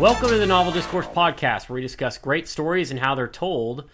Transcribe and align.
Welcome 0.00 0.30
to 0.30 0.38
the 0.38 0.46
Novel 0.46 0.72
Discourse 0.72 1.06
Podcast, 1.08 1.68
where 1.68 1.74
we 1.74 1.82
discuss 1.82 2.16
great 2.16 2.48
stories 2.48 2.90
and 2.90 2.98
how 2.98 3.14
they're 3.14 3.28
told. 3.28 3.90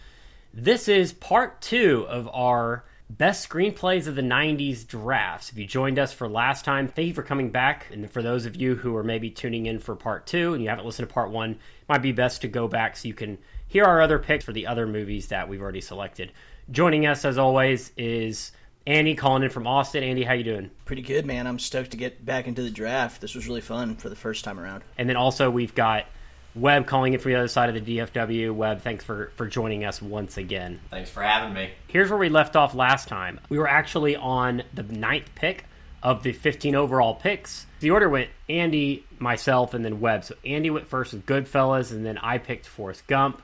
This 0.54 0.86
is 0.86 1.12
part 1.12 1.60
two 1.60 2.06
of 2.08 2.28
our 2.32 2.84
best 3.10 3.48
screenplays 3.48 4.06
of 4.06 4.14
the 4.14 4.22
90s 4.22 4.86
drafts. 4.86 5.50
If 5.50 5.58
you 5.58 5.66
joined 5.66 5.98
us 5.98 6.12
for 6.12 6.28
last 6.28 6.64
time, 6.64 6.86
thank 6.86 7.08
you 7.08 7.12
for 7.12 7.24
coming 7.24 7.50
back. 7.50 7.88
And 7.90 8.08
for 8.08 8.22
those 8.22 8.46
of 8.46 8.54
you 8.54 8.76
who 8.76 8.94
are 8.94 9.02
maybe 9.02 9.30
tuning 9.30 9.66
in 9.66 9.80
for 9.80 9.96
part 9.96 10.28
two 10.28 10.54
and 10.54 10.62
you 10.62 10.68
haven't 10.68 10.86
listened 10.86 11.08
to 11.08 11.12
part 11.12 11.32
one, 11.32 11.50
it 11.50 11.58
might 11.88 12.02
be 12.02 12.12
best 12.12 12.40
to 12.42 12.48
go 12.48 12.68
back 12.68 12.96
so 12.96 13.08
you 13.08 13.14
can 13.14 13.36
hear 13.66 13.84
our 13.84 14.00
other 14.00 14.20
picks 14.20 14.44
for 14.44 14.52
the 14.52 14.68
other 14.68 14.86
movies 14.86 15.26
that 15.26 15.48
we've 15.48 15.60
already 15.60 15.80
selected. 15.80 16.30
Joining 16.70 17.04
us, 17.04 17.24
as 17.24 17.36
always, 17.36 17.90
is 17.96 18.52
Andy 18.86 19.16
calling 19.16 19.42
in 19.42 19.50
from 19.50 19.66
Austin. 19.66 20.04
Andy, 20.04 20.22
how 20.22 20.34
you 20.34 20.44
doing? 20.44 20.70
Pretty 20.84 21.02
good, 21.02 21.26
man. 21.26 21.46
I'm 21.46 21.58
stoked 21.58 21.90
to 21.90 21.96
get 21.96 22.24
back 22.24 22.46
into 22.46 22.62
the 22.62 22.70
draft. 22.70 23.20
This 23.20 23.34
was 23.34 23.48
really 23.48 23.60
fun 23.60 23.96
for 23.96 24.08
the 24.08 24.16
first 24.16 24.44
time 24.44 24.60
around. 24.60 24.84
And 24.96 25.08
then 25.08 25.16
also 25.16 25.50
we've 25.50 25.74
got 25.74 26.06
Webb 26.54 26.86
calling 26.86 27.12
in 27.12 27.18
from 27.18 27.32
the 27.32 27.38
other 27.38 27.48
side 27.48 27.74
of 27.74 27.84
the 27.84 27.98
DFW. 27.98 28.54
Webb, 28.54 28.82
thanks 28.82 29.04
for, 29.04 29.32
for 29.34 29.46
joining 29.46 29.84
us 29.84 30.00
once 30.00 30.36
again. 30.36 30.80
Thanks 30.88 31.10
for 31.10 31.22
having 31.22 31.52
me. 31.52 31.70
Here's 31.88 32.10
where 32.10 32.18
we 32.18 32.28
left 32.28 32.54
off 32.54 32.74
last 32.74 33.08
time. 33.08 33.40
We 33.48 33.58
were 33.58 33.68
actually 33.68 34.14
on 34.14 34.62
the 34.72 34.84
ninth 34.84 35.34
pick 35.34 35.64
of 36.00 36.22
the 36.22 36.32
15 36.32 36.76
overall 36.76 37.14
picks. 37.16 37.66
The 37.80 37.90
order 37.90 38.08
went 38.08 38.30
Andy, 38.48 39.04
myself, 39.18 39.74
and 39.74 39.84
then 39.84 39.98
Webb. 39.98 40.24
So 40.24 40.36
Andy 40.44 40.70
went 40.70 40.86
first 40.86 41.12
with 41.12 41.26
Goodfellas, 41.26 41.90
and 41.90 42.06
then 42.06 42.18
I 42.18 42.38
picked 42.38 42.66
Forrest 42.66 43.06
Gump. 43.08 43.42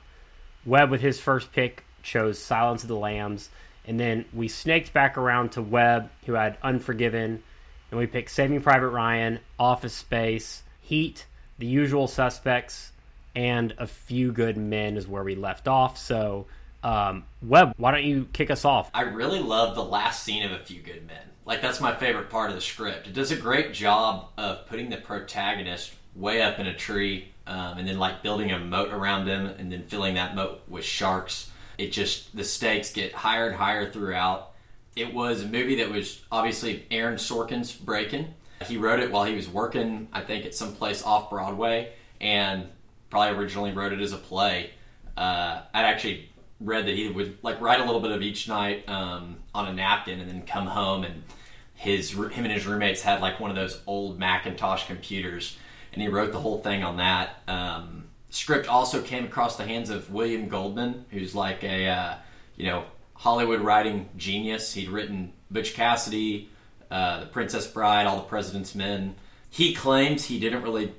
Webb, 0.64 0.90
with 0.92 1.00
his 1.00 1.18
first 1.18 1.50
pick, 1.50 1.84
chose 2.04 2.38
Silence 2.38 2.82
of 2.82 2.88
the 2.88 2.96
Lambs. 2.96 3.50
And 3.86 3.98
then 3.98 4.24
we 4.32 4.48
snaked 4.48 4.92
back 4.92 5.18
around 5.18 5.52
to 5.52 5.62
Webb, 5.62 6.10
who 6.26 6.34
had 6.34 6.56
Unforgiven. 6.62 7.42
And 7.90 7.98
we 7.98 8.06
picked 8.06 8.30
Saving 8.30 8.60
Private 8.62 8.88
Ryan, 8.88 9.40
Office 9.58 9.94
Space, 9.94 10.62
Heat, 10.80 11.26
The 11.58 11.66
Usual 11.66 12.08
Suspects, 12.08 12.92
and 13.34 13.74
A 13.78 13.86
Few 13.86 14.32
Good 14.32 14.56
Men 14.56 14.96
is 14.96 15.06
where 15.06 15.24
we 15.24 15.34
left 15.34 15.68
off. 15.68 15.98
So, 15.98 16.46
um, 16.82 17.24
Webb, 17.42 17.74
why 17.76 17.90
don't 17.90 18.04
you 18.04 18.28
kick 18.32 18.50
us 18.50 18.64
off? 18.64 18.90
I 18.94 19.02
really 19.02 19.40
love 19.40 19.74
the 19.74 19.84
last 19.84 20.22
scene 20.22 20.42
of 20.42 20.52
A 20.52 20.58
Few 20.58 20.80
Good 20.80 21.06
Men. 21.06 21.22
Like, 21.44 21.60
that's 21.60 21.80
my 21.80 21.94
favorite 21.94 22.30
part 22.30 22.50
of 22.50 22.56
the 22.56 22.62
script. 22.62 23.08
It 23.08 23.14
does 23.14 23.32
a 23.32 23.36
great 23.36 23.74
job 23.74 24.28
of 24.38 24.66
putting 24.68 24.90
the 24.90 24.96
protagonist 24.96 25.92
way 26.14 26.40
up 26.40 26.58
in 26.58 26.66
a 26.66 26.74
tree 26.74 27.28
um, 27.46 27.78
and 27.78 27.88
then, 27.88 27.98
like, 27.98 28.22
building 28.22 28.52
a 28.52 28.58
moat 28.58 28.92
around 28.92 29.26
him 29.26 29.46
and 29.46 29.72
then 29.72 29.82
filling 29.82 30.14
that 30.14 30.36
moat 30.36 30.62
with 30.68 30.84
sharks 30.84 31.50
it 31.82 31.92
just 31.92 32.34
the 32.36 32.44
stakes 32.44 32.92
get 32.92 33.12
higher 33.12 33.48
and 33.48 33.56
higher 33.56 33.90
throughout. 33.90 34.52
It 34.94 35.12
was 35.12 35.42
a 35.42 35.46
movie 35.46 35.76
that 35.76 35.90
was 35.90 36.22
obviously 36.30 36.86
Aaron 36.90 37.16
Sorkin's 37.16 37.72
breaking. 37.72 38.34
He 38.66 38.76
wrote 38.76 39.00
it 39.00 39.10
while 39.10 39.24
he 39.24 39.34
was 39.34 39.48
working, 39.48 40.08
I 40.12 40.20
think, 40.20 40.46
at 40.46 40.54
some 40.54 40.74
place 40.74 41.02
off 41.02 41.30
Broadway, 41.30 41.92
and 42.20 42.68
probably 43.10 43.36
originally 43.36 43.72
wrote 43.72 43.92
it 43.92 44.00
as 44.00 44.12
a 44.12 44.18
play. 44.18 44.70
Uh, 45.16 45.62
I'd 45.74 45.84
actually 45.84 46.30
read 46.60 46.86
that 46.86 46.94
he 46.94 47.08
would 47.08 47.38
like 47.42 47.60
write 47.60 47.80
a 47.80 47.84
little 47.84 48.00
bit 48.00 48.12
of 48.12 48.22
each 48.22 48.46
night 48.48 48.88
um, 48.88 49.38
on 49.54 49.66
a 49.66 49.72
napkin, 49.72 50.20
and 50.20 50.28
then 50.28 50.42
come 50.42 50.66
home 50.66 51.02
and 51.02 51.24
his 51.74 52.12
him 52.12 52.44
and 52.44 52.52
his 52.52 52.66
roommates 52.66 53.02
had 53.02 53.20
like 53.20 53.40
one 53.40 53.50
of 53.50 53.56
those 53.56 53.80
old 53.88 54.18
Macintosh 54.18 54.86
computers, 54.86 55.56
and 55.92 56.00
he 56.00 56.06
wrote 56.06 56.30
the 56.30 56.38
whole 56.38 56.58
thing 56.60 56.84
on 56.84 56.98
that. 56.98 57.40
Um, 57.48 58.04
script 58.32 58.66
also 58.66 59.00
came 59.02 59.24
across 59.24 59.56
the 59.56 59.64
hands 59.64 59.90
of 59.90 60.10
William 60.10 60.48
Goldman, 60.48 61.04
who's 61.10 61.34
like 61.34 61.62
a 61.62 61.86
uh, 61.86 62.14
you 62.56 62.66
know 62.66 62.84
Hollywood 63.14 63.60
writing 63.60 64.08
genius. 64.16 64.72
He'd 64.74 64.88
written 64.88 65.32
Butch 65.50 65.74
Cassidy, 65.74 66.50
uh, 66.90 67.20
The 67.20 67.26
Princess 67.26 67.66
Bride, 67.66 68.06
All 68.06 68.16
the 68.16 68.22
President's 68.22 68.74
Men. 68.74 69.14
He 69.50 69.74
claims 69.74 70.24
he 70.24 70.40
didn't 70.40 70.62
really 70.62 70.94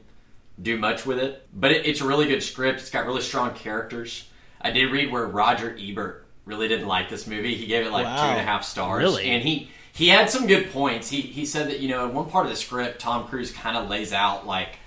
do 0.62 0.78
much 0.78 1.06
with 1.06 1.18
it, 1.18 1.48
but 1.54 1.72
it, 1.72 1.86
it's 1.88 2.02
a 2.02 2.08
really 2.08 2.28
good 2.28 2.44
script. 2.44 2.80
It's 2.80 2.92
got 2.92 3.06
really 3.06 3.22
strong 3.22 3.54
characters. 3.56 4.30
I 4.62 4.72
did 4.72 4.92
read 4.92 5.12
where 5.12 5.26
Roger 5.26 5.76
Ebert 5.78 6.26
really 6.46 6.68
didn't 6.68 6.88
like 6.88 7.10
this 7.10 7.26
movie. 7.26 7.56
He 7.56 7.66
gave 7.66 7.86
it 7.86 7.92
like 7.92 8.06
wow. 8.06 8.16
two 8.16 8.30
and 8.30 8.40
a 8.40 8.44
half 8.44 8.64
stars, 8.64 9.02
really? 9.02 9.26
and 9.26 9.44
he 9.44 9.70
he 9.92 10.08
had 10.08 10.30
some 10.30 10.46
good 10.46 10.72
points. 10.72 11.10
He 11.10 11.22
he 11.22 11.48
said 11.48 11.70
that 11.70 11.80
you 11.80 11.90
know 11.90 12.08
in 12.08 12.14
one 12.14 12.30
part 12.30 12.46
of 12.46 12.52
the 12.52 12.58
script, 12.58 13.02
Tom 13.02 13.28
Cruise 13.28 13.52
kind 13.52 13.76
of 13.76 13.90
lays 13.90 14.14
out 14.14 14.46
like 14.46 14.78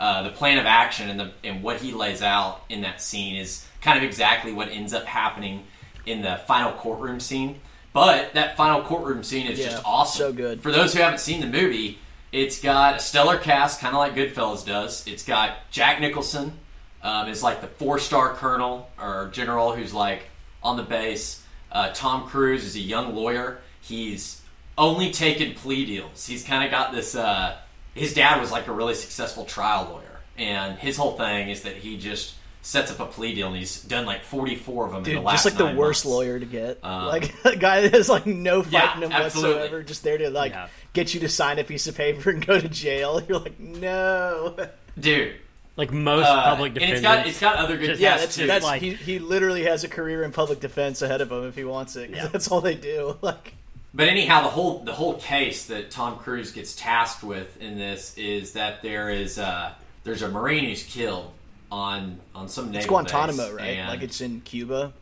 uh, 0.00 0.22
the 0.22 0.30
plan 0.30 0.56
of 0.56 0.64
action 0.64 1.10
and 1.10 1.20
the 1.20 1.30
and 1.44 1.62
what 1.62 1.76
he 1.76 1.92
lays 1.92 2.22
out 2.22 2.62
in 2.70 2.80
that 2.80 3.02
scene 3.02 3.36
is 3.36 3.66
kind 3.82 3.98
of 3.98 4.02
exactly 4.02 4.50
what 4.50 4.68
ends 4.70 4.94
up 4.94 5.04
happening 5.04 5.62
in 6.06 6.22
the 6.22 6.40
final 6.46 6.72
courtroom 6.72 7.20
scene. 7.20 7.60
But 7.92 8.32
that 8.32 8.56
final 8.56 8.82
courtroom 8.82 9.22
scene 9.22 9.46
is 9.46 9.58
yeah, 9.58 9.66
just 9.66 9.82
awesome. 9.84 10.18
So 10.18 10.32
good. 10.32 10.62
For 10.62 10.72
those 10.72 10.94
who 10.94 11.00
haven't 11.00 11.18
seen 11.18 11.40
the 11.40 11.46
movie, 11.46 11.98
it's 12.32 12.62
got 12.62 12.96
a 12.96 12.98
stellar 12.98 13.36
cast, 13.36 13.80
kind 13.80 13.94
of 13.94 13.98
like 13.98 14.14
Goodfellas 14.14 14.64
does. 14.64 15.06
It's 15.06 15.24
got 15.24 15.70
Jack 15.70 16.00
Nicholson 16.00 16.58
um, 17.02 17.28
is 17.28 17.42
like 17.42 17.60
the 17.60 17.66
four 17.66 17.98
star 17.98 18.32
colonel 18.32 18.88
or 18.98 19.28
general 19.34 19.76
who's 19.76 19.92
like 19.92 20.22
on 20.62 20.78
the 20.78 20.82
base. 20.82 21.44
Uh, 21.70 21.90
Tom 21.92 22.26
Cruise 22.26 22.64
is 22.64 22.74
a 22.74 22.80
young 22.80 23.14
lawyer. 23.14 23.60
He's 23.82 24.40
only 24.78 25.10
taken 25.10 25.52
plea 25.52 25.84
deals. 25.84 26.26
He's 26.26 26.42
kind 26.42 26.64
of 26.64 26.70
got 26.70 26.92
this. 26.92 27.14
Uh, 27.14 27.58
his 27.94 28.14
dad 28.14 28.40
was 28.40 28.50
like 28.50 28.66
a 28.68 28.72
really 28.72 28.94
successful 28.94 29.44
trial 29.44 29.88
lawyer, 29.90 30.20
and 30.38 30.78
his 30.78 30.96
whole 30.96 31.16
thing 31.16 31.48
is 31.50 31.62
that 31.62 31.76
he 31.76 31.96
just 31.98 32.34
sets 32.62 32.90
up 32.92 33.00
a 33.00 33.06
plea 33.06 33.34
deal, 33.34 33.48
and 33.48 33.56
he's 33.56 33.82
done 33.82 34.04
like 34.04 34.22
44 34.22 34.86
of 34.86 34.92
them 34.92 35.02
Dude, 35.02 35.14
in 35.16 35.20
the 35.20 35.26
last. 35.26 35.44
Just 35.44 35.58
like 35.58 35.72
the 35.72 35.78
worst 35.78 36.04
months. 36.04 36.14
lawyer 36.14 36.38
to 36.38 36.44
get, 36.46 36.78
um, 36.84 37.06
like 37.06 37.32
a 37.44 37.56
guy 37.56 37.80
that 37.82 37.94
has 37.94 38.08
like 38.08 38.26
no 38.26 38.62
fight 38.62 38.72
yeah, 38.72 38.96
in 38.96 39.02
him 39.04 39.12
absolutely. 39.12 39.54
whatsoever, 39.54 39.82
just 39.82 40.02
there 40.04 40.18
to 40.18 40.28
like 40.30 40.52
Yeah. 40.52 40.68
get 40.92 41.14
you 41.14 41.20
to 41.20 41.28
sign 41.28 41.58
a 41.58 41.64
piece 41.64 41.86
of 41.86 41.96
paper 41.96 42.30
and 42.30 42.46
go 42.46 42.60
to 42.60 42.68
jail. 42.68 43.20
You're 43.28 43.38
like, 43.40 43.58
no. 43.58 44.56
dude. 44.98 45.36
Like 45.76 45.92
most 45.92 46.26
Uh, 46.26 46.42
public 46.44 46.72
and 46.72 46.82
it's 46.82 47.00
defenders. 47.00 47.02
got 47.22 47.26
it's 47.26 47.40
got 47.40 47.56
other 47.56 47.78
good 47.78 47.86
Just- 47.86 48.00
Yeah, 48.02 48.18
that's, 48.18 48.36
too. 48.36 48.46
that's 48.46 48.64
like- 48.64 48.82
he, 48.82 48.92
he 48.92 49.18
literally 49.18 49.64
has 49.64 49.82
a 49.82 49.88
career 49.88 50.22
in 50.24 50.30
public 50.32 50.60
defense 50.60 51.00
ahead 51.00 51.22
of 51.22 51.32
him 51.32 51.44
if 51.46 51.54
he 51.54 51.64
wants 51.64 51.96
it. 51.96 52.08
'cause 52.12 52.16
Yeah. 52.24 52.26
That's 52.28 52.48
all 52.48 52.60
they 52.60 52.74
do. 52.74 53.16
Like, 53.22 53.54
But 53.92 54.08
anyhow, 54.08 54.42
the 54.42 54.48
whole 54.50 54.80
the 54.84 54.92
whole 54.92 55.14
case 55.14 55.66
that 55.66 55.90
Tom 55.90 56.16
Cruise 56.18 56.52
gets 56.52 56.76
tasked 56.76 57.24
with 57.24 57.60
in 57.60 57.76
this 57.76 58.16
is 58.16 58.52
that 58.52 58.82
there 58.82 59.10
is 59.10 59.38
uh, 59.38 59.72
there's 60.04 60.22
a 60.22 60.28
Marine 60.28 60.64
who's 60.64 60.84
killed 60.84 61.32
on 61.72 62.20
on 62.34 62.48
some 62.48 62.66
naval 62.66 62.78
it's 62.78 62.86
Guantanamo, 62.86 63.56
base, 63.56 63.78
right? 63.78 63.88
Like 63.88 64.02
it's 64.02 64.20
in 64.20 64.40
Cuba. 64.42 64.92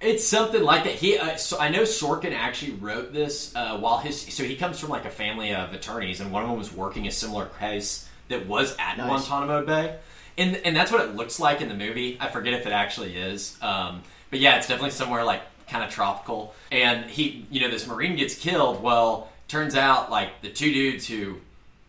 it's 0.00 0.26
something 0.26 0.62
like 0.62 0.84
that. 0.84 0.94
He 0.94 1.16
uh, 1.16 1.36
so 1.36 1.58
I 1.60 1.68
know 1.68 1.82
Sorkin 1.82 2.32
actually 2.32 2.72
wrote 2.72 3.12
this 3.12 3.54
uh, 3.54 3.78
while 3.78 3.98
his 3.98 4.20
so 4.20 4.42
he 4.42 4.56
comes 4.56 4.80
from 4.80 4.90
like 4.90 5.04
a 5.04 5.10
family 5.10 5.54
of 5.54 5.72
attorneys, 5.72 6.20
and 6.20 6.32
one 6.32 6.42
of 6.42 6.48
them 6.48 6.58
was 6.58 6.72
working 6.72 7.06
a 7.06 7.12
similar 7.12 7.46
case 7.60 8.08
that 8.28 8.46
was 8.46 8.76
at 8.78 8.96
Nice. 8.98 9.06
Guantanamo 9.28 9.64
Bay, 9.64 9.96
and 10.36 10.56
and 10.64 10.74
that's 10.76 10.90
what 10.90 11.02
it 11.02 11.14
looks 11.14 11.38
like 11.38 11.60
in 11.60 11.68
the 11.68 11.74
movie. 11.74 12.16
I 12.20 12.28
forget 12.28 12.52
if 12.54 12.66
it 12.66 12.72
actually 12.72 13.16
is, 13.16 13.56
um, 13.62 14.02
but 14.30 14.40
yeah, 14.40 14.56
it's 14.56 14.66
definitely 14.66 14.90
somewhere 14.90 15.22
like 15.24 15.42
kind 15.68 15.84
of 15.84 15.90
tropical. 15.90 16.54
And 16.70 17.04
he, 17.04 17.46
you 17.50 17.60
know, 17.60 17.70
this 17.70 17.86
Marine 17.86 18.16
gets 18.16 18.34
killed. 18.34 18.82
Well, 18.82 19.30
turns 19.48 19.74
out 19.74 20.10
like 20.10 20.42
the 20.42 20.50
two 20.50 20.72
dudes 20.72 21.06
who 21.06 21.38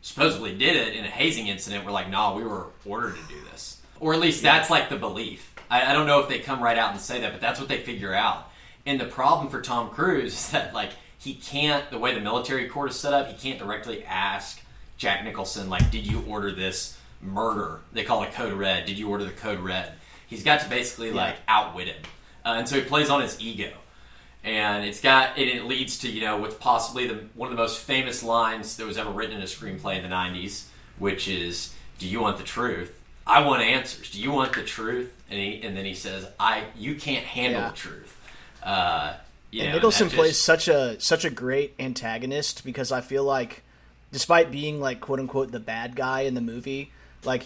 supposedly 0.01 0.57
did 0.57 0.75
it 0.75 0.95
in 0.95 1.05
a 1.05 1.09
hazing 1.09 1.47
incident 1.47 1.85
were 1.85 1.91
like, 1.91 2.09
nah, 2.09 2.35
we 2.35 2.43
were 2.43 2.67
ordered 2.85 3.15
to 3.15 3.27
do 3.27 3.41
this, 3.51 3.81
or 3.99 4.13
at 4.13 4.19
least 4.19 4.41
that's 4.41 4.69
like 4.69 4.89
the 4.89 4.95
belief. 4.95 5.53
I, 5.69 5.91
I 5.91 5.93
don't 5.93 6.07
know 6.07 6.19
if 6.21 6.29
they 6.29 6.39
come 6.39 6.61
right 6.61 6.77
out 6.77 6.91
and 6.91 6.99
say 6.99 7.21
that, 7.21 7.31
but 7.31 7.41
that's 7.41 7.59
what 7.59 7.69
they 7.69 7.79
figure 7.79 8.13
out. 8.13 8.49
And 8.85 8.99
the 8.99 9.05
problem 9.05 9.49
for 9.49 9.61
Tom 9.61 9.89
Cruise 9.89 10.33
is 10.33 10.51
that 10.51 10.73
like 10.73 10.91
he 11.17 11.33
can't 11.33 11.89
the 11.91 11.99
way 11.99 12.13
the 12.13 12.21
military 12.21 12.67
court 12.67 12.91
is 12.91 12.95
set 12.95 13.13
up, 13.13 13.27
he 13.27 13.35
can't 13.35 13.59
directly 13.59 14.03
ask 14.05 14.61
Jack 14.97 15.23
Nicholson 15.23 15.69
like, 15.69 15.91
did 15.91 16.05
you 16.05 16.23
order 16.27 16.51
this 16.51 16.97
murder? 17.21 17.81
They 17.93 18.03
call 18.03 18.23
it 18.23 18.33
code 18.33 18.53
red. 18.53 18.85
Did 18.85 18.97
you 18.97 19.09
order 19.09 19.25
the 19.25 19.31
code 19.31 19.59
red? 19.59 19.93
He's 20.27 20.43
got 20.43 20.61
to 20.61 20.69
basically 20.69 21.11
like 21.11 21.35
outwit 21.47 21.87
him, 21.87 22.01
uh, 22.49 22.57
and 22.57 22.67
so 22.67 22.75
he 22.75 22.81
plays 22.81 23.09
on 23.09 23.21
his 23.21 23.39
ego. 23.39 23.71
And 24.43 24.85
it's 24.85 25.01
got 25.01 25.37
and 25.37 25.49
it 25.49 25.65
leads 25.65 25.99
to 25.99 26.09
you 26.09 26.21
know 26.21 26.37
what's 26.37 26.55
possibly 26.55 27.07
the 27.07 27.25
one 27.35 27.51
of 27.51 27.57
the 27.57 27.61
most 27.61 27.79
famous 27.79 28.23
lines 28.23 28.77
that 28.77 28.85
was 28.87 28.97
ever 28.97 29.09
written 29.11 29.35
in 29.35 29.41
a 29.41 29.45
screenplay 29.45 29.97
in 29.97 30.03
the 30.03 30.15
'90s, 30.15 30.65
which 30.97 31.27
is, 31.27 31.73
"Do 31.97 32.07
you 32.07 32.21
want 32.21 32.37
the 32.37 32.43
truth? 32.45 32.97
I 33.27 33.45
want 33.45 33.61
answers. 33.63 34.09
Do 34.11 34.21
you 34.21 34.31
want 34.31 34.53
the 34.53 34.63
truth?" 34.63 35.13
And 35.29 35.37
he 35.39 35.61
and 35.61 35.75
then 35.75 35.83
he 35.83 35.93
says, 35.93 36.25
"I 36.39 36.63
you 36.77 36.95
can't 36.95 37.25
handle 37.25 37.61
Yeah. 37.63 37.69
the 37.71 37.75
truth." 37.75 38.15
Uh, 38.63 39.15
you 39.51 39.61
and 39.63 39.69
know, 39.71 39.75
Nicholson 39.75 40.07
that 40.07 40.15
plays 40.15 40.31
just- 40.31 40.45
such 40.45 40.67
a 40.69 40.99
such 41.01 41.25
a 41.25 41.29
great 41.29 41.73
antagonist 41.77 42.63
because 42.63 42.93
I 42.93 43.01
feel 43.01 43.25
like, 43.25 43.63
despite 44.13 44.51
being 44.51 44.79
like 44.79 45.01
quote 45.01 45.19
unquote 45.19 45.51
the 45.51 45.59
bad 45.59 45.97
guy 45.97 46.21
in 46.21 46.33
the 46.33 46.41
movie, 46.41 46.91
like 47.25 47.43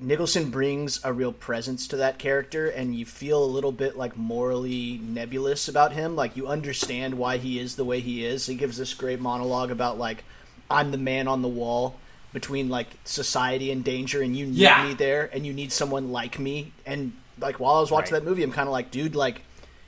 Nicholson 0.00 0.50
brings 0.50 1.00
a 1.04 1.12
real 1.12 1.32
presence 1.32 1.86
to 1.88 1.96
that 1.96 2.18
character, 2.18 2.66
and 2.66 2.94
you 2.96 3.06
feel 3.06 3.42
a 3.42 3.46
little 3.46 3.70
bit 3.72 3.96
like 3.96 4.16
morally 4.16 4.98
nebulous 5.02 5.68
about 5.68 5.92
him. 5.92 6.16
Like 6.16 6.36
you 6.36 6.48
understand 6.48 7.14
why 7.14 7.36
he 7.36 7.58
is 7.60 7.76
the 7.76 7.84
way 7.84 8.00
he 8.00 8.24
is. 8.24 8.46
He 8.46 8.56
gives 8.56 8.76
this 8.76 8.92
great 8.92 9.20
monologue 9.20 9.70
about 9.70 9.96
like, 9.98 10.24
"I'm 10.68 10.90
the 10.90 10.98
man 10.98 11.28
on 11.28 11.42
the 11.42 11.48
wall." 11.48 11.96
Between 12.32 12.68
like 12.68 12.88
society 13.04 13.70
and 13.70 13.84
danger, 13.84 14.20
and 14.20 14.36
you 14.36 14.46
need 14.46 14.56
Yeah. 14.56 14.88
me 14.88 14.94
there, 14.94 15.30
and 15.32 15.46
you 15.46 15.52
need 15.52 15.70
someone 15.70 16.10
like 16.10 16.40
me. 16.40 16.72
And 16.84 17.12
like 17.40 17.60
while 17.60 17.76
I 17.76 17.80
was 17.80 17.92
watching 17.92 18.14
Right. 18.14 18.24
that 18.24 18.28
movie, 18.28 18.42
I'm 18.42 18.50
kind 18.50 18.66
of 18.68 18.72
like, 18.72 18.90
dude, 18.90 19.14
like 19.14 19.42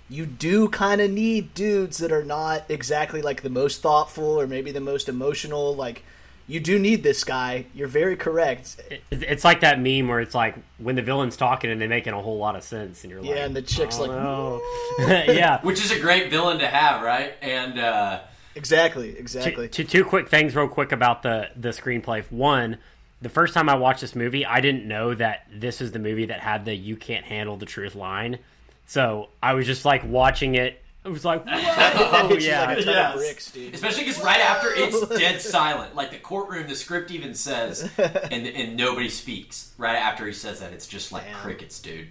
you 0.08 0.24
do 0.26 0.68
kind 0.68 1.00
of 1.00 1.10
need 1.10 1.52
dudes 1.54 1.98
that 1.98 2.12
are 2.12 2.22
not 2.22 2.62
exactly 2.68 3.20
like 3.20 3.42
the 3.42 3.50
most 3.50 3.82
thoughtful 3.82 4.40
or 4.40 4.46
maybe 4.46 4.70
the 4.70 4.80
most 4.80 5.08
emotional 5.08 5.74
like 5.74 6.04
you 6.48 6.60
do 6.60 6.78
need 6.78 7.02
this 7.02 7.24
guy. 7.24 7.66
You're 7.74 7.88
very 7.88 8.16
correct. 8.16 8.80
It- 8.90 9.02
It's 9.10 9.44
like 9.44 9.60
that 9.60 9.80
meme 9.80 10.08
where 10.08 10.20
it's 10.20 10.34
like 10.34 10.54
when 10.78 10.94
the 10.96 11.02
villain's 11.02 11.36
talking 11.36 11.70
and 11.70 11.80
they're 11.80 11.88
making 11.88 12.12
a 12.12 12.22
whole 12.22 12.38
lot 12.38 12.56
of 12.56 12.62
sense, 12.62 13.02
and 13.04 13.10
you're 13.10 13.20
like, 13.20 13.30
Yeah, 13.30 13.44
and 13.46 13.56
the 13.56 13.62
chick's 13.62 13.98
"Oh, 13.98 14.02
like, 14.02 14.10
no." 14.10 14.62
yeah. 15.32 15.60
Which 15.62 15.84
is 15.84 15.90
a 15.90 15.98
great 16.00 16.30
villain 16.30 16.58
to 16.60 16.66
have, 16.68 17.02
right? 17.02 17.34
And 17.42 17.78
uh, 17.78 18.20
Exactly, 18.54 19.18
exactly. 19.18 19.68
two, 19.68 19.84
two 19.84 20.04
quick 20.04 20.28
things, 20.28 20.54
real 20.56 20.68
quick, 20.68 20.92
about 20.92 21.22
the 21.22 21.48
the 21.56 21.70
screenplay. 21.70 22.24
One, 22.30 22.78
the 23.20 23.28
first 23.28 23.52
time 23.54 23.68
I 23.68 23.74
watched 23.74 24.00
this 24.00 24.14
movie, 24.14 24.46
I 24.46 24.60
didn't 24.60 24.86
know 24.86 25.14
that 25.14 25.46
this 25.52 25.80
is 25.80 25.92
the 25.92 25.98
movie 25.98 26.26
that 26.26 26.40
had 26.40 26.64
the 26.64 26.74
"you 26.74 26.96
can't 26.96 27.24
handle 27.24 27.56
the 27.56 27.66
truth" 27.66 27.94
line. 27.94 28.38
So 28.86 29.28
I 29.42 29.54
was 29.54 29.66
just 29.66 29.84
like 29.84 30.02
watching 30.04 30.54
it. 30.54 30.80
I 31.06 31.08
was 31.08 31.24
like, 31.24 31.44
That 31.44 31.94
"Whoa, 31.96 32.28
hits 32.28 32.44
yeah." 32.44 32.66
like 32.66 32.78
a 32.78 32.84
ton 32.84 32.94
Yes. 32.94 33.14
of 33.14 33.20
bricks, 33.20 33.50
dude. 33.52 33.74
especially 33.74 34.04
because 34.04 34.22
right 34.22 34.40
after 34.40 34.68
it's 34.74 35.06
dead 35.18 35.40
silent, 35.40 35.94
like 35.94 36.10
the 36.10 36.18
courtroom, 36.18 36.66
the 36.68 36.74
script 36.74 37.10
even 37.12 37.34
says, 37.34 37.88
and 37.96 38.46
and 38.46 38.76
nobody 38.76 39.08
speaks. 39.08 39.72
Right 39.78 39.96
after 39.96 40.26
he 40.26 40.32
says 40.32 40.60
that, 40.60 40.72
it's 40.72 40.86
just 40.86 41.12
like 41.12 41.24
Damn. 41.24 41.36
crickets, 41.36 41.80
dude. 41.80 42.08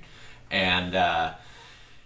And 0.49 0.95
uh, 0.95 1.33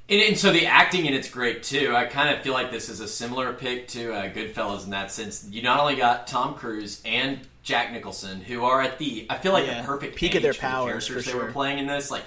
and, 0.09 0.21
and 0.21 0.37
so 0.37 0.51
the 0.51 0.65
acting 0.65 1.05
in 1.05 1.13
it's 1.13 1.29
great 1.29 1.61
too. 1.61 1.95
I 1.95 2.05
kind 2.05 2.35
of 2.35 2.41
feel 2.41 2.53
like 2.53 2.71
this 2.71 2.89
is 2.89 2.99
a 2.99 3.07
similar 3.07 3.53
pick 3.53 3.87
to 3.89 4.13
uh, 4.13 4.29
Goodfellas 4.33 4.83
in 4.85 4.89
that 4.89 5.11
sense. 5.11 5.47
You 5.51 5.61
not 5.61 5.79
only 5.79 5.95
got 5.95 6.25
Tom 6.25 6.55
Cruise 6.55 7.01
and 7.05 7.39
Jack 7.61 7.91
Nicholson, 7.91 8.41
who 8.41 8.63
are 8.65 8.81
at 8.81 8.97
the 8.97 9.27
I 9.29 9.37
feel 9.37 9.53
like 9.53 9.67
Yeah. 9.67 9.81
the 9.81 9.87
perfect 9.87 10.15
Peak 10.15 10.31
of 10.33 10.37
age 10.37 10.43
their 10.43 10.53
for 10.53 10.61
the 10.61 10.67
powers, 10.67 11.07
characters 11.07 11.31
for 11.31 11.37
they 11.37 11.43
were 11.45 11.51
playing 11.51 11.77
in 11.77 11.85
this. 11.85 12.09
Like, 12.09 12.23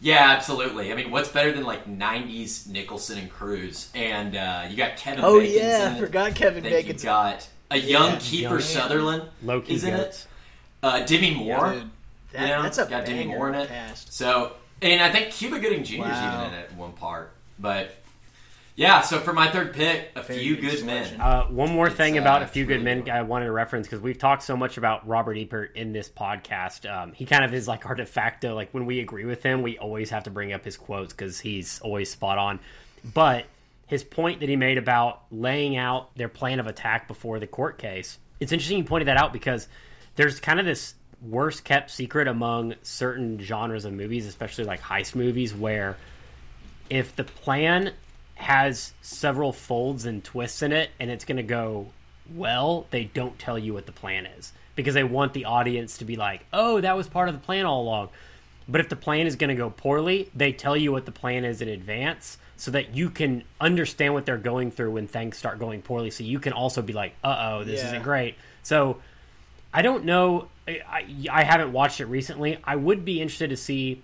yeah, 0.00 0.30
absolutely. 0.30 0.92
I 0.92 0.96
mean, 0.96 1.10
what's 1.10 1.28
better 1.28 1.52
than 1.52 1.64
like 1.64 1.86
'90s 1.86 2.66
Nicholson 2.68 3.18
and 3.18 3.30
Cruise? 3.30 3.90
And 3.94 4.36
uh, 4.36 4.66
you 4.70 4.76
got 4.76 4.96
Kevin. 4.96 5.24
Oh 5.24 5.40
Bacon's 5.40 5.56
yeah, 5.56 5.88
in 5.90 5.94
I 5.96 5.98
forgot 6.00 6.34
Kevin 6.34 6.62
Bacon. 6.62 6.96
you 6.96 7.02
got 7.02 7.48
a 7.70 7.76
young 7.76 8.12
Yeah, 8.12 8.16
Kiefer 8.18 8.40
young- 8.42 8.60
Sutherland 8.60 9.22
Low 9.42 9.60
key 9.60 9.74
is 9.74 9.84
in 9.84 9.94
it. 9.94 10.26
Uh, 10.82 11.04
Demi 11.04 11.34
Moore, 11.34 11.72
Dude, 11.72 11.90
that, 12.32 12.42
you 12.42 12.46
know, 12.54 12.62
that's 12.62 12.78
a 12.78 12.86
got 12.86 13.04
Demi 13.04 13.24
Moore 13.26 13.48
in 13.48 13.54
it. 13.56 13.68
cast. 13.68 14.12
So, 14.12 14.52
and 14.80 15.02
I 15.02 15.10
think 15.10 15.32
Cuba 15.32 15.58
Gooding 15.58 15.82
Jr. 15.82 15.94
is 15.94 15.98
Wow. 16.00 16.42
even 16.44 16.54
in 16.54 16.60
it 16.60 16.70
in 16.70 16.76
one 16.78 16.92
part. 16.92 17.32
But 17.58 17.96
yeah, 18.78 19.00
so 19.00 19.18
for 19.18 19.32
my 19.32 19.50
third 19.50 19.74
pick, 19.74 20.12
a 20.14 20.22
Very 20.22 20.38
few 20.38 20.54
good 20.54 20.70
good 20.70 20.86
men. 20.86 21.20
Uh, 21.20 21.46
one 21.46 21.72
more 21.72 21.88
It's, 21.88 21.96
thing 21.96 22.16
uh, 22.16 22.20
about 22.20 22.42
a 22.42 22.44
it's 22.44 22.52
few 22.52 22.64
really 22.64 22.78
good 22.78 22.84
men 22.84 22.98
good. 23.00 23.08
I 23.10 23.22
wanted 23.22 23.46
to 23.46 23.52
reference 23.52 23.88
because 23.88 23.98
we've 23.98 24.18
talked 24.18 24.44
so 24.44 24.56
much 24.56 24.76
about 24.76 25.04
Robert 25.04 25.36
Ebert 25.36 25.74
in 25.74 25.92
this 25.92 26.08
podcast. 26.08 26.88
Um, 26.88 27.12
he 27.12 27.26
kind 27.26 27.44
of 27.44 27.52
is 27.52 27.66
like 27.66 27.86
our 27.86 27.96
de 27.96 28.06
facto. 28.06 28.54
Like 28.54 28.72
when 28.72 28.86
we 28.86 29.00
agree 29.00 29.24
with 29.24 29.42
him, 29.42 29.62
we 29.62 29.78
always 29.78 30.10
have 30.10 30.22
to 30.24 30.30
bring 30.30 30.52
up 30.52 30.64
his 30.64 30.76
quotes 30.76 31.12
because 31.12 31.40
he's 31.40 31.80
always 31.80 32.08
spot 32.08 32.38
on. 32.38 32.60
But 33.02 33.46
his 33.88 34.04
point 34.04 34.38
that 34.40 34.48
he 34.48 34.54
made 34.54 34.78
about 34.78 35.22
laying 35.32 35.76
out 35.76 36.16
their 36.16 36.28
plan 36.28 36.60
of 36.60 36.68
attack 36.68 37.08
before 37.08 37.40
the 37.40 37.48
court 37.48 37.78
case, 37.78 38.20
it's 38.38 38.52
interesting 38.52 38.78
you 38.78 38.84
pointed 38.84 39.08
that 39.08 39.16
out 39.16 39.32
because 39.32 39.66
there's 40.14 40.38
kind 40.38 40.60
of 40.60 40.66
this 40.66 40.94
worst 41.20 41.64
kept 41.64 41.90
secret 41.90 42.28
among 42.28 42.76
certain 42.82 43.40
genres 43.40 43.84
of 43.84 43.92
movies, 43.92 44.24
especially 44.24 44.62
like 44.62 44.80
heist 44.80 45.16
movies, 45.16 45.52
where 45.52 45.96
if 46.88 47.16
the 47.16 47.24
plan 47.24 47.92
has 48.38 48.92
several 49.02 49.52
folds 49.52 50.04
and 50.06 50.22
twists 50.24 50.62
in 50.62 50.72
it 50.72 50.90
and 50.98 51.10
it's 51.10 51.24
going 51.24 51.36
to 51.36 51.42
go 51.42 51.88
well, 52.34 52.86
they 52.90 53.04
don't 53.04 53.38
tell 53.38 53.58
you 53.58 53.72
what 53.72 53.86
the 53.86 53.92
plan 53.92 54.26
is 54.26 54.52
because 54.76 54.92
they 54.94 55.02
want 55.04 55.32
the 55.32 55.46
audience 55.46 55.98
to 55.98 56.04
be 56.04 56.14
like, 56.16 56.44
"Oh, 56.52 56.78
that 56.80 56.94
was 56.96 57.08
part 57.08 57.28
of 57.28 57.34
the 57.34 57.40
plan 57.40 57.64
all 57.66 57.82
along." 57.82 58.10
But 58.68 58.82
if 58.82 58.90
the 58.90 58.96
plan 58.96 59.26
is 59.26 59.36
going 59.36 59.48
to 59.48 59.54
go 59.56 59.70
poorly, 59.70 60.28
they 60.34 60.52
tell 60.52 60.76
you 60.76 60.92
what 60.92 61.06
the 61.06 61.10
plan 61.12 61.46
is 61.46 61.62
in 61.62 61.68
advance 61.68 62.36
so 62.58 62.70
that 62.72 62.94
you 62.94 63.08
can 63.08 63.44
understand 63.60 64.12
what 64.12 64.26
they're 64.26 64.36
going 64.36 64.70
through 64.72 64.90
when 64.90 65.06
things 65.08 65.38
start 65.38 65.58
going 65.58 65.80
poorly 65.80 66.10
so 66.10 66.22
you 66.22 66.38
can 66.38 66.52
also 66.52 66.82
be 66.82 66.92
like, 66.92 67.14
"Uh-oh, 67.24 67.64
this 67.64 67.80
Yeah. 67.80 67.86
isn't 67.88 68.02
great." 68.02 68.34
So 68.62 68.98
I 69.72 69.80
don't 69.82 70.04
know. 70.04 70.48
I, 70.66 70.80
I, 70.86 71.06
I 71.30 71.42
haven't 71.44 71.72
watched 71.72 72.00
it 72.00 72.06
recently. 72.06 72.58
I 72.62 72.76
would 72.76 73.06
be 73.06 73.22
interested 73.22 73.48
to 73.50 73.56
see 73.56 74.02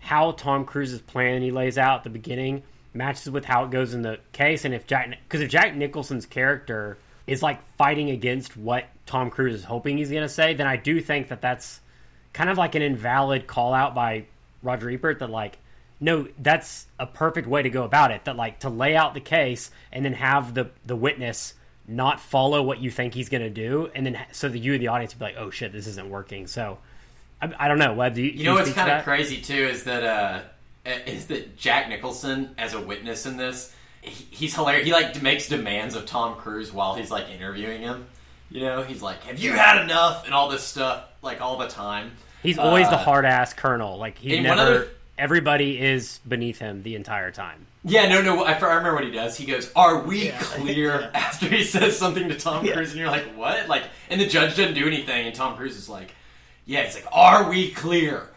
how 0.00 0.32
Tom 0.32 0.64
Cruise's 0.64 1.00
plan 1.00 1.40
he 1.42 1.52
lays 1.52 1.78
out 1.78 1.98
at 1.98 2.04
the 2.04 2.10
beginning 2.10 2.64
matches 2.92 3.30
with 3.30 3.44
how 3.44 3.64
it 3.64 3.70
goes 3.70 3.94
in 3.94 4.02
the 4.02 4.18
case, 4.32 4.64
and 4.64 4.74
if 4.74 4.86
Jack 4.86 5.10
because 5.28 5.40
if 5.40 5.50
Jack 5.50 5.74
Nicholson's 5.74 6.26
character 6.26 6.98
is 7.26 7.42
like 7.42 7.60
fighting 7.76 8.10
against 8.10 8.56
what 8.56 8.86
Tom 9.06 9.30
Cruise 9.30 9.54
is 9.54 9.64
hoping 9.64 9.98
he's 9.98 10.10
going 10.10 10.22
to 10.22 10.28
say, 10.28 10.54
then 10.54 10.66
I 10.66 10.76
do 10.76 11.00
think 11.00 11.28
that 11.28 11.40
that's 11.40 11.80
kind 12.32 12.50
of 12.50 12.58
like 12.58 12.74
an 12.74 12.82
invalid 12.82 13.46
call 13.46 13.74
out 13.74 13.94
by 13.94 14.24
Roger 14.62 14.90
Ebert 14.90 15.18
that 15.20 15.30
like 15.30 15.58
no 16.00 16.28
that's 16.38 16.86
a 16.98 17.06
perfect 17.06 17.46
way 17.46 17.62
to 17.62 17.70
go 17.70 17.84
about 17.84 18.10
it 18.10 18.24
that 18.24 18.36
like 18.36 18.60
to 18.60 18.68
lay 18.68 18.96
out 18.96 19.14
the 19.14 19.20
case 19.20 19.70
and 19.92 20.04
then 20.04 20.14
have 20.14 20.54
the 20.54 20.70
the 20.84 20.96
witness 20.96 21.54
not 21.86 22.20
follow 22.20 22.62
what 22.62 22.78
you 22.80 22.90
think 22.90 23.14
he's 23.14 23.28
going 23.28 23.42
to 23.42 23.50
do 23.50 23.90
and 23.94 24.06
then 24.06 24.18
so 24.32 24.48
that 24.48 24.58
you 24.58 24.72
and 24.72 24.82
the 24.82 24.88
audience 24.88 25.14
be 25.14 25.24
like 25.24 25.36
oh 25.38 25.50
shit 25.50 25.72
this 25.72 25.86
isn't 25.86 26.08
working. 26.08 26.46
So 26.46 26.78
I, 27.42 27.52
I 27.58 27.68
don't 27.68 27.78
know 27.78 27.94
Webb, 27.94 28.14
do 28.14 28.22
you, 28.22 28.30
You 28.30 28.44
know 28.44 28.54
what's 28.54 28.72
kind 28.72 28.90
of 28.90 28.98
of 28.98 29.04
crazy 29.04 29.40
too 29.40 29.54
is 29.54 29.84
that 29.84 30.04
uh, 30.04 30.42
is 30.86 31.26
that 31.26 31.56
Jack 31.56 31.88
Nicholson 31.88 32.54
as 32.58 32.74
a 32.74 32.80
witness 32.80 33.26
in 33.26 33.36
this, 33.36 33.74
he, 34.02 34.24
he's 34.30 34.54
hilarious. 34.54 34.86
He 34.86 34.92
like 34.92 35.20
makes 35.22 35.48
demands 35.48 35.94
of 35.94 36.06
Tom 36.06 36.36
Cruise 36.36 36.72
while 36.72 36.94
he's 36.94 37.10
like 37.10 37.28
interviewing 37.30 37.82
him. 37.82 38.06
You 38.50 38.62
know, 38.62 38.82
he's 38.82 39.02
like, 39.02 39.22
"Have 39.24 39.38
you 39.38 39.52
had 39.52 39.82
enough?" 39.82 40.24
and 40.24 40.34
all 40.34 40.48
this 40.48 40.62
stuff, 40.64 41.04
like 41.22 41.40
all 41.40 41.58
the 41.58 41.68
time. 41.68 42.12
He's 42.42 42.58
always 42.58 42.88
the 42.88 42.94
Uh, 42.96 43.04
hard 43.04 43.24
ass 43.26 43.52
colonel. 43.52 43.98
Like 43.98 44.18
he 44.18 44.40
never. 44.40 44.60
other- 44.60 44.88
everybody 45.18 45.78
is 45.80 46.18
beneath 46.26 46.58
him 46.58 46.82
the 46.82 46.94
entire 46.96 47.30
time. 47.30 47.66
Yeah, 47.84 48.08
no, 48.08 48.22
no. 48.22 48.42
I, 48.44 48.52
I 48.52 48.58
remember 48.74 48.94
what 48.94 49.04
he 49.04 49.10
does. 49.10 49.36
He 49.36 49.44
goes, 49.46 49.70
"Are 49.76 49.98
we 50.02 50.26
Yeah. 50.28 50.38
clear?" 50.40 51.00
Yeah. 51.00 51.10
After 51.14 51.46
he 51.46 51.62
says 51.62 51.96
something 51.98 52.28
to 52.28 52.38
Tom 52.38 52.64
Yeah. 52.64 52.72
Cruise, 52.72 52.90
and 52.92 52.98
you're 53.00 53.10
like, 53.10 53.26
"What?" 53.36 53.68
Like, 53.68 53.84
and 54.08 54.20
the 54.20 54.26
judge 54.26 54.56
doesn't 54.56 54.74
do 54.74 54.86
anything, 54.86 55.26
and 55.26 55.34
Tom 55.34 55.56
Cruise 55.56 55.76
is 55.76 55.88
like, 55.88 56.12
"Yeah." 56.66 56.80
It's 56.80 56.94
like, 56.94 57.06
"Are 57.12 57.48
we 57.50 57.70
clear?" 57.70 58.28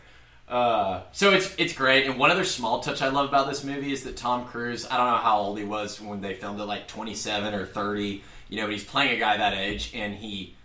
Uh, 0.48 1.01
so 1.13 1.31
it's 1.31 1.54
it's 1.57 1.74
great. 1.74 2.06
And 2.06 2.19
one 2.19 2.30
other 2.31 2.44
small 2.44 2.80
touch 2.81 3.01
I 3.01 3.10
love 3.10 3.28
about 3.30 3.48
this 3.48 3.63
movie 3.63 3.92
is 3.92 4.04
that 4.04 4.18
Tom 4.18 4.45
Cruise. 4.45 4.86
I 4.90 4.98
don't 4.98 5.07
know 5.07 5.18
how 5.18 5.40
old 5.40 5.57
he 5.57 5.63
was 5.66 6.00
when 6.01 6.22
they 6.22 6.34
filmed 6.36 6.60
it, 6.60 6.66
like 6.66 6.88
27 6.88 7.54
or 7.54 7.66
30. 7.66 8.22
You 8.50 8.57
know, 8.57 8.66
but 8.66 8.74
he's 8.74 8.84
playing 8.84 9.16
a 9.16 9.19
guy 9.19 9.38
that 9.38 9.54
age, 9.54 9.92
and 9.95 10.13
he. 10.13 10.56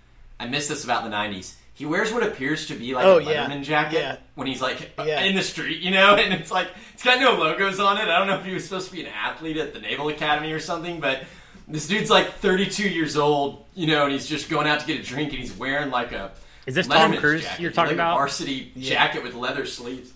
I 0.40 0.46
miss 0.46 0.68
this 0.68 0.84
about 0.84 1.02
the 1.04 1.10
90s. 1.10 1.54
He 1.74 1.84
wears 1.86 2.12
what 2.12 2.22
appears 2.24 2.66
to 2.68 2.74
be 2.74 2.92
like 2.94 3.04
Oh, 3.04 3.18
a 3.18 3.22
yeah. 3.22 3.60
Jacket 3.60 3.94
Yeah. 3.98 4.16
when 4.34 4.46
he's 4.48 4.60
like 4.60 4.92
Yeah. 4.98 5.20
in 5.22 5.34
the 5.36 5.42
street, 5.42 5.80
you 5.80 5.90
know, 5.92 6.14
and 6.16 6.34
it's 6.34 6.50
like 6.50 6.68
it's 6.94 7.02
got 7.04 7.20
no 7.20 7.34
logos 7.34 7.78
on 7.80 7.96
it. 7.98 8.08
I 8.08 8.18
don't 8.18 8.26
know 8.26 8.38
if 8.38 8.44
he 8.44 8.52
was 8.52 8.64
supposed 8.64 8.88
to 8.88 8.92
be 8.92 9.00
an 9.02 9.06
athlete 9.12 9.56
at 9.56 9.72
the 9.74 9.80
Naval 9.80 10.08
Academy 10.08 10.52
or 10.52 10.58
something, 10.60 11.00
but 11.00 11.22
this 11.68 11.86
dude's 11.88 12.10
like 12.10 12.32
32 12.34 12.88
years 12.88 13.16
old, 13.16 13.64
you 13.74 13.86
know, 13.86 14.04
and 14.04 14.12
he's 14.12 14.26
just 14.26 14.48
going 14.50 14.66
out 14.66 14.80
to 14.80 14.86
get 14.86 14.98
a 15.00 15.02
drink, 15.02 15.30
and 15.30 15.38
he's 15.40 15.52
wearing 15.56 15.90
like 15.90 16.12
a 16.12 16.32
Is 16.68 16.74
this 16.74 16.86
Tom 16.86 17.16
Cruise 17.16 17.42
jacket, 17.44 17.60
you're 17.62 17.70
talking 17.70 17.92
like 17.92 17.94
about? 17.96 18.12
A 18.16 18.18
varsity 18.18 18.72
jacket 18.78 19.22
with 19.22 19.34
leather 19.34 19.64
sleeves. 19.64 20.12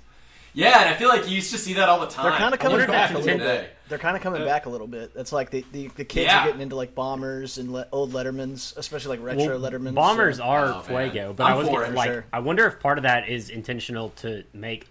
Yeah, 0.55 0.83
and 0.83 0.91
I 0.91 0.95
feel 0.95 1.09
like 1.09 1.27
you 1.27 1.35
used 1.37 1.51
to 1.53 1.59
see 1.59 1.73
that 1.75 1.89
all 1.89 1.99
the 2.01 2.09
time. 2.09 2.27
They're 2.27 2.39
kind 2.39 2.53
of 2.53 2.61
coming 2.61 2.77
wonder 2.79 2.93
back 2.93 3.09
that's 3.09 3.13
a 3.13 3.19
little 3.25 3.33
intended- 3.41 3.63
bit. 3.63 3.77
They're 3.89 3.99
kind 3.99 4.17
of 4.17 4.23
coming 4.23 4.43
Uh, 4.43 4.45
back 4.45 4.67
a 4.67 4.69
little 4.71 4.87
bit. 4.87 5.15
That's 5.15 5.33
like 5.33 5.51
the, 5.51 5.65
the, 5.73 5.89
the 5.89 6.05
kids 6.05 6.27
Yeah. 6.27 6.43
are 6.43 6.47
getting 6.47 6.61
into 6.61 6.77
like 6.77 6.95
bombers 6.95 7.57
and 7.57 7.73
le- 7.73 7.87
old 7.91 8.13
Lettermans, 8.13 8.77
especially 8.77 9.17
like 9.19 9.27
retro 9.27 9.59
Well, 9.59 9.71
Lettermans. 9.71 9.95
Bombers 9.95 10.37
so- 10.37 10.43
are 10.45 10.67
Oh, 10.67 10.93
man. 10.93 11.11
fuego, 11.11 11.33
but 11.33 11.45
I'm 11.45 11.53
I 11.53 11.57
was 11.57 11.69
for 11.69 11.85
it, 11.85 11.95
like, 11.95 12.11
sure. 12.11 12.25
I 12.35 12.41
wonder 12.41 12.67
if 12.67 12.81
part 12.81 12.99
of 12.99 13.05
that 13.05 13.29
is 13.31 13.49
intentional 13.49 14.11
to 14.17 14.45
make 14.53 14.89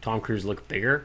Tom 0.00 0.22
Cruise 0.22 0.46
look 0.46 0.66
bigger. 0.68 1.04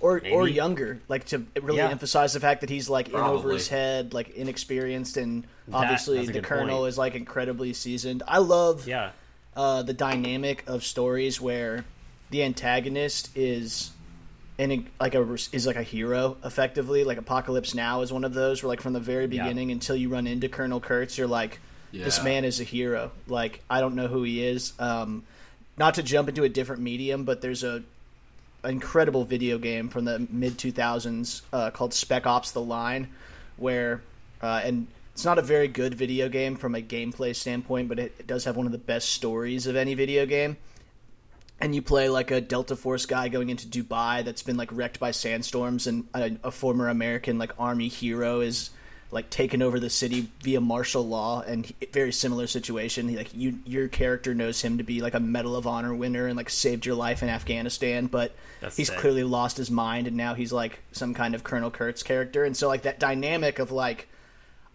Or 0.00 0.20
or 0.32 0.46
younger, 0.46 1.00
like 1.08 1.24
to 1.26 1.44
really 1.60 1.78
Yeah. 1.78 1.88
emphasize 1.88 2.32
the 2.34 2.40
fact 2.40 2.60
that 2.60 2.70
he's 2.70 2.88
like 2.90 3.08
in 3.08 3.16
over 3.16 3.50
his 3.52 3.68
head, 3.68 4.12
like 4.14 4.30
inexperienced, 4.30 5.16
and 5.16 5.46
obviously 5.72 6.18
that's 6.18 6.30
a 6.30 6.32
the 6.34 6.40
colonel 6.42 6.78
point. 6.80 6.88
is 6.90 6.98
like 6.98 7.14
incredibly 7.14 7.72
seasoned. 7.72 8.22
I 8.28 8.38
love 8.38 8.86
Yeah, 8.86 9.10
uh, 9.56 9.82
the 9.82 9.94
dynamic 9.94 10.64
of 10.66 10.84
stories 10.84 11.40
where 11.40 11.84
the 12.30 12.42
antagonist 12.42 13.30
is 13.36 13.90
and 14.58 14.86
like 14.98 15.14
a 15.14 15.22
is 15.52 15.66
like 15.66 15.76
a 15.76 15.82
hero 15.82 16.36
effectively 16.44 17.04
like 17.04 17.18
apocalypse 17.18 17.74
now 17.74 18.00
is 18.00 18.10
one 18.12 18.24
of 18.24 18.32
those 18.32 18.62
where 18.62 18.68
like 18.68 18.80
from 18.80 18.94
the 18.94 19.00
very 19.00 19.24
Yeah. 19.24 19.42
beginning 19.44 19.70
until 19.70 19.94
you 19.96 20.08
run 20.08 20.26
into 20.26 20.48
colonel 20.48 20.80
kurtz 20.80 21.18
you're 21.18 21.26
like 21.26 21.60
this 21.92 22.22
man 22.22 22.44
is 22.44 22.58
a 22.58 22.64
hero 22.64 23.10
like 23.28 23.62
i 23.68 23.80
don't 23.80 23.94
know 23.94 24.06
who 24.08 24.22
he 24.22 24.42
is 24.42 24.72
um 24.78 25.24
not 25.76 25.94
to 25.94 26.02
jump 26.02 26.28
into 26.30 26.42
a 26.42 26.48
different 26.48 26.80
medium 26.82 27.24
but 27.24 27.42
there's 27.42 27.64
a 27.64 27.82
incredible 28.66 29.24
video 29.24 29.58
game 29.58 29.88
from 29.88 30.04
the 30.04 30.26
mid 30.30 30.58
2000s 30.58 31.42
uh, 31.52 31.70
called 31.70 31.94
spec 31.94 32.26
ops 32.26 32.52
the 32.52 32.60
line 32.60 33.08
where 33.56 34.02
uh, 34.42 34.60
and 34.64 34.86
it's 35.12 35.24
not 35.24 35.38
a 35.38 35.42
very 35.42 35.66
good 35.66 35.94
video 35.94 36.28
game 36.28 36.56
from 36.56 36.74
a 36.74 36.80
gameplay 36.82 37.34
standpoint 37.34 37.88
but 37.88 37.98
it, 37.98 38.14
it 38.18 38.26
does 38.26 38.44
have 38.44 38.56
one 38.56 38.66
of 38.66 38.72
the 38.72 38.78
best 38.78 39.10
stories 39.10 39.66
of 39.66 39.76
any 39.76 39.94
video 39.94 40.26
game. 40.26 40.56
And 41.58 41.74
you 41.74 41.80
play 41.80 42.10
like 42.10 42.30
a 42.30 42.40
Delta 42.42 42.76
Force 42.76 43.06
guy 43.06 43.28
going 43.28 43.48
into 43.48 43.66
Dubai 43.66 44.22
that's 44.22 44.42
been 44.42 44.58
like 44.58 44.70
wrecked 44.70 45.00
by 45.00 45.10
sandstorms, 45.10 45.86
and 45.86 46.06
a, 46.12 46.36
a 46.44 46.50
former 46.50 46.88
American 46.88 47.38
like 47.38 47.52
army 47.58 47.88
hero 47.88 48.40
is 48.40 48.68
like 49.10 49.30
taken 49.30 49.62
over 49.62 49.78
the 49.78 49.90
city 49.90 50.28
via 50.42 50.60
martial 50.60 51.06
law, 51.06 51.40
and 51.40 51.66
he, 51.66 51.74
very 51.92 52.12
similar 52.12 52.46
situation. 52.46 53.08
He, 53.08 53.16
like 53.16 53.34
you, 53.34 53.58
your 53.64 53.88
character 53.88 54.34
knows 54.34 54.60
him 54.60 54.78
to 54.78 54.84
be 54.84 55.00
like 55.00 55.14
a 55.14 55.20
Medal 55.20 55.56
of 55.56 55.66
Honor 55.66 55.94
winner 55.94 56.26
and 56.26 56.36
like 56.36 56.50
saved 56.50 56.86
your 56.86 56.94
life 56.94 57.22
in 57.22 57.28
Afghanistan, 57.28 58.06
but 58.06 58.34
That's 58.60 58.76
he's 58.76 58.88
sick. 58.88 58.98
clearly 58.98 59.24
lost 59.24 59.56
his 59.56 59.70
mind, 59.70 60.06
and 60.06 60.16
now 60.16 60.34
he's 60.34 60.52
like 60.52 60.80
some 60.92 61.14
kind 61.14 61.34
of 61.34 61.44
Colonel 61.44 61.70
Kurtz 61.70 62.02
character, 62.02 62.44
and 62.44 62.56
so 62.56 62.68
like 62.68 62.82
that 62.82 63.00
dynamic 63.00 63.58
of 63.58 63.70
like. 63.70 64.08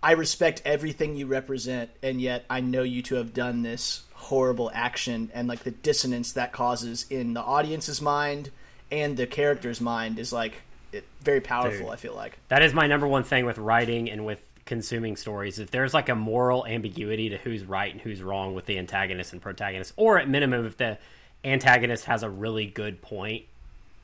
I 0.03 0.13
respect 0.13 0.63
everything 0.65 1.15
you 1.15 1.27
represent, 1.27 1.91
and 2.01 2.19
yet 2.19 2.43
I 2.49 2.59
know 2.59 2.81
you 2.81 3.03
to 3.03 3.15
have 3.17 3.35
done 3.35 3.61
this 3.61 4.01
horrible 4.13 4.71
action, 4.73 5.29
and 5.31 5.47
like 5.47 5.59
the 5.59 5.69
dissonance 5.69 6.31
that 6.31 6.51
causes 6.51 7.05
in 7.11 7.35
the 7.35 7.41
audience's 7.43 8.01
mind 8.01 8.49
and 8.91 9.15
the 9.15 9.25
character's 9.25 9.79
mind 9.79 10.19
is 10.19 10.33
like 10.33 10.61
it, 10.91 11.05
very 11.21 11.41
powerful. 11.41 11.85
Dude. 11.85 11.89
I 11.89 11.95
feel 11.95 12.15
like. 12.15 12.37
That 12.49 12.61
is 12.61 12.73
my 12.73 12.87
number 12.87 13.07
one 13.07 13.23
thing 13.23 13.45
with 13.45 13.57
writing 13.57 14.09
and 14.09 14.25
with 14.25 14.41
consuming 14.65 15.15
stories. 15.15 15.59
If 15.59 15.71
there's 15.71 15.93
like 15.93 16.09
a 16.09 16.15
moral 16.15 16.65
ambiguity 16.65 17.29
to 17.29 17.37
who's 17.37 17.63
right 17.63 17.91
and 17.91 18.01
who's 18.01 18.21
wrong 18.21 18.55
with 18.55 18.65
the 18.65 18.77
antagonist 18.77 19.33
and 19.33 19.41
protagonist, 19.41 19.93
or 19.97 20.17
at 20.19 20.29
minimum, 20.29 20.65
if 20.65 20.77
the 20.77 20.97
antagonist 21.43 22.05
has 22.05 22.23
a 22.23 22.29
really 22.29 22.65
good 22.65 23.01
point, 23.01 23.45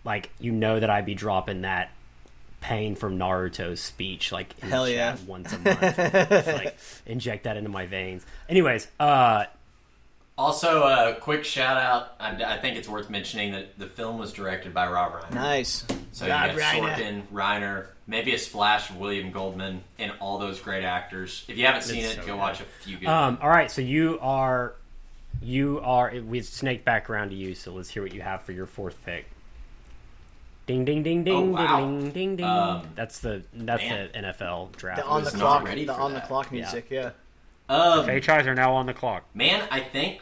like 0.03 0.29
you 0.39 0.51
know 0.51 0.79
that 0.79 0.89
I'd 0.89 1.05
be 1.05 1.15
dropping 1.15 1.61
that 1.61 1.91
pain 2.59 2.95
from 2.95 3.19
Naruto's 3.19 3.79
speech 3.79 4.31
like 4.31 4.59
Hell 4.59 4.89
yeah. 4.89 5.15
once 5.27 5.53
a 5.53 5.59
month. 5.59 5.81
Like 5.81 6.77
inject 7.05 7.43
that 7.43 7.57
into 7.57 7.69
my 7.69 7.85
veins. 7.85 8.25
Anyways, 8.49 8.87
uh 8.99 9.45
Also, 10.37 10.83
a 10.83 11.15
quick 11.19 11.43
shout 11.43 11.77
out. 11.77 12.13
I, 12.19 12.55
I 12.55 12.57
think 12.59 12.77
it's 12.77 12.87
worth 12.87 13.09
mentioning 13.09 13.53
that 13.53 13.79
the 13.79 13.87
film 13.87 14.19
was 14.19 14.31
directed 14.33 14.71
by 14.73 14.87
Rob 14.87 15.13
Reiner. 15.13 15.33
Nice. 15.33 15.83
So 16.11 16.25
you 16.25 16.31
Rob 16.31 16.55
got 16.55 16.57
Reiner. 16.59 16.93
Sorkin, 16.95 17.21
Reiner, 17.33 17.85
maybe 18.05 18.33
a 18.35 18.37
splash 18.37 18.89
of 18.91 18.97
William 18.97 19.31
Goldman, 19.31 19.83
and 19.97 20.11
all 20.19 20.37
those 20.37 20.59
great 20.59 20.83
actors. 20.83 21.43
If 21.47 21.57
you 21.57 21.65
haven't 21.65 21.81
seen 21.83 22.03
It's 22.03 22.13
it, 22.13 22.15
so 22.17 22.21
go 22.21 22.27
good. 22.33 22.37
watch 22.37 22.61
a 22.61 22.65
few 22.83 22.97
good. 22.97 23.07
um 23.07 23.39
all 23.41 23.49
right, 23.49 23.71
so 23.71 23.81
you 23.81 24.19
are 24.21 24.73
you 25.41 25.79
are 25.83 26.13
we 26.25 26.41
snake 26.41 26.85
back 26.85 27.09
around 27.09 27.29
to 27.29 27.35
you, 27.35 27.55
so 27.55 27.71
let's 27.73 27.89
hear 27.89 28.03
what 28.03 28.13
you 28.13 28.21
have 28.21 28.43
for 28.43 28.51
your 28.51 28.67
fourth 28.67 28.95
pick. 29.05 29.25
Ding 30.67 30.85
ding 30.85 31.01
ding 31.01 31.23
ding 31.23 31.33
Oh, 31.35 31.41
wow. 31.63 31.79
ding 31.79 32.11
ding 32.11 32.35
ding. 32.35 32.45
Um, 32.45 32.87
that's 32.95 33.19
the 33.19 33.41
that's 33.53 33.81
man. 33.81 34.09
the 34.13 34.19
NFL 34.19 34.75
draft. 34.75 35.01
The 35.01 35.07
on 35.07 35.23
the 35.23 35.31
clock, 35.31 35.63
ready 35.65 35.85
the 35.85 35.93
for 35.95 36.01
on 36.01 36.13
the 36.13 36.21
clock 36.21 36.51
music. 36.51 36.87
Yeah. 36.91 37.11
Um, 37.69 38.05
franchise 38.05 38.45
are 38.47 38.55
now 38.55 38.73
on 38.75 38.85
the 38.85 38.93
clock. 38.93 39.23
Man, 39.33 39.67
I 39.71 39.81
think, 39.81 40.21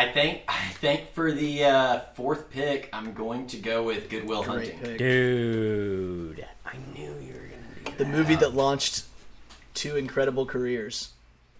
I 0.00 0.12
think, 0.12 0.42
I 0.48 0.58
think 0.80 1.12
for 1.12 1.30
the 1.32 1.64
uh, 1.64 2.00
fourth 2.14 2.50
pick, 2.50 2.88
I'm 2.92 3.12
going 3.12 3.46
to 3.48 3.56
go 3.58 3.82
with 3.82 4.08
Goodwill 4.08 4.42
Great 4.42 4.72
Hunting. 4.74 4.78
pick. 4.80 4.98
Dude, 4.98 6.46
I 6.64 6.72
knew 6.94 7.14
you 7.20 7.34
were 7.34 7.48
gonna 7.48 7.96
do 7.98 8.04
The 8.04 8.10
movie 8.10 8.36
that 8.36 8.54
launched 8.54 9.04
two 9.74 9.96
incredible 9.96 10.46
careers. 10.46 11.10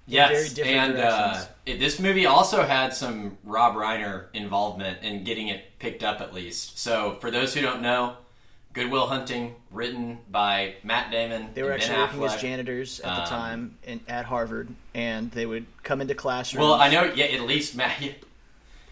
Yes, 0.07 0.31
very 0.31 0.49
different 0.49 0.77
and 0.77 0.99
uh, 0.99 1.21
directions. 1.33 1.49
it, 1.67 1.79
this 1.79 2.01
movie 2.01 2.27
also 2.27 2.65
had 2.65 2.93
some 2.95 3.39
Rob 3.45 3.75
Reiner 3.77 4.25
involvement 4.33 5.03
in 5.03 5.23
getting 5.23 5.49
it 5.49 5.79
picked 5.79 6.03
up, 6.03 6.21
at 6.21 6.35
least. 6.35 6.79
So, 6.81 7.17
for 7.21 7.31
those 7.31 7.55
who 7.55 7.61
don't 7.61 7.81
know, 7.81 8.17
Good 8.73 8.91
Will 8.91 9.07
Hunting, 9.07 9.55
written 9.71 10.19
by 10.29 10.75
Matt 10.83 11.13
Damon, 11.13 11.51
They 11.55 11.63
were 11.63 11.73
and 11.73 11.81
Ben 11.81 11.91
actually 11.93 12.19
working 12.21 12.25
as 12.25 12.33
Affleck. 12.39 12.41
janitors 12.41 13.01
at 13.01 13.15
the 13.15 13.23
Um, 13.23 13.29
time 13.29 13.79
in, 13.85 14.01
at 14.09 14.25
Harvard, 14.25 14.69
and 14.95 15.31
they 15.31 15.47
would 15.47 15.67
come 15.85 16.01
into 16.01 16.15
classrooms. 16.17 16.63
Well, 16.63 16.75
I 16.75 16.89
know. 16.91 17.05
Yeah, 17.15 17.27
at 17.27 17.43
least 17.43 17.77
Matt. 17.77 18.03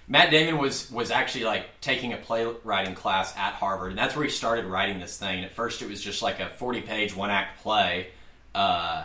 Matt 0.09 0.31
Damon 0.31 0.59
was 0.59 0.91
was 0.91 1.11
actually 1.11 1.45
like 1.45 1.81
taking 1.81 2.13
a 2.15 2.17
playwriting 2.17 2.95
class 2.95 3.37
at 3.37 3.55
Harvard, 3.55 3.91
and 3.91 3.99
that's 3.99 4.17
where 4.17 4.25
he 4.25 4.31
started 4.31 4.65
writing 4.65 4.99
this 4.99 5.19
thing. 5.19 5.37
And 5.37 5.45
at 5.45 5.53
first, 5.53 5.83
it 5.83 5.89
was 5.89 6.01
just 6.01 6.23
like 6.23 6.41
a 6.41 6.49
forty 6.49 6.81
page 6.81 7.15
one 7.15 7.31
act 7.31 7.63
play, 7.63 8.09
uh, 8.55 9.05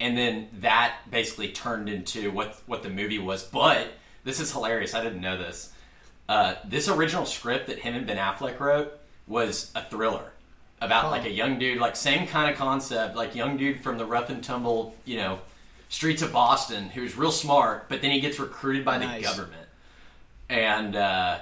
and 0.00 0.16
then 0.16 0.48
that 0.60 0.96
basically 1.10 1.50
turned 1.50 1.88
into 1.88 2.30
what 2.30 2.60
what 2.66 2.82
the 2.82 2.88
movie 2.88 3.18
was. 3.18 3.42
But 3.44 3.88
this 4.24 4.40
is 4.40 4.50
hilarious. 4.50 4.94
I 4.94 5.02
didn't 5.02 5.20
know 5.20 5.36
this. 5.36 5.72
Uh, 6.28 6.54
this 6.64 6.88
original 6.88 7.26
script 7.26 7.66
that 7.68 7.78
him 7.78 7.94
and 7.94 8.06
Ben 8.06 8.16
Affleck 8.16 8.58
wrote 8.58 8.92
was 9.26 9.70
a 9.74 9.82
thriller 9.82 10.32
about 10.80 11.10
like 11.10 11.24
a 11.24 11.30
young 11.30 11.58
dude, 11.58 11.78
like 11.78 11.96
same 11.96 12.26
kind 12.26 12.50
of 12.50 12.56
concept, 12.56 13.16
like 13.16 13.34
young 13.34 13.56
dude 13.56 13.82
from 13.82 13.98
the 13.98 14.04
rough 14.04 14.30
and 14.30 14.42
tumble, 14.42 14.94
you 15.04 15.16
know, 15.16 15.40
streets 15.88 16.22
of 16.22 16.32
Boston 16.32 16.88
who's 16.90 17.16
real 17.16 17.32
smart, 17.32 17.88
but 17.88 18.00
then 18.00 18.10
he 18.10 18.20
gets 18.20 18.38
recruited 18.38 18.84
by 18.84 18.98
the 18.98 19.06
government. 19.22 19.67
And 20.48 20.96
uh, 20.96 21.40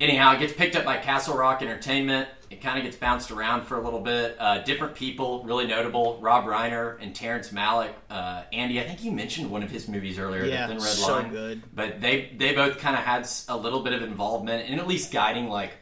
anyhow, 0.00 0.34
it 0.34 0.40
gets 0.40 0.52
picked 0.52 0.76
up 0.76 0.84
by 0.84 0.98
Castle 0.98 1.36
Rock 1.36 1.62
Entertainment. 1.62 2.28
It 2.50 2.62
kind 2.62 2.78
of 2.78 2.84
gets 2.84 2.96
bounced 2.96 3.30
around 3.30 3.64
for 3.64 3.76
a 3.76 3.82
little 3.82 4.00
bit. 4.00 4.36
Uh, 4.38 4.62
different 4.62 4.94
people, 4.94 5.44
really 5.44 5.66
notable: 5.66 6.18
Rob 6.20 6.44
Reiner 6.46 6.96
and 7.00 7.14
Terrence 7.14 7.50
Malick. 7.50 7.92
Uh, 8.08 8.42
Andy, 8.52 8.80
I 8.80 8.84
think 8.84 9.04
you 9.04 9.12
mentioned 9.12 9.50
one 9.50 9.62
of 9.62 9.70
his 9.70 9.86
movies 9.86 10.18
earlier, 10.18 10.44
Yeah, 10.44 10.66
The 10.66 10.74
Thin 10.74 10.82
Red 10.82 10.92
so 10.92 11.12
Line. 11.12 11.30
good. 11.30 11.62
But 11.74 12.00
they 12.00 12.32
they 12.36 12.54
both 12.54 12.78
kind 12.78 12.96
of 12.96 13.02
had 13.02 13.28
a 13.48 13.56
little 13.56 13.82
bit 13.82 13.92
of 13.92 14.02
involvement 14.02 14.68
and 14.70 14.80
at 14.80 14.86
least 14.88 15.12
guiding 15.12 15.48
like 15.48 15.72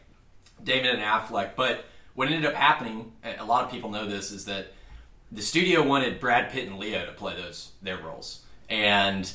Damon 0.63 0.91
and 0.97 1.03
Affleck. 1.03 1.51
But 1.55 1.85
what 2.15 2.27
ended 2.29 2.47
up 2.47 2.55
happening, 2.55 3.13
a 3.39 3.45
lot 3.45 3.65
of 3.65 3.71
people 3.71 3.91
know 3.91 4.07
this, 4.09 4.33
is 4.33 4.47
that 4.47 4.73
the 5.31 5.43
studio 5.43 5.83
wanted 5.87 6.19
Brad 6.19 6.51
Pitt 6.51 6.67
and 6.69 6.79
Leo 6.79 7.07
to 7.07 7.13
play 7.13 7.37
those 7.37 7.71
their 7.81 7.99
roles, 7.99 8.43
and 8.69 9.31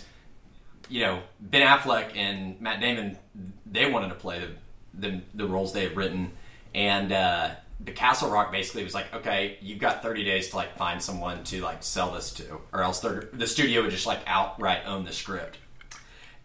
you 0.91 0.99
know 0.99 1.21
Ben 1.39 1.65
Affleck 1.65 2.15
and 2.15 2.59
Matt 2.61 2.81
Damon 2.81 3.17
they 3.65 3.89
wanted 3.89 4.09
to 4.09 4.15
play 4.15 4.39
the 4.39 4.49
the, 4.93 5.21
the 5.33 5.47
roles 5.47 5.71
they 5.71 5.83
had 5.83 5.95
written, 5.95 6.33
and 6.75 7.11
uh, 7.13 7.51
the 7.79 7.91
Castle 7.91 8.29
Rock 8.29 8.51
basically 8.51 8.83
was 8.83 8.93
like, 8.93 9.13
okay, 9.13 9.57
you've 9.61 9.79
got 9.79 10.03
30 10.03 10.25
days 10.25 10.49
to 10.49 10.57
like 10.57 10.75
find 10.77 11.01
someone 11.01 11.43
to 11.45 11.61
like 11.61 11.81
sell 11.81 12.11
this 12.11 12.31
to, 12.33 12.59
or 12.73 12.83
else 12.83 12.99
the 12.99 13.47
studio 13.47 13.81
would 13.83 13.91
just 13.91 14.05
like 14.05 14.19
outright 14.27 14.81
own 14.85 15.05
the 15.05 15.13
script. 15.13 15.57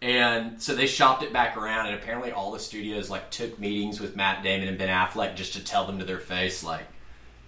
And 0.01 0.61
so 0.61 0.75
they 0.75 0.87
shopped 0.87 1.23
it 1.23 1.33
back 1.33 1.57
around, 1.57 1.87
and 1.87 1.95
apparently 1.95 2.31
all 2.31 2.51
the 2.51 2.59
studios 2.59 3.09
like 3.09 3.31
took 3.31 3.59
meetings 3.59 3.99
with 3.99 4.15
Matt 4.15 4.43
Damon 4.43 4.69
and 4.69 4.77
Ben 4.77 4.89
Affleck 4.89 5.35
just 5.35 5.53
to 5.53 5.63
tell 5.63 5.85
them 5.85 5.99
to 5.99 6.05
their 6.05 6.19
face, 6.19 6.63
like, 6.63 6.85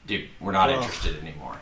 "Dude, 0.07 0.27
we're 0.41 0.51
not 0.51 0.69
Ugh. 0.69 0.77
interested 0.77 1.21
anymore." 1.21 1.57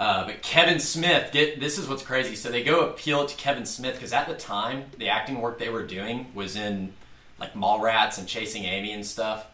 Uh, 0.00 0.24
but 0.24 0.40
Kevin 0.40 0.80
Smith, 0.80 1.30
get 1.30 1.60
this 1.60 1.78
is 1.78 1.86
what's 1.86 2.02
crazy. 2.02 2.34
So 2.34 2.50
they 2.50 2.64
go 2.64 2.88
appeal 2.88 3.20
it 3.22 3.28
to 3.28 3.36
Kevin 3.36 3.66
Smith 3.66 3.96
because 3.96 4.14
at 4.14 4.26
the 4.26 4.34
time 4.34 4.84
the 4.96 5.10
acting 5.10 5.42
work 5.42 5.58
they 5.58 5.68
were 5.68 5.86
doing 5.86 6.32
was 6.34 6.56
in 6.56 6.94
like 7.38 7.52
Mallrats 7.52 8.18
and 8.18 8.26
Chasing 8.26 8.64
Amy 8.64 8.92
and 8.92 9.04
stuff. 9.04 9.46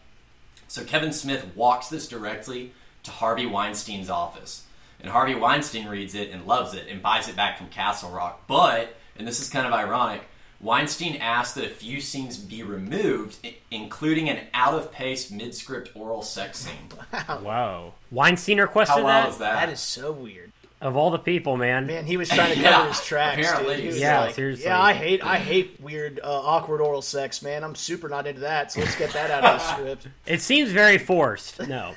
So 0.69 0.85
Kevin 0.85 1.11
Smith 1.11 1.45
walks 1.53 1.89
this 1.89 2.07
directly 2.07 2.71
to 3.03 3.11
Harvey 3.11 3.45
Weinstein's 3.45 4.09
office. 4.09 4.65
And 5.01 5.11
Harvey 5.11 5.35
Weinstein 5.35 5.87
reads 5.87 6.15
it 6.15 6.31
and 6.31 6.47
loves 6.47 6.73
it 6.73 6.87
and 6.89 7.01
buys 7.01 7.27
it 7.27 7.35
back 7.35 7.57
from 7.57 7.67
Castle 7.67 8.09
Rock. 8.09 8.47
But, 8.47 8.95
and 9.17 9.27
this 9.27 9.41
is 9.41 9.49
kind 9.49 9.67
of 9.67 9.73
ironic, 9.73 10.23
Weinstein 10.59 11.17
asked 11.17 11.55
that 11.55 11.65
a 11.65 11.69
few 11.69 12.01
scenes 12.01 12.37
be 12.37 12.63
removed, 12.63 13.37
i- 13.45 13.55
including 13.69 14.27
an 14.29 14.39
out 14.53 14.73
of 14.73 14.91
pace 14.91 15.29
mid 15.29 15.53
script 15.53 15.91
oral 15.95 16.21
sex 16.23 16.57
scene. 16.59 16.89
Wow! 17.43 17.93
Weinstein 18.11 18.59
requested 18.59 18.97
How 18.97 19.03
wild 19.03 19.25
that? 19.25 19.29
is 19.31 19.37
that? 19.37 19.53
that 19.65 19.69
is 19.69 19.79
so 19.79 20.11
weird. 20.11 20.51
Of 20.79 20.95
all 20.95 21.09
the 21.09 21.17
people, 21.19 21.57
man. 21.57 21.87
Man, 21.87 22.05
he 22.05 22.17
was 22.17 22.29
trying 22.29 22.49
to 22.49 22.55
cover 22.61 22.67
Yeah, 22.69 22.87
his 22.87 23.01
tracks. 23.03 23.39
apparently. 23.39 23.75
dude. 23.75 23.81
He 23.83 23.87
was 23.87 23.99
Yeah, 23.99 24.19
like, 24.21 24.35
seriously. 24.35 24.65
Yeah, 24.65 24.79
I 24.79 24.93
hate, 24.93 25.23
I 25.25 25.37
hate 25.37 25.79
weird, 25.81 26.19
uh, 26.23 26.27
awkward 26.27 26.81
oral 26.81 27.01
sex, 27.01 27.41
man. 27.41 27.63
I'm 27.63 27.73
super 27.73 28.07
not 28.09 28.27
into 28.27 28.41
that. 28.41 28.71
So 28.71 28.81
let's 28.81 28.95
get 28.95 29.11
that 29.13 29.31
out 29.31 29.43
of 29.43 29.59
the 29.59 29.73
script. 29.73 30.07
It 30.27 30.41
seems 30.41 30.69
very 30.71 30.99
forced. 30.99 31.59
No. 31.67 31.95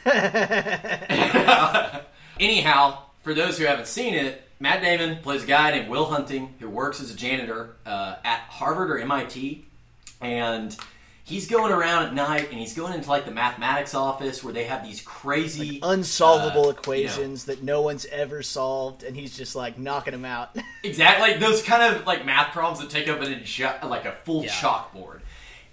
Anyhow, 2.38 2.98
for 3.22 3.34
those 3.34 3.58
who 3.58 3.64
haven't 3.66 3.86
seen 3.86 4.14
it, 4.14 4.48
Matt 4.62 4.82
Damon 4.82 5.22
plays 5.22 5.42
a 5.42 5.46
guy 5.46 5.70
named 5.70 5.88
Will 5.88 6.04
Hunting 6.04 6.54
who 6.60 6.68
works 6.68 7.00
as 7.00 7.10
a 7.10 7.16
janitor 7.16 7.76
uh, 7.86 8.16
at 8.22 8.40
Harvard 8.40 8.90
or 8.90 8.98
MIT, 8.98 9.64
and 10.20 10.76
he's 11.24 11.48
going 11.48 11.72
around 11.72 12.04
at 12.08 12.14
night 12.14 12.50
and 12.50 12.58
he's 12.60 12.74
going 12.74 12.92
into 12.92 13.08
like 13.08 13.24
the 13.24 13.30
mathematics 13.30 13.94
office 13.94 14.44
where 14.44 14.52
they 14.52 14.64
have 14.64 14.84
these 14.84 15.00
crazy 15.00 15.78
Unsolvable 15.82 16.60
uh, 16.60 16.60
you 16.60 16.64
know, 16.64 16.78
equations 16.78 17.44
that 17.46 17.62
no 17.62 17.80
one's 17.80 18.04
ever 18.06 18.42
solved, 18.42 19.02
and 19.02 19.16
he's 19.16 19.34
just 19.34 19.56
like 19.56 19.78
knocking 19.78 20.12
them 20.12 20.24
out. 20.26 20.54
Exactly, 20.82 21.28
like 21.32 21.40
those 21.40 21.62
kind 21.62 21.94
of 21.94 22.06
like 22.06 22.24
math 22.24 22.52
problems 22.54 22.80
that 22.80 22.88
take 22.88 23.06
up 23.06 23.20
an 23.20 23.44
like 23.90 24.06
a 24.06 24.12
full 24.12 24.44
Yeah. 24.44 24.50
chalkboard. 24.50 25.20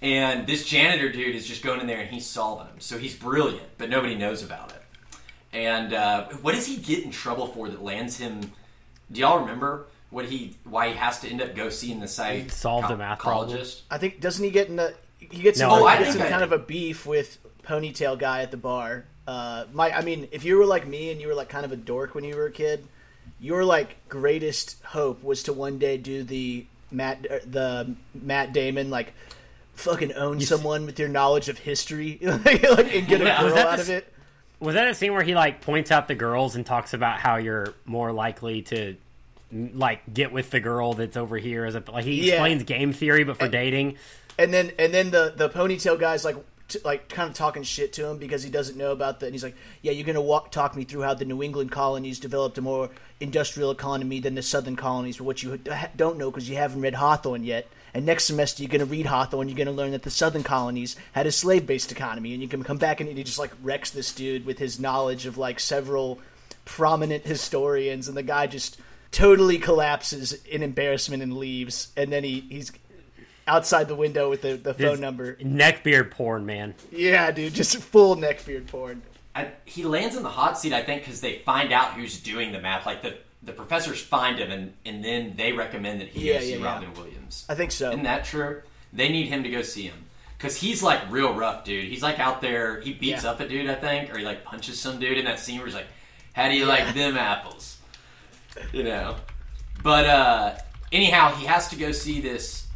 And 0.01 0.45
this 0.45 0.65
janitor 0.65 1.09
dude 1.09 1.33
is 1.33 1.47
just 1.47 1.63
going 1.63 1.79
in 1.79 1.87
there 1.87 2.01
and 2.01 2.09
he's 2.09 2.25
solving 2.25 2.67
them. 2.67 2.75
So 2.79 2.97
he's 2.97 3.15
brilliant, 3.15 3.65
but 3.77 3.89
nobody 3.89 4.15
knows 4.15 4.43
about 4.43 4.71
it. 4.71 4.81
And 5.53 5.93
uh, 5.93 6.25
what 6.41 6.55
does 6.55 6.65
he 6.67 6.75
get 6.75 7.05
in 7.05 7.11
trouble 7.11 7.47
for 7.47 7.69
that 7.69 7.81
lands 7.81 8.17
him? 8.17 8.51
Do 9.11 9.19
y'all 9.21 9.39
remember 9.39 9.85
what 10.09 10.25
he 10.25 10.55
why 10.63 10.89
he 10.89 10.95
has 10.95 11.19
to 11.21 11.29
end 11.29 11.41
up 11.41 11.55
go 11.55 11.69
seeing 11.69 11.99
the 11.99 12.07
site? 12.07 12.43
He 12.43 12.49
solved 12.49 12.91
a 12.91 12.97
math 12.97 13.19
problem. 13.19 13.49
problem. 13.49 13.67
I 13.89 13.97
think 13.97 14.19
doesn't 14.19 14.43
he 14.43 14.51
get 14.51 14.67
in 14.69 14.79
a 14.79 14.91
he 15.19 15.41
gets 15.41 15.59
No, 15.59 15.77
in, 15.77 15.83
I 15.87 15.97
he 15.97 16.03
gets 16.03 16.15
think 16.15 16.25
in 16.25 16.27
I 16.27 16.31
kind 16.31 16.43
of 16.43 16.51
a 16.51 16.59
beef 16.59 17.05
with 17.05 17.37
ponytail 17.63 18.17
guy 18.19 18.41
at 18.41 18.51
the 18.51 18.57
bar. 18.57 19.05
Uh, 19.27 19.65
my 19.73 19.91
I 19.91 20.01
mean, 20.01 20.27
if 20.31 20.43
you 20.45 20.57
were 20.57 20.65
like 20.65 20.87
me 20.87 21.11
and 21.11 21.19
you 21.19 21.27
were 21.27 21.35
like 21.35 21.49
kind 21.49 21.65
of 21.65 21.71
a 21.71 21.75
dork 21.77 22.15
when 22.15 22.23
you 22.23 22.35
were 22.35 22.45
a 22.45 22.51
kid, 22.51 22.87
your 23.39 23.65
like 23.65 23.97
greatest 24.09 24.81
hope 24.83 25.23
was 25.23 25.43
to 25.43 25.53
one 25.53 25.77
day 25.79 25.97
do 25.97 26.23
the 26.23 26.65
Matt 26.91 27.27
uh, 27.29 27.39
the 27.45 27.95
Matt 28.13 28.53
Damon 28.53 28.89
like 28.89 29.13
fucking 29.73 30.13
own 30.13 30.39
someone 30.39 30.85
with 30.85 30.97
your 30.97 31.09
knowledge 31.09 31.49
of 31.49 31.57
history 31.59 32.17
like, 32.23 32.63
and 32.63 33.07
get 33.07 33.21
a 33.21 33.25
Yeah. 33.25 33.41
girl 33.41 33.57
out 33.57 33.75
the 33.77 33.81
of 33.83 33.89
it. 33.89 34.13
Was 34.59 34.73
that 34.75 34.87
a 34.87 34.95
scene 34.95 35.13
where 35.13 35.23
he 35.23 35.35
like 35.35 35.61
points 35.61 35.91
out 35.91 36.07
the 36.07 36.15
girls 36.15 36.55
and 36.55 36.65
talks 36.65 36.93
about 36.93 37.19
how 37.19 37.35
you're 37.37 37.73
more 37.85 38.11
likely 38.11 38.63
to 38.63 38.95
like 39.51 40.01
get 40.13 40.31
with 40.31 40.49
the 40.49 40.59
girl 40.59 40.93
that's 40.93 41.15
over 41.15 41.37
here 41.37 41.65
as 41.65 41.75
a 41.75 41.83
like 41.91 42.03
he 42.05 42.27
Yeah. 42.27 42.33
explains 42.35 42.63
game 42.63 42.91
theory 42.91 43.23
but 43.23 43.37
for 43.37 43.47
dating. 43.47 43.95
And 44.37 44.53
then 44.53 44.71
and 44.79 44.93
then 44.93 45.11
the 45.11 45.33
the 45.35 45.47
ponytail 45.49 45.99
guy's 45.99 46.25
like 46.25 46.35
t- 46.67 46.79
like 46.83 47.07
kind 47.07 47.29
of 47.29 47.35
talking 47.35 47.63
shit 47.63 47.93
to 47.93 48.05
him 48.07 48.17
because 48.17 48.43
he 48.43 48.49
doesn't 48.49 48.77
know 48.77 48.91
about 48.91 49.19
the. 49.19 49.27
And 49.27 49.33
he's 49.35 49.43
like, 49.43 49.55
"Yeah, 49.81 49.91
you're 49.93 50.05
gonna 50.05 50.21
walk 50.21 50.51
talk 50.51 50.75
me 50.75 50.83
through 50.83 51.01
how 51.03 51.13
the 51.13 51.25
New 51.25 51.41
England 51.43 51.71
colonies 51.71 52.19
developed 52.19 52.57
a 52.57 52.61
more 52.61 52.89
industrial 53.19 53.71
economy 53.71 54.19
than 54.19 54.35
the 54.35 54.41
Southern 54.41 54.75
colonies, 54.75 55.15
for 55.15 55.23
what 55.23 55.41
you 55.43 55.57
don't 55.95 56.17
know 56.17 56.29
because 56.29 56.49
you 56.49 56.55
haven't 56.55 56.81
read 56.81 56.95
Hawthorne 56.95 57.43
yet." 57.43 57.67
And 57.97 58.05
next 58.05 58.25
semester 58.25 58.61
you're 58.61 58.69
gonna 58.69 58.85
read 58.85 59.07
Hawthorne. 59.07 59.49
You're 59.49 59.57
gonna 59.57 59.71
learn 59.71 59.89
that 59.89 60.03
the 60.03 60.11
Southern 60.11 60.43
colonies 60.43 60.95
had 61.13 61.25
a 61.25 61.31
slave-based 61.31 61.91
economy, 61.91 62.33
and 62.33 62.43
you 62.43 62.47
can 62.47 62.63
come 62.63 62.77
back 62.77 63.01
and 63.01 63.09
he 63.09 63.23
just 63.23 63.39
like 63.39 63.51
wrecks 63.63 63.89
this 63.89 64.13
dude 64.13 64.45
with 64.45 64.59
his 64.59 64.79
knowledge 64.79 65.25
of 65.25 65.39
like 65.39 65.59
several 65.59 66.19
prominent 66.63 67.25
historians, 67.25 68.07
and 68.07 68.15
the 68.15 68.21
guy 68.21 68.45
just 68.45 68.79
totally 69.09 69.57
collapses 69.57 70.33
in 70.45 70.61
embarrassment 70.61 71.23
and 71.23 71.37
leaves. 71.37 71.87
And 71.97 72.13
then 72.13 72.23
he 72.23 72.41
he's 72.41 72.71
outside 73.47 73.87
the 73.87 73.95
window 73.95 74.29
with 74.29 74.43
the, 74.43 74.57
the 74.57 74.75
phone 74.75 74.91
It's 74.91 75.01
number. 75.01 75.33
Neckbeard 75.37 76.11
porn, 76.11 76.45
man. 76.45 76.75
Yeah, 76.91 77.31
dude, 77.31 77.55
just 77.55 77.77
full 77.77 78.15
neckbeard 78.15 78.67
porn. 78.67 79.01
I, 79.33 79.53
he 79.65 79.83
lands 79.83 80.15
in 80.15 80.21
the 80.21 80.29
hot 80.29 80.59
seat, 80.59 80.71
I 80.71 80.83
think, 80.83 81.01
because 81.01 81.21
they 81.21 81.39
find 81.39 81.73
out 81.73 81.93
who's 81.93 82.21
doing 82.21 82.51
the 82.51 82.61
math. 82.61 82.85
Like 82.85 83.01
the 83.01 83.17
the 83.47 83.53
professors 83.53 83.99
find 83.99 84.37
him, 84.37 84.51
and 84.51 84.73
and 84.85 85.03
then 85.03 85.33
they 85.37 85.53
recommend 85.53 86.01
that 86.01 86.09
he 86.09 86.27
Yeah, 86.27 86.33
go 86.35 86.39
see 86.41 86.57
yeah. 86.57 86.65
Robin 86.65 86.93
Williams. 86.93 87.45
I 87.49 87.55
think 87.55 87.71
so. 87.71 87.89
Isn't 87.89 88.03
that 88.03 88.25
true? 88.25 88.61
They 88.93 89.09
need 89.09 89.27
him 89.27 89.43
to 89.43 89.49
go 89.49 89.61
see 89.63 89.83
him 89.83 90.05
because 90.37 90.57
he's 90.57 90.83
like 90.83 91.09
real 91.09 91.33
rough, 91.33 91.63
dude. 91.63 91.85
He's 91.85 92.03
like 92.03 92.19
out 92.19 92.41
there. 92.41 92.81
He 92.81 92.93
beats 92.93 93.23
up 93.25 93.39
a 93.39 93.47
dude, 93.47 93.69
I 93.69 93.75
think, 93.75 94.13
or 94.13 94.17
he 94.19 94.25
like 94.25 94.43
punches 94.43 94.79
some 94.79 94.99
dude 94.99 95.17
in 95.17 95.25
that 95.25 95.39
scene 95.39 95.57
where 95.57 95.65
he's 95.65 95.75
like, 95.75 95.87
"How 96.33 96.49
do 96.49 96.55
you 96.55 96.65
like 96.65 96.93
them 96.93 97.17
apples?" 97.17 97.77
You 98.73 98.83
know. 98.83 99.15
But 99.81 100.05
uh 100.05 100.57
anyhow, 100.91 101.33
he 101.35 101.45
has 101.45 101.69
to 101.69 101.77
go 101.77 101.91
see 101.93 102.19
this 102.19 102.67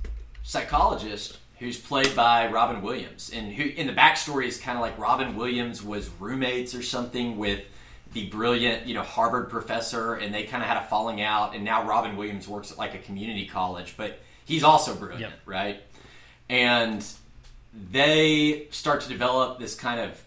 psychologist 0.44 1.38
who's 1.60 1.78
played 1.78 2.16
by 2.16 2.48
Robin 2.48 2.82
Williams, 2.82 3.30
and 3.34 3.52
who 3.52 3.64
in 3.64 3.88
the 3.88 3.94
backstory 3.94 4.48
is 4.48 4.58
kind 4.58 4.78
of 4.78 4.82
like 4.82 4.98
Robin 4.98 5.36
Williams 5.36 5.84
was 5.84 6.10
roommates 6.20 6.74
or 6.74 6.82
something 6.82 7.38
with 7.38 7.66
the 8.14 8.28
brilliant, 8.28 8.86
you 8.88 8.94
know, 8.94 9.04
Harvard 9.04 9.50
professor, 9.50 10.16
and 10.16 10.34
they 10.34 10.44
kind 10.44 10.62
of 10.62 10.68
had 10.70 10.78
a 10.78 10.86
falling 10.88 11.22
out, 11.22 11.56
and 11.56 11.64
now 11.64 11.88
Robin 11.88 12.18
Williams 12.18 12.48
works 12.48 12.72
at 12.72 12.78
like 12.78 12.94
a 12.94 12.98
community 13.00 13.46
college, 13.46 13.94
but 13.98 14.20
he's 14.46 14.64
also 14.64 14.94
brilliant, 14.96 15.22
Yep. 15.22 15.34
right? 15.46 15.82
And 16.50 17.06
they 17.92 18.68
start 18.72 19.02
to 19.02 19.10
develop 19.10 19.60
this 19.60 19.76
kind 19.76 20.00
of 20.00 20.22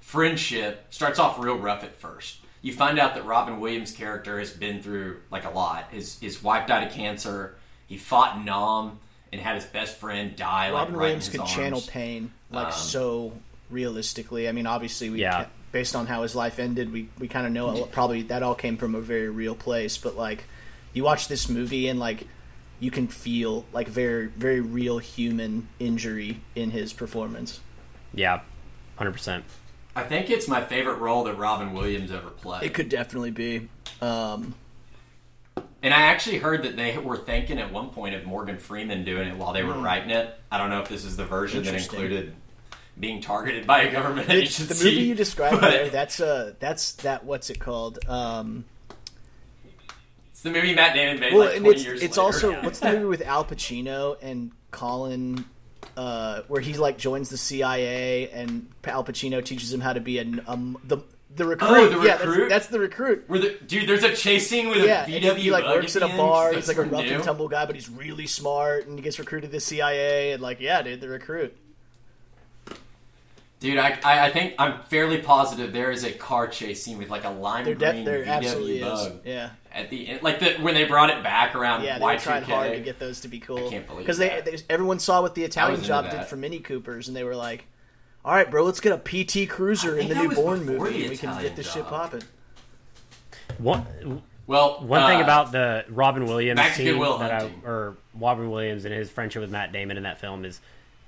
friendship. 0.00 0.86
Starts 0.90 1.18
off 1.18 1.38
real 1.38 1.58
rough 1.58 1.84
at 1.84 1.94
first. 1.96 2.38
You 2.62 2.72
find 2.72 2.98
out 2.98 3.14
that 3.14 3.24
Robin 3.24 3.60
Williams' 3.60 3.92
character 3.92 4.38
has 4.38 4.50
been 4.50 4.82
through 4.82 5.20
like 5.30 5.44
a 5.44 5.50
lot. 5.50 5.88
His 5.90 6.18
his 6.18 6.42
wife 6.42 6.66
died 6.66 6.86
of 6.88 6.92
cancer. 6.92 7.56
He 7.86 7.96
fought 7.96 8.36
in 8.36 8.44
Nam 8.44 8.98
and 9.32 9.40
had 9.40 9.54
his 9.56 9.64
best 9.66 9.96
friend 9.98 10.34
die. 10.34 10.70
Robin 10.72 10.94
like, 10.94 10.98
right 11.00 11.04
Williams 11.06 11.26
in 11.28 11.32
could 11.32 11.40
his 11.42 11.50
channel 11.54 11.78
arms. 11.78 11.86
pain 11.86 12.32
like 12.50 12.66
Um, 12.68 12.72
so 12.72 13.32
realistically. 13.70 14.48
I 14.48 14.52
mean, 14.52 14.66
obviously, 14.66 15.10
we 15.10 15.20
Yeah. 15.20 15.46
Can't- 15.68 15.72
based 15.72 15.94
on 15.96 16.06
how 16.06 16.22
his 16.22 16.34
life 16.34 16.58
ended, 16.58 16.92
we 16.92 17.08
we 17.18 17.28
kind 17.28 17.46
of 17.46 17.52
know 17.52 17.76
it, 17.76 17.92
probably 17.92 18.22
that 18.22 18.42
all 18.42 18.54
came 18.54 18.76
from 18.76 18.94
a 18.94 19.00
very 19.00 19.28
real 19.28 19.54
place. 19.54 19.98
But 19.98 20.16
like, 20.16 20.44
you 20.92 21.04
watch 21.04 21.28
this 21.28 21.48
movie 21.48 21.88
and 21.88 21.98
like, 22.00 22.26
you 22.80 22.90
can 22.90 23.08
feel 23.08 23.64
like 23.72 23.88
very 23.88 24.26
very 24.26 24.60
real 24.60 24.98
human 24.98 25.68
injury 25.78 26.40
in 26.54 26.70
his 26.70 26.92
performance. 26.92 27.60
Yeah, 28.14 28.40
hundred 28.96 29.12
percent. 29.12 29.44
I 29.96 30.04
think 30.04 30.30
it's 30.30 30.46
my 30.46 30.62
favorite 30.64 30.96
role 30.98 31.24
that 31.24 31.34
Robin 31.34 31.72
Williams 31.72 32.12
ever 32.12 32.30
played. 32.30 32.62
It 32.62 32.72
could 32.74 32.88
definitely 32.88 33.32
be. 33.32 33.68
Um, 34.00 34.54
And 35.82 35.92
I 35.94 36.02
actually 36.02 36.38
heard 36.38 36.62
that 36.64 36.76
they 36.76 36.96
were 36.98 37.16
thinking 37.16 37.58
at 37.58 37.72
one 37.72 37.90
point 37.90 38.14
of 38.14 38.24
Morgan 38.24 38.58
Freeman 38.58 39.04
doing 39.04 39.28
it 39.28 39.36
while 39.36 39.52
they 39.52 39.64
were 39.64 39.74
writing 39.74 40.10
it. 40.10 40.38
I 40.52 40.58
don't 40.58 40.70
know 40.70 40.80
if 40.82 40.88
this 40.88 41.04
is 41.04 41.16
the 41.16 41.24
version 41.24 41.64
that. 41.64 41.74
Included 41.74 42.34
being 42.98 43.20
targeted 43.20 43.66
by 43.66 43.82
a 43.82 43.92
government 43.92 44.26
the, 44.28 44.34
agency. 44.34 44.64
the 44.64 44.74
movie 44.74 45.06
you 45.06 45.14
described 45.14 45.60
but 45.60 45.70
there, 45.70 45.88
that's 45.90 46.20
uh 46.20 46.52
that's 46.58 46.92
that 46.94 47.24
what's 47.24 47.48
it 47.50 47.58
called? 47.60 47.98
Um, 48.08 48.64
It's 50.32 50.42
the 50.42 50.50
movie 50.50 50.74
Matt 50.74 50.94
Damon 50.94 51.20
made 51.20 51.32
well, 51.32 51.46
like 51.46 51.56
and 51.56 51.64
20 51.64 51.76
it's 51.76 51.84
years 51.86 52.02
it's 52.02 52.16
later. 52.16 52.26
also 52.26 52.62
what's 52.62 52.80
the 52.80 52.92
movie 52.92 53.04
with 53.06 53.22
Al 53.22 53.44
Pacino 53.44 54.16
and 54.22 54.52
Colin, 54.70 55.44
uh, 55.96 56.42
where 56.48 56.60
he 56.60 56.74
like 56.74 56.98
joins 56.98 57.28
the 57.30 57.36
CIA 57.38 58.28
and 58.30 58.68
Al 58.84 59.04
Pacino 59.04 59.44
teaches 59.44 59.72
him 59.72 59.80
how 59.80 59.92
to 59.92 60.00
be 60.00 60.18
a 60.18 60.24
um, 60.46 60.76
the 60.84 60.98
the 61.34 61.44
recruit. 61.44 61.68
Oh, 61.70 61.88
the 61.88 61.96
yeah, 61.98 62.02
that's- 62.16 62.26
recruit? 62.26 62.48
That's, 62.48 62.66
the 62.68 62.80
recruit. 62.80 63.24
Where 63.28 63.38
the, 63.38 63.50
dude, 63.64 63.88
there's 63.88 64.02
a 64.02 64.12
chase 64.14 64.48
scene 64.48 64.70
with 64.70 64.84
Yeah, 64.84 65.04
a 65.04 65.08
VW 65.08 65.36
he, 65.36 65.42
he 65.42 65.50
like 65.52 65.62
bug 65.62 65.76
works 65.76 65.94
at 65.94 66.02
at 66.02 66.10
a 66.10 66.16
bar. 66.16 66.26
bar. 66.26 66.46
'cause 66.52 66.66
He's 66.66 66.68
like 66.68 66.78
a 66.78 66.80
that's 66.80 66.92
rough 66.92 67.04
new. 67.04 67.14
and 67.14 67.22
tumble 67.22 67.48
guy, 67.48 67.64
but 67.66 67.74
he's 67.76 67.88
really 67.88 68.26
smart, 68.26 68.86
and 68.88 68.98
he 68.98 69.02
gets 69.04 69.18
recruited 69.20 69.50
to 69.50 69.52
the 69.56 69.60
CIA. 69.60 70.32
And 70.32 70.42
like, 70.42 70.58
yeah, 70.58 70.82
dude, 70.82 71.00
the 71.00 71.08
recruit. 71.08 71.54
Dude, 73.60 73.76
I, 73.78 73.98
I, 74.04 74.26
I 74.26 74.30
think 74.30 74.54
I'm 74.58 74.82
fairly 74.84 75.18
positive 75.20 75.72
there 75.72 75.90
is 75.90 76.04
a 76.04 76.12
car 76.12 76.46
chase 76.46 76.80
scene 76.84 76.96
with 76.96 77.10
like 77.10 77.24
a 77.24 77.30
lime 77.30 77.64
There, 77.64 77.74
green 77.74 78.04
de- 78.04 78.04
there 78.04 78.24
VW 78.24 78.28
absolutely 78.28 78.78
is. 78.78 78.84
bug 78.84 79.12
Yeah, 79.24 79.50
at 79.72 79.90
the 79.90 80.06
end, 80.08 80.22
like 80.22 80.38
the 80.38 80.54
when 80.62 80.74
they 80.74 80.84
brought 80.84 81.10
it 81.10 81.24
back 81.24 81.56
around 81.56 81.82
yeah, 81.82 81.98
they 81.98 82.04
were 82.04 82.12
Y2K. 82.12 82.22
trying 82.22 82.42
hard 82.44 82.72
to 82.74 82.80
get 82.80 83.00
those 83.00 83.20
to 83.22 83.28
be 83.28 83.40
cool. 83.40 83.66
I 83.66 83.70
can't 83.70 83.86
believe 83.86 84.04
because 84.06 84.18
they, 84.18 84.40
they 84.44 84.58
everyone 84.70 85.00
saw 85.00 85.22
what 85.22 85.34
the 85.34 85.42
Italian 85.42 85.82
job 85.82 86.04
that. 86.04 86.12
did 86.16 86.26
for 86.26 86.36
Mini 86.36 86.60
Coopers, 86.60 87.08
and 87.08 87.16
they 87.16 87.24
were 87.24 87.34
like, 87.34 87.66
"All 88.24 88.32
right, 88.32 88.48
bro, 88.48 88.62
let's 88.62 88.78
get 88.78 88.92
a 88.92 88.98
PT 88.98 89.48
Cruiser 89.50 89.98
in 89.98 90.06
the 90.08 90.14
think 90.14 90.22
new 90.22 90.22
that 90.22 90.28
was 90.28 90.38
Bourne 90.38 90.64
before 90.66 90.84
movie. 90.86 90.98
the 90.98 91.02
and 91.02 91.10
We 91.10 91.16
can 91.16 91.42
get 91.42 91.56
this 91.56 91.66
job. 91.66 91.74
shit 91.74 91.86
popping." 91.86 92.22
One 93.58 94.22
Well, 94.46 94.80
one 94.86 95.06
thing 95.08 95.20
uh, 95.20 95.24
about 95.24 95.50
the 95.52 95.84
Robin 95.88 96.26
Williams 96.26 96.58
back 96.58 96.74
scene 96.74 96.98
that 96.98 97.32
I, 97.32 97.50
or 97.64 97.96
Robin 98.14 98.50
Williams 98.50 98.84
and 98.84 98.94
his 98.94 99.10
friendship 99.10 99.42
with 99.42 99.50
Matt 99.50 99.72
Damon 99.72 99.96
in 99.96 100.04
that 100.04 100.20
film 100.20 100.44
is, 100.44 100.60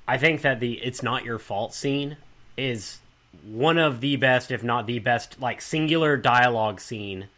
I 0.08 0.18
think 0.18 0.42
that 0.42 0.58
the 0.60 0.74
"It's 0.74 1.02
Not 1.02 1.24
Your 1.24 1.38
Fault" 1.38 1.74
scene 1.74 2.16
is 2.56 2.98
one 3.44 3.78
of 3.78 4.00
the 4.00 4.16
best, 4.16 4.50
if 4.50 4.62
not 4.62 4.86
the 4.86 4.98
best, 4.98 5.40
like 5.40 5.60
singular 5.60 6.16
dialogue 6.16 6.80
scene 6.80 7.28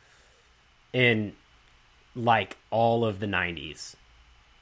in 0.93 1.35
like 2.15 2.57
all 2.71 3.05
of 3.05 3.21
the 3.21 3.27
'90s. 3.27 3.95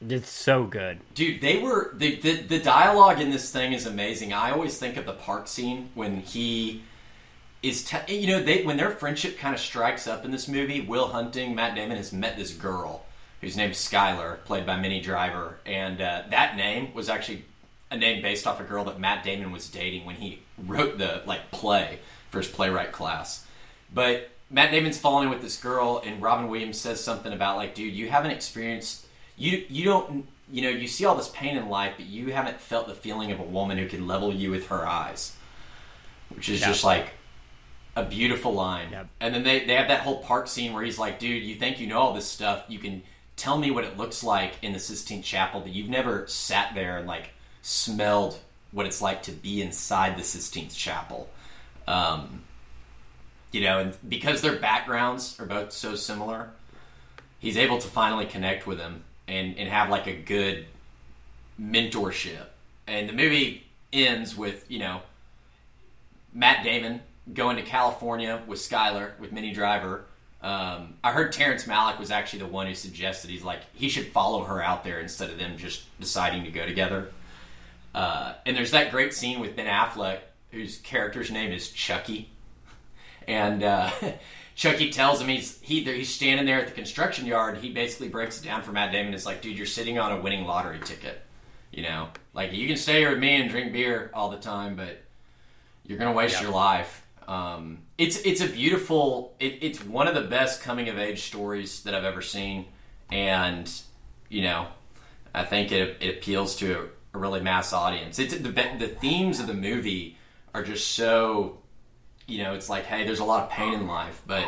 It's 0.07 0.31
so 0.31 0.65
good. 0.65 1.01
Dude, 1.15 1.41
they 1.41 1.59
were 1.59 1.93
the, 1.95 2.17
the 2.17 2.43
the 2.43 2.59
dialogue 2.59 3.21
in 3.21 3.31
this 3.31 3.51
thing 3.51 3.73
is 3.73 3.87
amazing. 3.87 4.33
I 4.33 4.51
always 4.51 4.79
think 4.79 4.97
of 4.97 5.07
the 5.07 5.13
park 5.13 5.47
scene 5.47 5.91
when 5.95 6.21
he 6.21 6.83
is, 7.63 7.85
te- 7.85 8.21
you 8.21 8.27
know, 8.27 8.43
they 8.43 8.63
when 8.65 8.77
their 8.77 8.91
friendship 8.91 9.39
kind 9.39 9.55
of 9.55 9.61
strikes 9.61 10.07
up 10.07 10.25
in 10.25 10.31
this 10.31 10.49
movie. 10.49 10.81
Will 10.81 11.09
Hunting, 11.09 11.55
Matt 11.55 11.75
Damon 11.75 11.97
has 11.97 12.13
met 12.13 12.37
this 12.37 12.53
girl 12.53 13.05
whose 13.41 13.57
name's 13.57 13.79
Skylar, 13.79 14.43
played 14.45 14.67
by 14.67 14.77
Minnie 14.79 15.01
Driver, 15.01 15.59
and 15.65 16.01
uh, 16.01 16.23
that 16.31 16.57
name 16.57 16.93
was 16.93 17.09
actually 17.09 17.45
a 17.91 17.97
name 17.97 18.23
based 18.23 18.47
off 18.47 18.61
a 18.61 18.65
girl 18.65 18.85
that 18.85 18.99
Matt 19.01 19.25
Damon 19.25 19.51
was 19.53 19.69
dating 19.69 20.05
when 20.05 20.17
he 20.17 20.41
wrote 20.59 20.99
the 20.99 21.23
like 21.27 21.51
play 21.51 21.99
for 22.31 22.39
his 22.39 22.49
playwright 22.49 22.93
class. 22.93 23.47
But 23.93 24.31
Matt 24.51 24.71
Damon's 24.71 24.99
falling 24.99 25.25
in 25.25 25.31
with 25.31 25.43
this 25.43 25.57
girl, 25.61 26.03
and 26.05 26.23
Robin 26.23 26.49
Williams 26.49 26.79
says 26.81 27.03
something 27.03 27.33
about 27.33 27.57
like, 27.57 27.75
dude, 27.75 27.93
you 27.95 28.09
haven't 28.09 28.31
experienced, 28.33 29.07
you 29.37 29.65
you 29.69 29.85
don't, 29.85 30.27
you 30.51 30.63
know, 30.63 30.69
you 30.69 30.87
see 30.87 31.05
all 31.05 31.15
this 31.17 31.29
pain 31.31 31.57
in 31.57 31.69
life, 31.69 31.95
but 31.97 32.07
you 32.07 32.33
haven't 32.33 32.61
felt 32.61 32.87
the 32.87 32.95
feeling 32.95 33.31
of 33.33 33.41
a 33.41 33.45
woman 33.45 33.79
who 33.79 33.87
can 33.89 34.07
level 34.07 34.33
you 34.33 34.51
with 34.51 34.67
her 34.69 34.87
eyes, 34.87 35.37
which 36.29 36.49
is 36.49 36.61
Yeah. 36.61 36.69
just 36.69 36.85
like 36.85 37.11
a 37.97 38.05
beautiful 38.05 38.53
line. 38.55 38.89
Yep. 38.93 39.09
And 39.21 39.35
then 39.35 39.43
they 39.43 39.65
they 39.65 39.75
have 39.75 39.89
that 39.89 40.01
whole 40.01 40.23
park 40.23 40.47
scene 40.49 40.73
where 40.73 40.83
he's 40.85 40.99
like, 40.99 41.19
dude, 41.19 41.43
you 41.43 41.57
think 41.57 41.81
you 41.81 41.87
know 41.89 41.99
all 41.99 42.13
this 42.15 42.27
stuff, 42.27 42.65
you 42.69 42.79
can 42.79 43.03
tell 43.37 43.59
me 43.59 43.71
what 43.71 43.85
it 43.85 43.97
looks 43.97 44.23
like 44.23 44.55
in 44.63 44.73
the 44.73 44.79
Sistine 44.79 45.23
Chapel, 45.23 45.61
but 45.61 45.71
you've 45.73 45.89
never 45.89 46.27
sat 46.27 46.75
there 46.75 46.99
and 46.99 47.07
like 47.09 47.31
smelled 47.63 48.39
what 48.73 48.87
it's 48.87 49.03
like 49.03 49.25
to 49.25 49.33
be 49.33 49.63
inside 49.63 50.17
the 50.17 50.23
Sistine 50.23 50.69
Chapel. 50.69 51.29
Um, 51.87 52.43
you 53.53 53.63
know, 53.63 53.79
and 53.81 53.97
because 54.09 54.43
their 54.43 54.57
backgrounds 54.57 55.39
are 55.41 55.47
both 55.47 55.73
so 55.73 55.97
similar, 55.97 56.51
he's 57.39 57.57
able 57.57 57.79
to 57.79 57.89
finally 57.89 58.27
connect 58.27 58.67
with 58.67 58.79
him 58.79 59.03
and, 59.27 59.59
and 59.59 59.69
have 59.69 59.91
like 59.91 60.07
a 60.07 60.15
good 60.15 60.67
mentorship. 61.61 62.47
And 62.87 63.09
the 63.09 63.13
movie 63.13 63.67
ends 63.93 64.37
with, 64.37 64.71
you 64.71 64.79
know, 64.79 65.01
Matt 66.33 66.65
Damon 66.65 67.01
going 67.35 67.57
to 67.57 67.63
California 67.63 68.43
with 68.47 68.59
Skylar, 68.61 69.19
with 69.19 69.33
Minnie 69.33 69.53
Driver. 69.53 70.05
Um, 70.43 70.95
I 71.05 71.13
heard 71.13 71.33
Terrence 71.33 71.65
Malick 71.65 71.99
was 71.99 72.11
actually 72.11 72.41
the 72.41 72.47
one 72.47 72.67
who 72.67 72.75
suggested 72.75 73.31
he's 73.31 73.43
like 73.43 73.61
he 73.75 73.89
should 73.89 74.07
follow 74.07 74.45
her 74.45 74.63
out 74.63 74.85
there 74.85 75.01
instead 75.01 75.29
of 75.29 75.39
them 75.39 75.59
just 75.59 75.85
deciding 76.01 76.45
to 76.45 76.51
go 76.51 76.65
together. 76.65 77.11
Uh, 77.95 78.35
and 78.47 78.57
there's 78.57 78.71
that 78.71 78.91
great 78.91 79.13
scene 79.13 79.41
with 79.41 79.57
Ben 79.57 79.67
Affleck, 79.67 80.21
whose 80.51 80.79
character's 80.79 81.31
name 81.31 81.53
is 81.53 81.71
Chucky, 81.71 82.31
and 83.27 83.63
uh, 83.63 83.91
Chucky 84.55 84.91
tells 84.91 85.21
him 85.21 85.29
he's 85.29 85.59
he 85.61 85.83
he's 85.83 86.13
standing 86.13 86.47
there 86.47 86.61
at 86.61 86.67
the 86.67 86.75
construction 86.75 87.27
yard. 87.27 87.59
He 87.59 87.73
basically 87.73 88.09
breaks 88.09 88.41
it 88.41 88.45
down 88.45 88.63
for 88.63 88.73
Matt 88.73 88.93
Damon. 88.93 89.15
It's 89.15 89.27
like, 89.27 89.43
dude, 89.43 89.57
you're 89.57 89.67
sitting 89.67 89.99
on 89.99 90.13
a 90.13 90.21
winning 90.21 90.45
lottery 90.45 90.81
ticket. 90.81 91.23
You 91.73 91.85
know, 91.85 92.09
like 92.35 92.53
you 92.53 92.67
can 92.67 92.77
stay 92.77 92.99
here 92.99 93.11
with 93.11 93.21
me 93.21 93.41
and 93.41 93.49
drink 93.49 93.73
beer 93.73 94.11
all 94.13 94.31
the 94.31 94.39
time, 94.39 94.77
but 94.77 95.03
you're 95.85 95.99
gonna 95.99 96.13
waste 96.13 96.41
your 96.43 96.51
life. 96.51 97.07
Um, 97.27 97.79
it's 97.97 98.19
it's 98.19 98.41
a 98.41 98.49
beautiful. 98.49 99.35
It, 99.41 99.59
it's 99.63 99.85
one 99.85 100.09
of 100.09 100.15
the 100.15 100.23
best 100.23 100.63
coming 100.63 100.89
of 100.89 100.99
age 100.99 101.23
stories 101.23 101.83
that 101.85 101.95
I've 101.95 102.05
ever 102.05 102.23
seen, 102.23 102.67
and 103.11 103.71
you 104.29 104.43
know, 104.43 104.67
I 105.35 105.45
think 105.45 105.73
it 105.73 105.97
it 106.01 106.17
appeals 106.19 106.57
to 106.57 106.91
a 107.15 107.19
really 107.19 107.41
mass 107.41 107.73
audience. 107.73 108.19
It's 108.19 108.35
the 108.37 108.51
the 108.51 108.89
themes 109.01 109.41
of 109.41 109.47
the 109.47 109.55
movie 109.55 110.17
are 110.55 110.63
just 110.63 110.89
so, 110.93 111.59
you 112.27 112.43
know, 112.43 112.55
it's 112.55 112.69
like, 112.69 112.85
hey, 112.87 113.05
there's 113.05 113.21
a 113.21 113.25
lot 113.25 113.43
of 113.45 113.51
pain 113.51 113.73
in 113.75 113.87
life, 113.87 114.21
but 114.27 114.47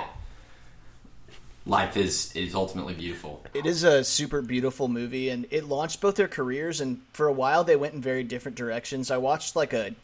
life 1.67 1.97
is 1.97 2.35
is 2.35 2.55
ultimately 2.55 2.95
beautiful. 2.95 3.45
It 3.55 3.67
is 3.67 3.85
a 3.85 4.03
super 4.05 4.43
beautiful 4.43 4.89
movie, 4.89 5.29
and 5.31 5.47
it 5.51 5.65
launched 5.65 6.01
both 6.01 6.17
their 6.17 6.29
careers. 6.29 6.81
And 6.81 7.01
for 7.13 7.27
a 7.27 7.33
while, 7.33 7.65
they 7.65 7.77
went 7.77 7.95
in 7.95 8.01
very 8.01 8.25
different 8.25 8.57
directions. 8.57 9.11
I 9.11 9.17
watched 9.19 9.55
like 9.57 9.73
a, 9.73 9.95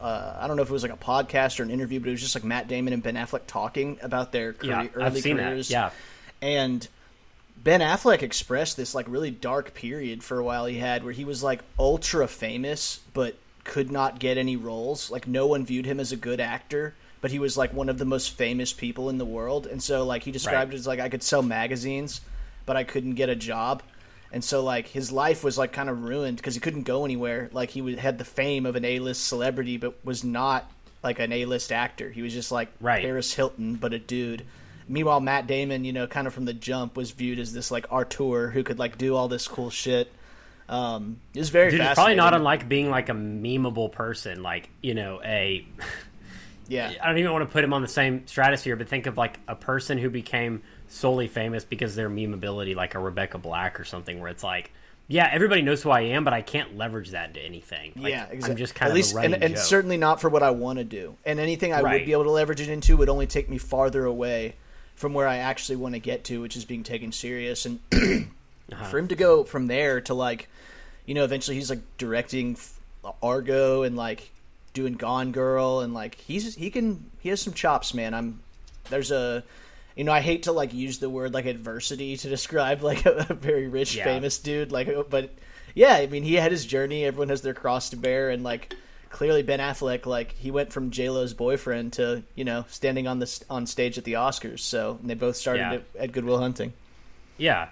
uh, 0.00 0.36
I 0.40 0.46
don't 0.46 0.56
know 0.56 0.62
if 0.62 0.70
it 0.70 0.72
was 0.72 0.82
like 0.82 0.92
a 0.92 0.96
podcast 0.96 1.58
or 1.60 1.64
an 1.64 1.70
interview, 1.70 2.00
but 2.00 2.08
it 2.08 2.12
was 2.12 2.20
just 2.20 2.34
like 2.34 2.44
Matt 2.44 2.68
Damon 2.68 2.92
and 2.92 3.02
Ben 3.02 3.14
Affleck 3.14 3.42
talking 3.46 3.98
about 4.02 4.32
their 4.32 4.52
career, 4.52 4.70
Yeah, 4.82 4.88
early 4.94 5.04
I've 5.04 5.18
seen 5.18 5.36
careers. 5.38 5.68
that. 5.68 5.92
Yeah, 6.42 6.48
and 6.48 6.86
Ben 7.64 7.80
Affleck 7.80 8.22
expressed 8.22 8.76
this 8.76 8.94
like 8.94 9.06
really 9.08 9.30
dark 9.30 9.72
period 9.74 10.24
for 10.24 10.38
a 10.38 10.44
while 10.44 10.66
he 10.66 10.78
had 10.78 11.04
where 11.04 11.12
he 11.12 11.24
was 11.24 11.42
like 11.42 11.60
ultra 11.78 12.26
famous 12.26 13.00
but 13.14 13.36
could 13.64 13.92
not 13.92 14.18
get 14.18 14.36
any 14.36 14.56
roles. 14.56 15.10
Like 15.10 15.28
no 15.28 15.46
one 15.46 15.64
viewed 15.64 15.86
him 15.86 16.00
as 16.00 16.10
a 16.10 16.16
good 16.16 16.40
actor, 16.40 16.94
but 17.20 17.30
he 17.30 17.38
was 17.38 17.56
like 17.56 17.72
one 17.72 17.88
of 17.88 17.98
the 17.98 18.04
most 18.04 18.36
famous 18.36 18.72
people 18.72 19.08
in 19.08 19.18
the 19.18 19.24
world. 19.24 19.66
And 19.66 19.80
so 19.80 20.04
like 20.04 20.24
he 20.24 20.32
described 20.32 20.70
Right. 20.70 20.74
it 20.76 20.80
as 20.80 20.86
like 20.88 20.98
I 20.98 21.08
could 21.08 21.22
sell 21.22 21.42
magazines, 21.42 22.20
but 22.66 22.76
I 22.76 22.82
couldn't 22.82 23.14
get 23.14 23.28
a 23.28 23.36
job. 23.36 23.82
And 24.32 24.42
so 24.42 24.64
like 24.64 24.88
his 24.88 25.12
life 25.12 25.44
was 25.44 25.56
like 25.56 25.72
kind 25.72 25.88
of 25.88 26.02
ruined 26.02 26.38
because 26.38 26.54
he 26.54 26.60
couldn't 26.60 26.82
go 26.82 27.04
anywhere. 27.04 27.48
Like 27.52 27.70
he 27.70 27.80
would, 27.82 27.98
had 27.98 28.18
the 28.18 28.24
fame 28.24 28.66
of 28.66 28.74
an 28.74 28.84
A-list 28.84 29.24
celebrity 29.26 29.76
but 29.76 30.04
was 30.04 30.24
not 30.24 30.68
like 31.04 31.20
an 31.20 31.30
A-list 31.32 31.70
actor. 31.70 32.10
He 32.10 32.22
was 32.22 32.32
just 32.32 32.50
like 32.50 32.72
Right. 32.80 33.04
Paris 33.04 33.34
Hilton 33.34 33.76
but 33.76 33.92
a 33.92 34.00
dude. 34.00 34.44
Meanwhile, 34.88 35.20
Matt 35.20 35.46
Damon, 35.46 35.84
you 35.84 35.92
know, 35.92 36.06
kind 36.06 36.26
of 36.26 36.34
from 36.34 36.44
the 36.44 36.54
jump, 36.54 36.96
was 36.96 37.10
viewed 37.10 37.38
as 37.38 37.52
this 37.52 37.70
like 37.70 37.86
auteur 37.90 38.50
who 38.50 38.62
could 38.62 38.78
like 38.78 38.98
do 38.98 39.14
all 39.14 39.28
this 39.28 39.48
cool 39.48 39.70
shit. 39.70 40.12
Um, 40.68 41.20
it 41.34 41.38
was 41.38 41.50
very 41.50 41.70
dude, 41.70 41.80
it's 41.80 41.94
probably 41.94 42.14
not 42.14 42.34
unlike 42.34 42.68
being 42.68 42.90
like 42.90 43.08
a 43.08 43.14
memeable 43.14 43.92
person, 43.92 44.42
like 44.42 44.70
you 44.80 44.94
know, 44.94 45.20
a. 45.24 45.66
yeah, 46.68 46.92
I 47.02 47.08
don't 47.08 47.18
even 47.18 47.32
want 47.32 47.46
to 47.46 47.52
put 47.52 47.64
him 47.64 47.72
on 47.72 47.82
the 47.82 47.88
same 47.88 48.26
stratosphere, 48.26 48.76
but 48.76 48.88
think 48.88 49.06
of 49.06 49.16
like 49.16 49.38
a 49.48 49.54
person 49.54 49.98
who 49.98 50.08
became 50.08 50.62
solely 50.88 51.28
famous 51.28 51.64
because 51.64 51.92
of 51.92 51.96
their 51.96 52.10
memeability, 52.10 52.74
like 52.74 52.94
a 52.94 52.98
Rebecca 52.98 53.38
Black 53.38 53.80
or 53.80 53.84
something, 53.84 54.20
where 54.20 54.30
it's 54.30 54.44
like, 54.44 54.72
yeah, 55.08 55.28
everybody 55.30 55.62
knows 55.62 55.82
who 55.82 55.90
I 55.90 56.02
am, 56.02 56.24
but 56.24 56.32
I 56.32 56.42
can't 56.42 56.76
leverage 56.76 57.10
that 57.10 57.28
into 57.28 57.40
anything. 57.40 57.92
Like, 57.96 58.12
yeah, 58.12 58.24
exactly. 58.24 58.50
I'm 58.50 58.56
just 58.56 58.74
kind 58.74 58.86
At 58.88 58.90
of 58.92 58.96
least, 58.96 59.14
a 59.14 59.20
and, 59.20 59.34
and 59.34 59.58
certainly 59.58 59.96
not 59.96 60.20
for 60.20 60.28
what 60.30 60.42
I 60.42 60.50
want 60.50 60.78
to 60.78 60.84
do. 60.84 61.16
And 61.24 61.38
anything 61.38 61.74
I 61.74 61.82
would 61.82 62.06
be 62.06 62.12
able 62.12 62.24
to 62.24 62.30
leverage 62.30 62.60
it 62.60 62.68
into 62.68 62.96
would 62.96 63.08
only 63.08 63.26
take 63.26 63.50
me 63.50 63.58
farther 63.58 64.04
away 64.04 64.54
from 65.02 65.14
where 65.14 65.26
I 65.26 65.38
actually 65.38 65.74
want 65.76 65.94
to 65.94 65.98
get 65.98 66.22
to, 66.26 66.40
which 66.40 66.56
is 66.56 66.64
being 66.64 66.84
taken 66.84 67.10
serious. 67.10 67.66
And 67.66 67.80
Uh-huh. 68.72 68.84
for 68.84 68.98
him 68.98 69.08
to 69.08 69.16
go 69.16 69.42
from 69.44 69.66
there 69.66 70.00
to 70.02 70.14
like, 70.14 70.48
you 71.04 71.14
know, 71.14 71.24
eventually 71.24 71.56
he's 71.56 71.68
like 71.68 71.80
directing 71.98 72.56
Argo 73.22 73.82
and 73.82 73.96
like 73.96 74.30
doing 74.72 74.94
Gone 74.94 75.32
Girl 75.32 75.80
and 75.80 75.92
like 75.92 76.14
he's 76.14 76.54
he 76.54 76.70
can 76.70 77.10
he 77.20 77.28
has 77.28 77.40
some 77.42 77.52
chops, 77.52 77.92
man. 77.92 78.14
I'm 78.14 78.40
there's 78.88 79.10
a 79.10 79.42
you 79.96 80.04
know 80.04 80.12
I 80.12 80.20
hate 80.20 80.44
to 80.44 80.52
like 80.52 80.72
use 80.72 81.00
the 81.00 81.10
word 81.10 81.34
like 81.34 81.44
adversity 81.46 82.16
to 82.18 82.28
describe 82.36 82.82
like 82.82 83.04
a, 83.04 83.26
a 83.28 83.34
very 83.34 83.66
rich 83.68 83.96
Yeah. 83.96 84.04
famous 84.04 84.38
dude 84.38 84.72
like 84.72 84.88
but 85.10 85.30
yeah 85.74 85.94
I 85.94 86.06
mean 86.06 86.22
he 86.22 86.34
had 86.34 86.52
his 86.52 86.64
journey. 86.64 87.04
Everyone 87.04 87.28
has 87.28 87.42
their 87.42 87.54
cross 87.54 87.90
to 87.90 87.96
bear 87.96 88.30
and 88.30 88.42
like 88.44 88.74
clearly 89.12 89.42
Ben 89.44 89.60
Affleck 89.60 90.06
like 90.06 90.32
he 90.32 90.50
went 90.50 90.72
from 90.72 90.90
J 90.90 91.08
Lo's 91.10 91.34
boyfriend 91.34 91.92
to 91.94 92.24
you 92.34 92.44
know 92.44 92.64
standing 92.68 93.06
on 93.06 93.18
the 93.20 93.44
on 93.48 93.66
stage 93.66 93.96
at 93.98 94.04
the 94.04 94.14
Oscars. 94.14 94.60
So 94.60 94.98
and 95.00 95.08
they 95.08 95.14
both 95.14 95.36
started 95.36 95.60
Yeah. 95.60 95.72
at, 95.74 95.82
at 96.00 96.12
Good 96.12 96.24
Will 96.24 96.38
Hunting. 96.38 96.72
yeah, 97.38 97.68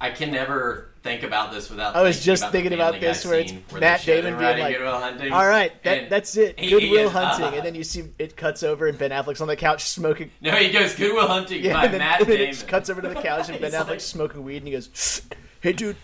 I 0.00 0.10
can 0.10 0.30
never 0.30 0.86
think 1.02 1.22
about 1.22 1.50
this 1.52 1.68
without. 1.70 1.96
I 1.96 2.02
was 2.02 2.22
just 2.22 2.42
about 2.42 2.52
thinking 2.52 2.72
about 2.74 3.00
this 3.00 3.24
where 3.24 3.40
it's 3.40 3.52
where 3.70 3.80
Matt 3.80 4.04
Damon 4.04 4.32
them 4.36 4.38
being 4.38 4.58
like, 4.58 4.76
Good 4.78 4.86
Hunting. 4.86 5.32
All 5.32 5.46
right, 5.46 5.72
that, 5.84 6.08
that's 6.10 6.36
it. 6.36 6.56
Goodwill 6.58 7.08
he- 7.08 7.14
Hunting, 7.16 7.44
uh, 7.46 7.56
and 7.56 7.64
then 7.66 7.74
you 7.74 7.84
see 7.84 8.04
it 8.18 8.36
cuts 8.36 8.62
over, 8.62 8.86
and 8.86 8.96
Ben 8.98 9.10
Affleck's 9.10 9.40
on 9.40 9.48
the 9.48 9.56
couch 9.56 9.84
smoking. 9.84 10.30
No, 10.40 10.52
he 10.52 10.70
goes 10.70 10.94
Good 10.94 11.12
Will 11.14 11.26
Hunting 11.26 11.64
Yeah, 11.64 11.72
by 11.74 11.84
and 11.84 11.92
then, 11.94 11.98
Matt 12.00 12.20
and 12.20 12.28
then 12.30 12.36
Damon. 12.38 12.54
it 12.54 12.64
cuts 12.68 12.88
over 12.90 13.00
to 13.02 13.08
the 13.08 13.14
couch, 13.14 13.48
and 13.48 13.58
Ben 13.60 13.70
He's 13.72 13.80
Affleck's 13.80 13.88
like- 13.88 14.00
smoking 14.00 14.44
weed, 14.44 14.58
and 14.58 14.66
he 14.66 14.72
goes, 14.72 15.22
"Hey, 15.60 15.72
dude, 15.72 15.96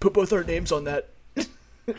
put 0.00 0.12
both 0.14 0.32
our 0.32 0.44
names 0.44 0.72
on 0.72 0.84
that." 0.84 1.08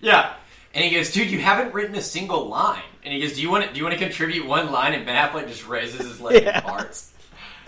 Yeah. 0.00 0.34
And 0.74 0.84
he 0.84 0.90
goes, 0.90 1.12
dude, 1.12 1.30
you 1.30 1.38
haven't 1.38 1.72
written 1.72 1.94
a 1.94 2.02
single 2.02 2.48
line. 2.48 2.82
And 3.04 3.14
he 3.14 3.20
goes, 3.20 3.34
do 3.34 3.42
you 3.42 3.50
want 3.50 3.64
to, 3.66 3.72
do 3.72 3.78
you 3.78 3.84
want 3.84 3.96
to 3.98 4.04
contribute 4.04 4.44
one 4.46 4.72
line? 4.72 4.92
And 4.92 5.06
Ben 5.06 5.14
Affleck 5.16 5.46
just 5.46 5.66
raises 5.68 6.00
his 6.00 6.20
leg 6.20 6.42
Yeah. 6.42 6.58
and 6.58 6.64
farts. 6.66 7.10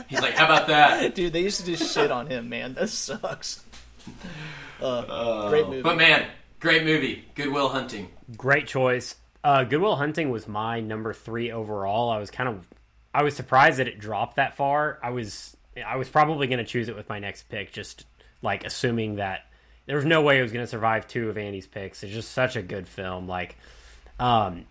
He's 0.09 0.21
like, 0.21 0.35
how 0.35 0.45
about 0.47 0.67
that? 0.67 1.15
Dude, 1.15 1.33
they 1.33 1.43
used 1.43 1.61
to 1.65 1.67
just 1.77 1.95
shit 1.95 2.11
on 2.11 2.27
him, 2.27 2.49
man. 2.49 2.75
That 2.75 2.89
sucks. 2.89 3.63
Uh, 4.81 5.49
great 5.49 5.67
movie. 5.67 5.83
But 5.83 5.97
man, 5.97 6.27
great 6.61 6.85
movie. 6.85 7.25
Good 7.35 7.53
Will 7.53 7.69
Hunting. 7.69 8.09
great 8.37 8.67
choice. 8.67 9.15
Uh, 9.45 9.65
Good 9.65 9.81
Will 9.81 9.97
Hunting 9.97 10.31
was 10.31 10.49
my 10.49 10.81
number 10.81 11.13
three 11.13 11.53
overall. 11.53 12.11
I 12.11 12.19
was 12.19 12.31
kind 12.31 12.49
of, 12.49 12.67
I 13.15 13.23
was 13.23 13.35
surprised 13.37 13.79
that 13.79 13.89
it 13.89 13.99
dropped 14.01 14.37
that 14.37 14.57
far. 14.57 14.99
I 15.03 15.11
was, 15.11 15.57
I 15.87 15.97
was 15.97 16.09
probably 16.09 16.47
going 16.49 16.59
to 16.59 16.65
choose 16.65 16.89
it 16.89 16.97
with 16.97 17.09
my 17.09 17.19
next 17.21 17.49
pick, 17.49 17.73
just 17.73 18.05
like 18.43 18.65
assuming 18.65 19.17
that 19.17 19.47
there 19.87 19.97
was 19.97 20.05
no 20.05 20.23
way 20.23 20.39
it 20.39 20.43
was 20.43 20.53
going 20.53 20.65
to 20.65 20.71
survive 20.71 21.07
two 21.09 21.29
of 21.31 21.39
Andy's 21.39 21.67
picks. 21.67 22.03
It's 22.03 22.13
just 22.13 22.33
such 22.33 22.57
a 22.57 22.63
good 22.63 22.87
film. 22.89 23.27
Like, 23.29 23.57
um, 24.21 24.67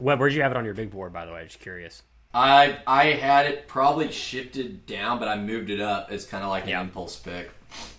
Webb, 0.00 0.18
where'd 0.20 0.32
you 0.32 0.42
have 0.42 0.50
it 0.50 0.56
on 0.56 0.64
your 0.64 0.74
big 0.74 0.90
board? 0.90 1.12
By 1.12 1.24
the 1.26 1.32
way, 1.32 1.44
just 1.44 1.60
curious. 1.60 2.02
I 2.32 2.78
I 2.86 3.06
had 3.12 3.46
it 3.46 3.68
probably 3.68 4.10
shifted 4.10 4.86
down, 4.86 5.18
but 5.20 5.28
I 5.28 5.36
moved 5.36 5.70
it 5.70 5.80
up 5.80 6.08
as 6.10 6.26
kind 6.26 6.42
of 6.42 6.50
like 6.50 6.64
an 6.64 6.70
Yeah. 6.70 6.80
impulse 6.80 7.16
pick 7.16 7.50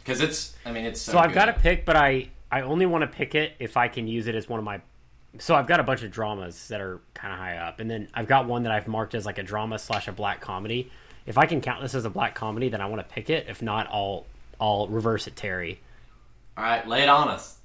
because 0.04 0.20
it's. 0.22 0.56
I 0.66 0.72
mean, 0.72 0.86
it's 0.86 1.00
so. 1.02 1.14
So 1.14 1.18
I've 1.20 1.30
good. 1.30 1.36
got 1.36 1.50
a 1.50 1.54
pick, 1.54 1.86
but 1.86 1.96
I 1.96 2.30
I 2.52 2.62
only 2.62 2.86
want 2.86 3.04
to 3.04 3.08
pick 3.08 3.34
it 3.34 3.54
if 3.60 3.78
I 3.78 3.88
can 3.88 4.08
use 4.08 4.28
it 4.28 4.36
as 4.36 4.50
one 4.50 4.60
of 4.60 4.66
my. 4.66 4.82
So 5.40 5.56
I've 5.56 5.68
got 5.68 5.80
a 5.80 5.84
bunch 5.84 6.04
of 6.04 6.12
dramas 6.12 6.68
that 6.68 6.82
are 6.82 7.00
kind 7.14 7.34
of 7.34 7.40
high 7.40 7.58
up, 7.58 7.80
and 7.80 7.90
then 7.90 8.10
I've 8.14 8.28
got 8.28 8.46
one 8.46 8.64
that 8.64 8.74
I've 8.74 8.88
marked 8.90 9.16
as 9.16 9.26
like 9.26 9.38
a 9.38 9.44
drama 9.44 9.80
slash 9.80 10.08
a 10.10 10.12
black 10.12 10.42
comedy. 10.42 10.92
If 11.26 11.38
I 11.38 11.46
can 11.46 11.62
count 11.62 11.82
this 11.82 11.96
as 11.96 12.04
a 12.06 12.10
black 12.10 12.36
comedy, 12.36 12.68
then 12.70 12.82
I 12.82 12.86
want 12.88 13.08
to 13.08 13.14
pick 13.14 13.30
it. 13.30 13.48
If 13.48 13.62
not, 13.62 13.88
I'll 13.90 14.26
I'll 14.60 14.88
reverse 14.88 15.28
it. 15.28 15.38
Terry, 15.38 15.80
All 16.58 16.64
right, 16.64 16.88
lay 16.88 17.04
it 17.04 17.10
on 17.10 17.28
us. 17.28 17.58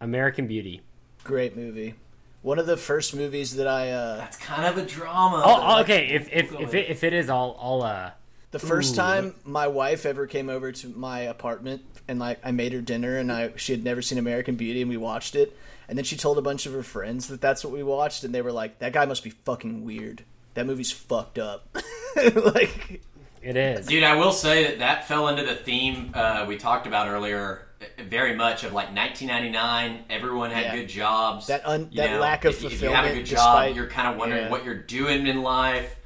American 0.00 0.46
Beauty. 0.46 0.82
great 1.24 1.56
movie. 1.56 1.94
One 2.42 2.58
of 2.58 2.66
the 2.66 2.76
first 2.76 3.14
movies 3.14 3.56
that 3.56 3.66
I, 3.66 3.90
uh, 3.90 4.24
It's 4.26 4.38
kind 4.38 4.66
of 4.66 4.82
a 4.82 4.86
drama. 4.86 5.42
Oh, 5.44 5.60
oh, 5.62 5.80
okay. 5.82 6.08
If 6.08 6.32
if 6.32 6.52
if 6.58 6.74
it, 6.74 6.90
if 6.90 7.04
it 7.04 7.12
is, 7.12 7.28
I'll 7.28 7.56
I'll 7.60 7.82
uh. 7.82 8.10
the 8.50 8.58
first 8.58 8.94
Ooh. 8.94 8.96
time 8.96 9.34
my 9.44 9.66
wife 9.66 10.06
ever 10.06 10.26
came 10.26 10.48
over 10.48 10.72
to 10.72 10.88
my 10.88 11.20
apartment 11.20 11.82
and 12.08 12.18
like 12.18 12.40
I 12.42 12.50
made 12.50 12.72
her 12.72 12.80
dinner 12.80 13.18
and 13.18 13.30
I 13.30 13.52
she 13.56 13.72
had 13.72 13.84
never 13.84 14.00
seen 14.00 14.18
American 14.18 14.56
Beauty 14.56 14.80
and 14.80 14.90
we 14.90 14.96
watched 14.96 15.34
it 15.34 15.56
and 15.88 15.98
then 15.98 16.04
she 16.04 16.16
told 16.16 16.38
a 16.38 16.42
bunch 16.42 16.66
of 16.66 16.72
her 16.72 16.82
friends 16.82 17.28
that 17.28 17.40
that's 17.40 17.62
what 17.62 17.72
we 17.72 17.82
watched 17.82 18.24
and 18.24 18.34
they 18.34 18.42
were 18.42 18.52
like 18.52 18.78
that 18.78 18.92
guy 18.92 19.04
must 19.04 19.22
be 19.22 19.30
fucking 19.30 19.84
weird. 19.84 20.24
That 20.54 20.66
movie's 20.66 20.90
fucked 20.90 21.38
up. 21.38 21.68
like 22.34 23.02
It 23.42 23.56
is. 23.56 23.86
Dude, 23.86 24.02
I 24.02 24.16
will 24.16 24.32
say 24.32 24.64
that 24.64 24.78
that 24.80 25.06
fell 25.08 25.28
into 25.28 25.44
the 25.44 25.54
theme 25.54 26.10
uh, 26.14 26.44
we 26.48 26.56
talked 26.56 26.86
about 26.86 27.08
earlier, 27.08 27.66
very 27.98 28.34
much 28.36 28.64
of 28.64 28.72
like 28.72 28.94
1999. 28.94 30.04
Everyone 30.10 30.50
had 30.50 30.64
Yeah. 30.64 30.76
good 30.76 30.88
jobs. 30.88 31.46
That 31.46 31.62
un- 31.66 31.90
that 31.94 32.20
lack 32.20 32.44
of 32.44 32.54
if, 32.54 32.64
If 32.72 32.82
you 32.82 32.88
have 32.90 33.04
a 33.06 33.14
good 33.14 33.24
despite- 33.24 33.68
job, 33.70 33.76
you're 33.76 33.86
kind 33.88 34.08
of 34.12 34.16
wondering 34.18 34.44
yeah. 34.44 34.50
what 34.50 34.64
you're 34.64 34.74
doing 34.74 35.26
in 35.26 35.42
life. 35.42 35.96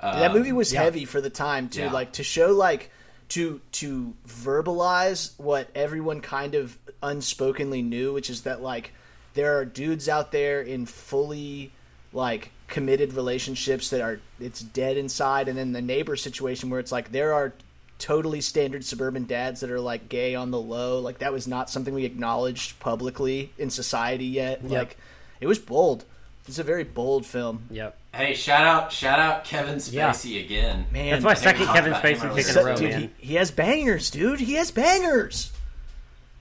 Uh, 0.00 0.20
that 0.20 0.32
movie 0.34 0.52
was 0.52 0.72
yeah. 0.72 0.82
heavy 0.82 1.04
for 1.04 1.20
the 1.20 1.30
time 1.30 1.68
too 1.68 1.88
like 1.88 2.12
to 2.12 2.22
show 2.22 2.50
like 2.52 2.90
to 3.30 3.60
to 3.72 4.12
verbalize 4.28 5.32
what 5.38 5.68
everyone 5.74 6.20
kind 6.20 6.54
of 6.54 6.76
unspokenly 7.02 7.82
knew 7.82 8.12
which 8.12 8.28
is 8.28 8.42
that 8.42 8.60
like 8.60 8.92
there 9.32 9.56
are 9.56 9.64
dudes 9.64 10.06
out 10.08 10.30
there 10.30 10.60
in 10.60 10.84
fully 10.84 11.72
like 12.12 12.50
committed 12.66 13.14
relationships 13.14 13.88
that 13.90 14.02
are 14.02 14.20
it's 14.40 14.60
dead 14.60 14.98
inside 14.98 15.48
and 15.48 15.56
then 15.56 15.72
the 15.72 15.80
neighbor 15.80 16.16
situation 16.16 16.68
where 16.68 16.80
it's 16.80 16.92
like 16.92 17.10
there 17.12 17.32
are 17.32 17.54
totally 17.98 18.40
standard 18.40 18.84
suburban 18.84 19.24
dads 19.24 19.60
that 19.60 19.70
are 19.70 19.80
like 19.80 20.08
gay 20.08 20.34
on 20.34 20.50
the 20.50 20.60
low 20.60 20.98
like 20.98 21.18
that 21.18 21.32
was 21.32 21.46
not 21.46 21.70
something 21.70 21.94
we 21.94 22.04
acknowledged 22.04 22.78
publicly 22.80 23.52
in 23.58 23.70
society 23.70 24.26
yet 24.26 24.68
like 24.68 24.96
it 25.40 25.46
was 25.46 25.58
bold 25.58 26.04
it's 26.48 26.58
a 26.58 26.62
very 26.64 26.84
bold 26.84 27.24
film 27.24 27.62
Yep. 27.70 27.96
Hey, 28.12 28.34
shout 28.34 28.64
out, 28.66 28.92
shout 28.92 29.18
out 29.18 29.44
Kevin 29.44 29.80
Yeah. 29.90 30.10
Spacey 30.10 30.44
again. 30.44 30.86
man 30.92 31.10
That's 31.12 31.24
my 31.24 31.34
second 31.34 31.66
Kevin 31.66 31.92
Spacey 31.94 32.24
earlier. 32.24 32.34
pick 32.34 32.44
in 32.44 32.50
a 32.50 32.52
So- 32.52 32.64
row, 32.64 32.76
dude, 32.76 32.90
man. 32.90 33.10
he, 33.18 33.26
he 33.28 33.34
has 33.36 33.50
bangers, 33.50 34.10
dude. 34.10 34.38
He 34.40 34.54
has 34.54 34.70
bangers. 34.70 35.50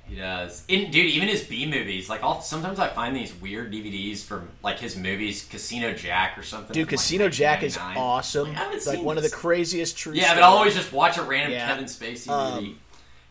He 0.05 0.15
does. 0.15 0.63
In, 0.67 0.91
dude, 0.91 1.05
even 1.07 1.27
his 1.29 1.43
B 1.43 1.65
movies, 1.65 2.09
like 2.09 2.21
I'll, 2.23 2.41
sometimes 2.41 2.77
I 2.77 2.89
find 2.89 3.15
these 3.15 3.33
weird 3.35 3.71
DVDs 3.71 4.23
from 4.23 4.49
like 4.61 4.79
his 4.79 4.95
movies, 4.97 5.45
Casino 5.49 5.93
Jack 5.93 6.37
or 6.37 6.43
something. 6.43 6.73
Dude, 6.73 6.87
from, 6.87 6.93
like, 6.95 6.99
Casino 6.99 7.29
Jack 7.29 7.63
is 7.63 7.77
awesome. 7.77 8.49
Like, 8.49 8.57
I 8.57 8.63
haven't 8.65 8.85
like 8.85 9.01
one 9.01 9.17
of 9.17 9.23
the 9.23 9.29
craziest 9.29 9.97
true. 9.97 10.13
Yeah, 10.13 10.33
but. 10.35 10.43
I'll 10.43 10.53
always 10.53 10.75
just 10.75 10.91
watch 10.93 11.17
a 11.17 11.23
random 11.23 11.53
Yeah. 11.53 11.67
Kevin 11.67 11.85
Spacey 11.85 12.29
Um, 12.29 12.55
movie. 12.55 12.77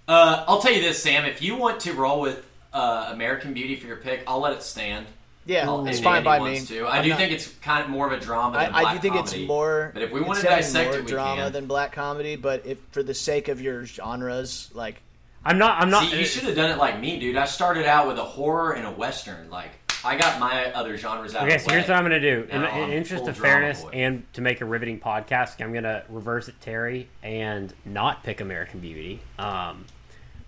Uh, 0.08 0.44
I'll 0.48 0.60
tell 0.60 0.72
you 0.72 0.80
this, 0.80 1.00
Sam. 1.02 1.24
If 1.26 1.42
you 1.42 1.56
want 1.56 1.80
to 1.80 1.92
roll 1.92 2.20
with 2.20 2.44
uh, 2.72 3.10
American 3.12 3.52
Beauty 3.54 3.76
for 3.76 3.86
your 3.86 3.96
pick, 3.98 4.24
I'll 4.26 4.40
let 4.40 4.52
it 4.54 4.62
stand. 4.62 5.06
yeah, 5.46 5.68
I'll- 5.68 5.86
it's 5.86 6.00
fine 6.00 6.24
by 6.24 6.40
me. 6.40 6.58
To. 6.60 6.86
I 6.86 6.96
I'm 6.98 7.02
do 7.04 7.10
not- 7.10 7.18
think 7.18 7.32
it's 7.32 7.48
kind 7.60 7.84
of 7.84 7.90
more 7.90 8.06
of 8.06 8.12
a 8.12 8.18
drama. 8.18 8.58
Than 8.58 8.74
I, 8.74 8.78
I 8.78 8.94
do 8.94 8.98
think 9.00 9.14
comedy. 9.14 9.40
it's 9.42 9.46
more. 9.48 9.90
But 9.94 10.02
if 10.02 10.10
we 10.10 10.20
it's 10.20 10.26
want 10.28 10.40
to 10.40 10.46
dissect 10.46 10.90
more 10.90 10.98
it, 10.98 11.04
we 11.04 11.10
drama 11.10 11.42
can. 11.44 11.52
than 11.52 11.66
black 11.66 11.92
comedy. 11.92 12.34
But 12.36 12.64
if 12.66 12.78
for 12.90 13.02
the 13.02 13.14
sake 13.14 13.46
of 13.48 13.60
your 13.60 13.84
genres, 13.86 14.70
like 14.74 14.96
I'm 15.44 15.58
not. 15.58 15.80
I'm 15.80 15.90
not. 15.90 16.08
See, 16.08 16.18
you 16.18 16.24
should 16.24 16.44
have 16.44 16.56
done 16.56 16.70
it 16.70 16.78
like 16.78 17.00
me, 17.00 17.18
dude. 17.18 17.36
I 17.36 17.46
started 17.46 17.86
out 17.86 18.06
with 18.06 18.18
a 18.18 18.24
horror 18.24 18.72
and 18.72 18.86
a 18.86 18.90
western. 18.92 19.50
Like 19.50 19.70
I 20.04 20.16
got 20.16 20.40
my 20.40 20.72
other 20.72 20.96
genres 20.96 21.34
out. 21.34 21.46
Okay, 21.48 21.58
so 21.58 21.72
here's 21.72 21.88
what 21.88 21.96
I'm 21.96 22.08
to 22.10 22.20
do. 22.20 22.46
In, 22.50 22.64
in 22.64 22.90
interest 22.90 23.26
of 23.26 23.36
fairness 23.36 23.84
and 23.92 24.24
to 24.34 24.40
make 24.40 24.60
a 24.60 24.64
riveting 24.64 24.98
podcast, 25.00 25.60
I'm 25.60 25.72
going 25.72 25.84
to 25.84 26.04
reverse 26.08 26.48
it, 26.48 26.60
Terry, 26.60 27.08
and 27.22 27.72
not 27.84 28.24
pick 28.24 28.40
American 28.40 28.80
Beauty. 28.80 29.20
Um, 29.38 29.84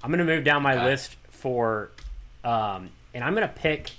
I'm 0.02 0.10
going 0.10 0.18
to 0.18 0.24
move 0.24 0.44
down 0.44 0.62
my 0.62 0.74
Okay. 0.74 0.84
list 0.84 1.16
for, 1.30 1.90
um, 2.42 2.90
and 3.14 3.22
I'm 3.22 3.34
going 3.34 3.46
to 3.46 3.54
pick 3.54 3.92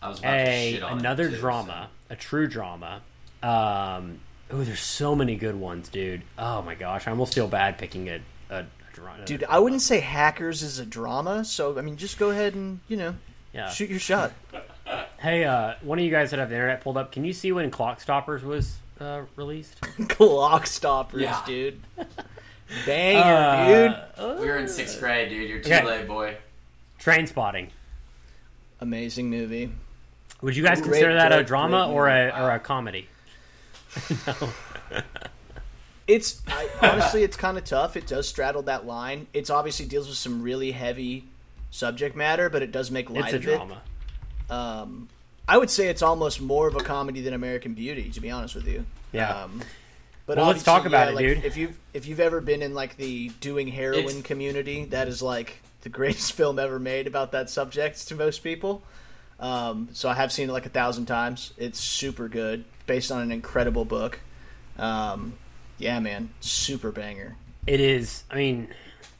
I 0.00 0.08
was 0.08 0.18
about 0.18 0.32
to 0.32 0.38
a 0.40 0.72
shit 0.72 0.82
on 0.82 0.98
another 0.98 1.30
too, 1.30 1.36
drama, 1.38 1.88
a 2.10 2.16
true 2.16 2.46
drama. 2.46 3.02
Um, 3.42 4.20
oh, 4.50 4.62
there's 4.64 4.80
so 4.80 5.14
many 5.14 5.36
good 5.36 5.56
ones, 5.56 5.88
dude. 5.88 6.22
Oh 6.38 6.62
my 6.62 6.74
gosh, 6.74 7.06
I 7.06 7.10
almost 7.10 7.34
feel 7.34 7.48
bad 7.48 7.76
picking 7.78 8.08
a, 8.08 8.20
a, 8.50 8.64
a 9.14 9.16
drama. 9.16 9.24
Dude, 9.26 9.44
I 9.44 9.58
wouldn't 9.58 9.82
say 9.82 10.00
Hackers 10.00 10.62
is 10.62 10.78
a 10.78 10.86
drama, 10.86 11.44
so 11.44 11.78
I 11.78 11.82
mean, 11.82 11.96
just 11.96 12.18
go 12.18 12.30
ahead 12.30 12.54
and 12.54 12.80
you 12.88 12.96
know, 12.96 13.14
Yeah. 13.52 13.68
shoot 13.70 13.90
your 13.90 14.00
shot. 14.00 14.32
Hey, 15.18 15.42
uh, 15.44 15.74
one 15.82 15.98
of 15.98 16.04
you 16.04 16.10
guys 16.12 16.30
that 16.30 16.38
have 16.38 16.48
the 16.50 16.54
internet 16.54 16.80
pulled 16.82 16.96
up, 16.96 17.10
can 17.10 17.24
you 17.24 17.32
see 17.32 17.50
when 17.50 17.68
Clock 17.72 18.00
Stoppers 18.00 18.44
was 18.44 18.76
uh, 19.00 19.22
released? 19.34 19.80
Clock 20.08 20.68
stoppers, 20.68 21.22
Yeah. 21.22 21.42
dude. 21.44 21.80
Banger, 22.86 23.66
dude. 23.66 24.24
Uh, 24.24 24.36
We 24.40 24.46
were 24.46 24.58
in 24.58 24.68
sixth 24.68 25.00
grade, 25.00 25.30
dude. 25.30 25.48
You're 25.48 25.58
too 25.60 25.72
Okay. 25.72 25.84
late, 25.84 26.06
boy. 26.06 26.36
Trainspotting. 27.00 27.70
Amazing 28.80 29.28
movie. 29.28 29.72
Would 30.42 30.54
you 30.56 30.62
guys 30.62 30.80
Great, 30.80 30.90
consider 30.92 31.14
that 31.14 31.32
a 31.32 31.42
drama 31.42 31.90
or 31.90 32.08
a 32.08 32.30
or 32.40 32.52
a 32.52 32.60
comedy? 32.60 33.08
It's 36.06 36.40
I, 36.46 36.68
honestly, 36.82 37.22
it's 37.24 37.36
kind 37.36 37.58
of 37.58 37.64
tough. 37.64 37.96
It 37.96 38.06
does 38.06 38.28
straddle 38.28 38.62
that 38.62 38.86
line. 38.86 39.26
It's 39.32 39.50
obviously 39.50 39.86
deals 39.86 40.06
with 40.08 40.16
some 40.16 40.42
really 40.42 40.70
heavy 40.72 41.24
subject 41.70 42.14
matter, 42.16 42.48
but 42.48 42.62
it 42.62 42.70
does 42.72 42.90
make 42.90 43.10
light 43.10 43.24
It's 43.24 43.32
a 43.32 43.36
of 43.36 43.42
drama. 43.42 43.82
it. 44.48 44.52
Um, 44.52 45.08
I 45.48 45.58
would 45.58 45.70
say 45.70 45.88
it's 45.88 46.02
almost 46.02 46.40
more 46.40 46.68
of 46.68 46.76
a 46.76 46.80
comedy 46.80 47.20
than 47.22 47.34
American 47.34 47.74
Beauty, 47.74 48.10
to 48.10 48.20
be 48.20 48.30
honest 48.30 48.54
with 48.54 48.66
you. 48.68 48.84
Yeah. 49.12 49.44
Um, 49.44 49.62
but 50.26 50.38
Well, 50.38 50.46
let's 50.46 50.62
talk 50.62 50.86
about 50.86 51.06
yeah, 51.06 51.10
it, 51.10 51.14
like, 51.14 51.24
dude. 51.24 51.44
If 51.44 51.56
you 51.56 51.74
if 51.92 52.06
you've 52.06 52.20
ever 52.20 52.40
been 52.40 52.62
in 52.62 52.74
like 52.74 52.96
the 52.96 53.30
doing 53.40 53.68
heroin 53.68 54.04
It's- 54.04 54.22
community, 54.22 54.84
that 54.86 55.08
is 55.08 55.22
like 55.22 55.60
the 55.82 55.88
greatest 55.98 56.32
film 56.32 56.58
ever 56.58 56.78
made 56.78 57.06
about 57.06 57.32
that 57.32 57.50
subject 57.50 58.06
to 58.08 58.14
most 58.14 58.44
people. 58.44 58.82
Um, 59.38 59.88
so 59.92 60.08
I 60.08 60.14
have 60.14 60.32
seen 60.32 60.48
it 60.48 60.52
like 60.52 60.66
a 60.66 60.70
thousand 60.70 61.06
times. 61.06 61.52
It's 61.58 61.78
super 61.78 62.26
good, 62.28 62.64
based 62.86 63.12
on 63.12 63.20
an 63.22 63.30
incredible 63.32 63.84
book. 63.84 64.18
Um, 64.78 65.34
yeah, 65.78 65.98
man, 66.00 66.30
super 66.40 66.90
banger. 66.90 67.36
It 67.66 67.80
is. 67.80 68.24
I 68.30 68.36
mean, 68.36 68.68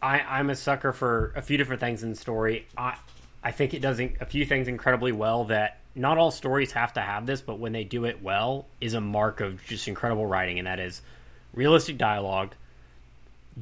I, 0.03 0.21
I'm 0.21 0.51
a 0.51 0.57
sucker 0.57 0.93
for 0.93 1.33
a 1.35 1.43
few 1.43 1.57
different 1.57 1.81
things 1.81 2.03
in 2.03 2.11
the 2.11 2.17
story. 2.17 2.67
I 2.77 2.97
I 3.43 3.53
think 3.53 3.75
it 3.75 3.81
does 3.81 4.01
a 4.01 4.27
few 4.27 4.45
things 4.45 4.67
incredibly 4.67 5.13
well 5.13 5.45
that 5.45 5.79
not 5.95 6.19
all 6.19 6.31
stories 6.31 6.73
have 6.73 6.93
to 6.95 7.01
have 7.01 7.27
this, 7.27 7.41
but 7.41 7.59
when 7.59 7.73
they 7.73 7.85
do 7.85 8.05
it 8.05 8.23
well, 8.23 8.67
is 8.81 8.95
a 8.95 9.01
mark 9.01 9.41
of 9.41 9.65
just 9.65 9.89
incredible 9.89 10.27
writing, 10.27 10.59
and 10.59 10.67
that 10.67 10.81
is 10.81 11.01
realistic 11.55 11.97
dialogue, 11.97 12.55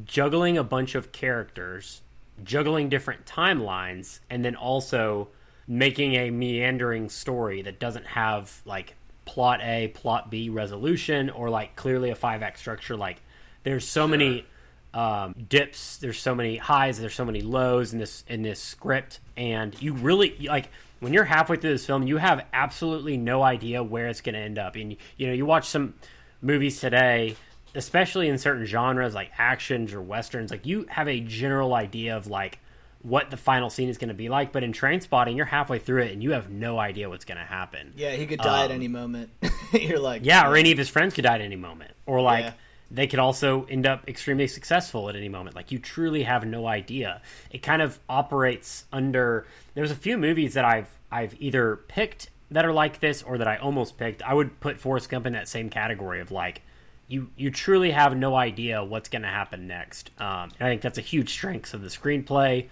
juggling 0.05 0.59
a 0.59 0.65
bunch 0.65 0.95
of 0.95 1.13
characters, 1.13 2.01
juggling 2.43 2.89
different 2.89 3.27
timelines, 3.27 4.21
and 4.31 4.45
then 4.45 4.57
also 4.57 5.29
making 5.69 6.15
a 6.15 6.31
meandering 6.31 7.09
story 7.09 7.63
that 7.63 7.79
doesn't 7.79 8.07
have 8.07 8.61
like 8.65 8.97
plot 9.25 9.61
A, 9.63 9.89
plot 9.89 10.31
B 10.31 10.49
resolution, 10.49 11.31
or 11.31 11.51
like 11.51 11.77
clearly 11.77 12.11
a 12.11 12.15
five 12.15 12.43
act 12.43 12.59
structure. 12.59 12.97
Like 12.97 13.21
there's 13.63 13.87
so 13.87 14.07
many 14.07 14.45
um, 14.93 15.35
dips, 15.49 15.97
there's 15.99 16.19
so 16.19 16.35
many 16.35 16.57
highs, 16.57 16.99
there's 16.99 17.15
so 17.15 17.25
many 17.25 17.41
lows 17.41 17.93
in 17.93 17.99
this 17.99 18.25
in 18.29 18.43
this 18.43 18.61
script, 18.61 19.21
and 19.37 19.81
you 19.83 19.95
really 19.95 20.37
like 20.49 20.71
when 21.01 21.13
you're 21.13 21.25
halfway 21.25 21.57
through 21.57 21.73
this 21.73 21.85
film, 21.85 22.05
you 22.05 22.17
have 22.17 22.47
absolutely 22.53 23.17
no 23.17 23.43
idea 23.43 23.83
where 23.83 24.07
it's 24.07 24.21
going 24.21 24.35
to 24.35 24.41
end 24.41 24.59
up. 24.59 24.77
And 24.77 24.97
you 25.17 25.27
know, 25.27 25.33
you 25.33 25.45
watch 25.45 25.69
some 25.69 25.95
movies 26.41 26.81
today, 26.81 27.37
especially 27.75 28.29
in 28.29 28.39
certain 28.39 28.65
genres 28.65 29.15
like 29.15 29.31
actions 29.37 29.93
or 29.93 30.01
westerns, 30.01 30.51
like 30.51 30.65
you 30.65 30.87
have 30.89 31.09
a 31.09 31.21
general 31.21 31.75
idea 31.75 32.17
of 32.17 32.27
like 32.27 32.59
what 33.05 33.31
the 33.31 33.37
final 33.37 33.71
scene 33.71 33.89
is 33.89 33.99
going 33.99 34.09
to 34.09 34.15
be 34.15 34.29
like. 34.29 34.51
But 34.51 34.65
in 34.65 34.73
Trainspotting, 34.73 35.37
you're 35.37 35.45
halfway 35.47 35.79
through 35.79 36.03
it 36.03 36.13
and 36.13 36.23
you 36.23 36.33
have 36.33 36.51
no 36.51 36.79
idea 36.79 37.09
what's 37.09 37.25
going 37.25 37.39
to 37.39 37.45
happen. 37.45 37.93
Yeah, 37.97 38.13
he 38.13 38.27
could 38.27 38.41
die 38.41 38.65
at 38.65 38.71
Um, 38.71 38.77
any 38.77 38.89
moment. 38.89 39.31
You're 39.73 39.99
like, 40.01 40.25
Yeah, 40.25 40.49
or 40.49 40.57
any 40.57 40.73
of 40.73 40.79
his 40.79 40.89
friends 40.89 41.15
could 41.15 41.25
die 41.25 41.35
at 41.37 41.41
any 41.41 41.55
moment, 41.57 41.93
or 42.07 42.21
like 42.23 42.45
Yeah. 42.47 42.53
they 42.91 43.07
could 43.07 43.19
also 43.19 43.67
end 43.67 43.87
up 43.87 44.09
extremely 44.09 44.47
successful 44.47 45.09
at 45.09 45.17
any 45.17 45.29
moment. 45.29 45.55
Like 45.55 45.71
you 45.71 45.79
truly 45.79 46.23
have 46.25 46.45
no 46.47 46.67
idea. 46.67 47.21
It 47.51 47.63
kind 47.63 47.83
of 47.83 47.99
operates 48.09 48.87
under. 48.93 49.47
There's 49.75 49.91
a 49.91 49.97
few 49.97 50.17
movies 50.19 50.55
that 50.55 50.65
I've 50.65 50.89
I've 51.13 51.37
either 51.41 51.77
picked 51.89 52.31
that 52.51 52.65
are 52.65 52.73
like 52.73 53.01
this, 53.01 53.23
or 53.23 53.37
that 53.39 53.49
I 53.49 53.57
almost 53.57 53.99
picked. 53.99 54.23
I 54.23 54.33
would 54.35 54.61
put 54.61 54.79
Forrest 54.81 55.09
Gump 55.11 55.27
in 55.27 55.33
that 55.35 55.49
same 55.49 55.69
category 55.71 56.21
of 56.21 56.31
like. 56.31 56.63
You, 57.07 57.29
you 57.37 57.51
truly 57.51 57.91
have 57.91 58.17
no 58.17 58.35
idea 58.35 58.83
what's 58.83 59.11
going 59.11 59.21
to 59.23 59.29
happen 59.29 59.67
next. 59.67 60.11
Um, 60.19 60.49
and 60.59 60.67
I 60.67 60.71
think 60.71 60.81
that's 60.81 60.97
a 60.97 61.03
huge 61.03 61.29
strength 61.31 61.75
of 61.75 61.83
the 61.83 61.89
screenplay. 61.89 62.69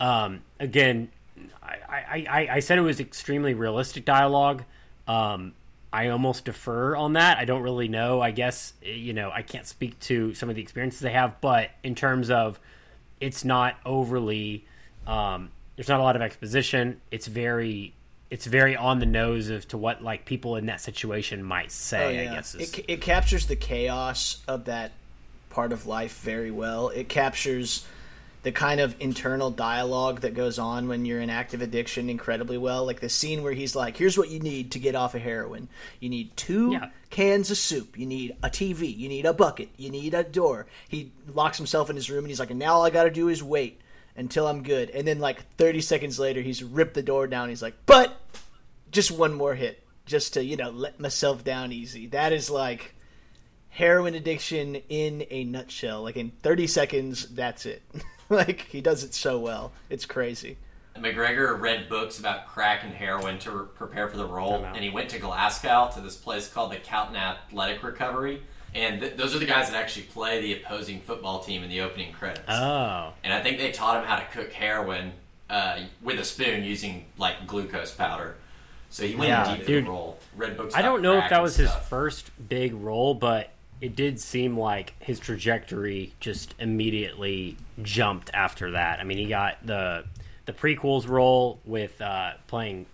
Um, 0.00 0.42
again, 0.60 1.10
I, 1.62 2.26
I, 2.28 2.48
I, 2.52 2.60
said 2.60 2.78
it 2.78 2.82
was 2.82 3.00
extremely 3.00 3.54
realistic 3.54 4.04
dialogue. 4.04 4.64
Um, 5.08 5.54
I 5.92 6.08
almost 6.08 6.44
defer 6.44 6.94
on 6.96 7.14
that. 7.14 7.38
I 7.38 7.44
don't 7.44 7.62
really 7.62 7.88
know. 7.88 8.20
I 8.20 8.30
guess 8.30 8.74
you 8.82 9.12
know 9.12 9.30
I 9.30 9.42
can't 9.42 9.66
speak 9.66 9.98
to 10.00 10.34
some 10.34 10.50
of 10.50 10.56
the 10.56 10.62
experiences 10.62 11.00
they 11.00 11.12
have, 11.12 11.40
but 11.40 11.70
in 11.82 11.94
terms 11.94 12.30
of 12.30 12.60
it's 13.20 13.44
not 13.44 13.76
overly. 13.84 14.64
Um, 15.06 15.50
there's 15.76 15.88
not 15.88 16.00
a 16.00 16.02
lot 16.02 16.16
of 16.16 16.22
exposition. 16.22 17.00
It's 17.10 17.26
very 17.26 17.94
it's 18.30 18.46
very 18.46 18.76
on 18.76 18.98
the 18.98 19.06
nose 19.06 19.50
of 19.50 19.68
to 19.68 19.78
what 19.78 20.02
like 20.02 20.24
people 20.24 20.56
in 20.56 20.66
that 20.66 20.80
situation 20.80 21.42
might 21.42 21.70
say. 21.70 22.04
Oh, 22.04 22.22
yeah. 22.22 22.32
I 22.32 22.34
guess 22.34 22.54
is, 22.54 22.74
it, 22.74 22.84
it 22.88 23.00
captures 23.00 23.46
the 23.46 23.56
chaos 23.56 24.42
of 24.48 24.64
that 24.64 24.92
part 25.50 25.72
of 25.72 25.86
life 25.86 26.20
very 26.20 26.50
well. 26.50 26.88
It 26.88 27.08
captures 27.08 27.86
the 28.46 28.52
kind 28.52 28.78
of 28.78 28.94
internal 29.00 29.50
dialogue 29.50 30.20
that 30.20 30.32
goes 30.32 30.56
on 30.56 30.86
when 30.86 31.04
you're 31.04 31.20
in 31.20 31.30
active 31.30 31.60
addiction 31.62 32.08
incredibly 32.08 32.56
well. 32.56 32.86
Like 32.86 33.00
the 33.00 33.08
scene 33.08 33.42
where 33.42 33.52
he's 33.52 33.74
like, 33.74 33.96
"Here's 33.96 34.16
what 34.16 34.30
you 34.30 34.38
need 34.38 34.70
to 34.70 34.78
get 34.78 34.94
off 34.94 35.16
of 35.16 35.20
heroin. 35.22 35.68
You 35.98 36.08
need 36.10 36.36
two 36.36 36.70
Yeah. 36.70 36.90
cans 37.10 37.50
of 37.50 37.58
soup. 37.58 37.98
You 37.98 38.06
need 38.06 38.36
a 38.44 38.48
TV. 38.48 38.86
You 38.96 39.08
need 39.08 39.26
a 39.26 39.32
bucket. 39.32 39.70
You 39.76 39.90
need 39.90 40.14
a 40.14 40.22
door." 40.22 40.68
He 40.88 41.10
locks 41.34 41.56
himself 41.58 41.90
in 41.90 41.96
his 41.96 42.08
room 42.08 42.20
and 42.20 42.28
he's 42.28 42.38
like, 42.38 42.50
"And 42.50 42.60
now 42.60 42.74
all 42.74 42.84
I 42.86 42.90
got 42.90 43.02
to 43.04 43.10
do 43.10 43.28
is 43.28 43.42
wait." 43.42 43.80
Until 44.18 44.46
I'm 44.46 44.62
good, 44.62 44.90
and 44.90 45.06
then 45.08 45.18
like 45.18 45.44
30 45.56 45.80
seconds 45.80 46.16
later, 46.18 46.40
he's 46.40 46.62
ripped 46.62 46.94
the 46.94 47.02
door 47.02 47.26
down. 47.26 47.48
He's 47.48 47.60
like, 47.62 47.74
"But 47.84 48.18
just 48.92 49.10
one 49.10 49.34
more 49.34 49.56
hit, 49.56 49.82
just 50.06 50.34
to 50.34 50.44
you 50.44 50.56
know 50.56 50.70
let 50.70 51.00
myself 51.00 51.42
down 51.42 51.72
easy." 51.72 52.06
That 52.06 52.32
is 52.32 52.48
like 52.48 52.94
heroin 53.70 54.14
addiction 54.14 54.76
in 54.88 55.26
a 55.30 55.42
nutshell. 55.44 56.02
Like 56.04 56.16
in 56.16 56.30
30 56.30 56.66
seconds, 56.68 57.26
that's 57.28 57.66
it. 57.66 57.82
like 58.30 58.62
he 58.62 58.80
does 58.80 59.04
it 59.04 59.14
so 59.14 59.38
well. 59.38 59.72
It's 59.90 60.04
crazy. 60.06 60.56
McGregor 60.96 61.60
read 61.60 61.88
books 61.90 62.18
about 62.18 62.46
crack 62.46 62.82
and 62.82 62.92
heroin 62.92 63.38
to 63.40 63.50
re- 63.50 63.66
prepare 63.74 64.08
for 64.08 64.16
the 64.16 64.24
role, 64.24 64.64
and 64.64 64.82
he 64.82 64.88
went 64.88 65.10
to 65.10 65.18
Glasgow 65.18 65.90
to 65.94 66.00
this 66.00 66.16
place 66.16 66.48
called 66.48 66.72
the 66.72 66.76
Calton 66.76 67.16
Athletic 67.16 67.82
Recovery. 67.82 68.40
And 68.74 69.00
th- 69.00 69.16
those 69.16 69.34
are 69.34 69.38
the 69.38 69.44
guys 69.46 69.70
that 69.70 69.76
actually 69.76 70.04
play 70.06 70.40
the 70.40 70.62
opposing 70.62 71.00
football 71.00 71.40
team 71.40 71.62
in 71.62 71.68
the 71.70 71.80
opening 71.82 72.12
credits. 72.12 72.44
oh, 72.48 73.12
and 73.24 73.32
I 73.32 73.42
think 73.42 73.58
they 73.58 73.72
taught 73.72 73.98
him 74.02 74.04
how 74.08 74.16
to 74.16 74.24
cook 74.32 74.52
heroin 74.52 75.12
uh, 75.50 75.80
with 76.02 76.18
a 76.18 76.24
spoon 76.24 76.64
using 76.64 77.04
like 77.18 77.46
glucose 77.46 77.92
powder. 77.92 78.36
So 78.88 79.06
he 79.06 79.14
went 79.16 79.28
Yeah, 79.28 79.54
deep 79.56 79.66
dude. 79.66 79.76
in 79.78 79.84
the 79.84 79.90
role. 79.90 80.18
Read 80.36 80.56
books. 80.56 80.74
I 80.74 80.80
don't 80.82 81.02
know 81.02 81.18
if 81.18 81.24
that 81.24 81.32
and 81.34 81.42
was 81.42 81.56
his 81.56 81.70
first 81.90 82.30
big 82.48 82.72
role, 82.74 83.14
but 83.14 83.50
it 83.80 83.94
did 83.96 84.18
seem 84.20 84.58
like 84.58 84.94
his 84.98 85.18
trajectory 85.20 86.12
just 86.20 86.54
immediately 86.58 87.56
jumped 87.82 88.30
after 88.32 88.70
that. 88.72 89.00
I 89.00 89.04
mean, 89.04 89.18
he 89.18 89.26
got 89.26 89.64
the 89.66 90.04
the 90.46 90.52
prequels 90.52 91.08
role 91.08 91.58
with 91.64 92.00
uh, 92.00 92.32
playing 92.46 92.86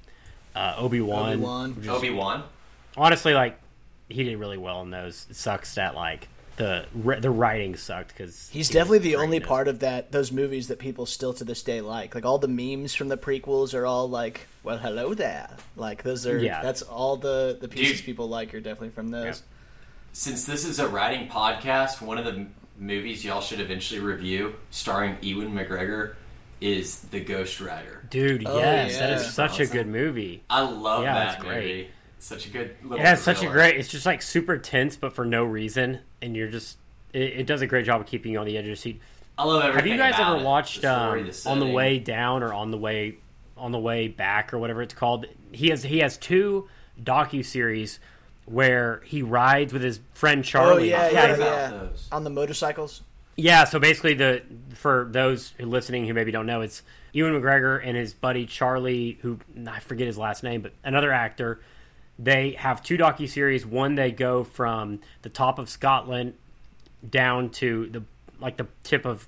uh, 0.55 0.75
Obi 0.79 1.01
Wan. 1.01 1.42
Obi-Wan. 1.88 2.45
Honestly, 2.97 3.35
like 3.35 3.59
he 4.09 4.25
did 4.25 4.38
really 4.38 4.59
well 4.59 4.83
in 4.83 4.90
those. 4.90 5.27
It 5.31 5.37
sucks 5.37 5.75
that 5.77 5.95
like 5.95 6.29
the 6.57 6.85
the 7.21 7.31
writing 7.31 7.77
sucked 7.77 8.09
because 8.09 8.49
He's 8.51 8.68
definitely 8.68 8.99
the 8.99 9.16
only 9.16 9.40
part 9.40 9.68
of 9.68 9.79
that 9.81 10.12
those 10.12 10.31
movies 10.33 10.68
that 10.68 10.79
people 10.79 11.07
still 11.07 11.33
to 11.35 11.45
this 11.45 11.62
day 11.62 11.81
like. 11.81 12.14
Like 12.14 12.25
all 12.27 12.38
the 12.38 12.49
memes 12.49 12.95
from 12.95 13.09
the 13.09 13.16
prequels 13.16 13.73
are 13.75 13.87
all 13.87 14.09
like, 14.09 14.47
"Well, 14.62 14.79
hello 14.79 15.14
there." 15.14 15.49
Like 15.77 16.03
those 16.03 16.27
are 16.27 16.38
Yeah. 16.38 16.61
that's 16.62 16.83
all 16.83 17.16
the 17.16 17.57
the 17.61 17.68
pieces 17.68 17.99
Dude. 17.99 18.07
people 18.07 18.29
like 18.29 18.53
are 18.55 18.61
definitely 18.61 18.90
from 18.90 19.11
those. 19.11 19.42
Since 20.12 20.44
this 20.44 20.64
is 20.64 20.79
a 20.79 20.88
writing 20.88 21.29
podcast, 21.29 22.01
one 22.03 22.18
of 22.18 22.25
the 22.25 22.46
movies 22.79 23.25
y'all 23.25 23.40
should 23.40 23.61
eventually 23.61 24.01
review, 24.01 24.55
starring 24.70 25.16
Ewan 25.22 25.53
McGregor, 25.55 26.14
is 26.61 27.01
The 27.01 27.20
Ghost 27.20 27.61
Writer. 27.61 28.05
Dude, 28.11 28.46
Oh, 28.46 28.59
yes, 28.59 28.98
that 28.98 29.09
yeah. 29.11 29.16
is 29.16 29.33
such 29.33 29.59
a 29.61 29.66
good 29.66 29.87
movie. 29.87 30.42
I 30.51 30.61
love 30.62 31.03
Yeah, 31.05 31.14
that 31.14 31.25
that's 31.33 31.42
movie. 31.42 31.55
great. 31.55 31.90
It's 32.18 32.27
such 32.27 32.46
a 32.46 32.51
good. 32.51 32.77
Little 32.83 32.98
It 32.98 33.07
has 33.07 33.22
such 33.22 33.42
a 33.42 33.46
great. 33.48 33.77
It's 33.77 33.88
just 33.88 34.05
like 34.07 34.20
super 34.22 34.59
tense, 34.59 34.96
but 34.96 35.14
for 35.14 35.25
no 35.25 35.44
reason, 35.44 36.01
and 36.20 36.37
you're 36.37 36.48
just. 36.48 36.77
It, 37.12 37.20
it 37.40 37.46
does 37.46 37.62
a 37.62 37.66
great 37.66 37.85
job 37.87 38.01
of 38.01 38.07
keeping 38.07 38.33
you 38.33 38.38
on 38.38 38.46
the 38.46 38.57
edge 38.57 38.62
of 38.62 38.68
your 38.68 38.77
seat. 38.77 39.01
I 39.38 39.44
love 39.44 39.62
everything. 39.64 39.72
Have 39.72 39.79
everything. 39.79 39.92
you 39.92 39.98
guys 39.98 40.14
about 40.14 40.33
ever 40.35 40.42
it. 40.42 40.46
watched 40.46 40.83
The 40.83 40.94
story, 41.07 41.20
um, 41.22 41.27
the 41.27 41.48
on 41.51 41.59
the 41.61 41.75
way 41.75 41.98
down 41.98 42.42
or 42.42 42.53
on 42.53 42.70
the 42.70 42.79
way 42.79 43.16
on 43.57 43.72
the 43.72 43.79
way 43.79 44.09
back 44.09 44.53
or 44.55 44.59
whatever 44.59 44.83
it's 44.83 44.94
called? 44.94 45.27
He 45.53 45.70
has 45.70 45.83
he 45.83 45.98
has 45.98 46.16
two 46.18 46.68
docu 47.03 47.44
series 47.44 47.98
where 48.46 49.02
he 49.05 49.22
rides 49.22 49.72
with 49.72 49.83
his 49.83 50.00
friend 50.12 50.44
Charlie. 50.44 50.94
Oh, 50.94 50.96
yeah, 51.11 51.22
I've 51.22 51.38
yeah, 51.38 51.72
yeah. 51.72 51.88
On 52.11 52.24
the 52.24 52.31
motorcycles. 52.31 53.02
Yeah, 53.37 53.64
so 53.64 53.78
basically, 53.78 54.14
the 54.14 54.42
for 54.74 55.09
those 55.11 55.55
who 55.59 55.66
listening 55.66 56.07
who 56.07 56.14
maybe 56.14 56.33
don't 56.33 56.46
know, 56.46 56.61
it's 56.61 56.83
Ewan 57.12 57.33
McGregor 57.33 57.81
and 57.83 57.96
his 57.96 58.12
buddy 58.12 58.46
Charlie, 58.46 59.18
who 59.22 59.38
I 59.66 59.81
forget 59.81 60.07
his 60.07 60.18
last 60.18 60.42
name, 60.42 60.61
but 60.62 60.72
another 60.85 61.12
actor. 61.12 61.61
They 62.18 62.52
have 62.52 62.83
two 62.83 62.98
docu 62.98 63.28
series. 63.28 63.64
One 63.64 63.94
they 63.94 64.12
go 64.12 64.44
from 64.44 65.00
the 65.22 65.31
top 65.31 65.59
of 65.59 65.70
Scotland 65.70 66.35
down 67.09 67.50
to 67.50 67.88
the 67.88 68.02
like 68.38 68.59
the 68.59 68.66
tip 68.85 69.07
of 69.07 69.26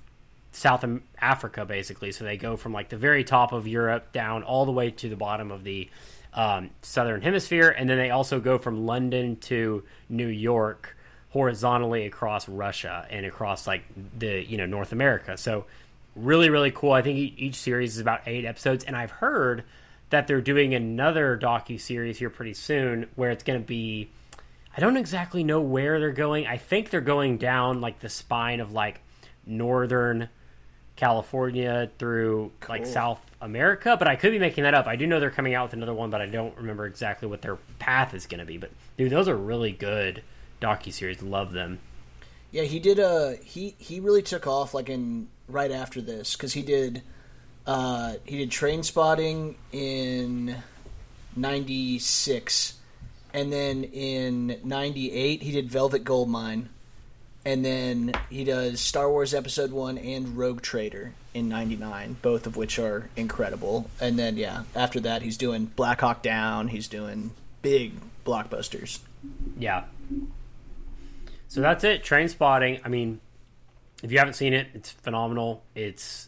South 0.51 0.85
Africa, 1.19 1.65
basically. 1.65 2.11
So 2.11 2.23
they 2.23 2.37
go 2.37 2.55
from 2.57 2.73
like 2.73 2.89
the 2.89 2.97
very 2.97 3.23
top 3.23 3.53
of 3.53 3.67
Europe 3.67 4.13
down 4.13 4.43
all 4.43 4.65
the 4.65 4.71
way 4.71 4.91
to 4.91 5.09
the 5.09 5.15
bottom 5.15 5.51
of 5.51 5.63
the 5.63 5.89
um, 6.35 6.69
southern 6.81 7.21
hemisphere, 7.21 7.69
and 7.69 7.89
then 7.89 7.97
they 7.97 8.11
also 8.11 8.39
go 8.39 8.57
from 8.57 8.85
London 8.85 9.37
to 9.37 9.83
New 10.09 10.27
York 10.27 10.95
horizontally 11.29 12.05
across 12.05 12.47
Russia 12.47 13.07
and 13.09 13.25
across 13.25 13.65
like 13.65 13.83
the 14.17 14.45
you 14.45 14.57
know 14.57 14.65
North 14.65 14.91
America. 14.91 15.37
So 15.37 15.65
really 16.15 16.49
really 16.49 16.71
cool. 16.71 16.91
I 16.91 17.01
think 17.01 17.17
each 17.37 17.55
series 17.55 17.95
is 17.95 18.01
about 18.01 18.21
eight 18.27 18.45
episodes, 18.45 18.83
and 18.83 18.95
I've 18.95 19.11
heard 19.11 19.63
that 20.09 20.27
they're 20.27 20.41
doing 20.41 20.75
another 20.75 21.37
docu 21.41 21.79
series 21.79 22.19
here 22.19 22.29
pretty 22.29 22.53
soon 22.53 23.07
where 23.15 23.31
it's 23.31 23.43
going 23.43 23.59
to 23.59 23.65
be. 23.65 24.09
I 24.77 24.81
don't 24.81 24.97
exactly 24.97 25.45
know 25.45 25.61
where 25.61 26.01
they're 26.01 26.11
going. 26.11 26.47
I 26.47 26.57
think 26.57 26.89
they're 26.89 26.99
going 26.99 27.37
down 27.37 27.79
like 27.79 27.99
the 27.99 28.09
spine 28.09 28.59
of 28.59 28.73
like 28.73 28.99
northern 29.45 30.27
California 30.95 31.89
through 31.99 32.51
like 32.69 32.85
South 32.85 33.19
America, 33.41 33.95
but 33.97 34.07
I 34.07 34.15
could 34.15 34.31
be 34.31 34.39
making 34.39 34.63
that 34.63 34.73
up. 34.73 34.87
I 34.87 34.95
do 34.95 35.05
know 35.05 35.19
they're 35.19 35.29
coming 35.29 35.53
out 35.53 35.67
with 35.67 35.73
another 35.73 35.93
one, 35.93 36.09
but 36.09 36.21
I 36.21 36.25
don't 36.25 36.55
remember 36.57 36.85
exactly 36.85 37.27
what 37.27 37.41
their 37.41 37.57
path 37.79 38.13
is 38.13 38.25
going 38.27 38.39
to 38.39 38.45
be. 38.45 38.57
But 38.57 38.71
dude, 38.97 39.11
those 39.11 39.27
are 39.27 39.35
really 39.35 39.71
good 39.71 40.23
docu 40.61 40.93
series. 40.93 41.21
Love 41.21 41.51
them. 41.51 41.79
Yeah, 42.51 42.63
he 42.63 42.79
did. 42.79 42.99
Uh, 42.99 43.33
he 43.43 43.75
he 43.77 43.99
really 43.99 44.21
took 44.21 44.47
off 44.47 44.73
like 44.73 44.89
in 44.89 45.27
right 45.47 45.71
after 45.71 46.01
this 46.01 46.35
because 46.35 46.53
he 46.53 46.61
did. 46.61 47.01
Uh, 47.67 48.13
he 48.23 48.37
did 48.37 48.51
Trainspotting 48.51 49.55
in 49.73 50.55
'96, 51.35 52.75
and 53.33 53.51
then 53.51 53.83
in 53.83 54.59
'98 54.63 55.41
he 55.41 55.51
did 55.51 55.69
Velvet 55.69 56.05
Goldmine, 56.05 56.69
and 57.45 57.63
then 57.63 58.11
he 58.29 58.43
does 58.43 58.81
Star 58.81 59.09
Wars 59.09 59.33
Episode 59.33 59.71
One 59.71 59.97
and 59.97 60.35
Rogue 60.35 60.61
Trader 60.61 61.13
in 61.33 61.47
'99, 61.47 62.17
both 62.21 62.47
of 62.47 62.57
which 62.57 62.79
are 62.79 63.09
incredible. 63.15 63.89
And 64.01 64.17
then 64.17 64.35
yeah, 64.35 64.63
after 64.75 64.99
that 65.01 65.21
he's 65.21 65.37
doing 65.37 65.65
Black 65.65 66.01
Hawk 66.01 66.23
Down. 66.23 66.69
He's 66.69 66.87
doing 66.87 67.31
big 67.61 67.93
blockbusters. 68.25 68.99
Yeah. 69.57 69.83
So 71.47 71.61
that's 71.61 71.83
it. 71.83 72.03
Trainspotting. 72.03 72.81
I 72.83 72.89
mean, 72.89 73.21
if 74.03 74.11
you 74.11 74.17
haven't 74.17 74.33
seen 74.33 74.53
it, 74.53 74.67
it's 74.73 74.91
phenomenal. 74.91 75.63
It's 75.73 76.27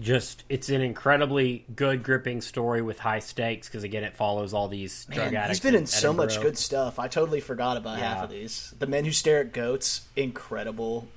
just 0.00 0.44
it's 0.48 0.68
an 0.70 0.80
incredibly 0.80 1.64
good 1.76 2.02
gripping 2.02 2.40
story 2.40 2.80
with 2.80 2.98
high 2.98 3.18
stakes 3.18 3.68
because 3.68 3.84
again 3.84 4.04
it 4.04 4.14
follows 4.14 4.54
all 4.54 4.68
these 4.68 5.04
drug 5.06 5.32
Man, 5.32 5.42
addicts. 5.42 5.58
he's 5.58 5.70
been 5.70 5.78
in 5.78 5.86
so 5.86 6.12
much 6.12 6.40
good 6.40 6.56
stuff. 6.56 6.98
I 6.98 7.08
totally 7.08 7.40
forgot 7.40 7.76
about 7.76 7.98
half 7.98 8.24
of 8.24 8.30
these. 8.30 8.72
The 8.78 8.86
Men 8.86 9.04
Who 9.04 9.12
Stare 9.12 9.40
at 9.40 9.52
Goats, 9.52 10.02
incredible. 10.16 11.08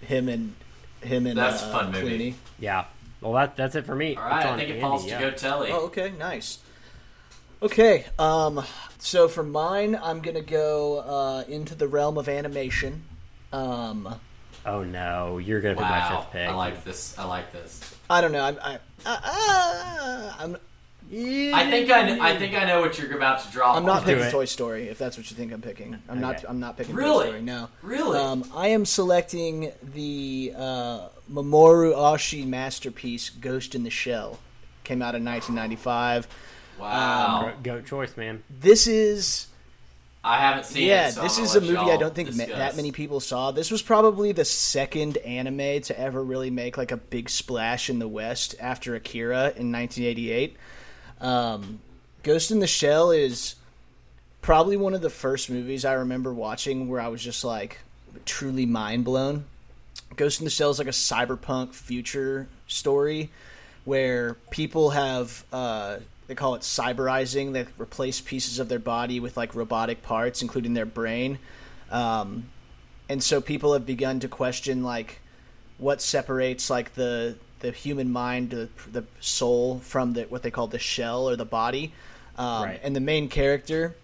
Him 0.00 0.28
and 0.28 0.54
him 1.02 1.26
and 1.26 1.36
That's 1.36 1.62
a 1.62 1.66
uh, 1.66 1.72
fun 1.72 1.92
movie. 1.92 2.32
Clooney. 2.32 2.34
Yeah. 2.58 2.84
Well, 3.20 3.32
that 3.32 3.56
that's 3.56 3.74
it 3.74 3.84
for 3.84 3.94
me. 3.94 4.16
All 4.16 4.22
right, 4.22 4.36
It's 4.38 4.46
I 4.46 4.50
on 4.50 4.58
think 4.58 4.68
it 4.70 4.72
Andy, 4.72 4.80
falls 4.80 5.06
yeah. 5.06 5.18
to 5.18 5.30
Go 5.30 5.36
Telly. 5.36 5.70
Oh, 5.72 5.86
okay, 5.86 6.12
nice. 6.18 6.58
Okay, 7.62 8.06
um, 8.18 8.64
so 8.98 9.28
for 9.28 9.42
mine, 9.42 9.98
I'm 10.02 10.20
gonna 10.20 10.40
go 10.40 11.00
uh, 11.00 11.44
into 11.46 11.74
the 11.74 11.86
realm 11.88 12.16
of 12.16 12.28
animation. 12.28 13.02
Um, 13.52 14.18
Oh 14.64 14.84
no, 14.84 15.38
you're 15.38 15.60
gonna 15.60 15.74
pick 15.74 15.82
my 15.82 15.98
wow, 15.98 16.20
fifth 16.20 16.32
pick. 16.32 16.48
I 16.48 16.54
like 16.54 16.84
this. 16.84 17.18
I 17.18 17.24
like 17.24 17.52
this. 17.52 17.94
I 18.10 18.20
don't 18.20 18.32
know. 18.32 18.42
I'm, 18.44 18.58
I, 18.62 18.78
uh, 19.06 20.32
I'm, 20.40 20.56
I 21.12 21.70
think 21.70 21.90
I, 21.90 22.04
kn- 22.06 22.20
I 22.20 22.36
think 22.36 22.54
I 22.54 22.64
know 22.64 22.80
what 22.80 22.98
you're 22.98 23.16
about 23.16 23.40
to 23.44 23.50
drop. 23.50 23.76
I'm 23.76 23.84
not 23.84 24.04
picking 24.04 24.22
it. 24.24 24.30
Toy 24.30 24.44
Story. 24.44 24.88
If 24.88 24.98
that's 24.98 25.16
what 25.16 25.30
you 25.30 25.36
think 25.36 25.52
I'm 25.52 25.60
picking, 25.62 25.96
I'm 26.08 26.20
not. 26.20 26.44
I'm 26.48 26.60
not 26.60 26.76
picking 26.76 26.94
Toy 26.94 27.24
Story. 27.24 27.42
No. 27.42 27.68
Really? 27.82 28.18
Um, 28.18 28.44
I 28.54 28.68
am 28.68 28.84
selecting 28.84 29.72
the 29.94 30.52
uh, 30.56 31.08
Mamoru 31.32 31.94
Oshii 31.94 32.46
masterpiece, 32.46 33.30
Ghost 33.30 33.74
in 33.74 33.82
the 33.84 33.90
Shell. 33.90 34.38
Came 34.84 35.02
out 35.02 35.14
in 35.14 35.24
1995. 35.24 36.26
wow. 36.78 37.52
Go- 37.62 37.74
Goat 37.76 37.86
choice, 37.86 38.16
man. 38.16 38.42
This 38.50 38.86
is 38.86 39.46
I 40.22 40.38
haven't 40.38 40.66
seen 40.66 40.86
yeah. 40.86 41.08
it. 41.08 41.12
so 41.12 41.22
this 41.22 41.38
is 41.38 41.56
a 41.56 41.60
movie 41.60 41.76
I 41.76 41.96
don't 41.96 42.14
think 42.14 42.34
ma- 42.34 42.44
that 42.44 42.76
many 42.76 42.92
people 42.92 43.20
saw. 43.20 43.52
This 43.52 43.70
was 43.70 43.80
probably 43.80 44.32
the 44.32 44.44
second 44.44 45.16
anime 45.18 45.80
to 45.82 45.98
ever 45.98 46.22
really 46.22 46.50
make 46.50 46.76
like 46.76 46.92
a 46.92 46.98
big 46.98 47.30
splash 47.30 47.88
in 47.88 47.98
the 47.98 48.08
West 48.08 48.54
after 48.60 48.94
Akira 48.94 49.52
in 49.56 49.72
1988. 49.72 50.56
Um, 51.22 51.80
Ghost 52.22 52.50
in 52.50 52.58
the 52.58 52.66
Shell 52.66 53.12
is 53.12 53.54
probably 54.42 54.76
one 54.76 54.92
of 54.92 55.00
the 55.00 55.10
first 55.10 55.48
movies 55.48 55.84
I 55.86 55.94
remember 55.94 56.34
watching 56.34 56.88
where 56.88 57.00
I 57.00 57.08
was 57.08 57.22
just 57.22 57.42
like 57.42 57.78
truly 58.26 58.66
mind 58.66 59.04
blown. 59.04 59.44
Ghost 60.16 60.40
in 60.40 60.44
the 60.44 60.50
Shell 60.50 60.70
is 60.70 60.78
like 60.78 60.88
a 60.88 60.90
cyberpunk 60.90 61.72
future 61.72 62.46
story 62.66 63.30
where 63.84 64.34
people 64.50 64.90
have 64.90 65.44
uh, 65.52 65.96
they 66.30 66.36
call 66.36 66.54
it 66.54 66.62
cyberizing. 66.62 67.52
They 67.52 67.66
replace 67.76 68.20
pieces 68.20 68.60
of 68.60 68.68
their 68.68 68.78
body 68.78 69.18
with 69.18 69.36
like 69.36 69.56
robotic 69.56 70.00
parts, 70.00 70.42
including 70.42 70.74
their 70.74 70.86
brain. 70.86 71.40
Um, 71.90 72.50
and 73.08 73.20
so 73.20 73.40
people 73.40 73.72
have 73.72 73.84
begun 73.84 74.20
to 74.20 74.28
question 74.28 74.84
like 74.84 75.18
what 75.78 76.00
separates 76.00 76.70
like 76.70 76.94
the 76.94 77.34
the 77.58 77.72
human 77.72 78.12
mind, 78.12 78.50
the, 78.50 78.68
the 78.92 79.04
soul 79.18 79.80
from 79.80 80.12
the 80.12 80.22
what 80.22 80.44
they 80.44 80.52
call 80.52 80.68
the 80.68 80.78
shell 80.78 81.28
or 81.28 81.34
the 81.34 81.44
body. 81.44 81.92
Um, 82.38 82.62
Right. 82.62 82.80
And 82.80 82.94
the 82.94 83.00
main 83.00 83.28
character 83.28 83.96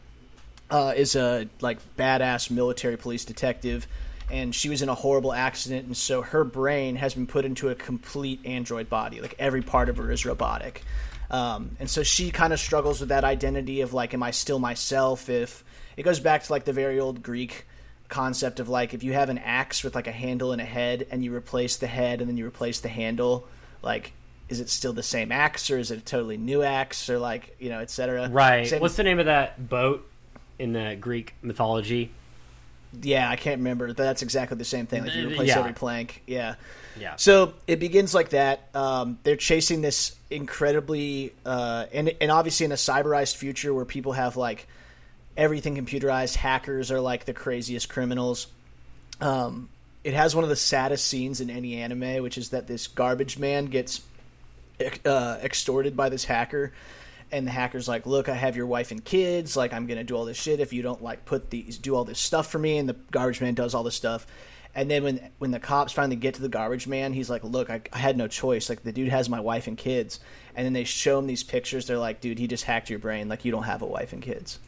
uh, 0.68 0.94
is 0.96 1.14
a 1.14 1.48
like 1.60 1.78
badass 1.96 2.50
military 2.50 2.96
police 2.96 3.24
detective, 3.24 3.86
and 4.32 4.52
she 4.52 4.68
was 4.68 4.82
in 4.82 4.88
a 4.88 4.96
horrible 4.96 5.32
accident, 5.32 5.86
and 5.86 5.96
so 5.96 6.22
her 6.22 6.42
brain 6.42 6.96
has 6.96 7.14
been 7.14 7.28
put 7.28 7.44
into 7.44 7.68
a 7.68 7.76
complete 7.76 8.40
android 8.44 8.90
body. 8.90 9.20
Like 9.20 9.36
every 9.38 9.62
part 9.62 9.88
of 9.88 9.98
her 9.98 10.10
is 10.10 10.26
robotic, 10.26 10.82
um, 11.30 11.76
and 11.80 11.88
so 11.90 12.02
she 12.02 12.30
kind 12.30 12.52
of 12.52 12.60
struggles 12.60 13.00
with 13.00 13.08
that 13.10 13.24
identity 13.24 13.80
of 13.80 13.92
like, 13.94 14.14
am 14.14 14.22
I 14.22 14.30
still 14.30 14.58
myself? 14.58 15.28
If 15.28 15.64
it 15.96 16.02
goes 16.02 16.20
back 16.20 16.42
to 16.44 16.52
like 16.52 16.64
the 16.64 16.72
very 16.72 17.00
old 17.00 17.22
Greek 17.22 17.66
concept 18.08 18.60
of 18.60 18.68
like 18.68 18.94
if 18.94 19.02
you 19.02 19.12
have 19.14 19.28
an 19.30 19.38
axe 19.38 19.82
with 19.82 19.94
like 19.94 20.06
a 20.06 20.12
handle 20.12 20.52
and 20.52 20.60
a 20.60 20.64
head, 20.64 21.06
and 21.10 21.24
you 21.24 21.34
replace 21.34 21.76
the 21.76 21.86
head 21.88 22.20
and 22.20 22.28
then 22.30 22.36
you 22.36 22.46
replace 22.46 22.80
the 22.80 22.88
handle, 22.88 23.46
like. 23.82 24.12
Is 24.48 24.60
it 24.60 24.68
still 24.68 24.92
the 24.92 25.02
same 25.02 25.32
axe, 25.32 25.72
or 25.72 25.78
is 25.80 25.90
it 25.90 25.98
a 25.98 26.00
totally 26.00 26.36
new 26.36 26.62
axe, 26.62 27.10
or 27.10 27.18
like 27.18 27.56
you 27.58 27.68
know, 27.68 27.80
etc. 27.80 28.28
Right. 28.28 28.68
Same- 28.68 28.80
What's 28.80 28.94
the 28.94 29.02
name 29.02 29.18
of 29.18 29.26
that 29.26 29.68
boat 29.68 30.08
in 30.60 30.72
the 30.72 30.96
Greek 31.00 31.34
mythology? 31.42 32.12
Yeah, 33.02 33.28
I 33.28 33.34
can't 33.34 33.58
remember. 33.58 33.92
That's 33.92 34.22
exactly 34.22 34.56
the 34.56 34.64
same 34.64 34.86
thing. 34.86 35.02
Like 35.02 35.16
you 35.16 35.26
Uh, 35.26 35.30
replace 35.32 35.48
yeah. 35.48 35.58
every 35.58 35.72
plank. 35.72 36.22
Yeah. 36.28 36.54
Yeah. 36.98 37.16
So 37.16 37.54
it 37.66 37.80
begins 37.80 38.14
like 38.14 38.30
that. 38.30 38.68
Um, 38.74 39.18
they're 39.22 39.36
chasing 39.36 39.82
this 39.82 40.16
incredibly, 40.30 41.32
uh, 41.44 41.86
and 41.92 42.14
and 42.20 42.30
obviously 42.30 42.66
in 42.66 42.72
a 42.72 42.76
cyberized 42.76 43.36
future 43.36 43.72
where 43.74 43.84
people 43.84 44.12
have 44.12 44.36
like 44.36 44.66
everything 45.36 45.76
computerized. 45.76 46.36
Hackers 46.36 46.90
are 46.90 47.00
like 47.00 47.24
the 47.24 47.34
craziest 47.34 47.88
criminals. 47.88 48.46
Um, 49.20 49.68
it 50.04 50.14
has 50.14 50.34
one 50.34 50.44
of 50.44 50.50
the 50.50 50.56
saddest 50.56 51.06
scenes 51.06 51.40
in 51.40 51.50
any 51.50 51.76
anime, 51.76 52.22
which 52.22 52.38
is 52.38 52.50
that 52.50 52.66
this 52.66 52.86
garbage 52.86 53.38
man 53.38 53.66
gets 53.66 54.02
uh, 55.04 55.38
extorted 55.42 55.96
by 55.96 56.08
this 56.08 56.24
hacker 56.24 56.72
and 57.32 57.46
the 57.46 57.50
hacker's 57.50 57.88
like 57.88 58.06
look 58.06 58.28
i 58.28 58.34
have 58.34 58.56
your 58.56 58.66
wife 58.66 58.90
and 58.90 59.04
kids 59.04 59.56
like 59.56 59.72
i'm 59.72 59.86
gonna 59.86 60.04
do 60.04 60.14
all 60.14 60.24
this 60.24 60.36
shit 60.36 60.60
if 60.60 60.72
you 60.72 60.82
don't 60.82 61.02
like 61.02 61.24
put 61.24 61.50
these 61.50 61.78
do 61.78 61.94
all 61.94 62.04
this 62.04 62.18
stuff 62.18 62.48
for 62.48 62.58
me 62.58 62.78
and 62.78 62.88
the 62.88 62.96
garbage 63.10 63.40
man 63.40 63.54
does 63.54 63.74
all 63.74 63.82
this 63.82 63.94
stuff 63.94 64.26
and 64.76 64.90
then 64.90 65.02
when 65.02 65.30
when 65.38 65.50
the 65.50 65.58
cops 65.58 65.92
finally 65.92 66.14
get 66.14 66.34
to 66.34 66.42
the 66.42 66.48
garbage 66.48 66.86
man 66.86 67.12
he's 67.12 67.30
like 67.30 67.42
look 67.42 67.70
i, 67.70 67.80
I 67.92 67.98
had 67.98 68.16
no 68.16 68.28
choice. 68.28 68.68
Like 68.68 68.82
the 68.82 68.92
dude 68.92 69.08
has 69.08 69.28
my 69.28 69.40
wife 69.40 69.66
and 69.66 69.76
kids. 69.76 70.20
And 70.54 70.64
then 70.64 70.72
they 70.72 70.84
show 70.84 71.18
him 71.18 71.26
these 71.26 71.42
pictures. 71.42 71.86
They're 71.86 71.98
like 71.98 72.20
dude 72.20 72.38
he 72.38 72.46
just 72.46 72.64
hacked 72.64 72.90
your 72.90 72.98
brain. 72.98 73.28
Like 73.28 73.44
you 73.44 73.50
don't 73.50 73.64
have 73.64 73.82
a 73.82 73.86
wife 73.86 74.12
and 74.12 74.22
kids. 74.22 74.58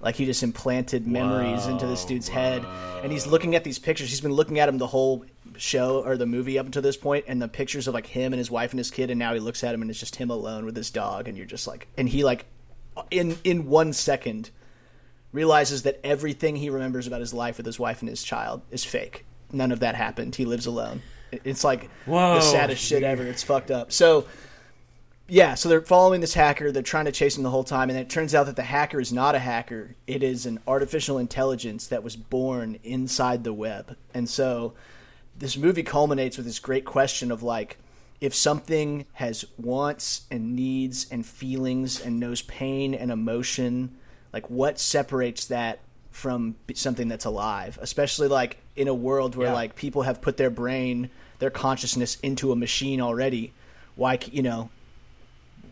Like 0.00 0.14
he 0.14 0.24
just 0.24 0.42
implanted 0.42 1.06
memories 1.06 1.66
into 1.66 1.86
this 1.86 2.04
dude's 2.04 2.28
head. 2.28 2.64
And 3.02 3.10
he's 3.10 3.26
looking 3.26 3.56
at 3.56 3.64
these 3.64 3.78
pictures. 3.78 4.10
He's 4.10 4.20
been 4.20 4.32
looking 4.32 4.58
at 4.60 4.68
him 4.68 4.78
the 4.78 4.86
whole 4.86 5.24
show 5.56 6.04
or 6.04 6.16
the 6.16 6.26
movie 6.26 6.58
up 6.58 6.66
until 6.66 6.82
this 6.82 6.96
point. 6.96 7.24
point 7.24 7.24
and 7.28 7.42
the 7.42 7.48
pictures 7.48 7.88
of 7.88 7.94
like 7.94 8.06
him 8.06 8.32
and 8.32 8.38
his 8.38 8.50
wife 8.50 8.70
and 8.70 8.78
his 8.78 8.90
kid 8.90 9.10
and 9.10 9.18
now 9.18 9.34
he 9.34 9.40
looks 9.40 9.64
at 9.64 9.74
him 9.74 9.82
and 9.82 9.90
it's 9.90 10.00
just 10.00 10.16
him 10.16 10.30
alone 10.30 10.64
with 10.64 10.76
his 10.76 10.90
dog 10.90 11.26
and 11.26 11.36
you're 11.36 11.46
just 11.46 11.66
like 11.66 11.88
and 11.96 12.08
he 12.08 12.22
like 12.22 12.44
in 13.10 13.36
in 13.44 13.66
one 13.66 13.92
second 13.92 14.50
realizes 15.32 15.82
that 15.82 15.98
everything 16.04 16.56
he 16.56 16.70
remembers 16.70 17.06
about 17.06 17.20
his 17.20 17.34
life 17.34 17.56
with 17.56 17.66
his 17.66 17.78
wife 17.78 18.00
and 18.00 18.08
his 18.08 18.22
child 18.22 18.62
is 18.70 18.84
fake 18.84 19.24
none 19.52 19.72
of 19.72 19.80
that 19.80 19.94
happened 19.94 20.34
he 20.34 20.44
lives 20.44 20.66
alone 20.66 21.00
It's 21.32 21.64
like 21.64 21.90
Whoa, 22.06 22.36
the 22.36 22.40
saddest 22.40 22.82
shit 22.82 23.02
ever. 23.02 23.24
It's 23.24 23.42
fucked 23.42 23.70
up. 23.70 23.92
So 23.92 24.26
yeah, 25.30 25.54
so 25.54 25.68
they're 25.68 25.82
following 25.82 26.22
this 26.22 26.32
hacker. 26.32 26.72
They're 26.72 26.82
trying 26.82 27.04
to 27.04 27.12
chase 27.12 27.36
him 27.36 27.42
the 27.42 27.50
whole 27.50 27.64
time, 27.64 27.90
and 27.90 27.98
it 27.98 28.08
turns 28.08 28.34
out 28.34 28.46
that 28.46 28.56
the 28.56 28.62
hacker 28.62 28.98
is 28.98 29.12
not 29.12 29.34
a 29.34 29.38
hacker. 29.38 29.94
It 30.06 30.22
is 30.22 30.46
an 30.46 30.58
artificial 30.66 31.18
intelligence 31.18 31.88
that 31.88 32.02
was 32.02 32.16
born 32.16 32.78
inside 32.82 33.44
the 33.44 33.52
web. 33.52 33.94
And 34.14 34.26
so 34.26 34.72
this 35.36 35.56
movie 35.58 35.82
culminates 35.82 36.38
with 36.38 36.46
this 36.46 36.58
great 36.58 36.86
question 36.86 37.30
of 37.30 37.42
like, 37.42 37.76
if 38.22 38.34
something 38.34 39.04
has 39.12 39.44
wants 39.58 40.22
and 40.30 40.56
needs 40.56 41.06
and 41.10 41.24
feelings 41.24 42.00
and 42.00 42.18
knows 42.18 42.40
pain 42.42 42.94
and 42.94 43.12
emotion, 43.12 43.96
like 44.32 44.48
what 44.48 44.80
separates 44.80 45.44
that 45.46 45.80
from 46.10 46.56
something 46.72 47.06
that's 47.06 47.26
alive? 47.26 47.78
Especially 47.82 48.28
like 48.28 48.56
in 48.78 48.88
a 48.88 48.94
world 48.94 49.34
where 49.36 49.48
Yeah. 49.48 49.54
like 49.54 49.74
people 49.76 50.02
have 50.02 50.20
put 50.22 50.36
their 50.36 50.50
brain, 50.50 51.10
their 51.40 51.50
consciousness 51.50 52.16
into 52.22 52.52
a 52.52 52.56
machine 52.56 53.00
already. 53.00 53.52
Why, 53.96 54.18
you 54.30 54.42
know, 54.42 54.70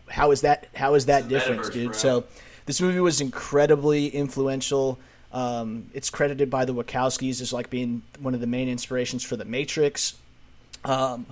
how 0.09 0.31
is 0.31 0.41
that 0.41 0.67
how 0.75 0.93
is 0.95 1.05
that 1.07 1.19
It's 1.23 1.27
the 1.27 1.39
difference 1.39 1.69
dude 1.69 1.91
bro. 1.91 1.97
so 1.97 2.23
this 2.65 2.79
movie 2.81 2.99
was 3.01 3.19
incredibly 3.21 4.07
influential 4.07 4.97
um, 5.33 5.87
it's 5.93 6.09
credited 6.09 6.49
by 6.49 6.63
the 6.63 6.73
wachowskis 6.73 7.41
as 7.41 7.51
like 7.51 7.69
being 7.69 8.01
one 8.21 8.33
of 8.33 8.39
the 8.39 8.47
main 8.47 8.69
inspirations 8.69 9.21
for 9.23 9.35
the 9.35 9.43
matrix 9.43 10.13
um, 10.85 11.25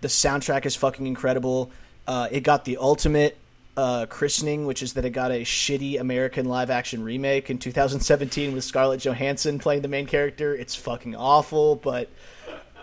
the 0.00 0.08
soundtrack 0.08 0.66
is 0.66 0.74
fucking 0.74 1.06
incredible 1.06 1.70
uh, 2.08 2.26
it 2.32 2.40
got 2.40 2.64
the 2.64 2.76
ultimate 2.78 3.36
uh, 3.76 4.04
christening 4.06 4.66
which 4.66 4.82
is 4.82 4.92
that 4.92 5.04
it 5.04 5.10
got 5.10 5.30
a 5.30 5.42
shitty 5.42 5.98
american 5.98 6.44
live 6.46 6.68
action 6.70 7.02
remake 7.02 7.48
in 7.48 7.58
2017 7.58 8.52
with 8.52 8.62
scarlett 8.64 9.00
johansson 9.00 9.58
playing 9.58 9.80
the 9.80 9.88
main 9.88 10.06
character 10.06 10.54
it's 10.54 10.74
fucking 10.74 11.16
awful 11.16 11.76
but 11.76 12.10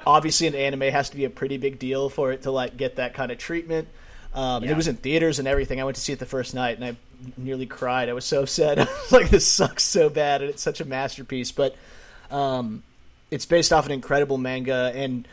obviously 0.07 0.47
an 0.47 0.55
anime 0.55 0.81
has 0.81 1.09
to 1.11 1.15
be 1.15 1.25
a 1.25 1.29
pretty 1.29 1.57
big 1.57 1.77
deal 1.77 2.09
for 2.09 2.31
it 2.31 2.41
to 2.41 2.49
like 2.51 2.75
get 2.75 2.95
that 2.95 3.13
kind 3.13 3.31
of 3.31 3.37
treatment 3.37 3.87
um, 4.33 4.63
Yeah. 4.63 4.71
it 4.71 4.77
was 4.77 4.87
in 4.87 4.95
theaters 4.95 5.39
and 5.39 5.47
everything. 5.47 5.81
I 5.81 5.83
went 5.85 5.95
to 5.95 6.01
see 6.01 6.13
it 6.13 6.19
the 6.19 6.25
first 6.27 6.53
night 6.53 6.77
and 6.77 6.85
I 6.85 6.95
nearly 7.35 7.65
cried. 7.65 8.09
I 8.09 8.13
was 8.13 8.25
so 8.25 8.43
upset. 8.43 8.77
I 8.79 8.83
was 8.83 9.11
like, 9.11 9.29
this 9.31 9.47
sucks 9.47 9.83
so 9.83 10.07
bad, 10.07 10.41
and 10.41 10.51
it's 10.51 10.61
such 10.61 10.79
a 10.81 10.85
masterpiece. 10.85 11.51
But 11.51 11.75
um, 12.29 12.83
it's 13.31 13.47
based 13.47 13.73
off 13.73 13.87
an 13.87 13.91
incredible 13.91 14.37
manga, 14.37 14.91
and 14.93 15.27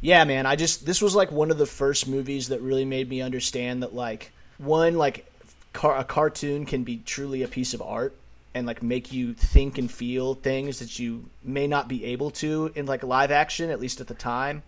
yeah, 0.00 0.24
man, 0.24 0.46
I 0.46 0.56
just 0.56 0.86
this 0.86 1.02
was 1.02 1.14
like 1.14 1.30
one 1.30 1.50
of 1.50 1.58
the 1.58 1.66
first 1.66 2.08
movies 2.08 2.48
that 2.48 2.62
really 2.62 2.86
made 2.86 3.10
me 3.10 3.20
understand 3.20 3.82
that 3.82 3.94
like 3.94 4.32
one 4.58 4.96
like 4.96 5.30
car- 5.72 5.98
a 5.98 6.04
cartoon 6.04 6.66
can 6.66 6.84
be 6.84 6.98
truly 7.04 7.42
a 7.42 7.48
piece 7.48 7.74
of 7.74 7.82
art 7.82 8.14
and 8.54 8.66
like 8.66 8.82
make 8.82 9.12
you 9.12 9.34
think 9.34 9.78
and 9.78 9.90
feel 9.90 10.34
things 10.34 10.80
that 10.80 10.98
you 10.98 11.24
may 11.42 11.66
not 11.66 11.88
be 11.88 12.04
able 12.04 12.30
to 12.30 12.72
in 12.74 12.86
like 12.86 13.02
live 13.02 13.30
action 13.30 13.70
at 13.70 13.80
least 13.80 14.00
at 14.00 14.06
the 14.06 14.14
time. 14.14 14.62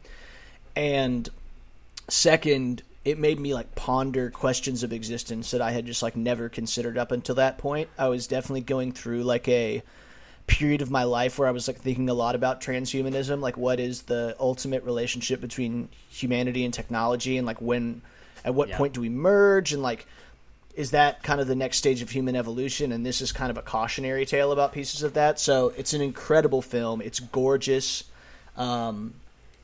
And 0.76 1.28
second 2.08 2.82
it 3.04 3.18
made 3.18 3.40
me 3.40 3.54
like 3.54 3.74
ponder 3.74 4.30
questions 4.30 4.82
of 4.82 4.92
existence 4.92 5.52
that 5.52 5.62
i 5.62 5.70
had 5.70 5.86
just 5.86 6.02
like 6.02 6.16
never 6.16 6.48
considered 6.48 6.98
up 6.98 7.12
until 7.12 7.36
that 7.36 7.58
point. 7.58 7.88
I 7.98 8.08
was 8.08 8.26
definitely 8.26 8.62
going 8.62 8.92
through 8.92 9.22
like 9.22 9.48
a 9.48 9.82
period 10.46 10.82
of 10.82 10.90
my 10.90 11.04
life 11.04 11.38
where 11.38 11.46
i 11.46 11.52
was 11.52 11.68
like 11.68 11.78
thinking 11.78 12.08
a 12.08 12.14
lot 12.14 12.34
about 12.34 12.60
transhumanism 12.60 13.40
like 13.40 13.56
what 13.56 13.78
is 13.78 14.02
the 14.02 14.34
ultimate 14.40 14.82
relationship 14.82 15.40
between 15.40 15.88
humanity 16.08 16.64
and 16.64 16.74
technology 16.74 17.38
and 17.38 17.46
like 17.46 17.60
when 17.60 18.02
at 18.44 18.54
what 18.54 18.68
Yeah. 18.68 18.76
point 18.78 18.94
do 18.94 19.00
we 19.00 19.08
merge 19.08 19.72
and 19.72 19.82
like 19.82 20.06
is 20.76 20.92
that 20.92 21.22
kind 21.22 21.40
of 21.40 21.46
the 21.48 21.54
next 21.54 21.76
stage 21.78 22.00
of 22.00 22.10
human 22.10 22.36
evolution 22.36 22.92
and 22.92 23.04
this 23.04 23.20
is 23.20 23.32
kind 23.32 23.50
of 23.50 23.58
a 23.58 23.62
cautionary 23.62 24.24
tale 24.24 24.52
about 24.52 24.72
pieces 24.72 25.02
of 25.02 25.14
that 25.14 25.38
so 25.38 25.72
it's 25.76 25.92
an 25.94 26.00
incredible 26.00 26.62
film 26.62 27.00
it's 27.00 27.20
gorgeous 27.20 28.04
um, 28.56 29.14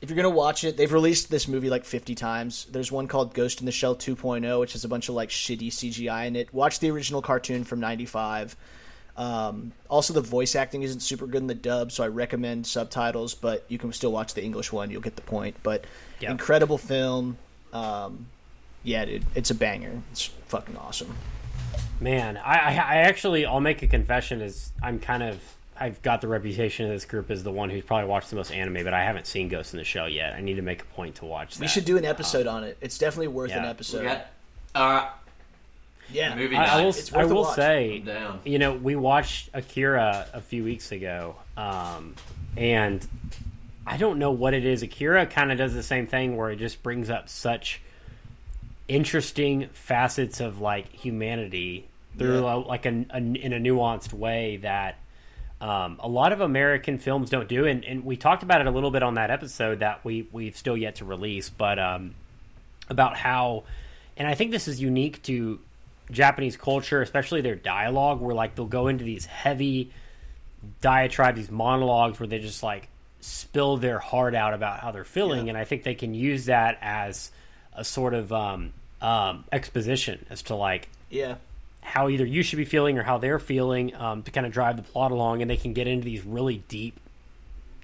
if 0.01 0.09
you're 0.09 0.15
gonna 0.15 0.29
watch 0.29 0.63
it, 0.63 0.77
they've 0.77 0.93
released 0.93 1.31
this 1.31 1.47
movie 1.47 1.71
like 1.71 1.83
50 1.83 2.13
times. 2.13 2.65
There's 2.71 2.91
one 2.91 3.07
called 3.07 3.33
Ghost 3.33 3.59
in 3.61 3.65
the 3.65 3.71
Shell 3.71 3.95
2.0, 3.95 4.59
which 4.59 4.73
has 4.73 4.85
a 4.85 4.87
bunch 4.87 5.09
of 5.09 5.15
like 5.15 5.29
shitty 5.29 5.69
CGI 5.71 6.27
in 6.27 6.35
it. 6.35 6.53
Watch 6.53 6.79
the 6.79 6.91
original 6.91 7.21
cartoon 7.23 7.63
from 7.63 7.79
'95. 7.79 8.55
Um, 9.17 9.71
also, 9.89 10.13
the 10.13 10.21
voice 10.21 10.55
acting 10.55 10.83
isn't 10.83 10.99
super 10.99 11.25
good 11.25 11.41
in 11.41 11.47
the 11.47 11.55
dub, 11.55 11.91
so 11.91 12.03
I 12.03 12.07
recommend 12.09 12.67
subtitles. 12.67 13.33
But 13.33 13.65
you 13.69 13.79
can 13.79 13.91
still 13.91 14.11
watch 14.11 14.35
the 14.35 14.43
English 14.43 14.71
one; 14.71 14.91
you'll 14.91 15.01
get 15.01 15.15
the 15.15 15.23
point. 15.23 15.55
But 15.63 15.85
Yeah. 16.19 16.29
incredible 16.31 16.77
film. 16.77 17.37
Um, 17.73 18.27
yeah, 18.87 19.03
dude, 19.05 19.25
it's 19.35 19.49
a 19.51 19.55
banger. 19.55 20.01
It's 20.13 20.25
fucking 20.47 20.77
awesome. 20.77 21.13
Man, 21.99 22.37
I, 22.37 22.57
I, 22.57 22.69
I 22.71 22.95
actually, 22.97 23.45
I'll 23.45 23.59
make 23.59 23.83
a 23.83 23.87
confession. 23.87 24.39
Is 24.41 24.71
I'm 24.81 24.97
kind 24.99 25.23
of, 25.23 25.39
I've 25.79 26.01
got 26.03 26.21
the 26.21 26.27
reputation 26.27 26.85
of 26.85 26.91
this 26.91 27.03
group 27.05 27.29
as 27.29 27.43
the 27.43 27.51
one 27.51 27.69
who's 27.69 27.83
probably 27.83 28.07
watched 28.07 28.29
the 28.29 28.35
most 28.37 28.51
anime, 28.51 28.83
but 28.85 28.93
I 28.93 29.03
haven't 29.03 29.27
seen 29.27 29.49
Ghost 29.49 29.73
in 29.73 29.77
the 29.77 29.83
Shell 29.83 30.07
yet. 30.09 30.33
I 30.33 30.41
need 30.41 30.55
to 30.55 30.61
make 30.61 30.83
a 30.83 30.85
point 30.85 31.15
to 31.15 31.25
watch 31.25 31.55
that. 31.55 31.61
We 31.61 31.67
should 31.67 31.85
do 31.85 31.97
an 31.97 32.05
episode 32.05 32.47
on 32.47 32.63
it. 32.63 32.77
It's 32.79 32.97
definitely 32.97 33.27
worth 33.29 33.51
an 33.51 33.65
episode. 33.65 34.01
We 34.03 34.07
got 34.07 34.27
uh, 34.75 35.09
yeah, 36.09 36.35
movie 36.35 36.55
I, 36.55 36.63
I 36.63 36.67
night. 36.67 36.81
will, 36.83 36.89
It's 36.89 37.13
I 37.13 37.17
worth 37.17 37.31
a 37.31 37.33
will 37.33 37.41
watch. 37.41 37.55
say, 37.55 37.95
I'm 37.97 38.05
down. 38.05 38.39
you 38.45 38.59
know, 38.59 38.73
we 38.73 38.95
watched 38.95 39.49
Akira 39.53 40.27
a 40.33 40.39
few 40.41 40.63
weeks 40.63 40.91
ago, 40.93 41.35
um, 41.57 42.15
and 42.55 43.05
I 43.85 43.97
don't 43.97 44.17
know 44.19 44.31
what 44.31 44.53
it 44.53 44.63
is. 44.65 44.81
Akira 44.83 45.25
kind 45.25 45.51
of 45.51 45.57
does 45.57 45.73
the 45.73 45.83
same 45.83 46.07
thing 46.07 46.37
where 46.37 46.51
it 46.51 46.57
just 46.57 46.81
brings 46.83 47.09
up 47.09 47.27
such 47.27 47.81
interesting 48.87 49.67
facets 49.73 50.39
of 50.39 50.61
like 50.61 50.91
humanity 50.93 51.87
through 52.17 52.41
Yeah. 52.43 52.53
a, 52.53 52.57
like 52.57 52.85
a, 52.85 53.05
a- 53.09 53.17
in 53.17 53.53
a 53.53 53.59
nuanced 53.59 54.13
way 54.13 54.57
that 54.57 54.97
um, 55.59 55.97
a 55.99 56.07
lot 56.07 56.33
of 56.33 56.41
American 56.41 56.97
films 56.99 57.29
don't 57.29 57.47
do. 57.49 57.65
And, 57.65 57.83
and 57.83 58.05
we 58.05 58.15
talked 58.15 58.43
about 58.43 58.61
it 58.61 58.67
a 58.67 58.71
little 58.71 58.91
bit 58.91 59.01
on 59.03 59.15
that 59.15 59.31
episode 59.31 59.79
that 59.79 60.05
we 60.05 60.27
we've 60.31 60.55
still 60.55 60.77
yet 60.77 60.95
to 60.97 61.05
release, 61.05 61.49
but 61.49 61.79
um, 61.79 62.13
about 62.89 63.17
how, 63.17 63.63
and 64.17 64.27
I 64.27 64.35
think 64.35 64.51
this 64.51 64.67
is 64.67 64.79
unique 64.79 65.21
to 65.23 65.59
Japanese 66.11 66.55
culture, 66.57 67.01
especially 67.01 67.41
their 67.41 67.55
dialogue, 67.55 68.21
where 68.21 68.35
like 68.35 68.55
they'll 68.55 68.65
go 68.65 68.87
into 68.87 69.03
these 69.03 69.25
heavy 69.25 69.91
diatribes, 70.81 71.37
these 71.37 71.51
monologues 71.51 72.19
where 72.19 72.27
they 72.27 72.39
just 72.39 72.63
like 72.63 72.87
spill 73.19 73.77
their 73.77 73.99
heart 73.99 74.35
out 74.35 74.53
about 74.53 74.79
how 74.79 74.91
they're 74.91 75.03
feeling, 75.03 75.45
Yeah. 75.45 75.49
and 75.49 75.57
I 75.57 75.65
think 75.65 75.83
they 75.83 75.95
can 75.95 76.13
use 76.13 76.45
that 76.45 76.77
as 76.81 77.31
a 77.77 77.83
sort 77.83 78.13
of 78.13 78.33
um, 78.33 78.73
um, 79.01 79.45
exposition 79.51 80.25
as 80.29 80.41
to 80.43 80.55
like 80.55 80.89
yeah. 81.09 81.35
how 81.81 82.09
either 82.09 82.25
you 82.25 82.43
should 82.43 82.57
be 82.57 82.65
feeling 82.65 82.97
or 82.97 83.03
how 83.03 83.17
they're 83.17 83.39
feeling 83.39 83.95
um, 83.95 84.23
to 84.23 84.31
kind 84.31 84.45
of 84.45 84.51
drive 84.51 84.75
the 84.75 84.83
plot 84.83 85.11
along, 85.11 85.41
and 85.41 85.49
they 85.49 85.57
can 85.57 85.73
get 85.73 85.87
into 85.87 86.03
these 86.03 86.23
really 86.25 86.63
deep 86.67 86.99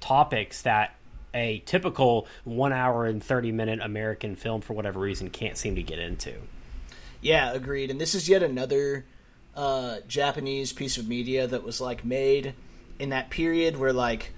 topics 0.00 0.62
that 0.62 0.94
a 1.32 1.62
typical 1.66 2.26
one 2.44 2.72
hour 2.72 3.06
and 3.06 3.22
30 3.22 3.52
minute 3.52 3.80
American 3.80 4.36
film, 4.36 4.60
for 4.60 4.74
whatever 4.74 5.00
reason, 5.00 5.30
can't 5.30 5.56
seem 5.56 5.74
to 5.76 5.82
get 5.82 5.98
into. 5.98 6.34
Yeah, 7.20 7.52
agreed. 7.52 7.90
And 7.90 8.00
this 8.00 8.14
is 8.14 8.28
yet 8.28 8.42
another 8.42 9.06
uh, 9.56 9.98
Japanese 10.06 10.72
piece 10.72 10.98
of 10.98 11.08
media 11.08 11.46
that 11.46 11.64
was 11.64 11.80
like 11.80 12.04
made 12.04 12.54
in 12.98 13.08
that 13.10 13.30
period 13.30 13.76
where 13.76 13.92
like 13.92 14.32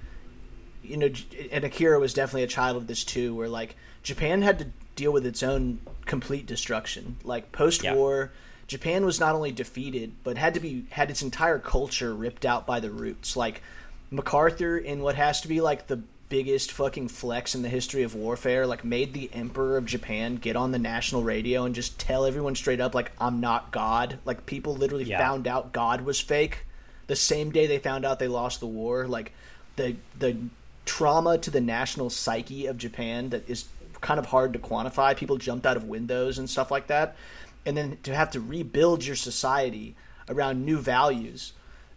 you 0.83 0.97
know, 0.97 1.11
and 1.51 1.65
Akira 1.65 1.99
was 1.99 2.15
definitely 2.15 2.45
a 2.45 2.49
child 2.49 2.77
of 2.77 2.87
this 2.87 3.05
too, 3.05 3.35
where 3.35 3.49
like 3.49 3.77
Japan 4.03 4.43
had 4.43 4.59
to 4.61 4.67
deal 4.97 5.13
with 5.13 5.25
its 5.25 5.43
own 5.43 5.79
complete 6.07 6.47
destruction. 6.47 7.17
Like 7.23 7.53
post 7.53 7.85
war, 7.89 8.33
Japan 8.67 9.05
was 9.07 9.21
not 9.21 9.35
only 9.37 9.53
defeated, 9.53 10.13
but 10.25 10.37
had 10.37 10.55
to 10.55 10.61
be 10.61 10.87
had 10.91 11.11
its 11.11 11.23
entire 11.23 11.59
culture 11.61 12.13
ripped 12.13 12.45
out 12.45 12.67
by 12.67 12.81
the 12.81 12.91
roots. 12.91 13.37
Like 13.37 13.63
MacArthur, 14.11 14.77
in 14.77 15.01
what 15.03 15.15
has 15.15 15.41
to 15.43 15.49
be 15.49 15.61
like 15.61 15.87
the 15.87 16.01
biggest 16.29 16.73
fucking 16.73 17.07
flex 17.07 17.55
in 17.55 17.63
the 17.63 17.69
history 17.69 18.03
of 18.03 18.15
warfare, 18.17 18.67
like 18.67 18.85
made 18.85 19.13
the 19.15 19.31
Emperor 19.33 19.77
of 19.77 19.87
Japan 19.87 20.37
get 20.37 20.57
on 20.57 20.73
the 20.73 20.79
national 20.79 21.23
radio 21.23 21.65
and 21.65 21.75
just 21.75 21.99
tell 22.01 22.25
everyone 22.27 22.57
straight 22.57 22.81
up, 22.81 22.95
like, 22.97 23.13
I'm 23.21 23.41
not 23.41 23.71
God. 23.71 24.19
Like 24.25 24.45
people 24.47 24.75
literally 24.75 25.05
Yeah. 25.05 25.19
found 25.19 25.47
out 25.47 25.73
God 25.73 26.01
was 26.01 26.21
fake 26.21 26.65
the 27.07 27.15
same 27.17 27.53
day 27.53 27.67
they 27.67 27.79
found 27.79 28.05
out 28.05 28.19
they 28.19 28.27
lost 28.29 28.59
the 28.61 28.67
war. 28.67 29.07
Like 29.07 29.33
the 29.77 29.97
the 30.19 30.37
trauma 30.85 31.37
to 31.39 31.51
the 31.51 31.61
national 31.61 32.11
psyche 32.11 32.67
of 32.67 32.79
Japan 32.79 33.31
that 33.31 33.49
is 33.49 33.67
kind 34.01 34.19
of 34.19 34.27
hard 34.27 34.53
to 34.53 34.59
quantify. 34.59 35.17
People 35.17 35.37
jumped 35.37 35.67
out 35.67 35.77
of 35.77 35.85
windows 35.85 36.39
and 36.39 36.49
stuff 36.49 36.71
like 36.71 36.89
that, 36.89 37.17
and 37.65 37.77
then 37.77 37.99
to 38.03 38.15
have 38.15 38.31
to 38.33 38.41
rebuild 38.41 39.05
your 39.05 39.17
society 39.17 39.97
around 40.29 40.65
new 40.65 40.79
values. 40.79 41.53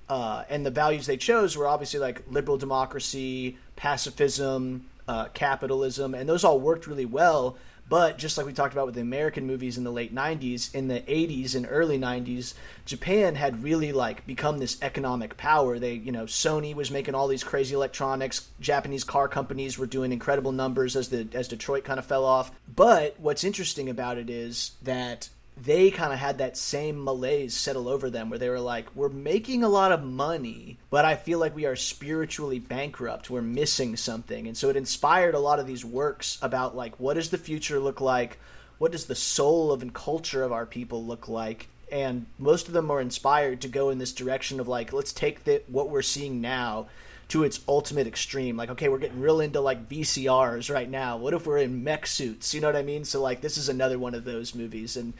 Uh, 0.08 0.44
and 0.50 0.66
the 0.66 0.72
values 0.72 1.06
they 1.06 1.18
chose 1.18 1.56
were 1.56 1.68
obviously 1.68 2.00
like 2.00 2.24
liberal 2.30 2.58
democracy, 2.58 3.58
pacifism, 3.76 4.86
uh, 5.08 5.26
capitalism, 5.34 6.16
and 6.16 6.28
those 6.28 6.44
all 6.44 6.60
worked 6.60 6.88
really 6.88 7.06
well. 7.06 7.58
But 7.90 8.20
just 8.20 8.38
like 8.38 8.46
we 8.46 8.54
talked 8.54 8.74
about 8.74 8.86
with 8.86 8.96
the 8.96 9.02
American 9.02 9.48
movies 9.48 9.78
in 9.78 9.84
the 9.84 9.92
late 9.92 10.14
'90s, 10.14 10.74
in 10.74 10.88
the 10.88 11.02
'80s 11.02 11.56
and 11.56 11.68
early 11.70 11.98
'90s, 11.98 12.54
Japan 12.86 13.36
had 13.36 13.64
really 13.64 13.92
like 13.92 14.26
become 14.28 14.60
this 14.60 14.78
economic 14.82 15.36
power. 15.38 15.80
They, 15.80 15.94
you 15.94 16.12
know, 16.12 16.26
Sony 16.26 16.76
was 16.76 16.92
making 16.92 17.16
all 17.16 17.28
these 17.28 17.44
crazy 17.44 17.74
electronics. 17.74 18.48
Japanese 18.60 19.04
car 19.04 19.28
companies 19.28 19.78
were 19.78 19.88
doing 19.88 20.12
incredible 20.12 20.52
numbers 20.52 20.96
as 20.96 21.10
the 21.10 21.28
as 21.34 21.48
Detroit 21.48 21.84
kind 21.84 21.98
of 21.98 22.06
fell 22.06 22.26
off. 22.26 22.52
But 22.74 23.16
what's 23.20 23.44
interesting 23.44 23.90
about 23.90 24.18
it 24.18 24.30
is 24.30 24.74
that 24.84 25.30
they 25.62 25.92
kind 25.92 26.14
of 26.14 26.20
had 26.20 26.38
that 26.38 26.58
same 26.58 27.04
malaise 27.04 27.54
settle 27.54 27.88
over 27.90 28.10
them 28.10 28.30
where 28.30 28.40
they 28.40 28.50
were 28.50 28.60
like, 28.60 28.96
we're 28.96 29.10
making 29.10 29.64
a 29.64 29.70
lot 29.70 29.92
of 29.92 30.04
money, 30.04 30.78
but 30.90 31.06
I 31.06 31.16
feel 31.16 31.40
like 31.40 31.56
we 31.56 31.66
are 31.66 31.76
spiritually 31.76 32.60
bankrupt. 32.60 33.30
We're 33.30 33.42
missing 33.42 33.98
something. 33.98 34.48
And 34.48 34.56
so 34.56 34.70
it 34.70 34.76
inspired 34.76 35.36
a 35.36 35.40
lot 35.40 35.60
of 35.60 35.68
these 35.68 35.84
works 35.84 36.38
about 36.42 36.76
like, 36.76 37.00
what 37.00 37.16
does 37.16 37.30
the 37.30 37.38
future 37.38 37.80
look 37.80 38.00
like? 38.00 38.40
What 38.78 38.92
does 38.94 39.06
the 39.06 39.16
soul 39.16 39.72
of 39.72 39.82
and 39.82 39.94
culture 39.94 40.44
of 40.44 40.54
our 40.54 40.66
people 40.66 41.04
look 41.06 41.28
like? 41.28 41.68
And 41.92 42.28
most 42.38 42.68
of 42.68 42.74
them 42.74 42.92
are 42.92 43.02
inspired 43.02 43.62
to 43.62 43.68
go 43.68 43.90
in 43.90 43.98
this 43.98 44.14
direction 44.14 44.60
of 44.60 44.68
like, 44.68 44.94
let's 44.94 45.12
take 45.12 45.44
the, 45.44 45.62
what 45.68 45.90
we're 45.90 46.02
seeing 46.02 46.40
now 46.40 46.88
to 47.30 47.44
its 47.44 47.62
ultimate 47.68 48.08
extreme. 48.08 48.58
Like, 48.58 48.72
okay, 48.72 48.90
we're 48.90 48.98
getting 48.98 49.22
real 49.22 49.40
into 49.40 49.62
like 49.62 49.88
VCRs 49.88 50.74
right 50.74 50.90
now. 50.90 51.18
What 51.18 51.34
if 51.34 51.46
we're 51.46 51.60
in 51.60 51.84
mech 51.84 52.08
suits? 52.08 52.54
You 52.54 52.62
know 52.62 52.68
what 52.68 52.76
I 52.76 52.82
mean? 52.82 53.06
So 53.06 53.22
like, 53.22 53.42
this 53.42 53.58
is 53.58 53.70
another 53.70 54.00
one 54.00 54.16
of 54.16 54.24
those 54.24 54.56
movies, 54.56 54.98
and 54.98 55.14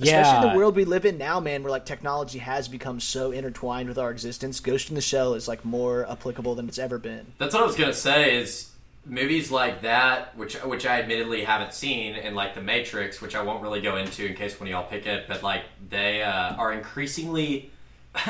especially 0.00 0.46
Yeah. 0.46 0.52
the 0.52 0.56
world 0.56 0.76
we 0.76 0.84
live 0.84 1.04
in 1.04 1.18
now, 1.18 1.40
man, 1.40 1.62
where 1.62 1.70
like 1.70 1.84
technology 1.86 2.38
has 2.38 2.68
become 2.68 3.00
so 3.00 3.30
intertwined 3.30 3.88
with 3.88 3.98
our 3.98 4.10
existence. 4.10 4.60
Ghost 4.60 4.88
in 4.88 4.94
the 4.94 5.00
Shell 5.00 5.34
is 5.34 5.46
like 5.48 5.64
more 5.64 6.08
applicable 6.10 6.54
than 6.54 6.68
it's 6.68 6.78
ever 6.78 6.98
been. 6.98 7.26
That's 7.38 7.54
what 7.54 7.62
I 7.62 7.66
was 7.66 7.76
gonna 7.76 7.92
say. 7.92 8.36
Is 8.36 8.70
movies 9.06 9.50
like 9.50 9.82
that, 9.82 10.36
which 10.36 10.54
which 10.62 10.86
I 10.86 11.00
admittedly 11.00 11.44
haven't 11.44 11.74
seen, 11.74 12.14
and 12.14 12.34
like 12.34 12.54
The 12.54 12.62
Matrix, 12.62 13.20
which 13.20 13.34
I 13.34 13.42
won't 13.42 13.62
really 13.62 13.80
go 13.80 13.96
into 13.96 14.24
in 14.26 14.34
case 14.34 14.58
one 14.58 14.66
of 14.68 14.72
y'all 14.72 14.88
pick 14.88 15.06
it, 15.06 15.26
but 15.28 15.42
like 15.42 15.62
they 15.90 16.22
uh, 16.22 16.54
are 16.56 16.72
increasingly. 16.72 17.70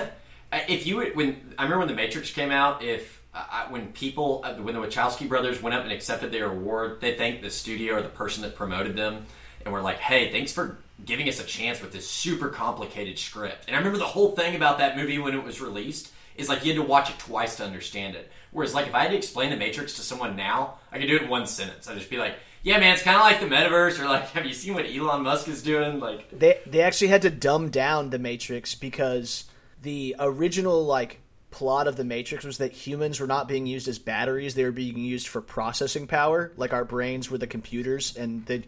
if 0.53 0.87
you 0.87 0.97
would- 0.97 1.17
when 1.17 1.55
I 1.59 1.63
remember 1.65 1.81
when 1.87 1.89
The 1.89 1.95
Matrix 1.95 2.31
came 2.31 2.51
out, 2.51 2.83
if 2.83 3.21
I, 3.35 3.67
when 3.69 3.89
people 3.93 4.43
uh, 4.45 4.55
when 4.55 4.75
the 4.75 4.81
Wachowski 4.81 5.29
brothers 5.29 5.61
went 5.63 5.75
up 5.75 5.83
and 5.83 5.93
accepted 5.93 6.31
their 6.31 6.51
award, 6.51 7.01
they 7.01 7.17
thanked 7.17 7.43
the 7.43 7.51
studio 7.51 7.95
or 7.97 8.03
the 8.03 8.09
person 8.09 8.43
that 8.43 8.55
promoted 8.55 8.95
them, 8.97 9.27
and 9.65 9.73
were 9.75 9.81
like, 9.81 9.99
"Hey, 9.99 10.31
thanks 10.31 10.53
for." 10.53 10.79
Giving 11.05 11.29
us 11.29 11.41
a 11.41 11.45
chance 11.45 11.81
with 11.81 11.93
this 11.93 12.09
super 12.09 12.49
complicated 12.49 13.19
script. 13.19 13.65
And 13.67 13.75
I 13.75 13.79
remember 13.79 13.99
the 13.99 14.05
whole 14.05 14.33
thing 14.33 14.55
about 14.55 14.79
that 14.79 14.97
movie 14.97 15.19
when 15.19 15.35
it 15.35 15.43
was 15.43 15.61
released 15.61 16.13
is 16.37 16.49
like 16.49 16.65
you 16.65 16.73
had 16.73 16.83
to 16.83 16.89
watch 16.89 17.11
it 17.11 17.19
twice 17.19 17.57
to 17.57 17.65
understand 17.65 18.17
it. 18.17 18.31
Whereas, 18.51 18.75
like, 18.75 18.87
if 18.87 18.95
I 18.95 19.03
had 19.03 19.11
to 19.11 19.17
explain 19.17 19.51
the 19.51 19.57
Matrix 19.57 19.95
to 19.95 20.03
someone 20.03 20.37
now, 20.37 20.75
I 20.93 20.99
could 20.99 21.09
do 21.09 21.17
it 21.17 21.23
in 21.23 21.29
one 21.29 21.47
sentence. 21.47 21.89
I'd 21.89 21.99
just 21.99 22.11
be 22.11 22.19
like, 22.19 22.37
"Yeah, 22.63 22.79
man, 22.79 22.95
it's 22.95 23.03
kind 23.03 23.17
of 23.17 23.23
like 23.23 23.41
the 23.41 23.47
metaverse," 23.47 23.99
or 23.99 24.07
like, 24.07 24.31
"Have 24.31 24.47
you 24.47 24.55
seen 24.55 24.75
what 24.75 24.87
Elon 24.87 25.23
Musk 25.23 25.49
is 25.49 25.63
doing?" 25.63 25.99
Like, 26.01 26.31
They 26.31 26.59
they 26.67 26.83
actually 26.83 27.09
had 27.09 27.23
to 27.23 27.31
dumb 27.31 27.71
down 27.71 28.11
the 28.11 28.19
Matrix 28.19 28.75
because 28.75 29.45
the 29.83 30.15
original 30.21 30.85
like 30.85 31.21
plot 31.51 31.87
of 31.87 31.97
the 31.97 32.05
Matrix 32.05 32.45
was 32.45 32.59
that 32.59 32.73
humans 32.73 33.21
were 33.21 33.27
not 33.27 33.49
being 33.49 33.67
used 33.67 33.89
as 33.89 33.99
batteries; 33.99 34.55
they 34.55 34.65
were 34.65 34.73
being 34.73 34.99
used 34.99 35.27
for 35.27 35.41
processing 35.41 36.07
power. 36.07 36.53
Like 36.57 36.73
our 36.73 36.85
brains 36.85 37.29
were 37.31 37.39
the 37.39 37.49
computers, 37.49 38.17
and 38.17 38.47
the 38.47 38.63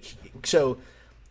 so 0.45 0.79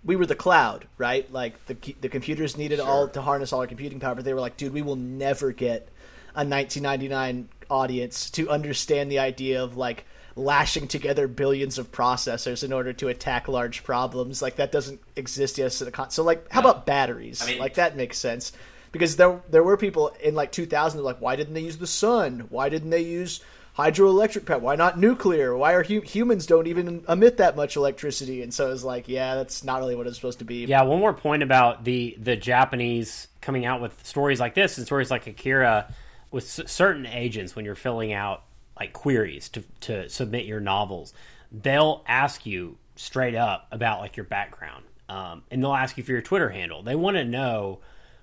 we 0.05 0.15
were 0.15 0.25
the 0.25 0.35
cloud, 0.35 0.87
right? 0.97 1.29
Like 1.31 1.65
the 1.65 1.75
the 1.99 2.09
computers 2.09 2.57
needed 2.57 2.79
all 2.79 3.07
to 3.09 3.21
harness 3.21 3.51
all 3.51 3.61
our 3.61 3.67
computing 3.67 3.99
power, 3.99 4.15
but 4.15 4.23
they 4.23 4.33
were 4.33 4.39
like, 4.39 4.55
dude, 4.55 4.73
we 4.73 4.81
will 4.83 4.95
never 4.95 5.51
get 5.51 5.89
a 6.35 6.45
1999 6.45 7.49
audience 7.69 8.29
to 8.31 8.49
understand 8.49 9.11
the 9.11 9.19
idea 9.19 9.63
of 9.63 9.75
like 9.77 10.05
lashing 10.35 10.87
together 10.87 11.27
billions 11.27 11.77
of 11.77 11.91
processors 11.91 12.63
in 12.63 12.73
order 12.73 12.93
to 12.93 13.07
attack 13.07 13.47
large 13.47 13.83
problems. 13.83 14.41
Like 14.41 14.57
that 14.57 14.71
doesn't 14.71 14.99
exist 15.15 15.57
yet. 15.57 15.81
Con- 15.91 16.11
so 16.11 16.23
like, 16.23 16.51
how 16.51 16.59
about 16.59 16.85
batteries? 16.85 17.41
I 17.41 17.47
mean- 17.47 17.59
like 17.59 17.75
that 17.75 17.97
makes 17.97 18.17
sense 18.17 18.51
because 18.91 19.15
there 19.15 19.41
there 19.49 19.63
were 19.63 19.77
people 19.77 20.09
in 20.21 20.35
like 20.35 20.51
2000 20.51 21.01
like, 21.01 21.19
why 21.19 21.35
didn't 21.35 21.53
they 21.53 21.61
use 21.61 21.77
the 21.77 21.87
sun? 21.87 22.45
Why 22.49 22.69
didn't 22.69 22.91
they 22.91 23.01
use 23.01 23.39
hydroelectric 23.77 24.45
power? 24.45 24.59
Why 24.59 24.75
not 24.75 24.97
nuclear? 24.97 25.55
Why 25.55 25.73
are 25.73 25.83
hu- 25.83 26.01
humans 26.01 26.45
don't 26.45 26.67
even 26.67 27.03
emit 27.07 27.37
that 27.37 27.55
much 27.55 27.75
electricity? 27.75 28.41
And 28.41 28.53
so 28.53 28.71
it's 28.71 28.83
like, 28.83 29.07
yeah, 29.07 29.35
that's 29.35 29.63
not 29.63 29.79
really 29.79 29.95
what 29.95 30.07
it's 30.07 30.15
supposed 30.15 30.39
to 30.39 30.45
be. 30.45 30.65
Yeah, 30.65 30.83
one 30.83 30.99
more 30.99 31.13
point 31.13 31.43
about 31.43 31.83
the 31.83 32.15
the 32.19 32.35
Japanese 32.35 33.27
coming 33.41 33.65
out 33.65 33.81
with 33.81 34.05
stories 34.05 34.39
like 34.39 34.55
this 34.55 34.77
and 34.77 34.85
stories 34.85 35.11
like 35.11 35.27
Akira 35.27 35.93
with 36.31 36.49
c- 36.49 36.67
certain 36.67 37.05
agents 37.05 37.55
when 37.55 37.65
you're 37.65 37.75
filling 37.75 38.13
out 38.13 38.43
like 38.79 38.93
queries 38.93 39.49
to 39.49 39.63
to 39.81 40.09
submit 40.09 40.45
your 40.45 40.59
novels, 40.59 41.13
they'll 41.51 42.03
ask 42.07 42.45
you 42.45 42.77
straight 42.95 43.35
up 43.35 43.67
about 43.71 43.99
like 43.99 44.17
your 44.17 44.25
background, 44.25 44.83
um, 45.09 45.43
and 45.51 45.63
they'll 45.63 45.73
ask 45.73 45.97
you 45.97 46.03
for 46.03 46.11
your 46.11 46.21
Twitter 46.21 46.49
handle. 46.49 46.83
They 46.83 46.95
want 46.95 47.17
to 47.17 47.25
know 47.25 47.79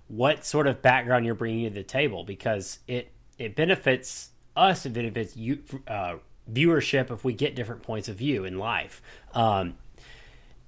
what 0.09 0.45
sort 0.45 0.67
of 0.67 0.83
background 0.83 1.25
you're 1.25 1.35
bringing 1.35 1.65
to 1.65 1.75
the 1.75 1.83
table 1.83 2.25
because 2.25 2.79
it 2.87 3.11
it 3.39 3.57
benefits 3.57 4.29
us, 4.57 4.87
it 4.87 4.93
benefits 4.93 5.37
you. 5.37 5.61
Uh, 5.87 6.17
viewership 6.53 7.13
if 7.13 7.23
we 7.23 7.33
get 7.33 7.55
different 7.55 7.85
points 7.85 8.09
of 8.09 8.17
view 8.17 8.45
in 8.45 8.59
life 8.59 9.01
um, 9.33 9.75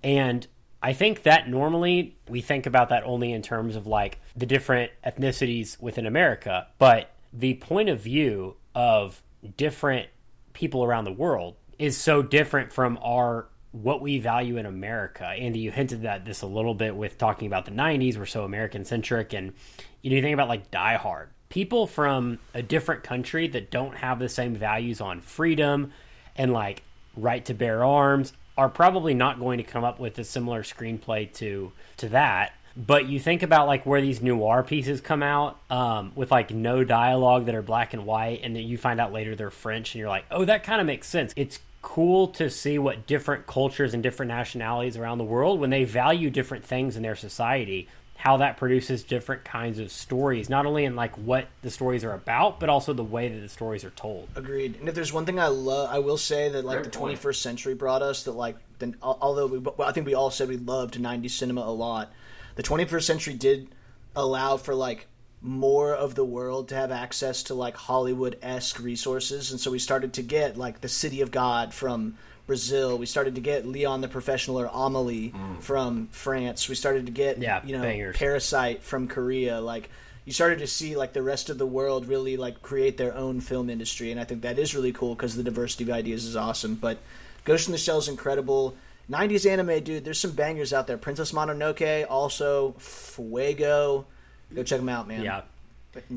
and 0.05 0.47
I 0.85 0.93
think 0.93 1.22
that 1.22 1.49
normally 1.49 2.18
we 2.28 2.43
think 2.43 2.66
about 2.66 2.91
that 2.91 3.05
only 3.05 3.32
in 3.32 3.41
terms 3.41 3.74
of 3.74 3.87
like 3.87 4.20
the 4.37 4.45
different 4.45 4.93
ethnicities 5.03 5.80
within 5.80 6.05
America, 6.05 6.66
but 6.78 7.11
the 7.32 7.55
point 7.55 7.89
of 7.89 8.01
view 8.01 8.57
of 8.74 9.22
different 9.57 10.11
people 10.53 10.85
around 10.85 11.05
the 11.05 11.12
world 11.12 11.57
is 11.78 11.97
so 11.97 12.20
different 12.20 12.70
from 12.70 12.99
our 13.03 13.49
what 13.72 14.03
we 14.03 14.18
value 14.18 14.59
in 14.59 14.66
America. 14.66 15.24
Andy, 15.24 15.61
you 15.61 15.70
hinted 15.70 16.05
at 16.05 16.26
this 16.26 16.43
a 16.43 16.47
little 16.47 16.74
bit 16.74 16.95
with 16.95 17.16
talking 17.16 17.47
about 17.47 17.64
the 17.64 17.70
90s. 17.70 18.18
We're 18.18 18.26
so 18.26 18.45
American 18.45 18.85
centric. 18.85 19.32
And 19.32 19.55
you 20.03 20.11
know, 20.11 20.16
you 20.16 20.22
think 20.22 20.35
about 20.35 20.49
like 20.49 20.70
Die 20.70 20.97
Hard. 20.97 21.30
People 21.55 21.86
from 21.86 22.40
a 22.52 22.62
different 22.62 23.05
country 23.05 23.46
that 23.46 23.70
don't 23.70 23.94
have 23.94 24.18
the 24.18 24.28
same 24.28 24.57
values 24.57 25.00
on 25.00 25.20
freedom 25.20 25.92
and 26.34 26.52
like 26.52 26.82
right 27.16 27.44
to 27.44 27.55
bear 27.55 27.84
arms 27.84 28.32
are 28.59 28.68
probably 28.68 29.14
not 29.14 29.38
going 29.38 29.59
to 29.59 29.62
come 29.62 29.84
up 29.84 30.00
with 30.00 30.18
a 30.18 30.24
similar 30.24 30.64
screenplay 30.64 31.32
to 31.34 31.70
to 31.98 32.09
that. 32.09 32.55
But 32.76 33.07
you 33.07 33.20
think 33.20 33.44
about 33.44 33.68
like 33.68 33.86
where 33.86 34.00
these 34.00 34.20
noir 34.20 34.64
pieces 34.64 35.00
come 35.00 35.22
out 35.22 35.61
um, 35.70 36.11
with 36.16 36.32
like 36.32 36.50
no 36.50 36.82
dialogue 36.82 37.46
that 37.46 37.55
are 37.55 37.62
black 37.62 37.94
and 37.94 38.05
white 38.05 38.40
and 38.42 38.57
then 38.57 38.64
you 38.64 38.76
find 38.76 39.00
out 39.00 39.12
later 39.12 39.36
they're 39.36 39.52
french 39.52 39.94
and 39.94 40.00
you're 40.00 40.09
like 40.09 40.24
oh 40.32 40.44
that 40.44 40.64
kind 40.64 40.80
of 40.80 40.88
makes 40.88 41.07
sense. 41.07 41.32
It's 41.36 41.61
cool 41.82 42.26
to 42.28 42.50
see 42.50 42.80
what 42.80 43.07
different 43.07 43.46
cultures 43.46 43.94
and 43.94 44.02
different 44.02 44.30
nationalities 44.30 44.96
around 44.96 45.18
the 45.18 45.24
world 45.24 45.61
when 45.61 45.70
they 45.70 45.84
value 45.84 46.30
different 46.30 46.64
things 46.64 46.96
in 46.96 47.05
their 47.05 47.14
society 47.14 47.86
how 48.25 48.39
that 48.39 48.57
produces 48.57 49.03
different 49.03 49.45
kinds 49.45 49.79
of 49.79 49.93
stories 49.93 50.49
not 50.49 50.64
only 50.64 50.87
in 50.87 50.97
like 50.97 51.14
what 51.18 51.47
the 51.61 51.70
stories 51.70 52.05
are 52.05 52.14
about 52.14 52.59
but 52.59 52.70
also 52.70 52.95
the 52.95 53.05
way 53.05 53.29
that 53.29 53.41
the 53.41 53.49
stories 53.51 53.85
are 53.85 53.91
told 53.91 54.27
Agreed. 54.35 54.77
And 54.81 54.89
if 54.89 54.95
there's 54.95 55.12
one 55.12 55.27
thing 55.27 55.39
I 55.39 55.49
love, 55.49 55.91
I 55.91 55.99
will 55.99 56.16
say 56.16 56.49
that 56.49 56.64
like 56.64 56.79
Great 56.79 56.93
the 56.93 56.99
point. 56.99 57.20
21st 57.20 57.37
century 57.37 57.75
brought 57.75 58.01
us 58.01 58.25
that 58.25 58.33
like 58.33 58.57
then 58.79 58.97
although 59.03 59.47
we, 59.47 59.59
well, 59.59 59.87
I 59.87 59.93
think 59.93 60.07
we 60.07 60.14
all 60.14 60.31
said 60.31 60.49
we 60.49 60.57
loved 60.57 60.95
90s 60.95 61.33
cinema 61.33 61.61
a 61.61 61.70
lot, 61.70 62.12
the 62.57 62.62
21st 62.62 63.03
century 63.03 63.35
did 63.35 63.68
allow 64.16 64.57
for 64.57 64.75
like 64.75 65.07
more 65.41 65.95
of 65.95 66.14
the 66.14 66.25
world 66.25 66.68
to 66.68 66.75
have 66.75 66.91
access 66.91 67.43
to 67.45 67.55
like 67.55 67.77
Hollywood 67.77 68.39
esque 68.41 68.81
resources, 68.81 69.51
and 69.51 69.61
so 69.61 69.70
we 69.70 69.79
started 69.79 70.14
to 70.14 70.22
get 70.22 70.57
like 70.57 70.81
the 70.81 70.89
City 70.89 71.20
of 71.20 71.31
God 71.31 71.75
from 71.75 72.16
Brazil. 72.47 72.99
We 72.99 73.07
started 73.07 73.34
to 73.36 73.40
get 73.40 73.66
Leon 73.66 74.01
the 74.01 74.09
Professional 74.09 74.61
or 74.61 74.70
Amelie 74.72 75.30
mm. 75.30 75.61
from 75.62 76.09
France. 76.09 76.68
We 76.68 76.74
started 76.74 77.07
to 77.07 77.12
get 77.12 77.38
Yeah, 77.38 77.61
you 77.64 77.76
know 77.76 77.82
bangers. 77.82 78.16
Parasite 78.16 78.82
from 78.82 79.09
Korea. 79.09 79.61
Like 79.61 79.90
you 80.24 80.32
started 80.32 80.59
to 80.61 80.66
see 80.66 80.97
like 80.97 81.12
the 81.12 81.22
rest 81.22 81.51
of 81.51 81.59
the 81.59 81.66
world 81.66 82.07
really 82.07 82.36
like 82.36 82.62
create 82.62 82.97
their 82.97 83.14
own 83.14 83.40
film 83.40 83.70
industry, 83.70 84.11
and 84.11 84.20
I 84.20 84.24
think 84.24 84.42
that 84.42 84.59
is 84.59 84.74
really 84.74 84.92
cool 84.92 85.14
because 85.14 85.36
the 85.36 85.42
diversity 85.42 85.84
of 85.84 85.90
ideas 85.90 86.24
is 86.24 86.36
awesome. 86.36 86.74
But 86.74 86.99
Ghost 87.45 87.68
in 87.68 87.72
the 87.72 87.78
Shell 87.78 87.99
is 87.99 88.09
incredible. 88.09 88.76
90s 89.11 89.51
anime, 89.51 89.84
dude. 89.84 90.05
There's 90.05 90.18
some 90.18 90.30
bangers 90.30 90.72
out 90.72 90.86
there. 90.86 90.97
Princess 90.97 91.32
Mononoke, 91.32 92.07
also 92.09 92.74
Fuego. 92.78 94.07
Go 94.55 94.62
check 94.62 94.78
them 94.78 94.88
out, 94.88 95.07
man. 95.09 95.22
yeah 95.22 95.40
But- 95.40 95.49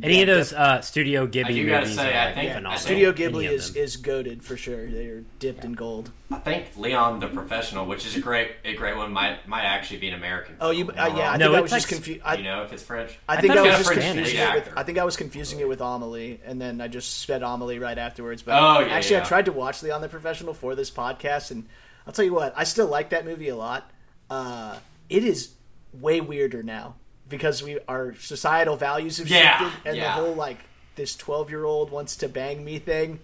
any 0.03 0.15
yeah, 0.17 0.21
of 0.21 0.28
those 0.28 0.53
uh, 0.53 0.82
studio 0.82 1.28
ghibli 1.28 1.63
I 1.65 1.69
gotta 1.69 1.82
movies 1.82 1.95
say, 1.95 2.13
are 2.15 2.17
I 2.19 2.25
like, 2.25 2.36
think- 2.36 2.47
phenomenal. 2.49 2.71
I 2.71 2.75
Studio 2.78 3.09
Any 3.09 3.17
Ghibli 3.19 3.45
of 3.47 3.51
is 3.53 3.73
them. 3.73 3.84
is 3.84 3.97
goaded 3.97 4.43
for 4.43 4.57
sure. 4.57 4.86
They 4.89 5.05
are 5.07 5.23
dipped 5.39 5.63
in 5.65 5.73
gold. 5.73 6.11
I 6.30 6.36
think 6.39 6.75
Leon 6.75 7.19
the 7.19 7.28
Professional, 7.28 7.86
which 7.86 8.05
is 8.05 8.15
a 8.15 8.19
great 8.19 8.51
a 8.65 8.73
great 8.75 8.95
one, 8.97 9.13
might 9.13 9.47
might 9.47 9.63
actually 9.63 9.99
be 9.99 10.09
an 10.09 10.13
American. 10.15 10.55
Oh, 10.59 10.71
you? 10.71 10.86
film. 10.86 10.97
Uh, 10.99 11.15
yeah, 11.17 11.32
I 11.32 11.38
No, 11.38 11.45
think 11.45 11.55
I 11.55 11.59
it's 11.59 11.61
was 11.63 11.71
just 11.71 11.86
like- 11.86 11.95
confused. 11.95 12.19
Do 12.21 12.25
I, 12.28 12.34
you 12.36 12.43
know 12.43 12.63
if 12.63 12.73
it's 12.73 12.84
French? 12.84 13.17
I 13.30 13.39
think 13.41 13.53
thought 13.53 13.65
I 13.65 13.65
it 13.65 13.69
was 13.69 13.78
was 13.80 13.88
just 13.88 13.99
Spanish. 14.01 14.15
confusing 14.32 14.39
it 14.49 14.53
with. 14.55 14.67
Actor. 14.67 14.80
I 14.80 14.84
think 14.84 14.97
I 14.97 15.03
was 15.03 15.17
confusing 15.17 15.59
it 15.59 15.67
with 15.69 15.82
Amelie, 15.82 16.41
and 16.45 16.59
then 16.61 16.82
I 16.82 16.88
just 16.88 17.17
sped 17.21 17.43
Amelie 17.43 17.80
right 17.80 17.97
afterwards. 17.97 18.41
But 18.41 18.55
Oh, 18.61 18.80
yeah, 18.80 18.93
actually, 18.93 19.17
I 19.17 19.19
yeah. 19.19 19.25
tried 19.25 19.45
to 19.45 19.51
watch 19.53 19.82
Leon 19.84 20.01
the 20.01 20.09
Professional 20.09 20.53
for 20.53 20.75
this 20.75 20.91
podcast, 20.91 21.51
and 21.51 21.65
I'll 22.05 22.13
tell 22.13 22.25
you 22.25 22.34
what, 22.34 22.53
I 22.57 22.63
still 22.65 22.88
like 22.88 23.09
that 23.11 23.25
movie 23.25 23.49
a 23.49 23.55
lot. 23.55 23.89
Uh, 24.30 24.78
it 25.09 25.23
is 25.23 25.51
way 25.93 26.19
weirder 26.21 26.61
now 26.63 26.95
because 27.30 27.61
we 27.63 27.80
our 27.88 28.15
societal 28.15 28.75
values 28.75 29.17
have 29.17 29.28
Yeah, 29.28 29.59
shifted, 29.69 29.88
and 29.89 29.97
yeah. 29.97 30.03
the 30.05 30.11
whole 30.25 30.34
like 30.34 30.57
this 30.95 31.15
twelve 31.15 31.49
year 31.49 31.65
old 31.65 31.91
wants 31.91 32.15
to 32.17 32.30
bang 32.30 32.63
me 32.63 32.80
thing, 32.80 33.19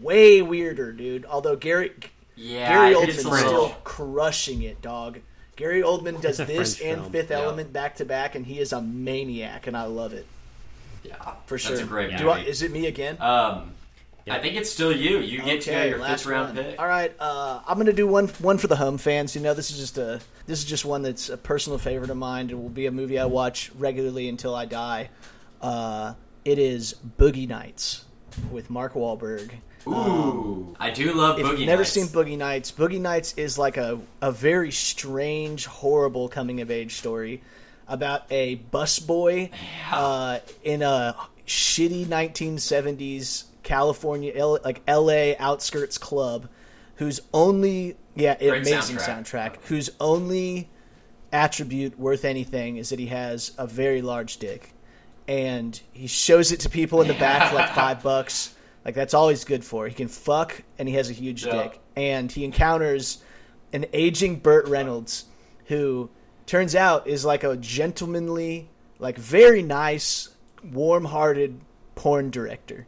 way 0.00 0.42
weirder, 0.42 0.92
dude. 0.92 1.24
Although 1.26 1.56
Gary 1.56 1.92
Yeah, 2.36 2.68
Gary 2.68 2.92
it's 2.92 3.24
Oldman's 3.24 3.38
still 3.40 3.68
crushing 3.84 4.62
it, 4.62 4.80
dog. 4.82 5.18
Gary 5.56 5.82
Oldman 5.82 6.20
does 6.20 6.36
this 6.38 6.76
French 6.78 6.92
and 6.92 7.00
film. 7.00 7.12
Fifth 7.12 7.30
Yeah. 7.30 7.38
Element 7.40 7.72
back 7.72 7.96
to 7.96 8.04
back, 8.04 8.34
and 8.36 8.46
he 8.46 8.60
is 8.60 8.72
a 8.72 8.80
maniac, 8.80 9.66
and 9.66 9.76
I 9.76 9.84
love 9.84 10.12
it 10.12 10.26
Yeah, 11.02 11.16
for 11.46 11.58
sure. 11.58 11.72
That's 11.76 11.82
a 11.84 11.88
great 11.88 12.16
Do 12.16 12.30
I, 12.30 12.38
movie. 12.38 12.50
is 12.50 12.62
it 12.62 12.70
me 12.70 12.86
again? 12.86 13.20
Um, 13.20 13.72
I 14.30 14.38
think 14.38 14.56
it's 14.56 14.70
still 14.70 14.92
you. 14.94 15.18
You 15.18 15.42
get 15.42 15.62
to 15.62 15.70
go 15.70 15.84
your 15.84 15.98
fifth 15.98 16.26
round 16.26 16.56
one. 16.56 16.64
pick. 16.64 16.78
All 16.80 16.86
right, 16.86 17.14
uh, 17.18 17.60
I'm 17.66 17.78
gonna 17.78 17.92
do 17.92 18.06
one 18.06 18.28
one 18.28 18.58
for 18.58 18.66
the 18.66 18.76
home 18.76 18.98
fans. 18.98 19.34
You 19.34 19.42
know, 19.42 19.54
this 19.54 19.70
is 19.70 19.78
just 19.78 19.98
a 19.98 20.20
this 20.46 20.58
is 20.58 20.64
just 20.64 20.84
one 20.84 21.02
that's 21.02 21.28
a 21.28 21.36
personal 21.36 21.78
favorite 21.78 22.10
of 22.10 22.16
mine. 22.16 22.50
It 22.50 22.54
will 22.60 22.68
be 22.68 22.86
a 22.86 22.90
movie 22.92 23.18
I 23.18 23.26
watch 23.26 23.70
regularly 23.76 24.28
until 24.28 24.54
I 24.54 24.64
die. 24.66 25.10
Uh, 25.60 26.14
it 26.44 26.58
is 26.58 26.94
Boogie 27.18 27.48
Nights 27.48 28.04
with 28.50 28.70
Mark 28.70 28.94
Wahlberg. 28.94 29.50
Ooh, 29.86 30.76
I 30.78 30.90
do 30.90 31.12
love 31.14 31.38
If 31.38 31.46
Boogie 31.46 31.50
you've 31.58 31.66
never 31.66 31.82
Nights. 31.82 31.92
seen 31.92 32.06
Boogie 32.06 32.36
Nights, 32.36 32.70
Boogie 32.72 33.00
Nights 33.00 33.34
is 33.36 33.58
like 33.58 33.76
a, 33.76 33.98
a 34.20 34.30
very 34.30 34.70
strange, 34.70 35.66
horrible 35.66 36.28
coming 36.28 36.60
of 36.60 36.70
age 36.70 36.96
story 36.96 37.42
about 37.86 38.24
a 38.30 38.56
busboy 38.70 39.50
uh, 39.90 40.40
in 40.62 40.82
a 40.82 41.16
shitty 41.46 42.04
1970s 42.06 43.44
California, 43.68 44.32
L- 44.34 44.58
like 44.64 44.80
LA 44.88 45.32
outskirts 45.38 45.98
club, 45.98 46.48
whose 46.96 47.20
only 47.34 47.96
yeah 48.16 48.36
Great 48.38 48.62
amazing 48.66 48.96
soundtrack. 48.96 49.24
soundtrack, 49.56 49.56
whose 49.66 49.90
only 50.00 50.68
attribute 51.32 51.98
worth 51.98 52.24
anything 52.24 52.78
is 52.78 52.88
that 52.88 52.98
he 52.98 53.06
has 53.06 53.52
a 53.58 53.66
very 53.66 54.00
large 54.02 54.38
dick, 54.38 54.72
and 55.28 55.78
he 55.92 56.06
shows 56.06 56.50
it 56.52 56.60
to 56.60 56.70
people 56.70 57.02
in 57.02 57.08
the 57.08 57.14
back 57.14 57.50
for 57.50 57.56
like 57.56 57.70
five 57.74 58.02
bucks. 58.10 58.54
Like 58.84 58.94
that's 58.94 59.12
all 59.12 59.28
he's 59.28 59.44
good 59.44 59.62
for. 59.64 59.86
He 59.86 59.94
can 59.94 60.08
fuck, 60.08 60.62
and 60.78 60.88
he 60.88 60.94
has 60.94 61.10
a 61.10 61.12
huge 61.12 61.44
Yeah. 61.44 61.62
dick. 61.64 61.80
And 61.96 62.32
he 62.32 62.44
encounters 62.44 63.22
an 63.74 63.84
aging 63.92 64.36
Burt 64.36 64.66
Reynolds, 64.68 65.26
who 65.66 66.08
turns 66.46 66.74
out 66.74 67.06
is 67.06 67.22
like 67.24 67.44
a 67.44 67.56
gentlemanly, 67.58 68.70
like 68.98 69.18
very 69.18 69.60
nice, 69.62 70.30
warm-hearted 70.72 71.60
porn 71.96 72.30
director. 72.30 72.86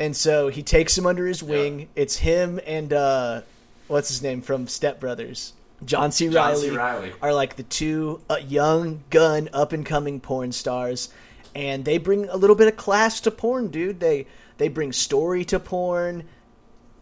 And 0.00 0.16
so 0.16 0.48
he 0.48 0.62
takes 0.62 0.96
him 0.96 1.06
under 1.06 1.26
his 1.26 1.42
wing. 1.42 1.88
It's 1.96 2.16
him 2.18 2.60
and 2.66 2.92
uh, 2.92 3.40
what's 3.88 4.08
his 4.08 4.22
name 4.22 4.42
from 4.42 4.68
Step 4.68 5.00
Brothers, 5.00 5.54
John 5.84 6.12
C. 6.12 6.28
John 6.28 6.50
Reilly, 6.52 6.68
C. 6.70 6.76
Reilly. 6.76 7.12
are 7.20 7.34
like 7.34 7.56
the 7.56 7.64
two 7.64 8.20
uh, 8.30 8.36
young 8.36 9.02
gun 9.10 9.48
up 9.52 9.72
and 9.72 9.84
coming 9.84 10.20
porn 10.20 10.52
stars, 10.52 11.08
and 11.54 11.84
they 11.84 11.98
bring 11.98 12.28
a 12.28 12.36
little 12.36 12.54
bit 12.56 12.68
of 12.68 12.76
class 12.76 13.20
to 13.22 13.30
porn, 13.32 13.68
dude. 13.68 13.98
They 14.00 14.26
they 14.58 14.68
bring 14.68 14.92
story 14.92 15.44
to 15.46 15.58
porn. 15.58 16.24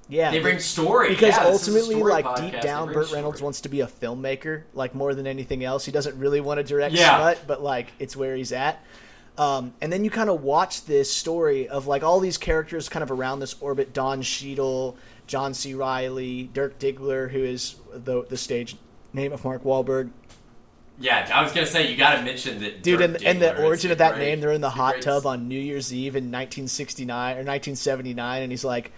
Yeah, 0.09 0.31
They 0.31 0.39
bring 0.39 0.61
story 0.61 1.09
because 1.09 1.35
Yeah, 1.37 1.51
this 1.51 1.63
is 1.63 1.69
a 1.69 1.71
ultimately, 1.73 1.97
story 1.97 2.13
like 2.13 2.25
podcast. 2.25 2.53
deep 2.53 2.61
down, 2.61 2.93
Burt 2.93 3.07
story. 3.07 3.19
Reynolds 3.19 3.43
wants 3.43 3.61
to 3.63 3.69
be 3.69 3.81
a 3.81 3.89
filmmaker, 3.89 4.63
like 4.73 4.95
more 4.95 5.15
than 5.17 5.27
anything 5.27 5.65
else. 5.65 5.85
He 5.85 5.91
doesn't 5.91 6.17
really 6.17 6.41
want 6.41 6.59
to 6.59 6.65
direct 6.65 6.95
Yeah. 6.95 7.17
smut, 7.19 7.41
but 7.49 7.61
like 7.61 7.89
it's 7.99 8.15
where 8.17 8.37
he's 8.37 8.53
at. 8.53 8.81
Um, 9.39 9.75
and 9.81 9.93
then 9.93 10.05
you 10.05 10.11
kind 10.11 10.31
of 10.31 10.43
watch 10.43 10.85
this 10.87 11.13
story 11.13 11.69
of 11.69 11.87
like 11.87 12.03
all 12.03 12.21
these 12.21 12.39
characters 12.39 12.89
kind 12.89 13.03
of 13.03 13.11
around 13.11 13.41
this 13.41 13.55
orbit: 13.61 13.93
Don 13.93 14.23
Cheadle, 14.23 14.97
John 15.27 15.53
C. 15.55 15.75
Reilly, 15.75 16.45
Dirk 16.53 16.79
Diggler, 16.79 17.31
who 17.31 17.41
is 17.45 17.77
the 17.93 18.25
the 18.25 18.37
stage 18.37 18.77
name 19.13 19.33
of 19.33 19.45
Mark 19.45 19.63
Wahlberg, 19.65 20.11
Yeah, 20.99 21.31
I 21.35 21.43
was 21.43 21.53
gonna 21.53 21.67
say 21.67 21.91
you 21.91 21.97
got 21.97 22.17
to 22.17 22.23
mention 22.23 22.61
that, 22.61 22.83
dude. 22.83 22.99
Dirk 22.99 23.09
And, 23.17 23.25
and 23.25 23.43
the 23.43 23.63
origin 23.63 23.91
of 23.91 23.99
that 23.99 24.15
great- 24.15 24.27
name, 24.27 24.41
they're 24.41 24.53
in 24.53 24.61
the 24.63 24.71
hot 24.71 24.95
great- 24.95 25.05
tub 25.05 25.27
on 25.27 25.49
New 25.49 25.59
Year's 25.61 25.93
Eve 25.93 26.17
in 26.17 26.31
1969 26.31 27.33
or 27.37 27.45
1979, 27.45 28.43
and 28.43 28.51
he's 28.53 28.65
like, 28.65 28.93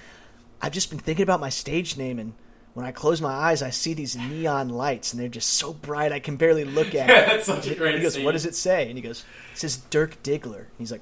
"I've 0.63 0.73
just 0.73 0.91
been 0.91 0.99
thinking 1.01 1.23
about 1.25 1.41
my 1.41 1.49
stage 1.51 1.97
name 1.97 2.19
and." 2.19 2.33
When 2.79 2.87
I 2.87 2.93
close 2.93 3.21
my 3.21 3.33
eyes, 3.33 3.61
I 3.61 3.71
see 3.71 3.93
these 3.93 4.15
neon 4.17 4.69
lights, 4.69 5.13
and 5.13 5.21
they're 5.21 5.29
just 5.29 5.55
so 5.55 5.73
bright 5.73 6.13
I 6.13 6.21
can 6.21 6.37
barely 6.37 6.63
look 6.65 6.95
at 6.95 7.11
it. 7.11 7.27
That's 7.27 7.47
such 7.47 7.67
a 7.67 7.75
great 7.75 7.97
He 7.97 8.03
goes, 8.03 8.15
scene. 8.15 8.25
"What 8.25 8.35
does 8.35 8.47
it 8.47 8.55
say?" 8.55 8.87
And 8.87 8.97
he 8.97 9.03
goes, 9.03 9.25
"It 9.53 9.59
says 9.59 9.79
Dirk 9.91 10.23
Diggler." 10.23 10.67
He's 10.79 10.93
like, 10.93 11.01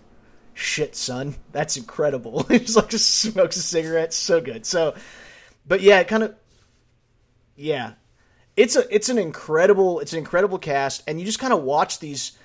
"Shit, 0.55 0.97
son, 0.97 1.35
that's 1.53 1.77
incredible." 1.77 2.45
He's 2.49 2.77
like, 2.77 2.89
just 2.89 3.19
smokes 3.19 3.59
a 3.59 3.61
cigarette, 3.61 4.15
so 4.15 4.41
good. 4.41 4.65
So, 4.65 4.95
but 5.69 5.83
yeah, 5.83 6.01
it 6.01 6.09
kind 6.09 6.23
of, 6.23 6.35
yeah, 7.57 7.93
it's 8.57 8.75
a 8.75 8.95
it's 8.95 9.11
an 9.11 9.19
incredible 9.19 10.01
it's 10.01 10.15
an 10.15 10.19
incredible 10.19 10.57
cast, 10.57 11.03
and 11.07 11.21
you 11.21 11.27
just 11.27 11.41
kind 11.41 11.53
of 11.53 11.63
watch 11.63 11.99
these 11.99 12.39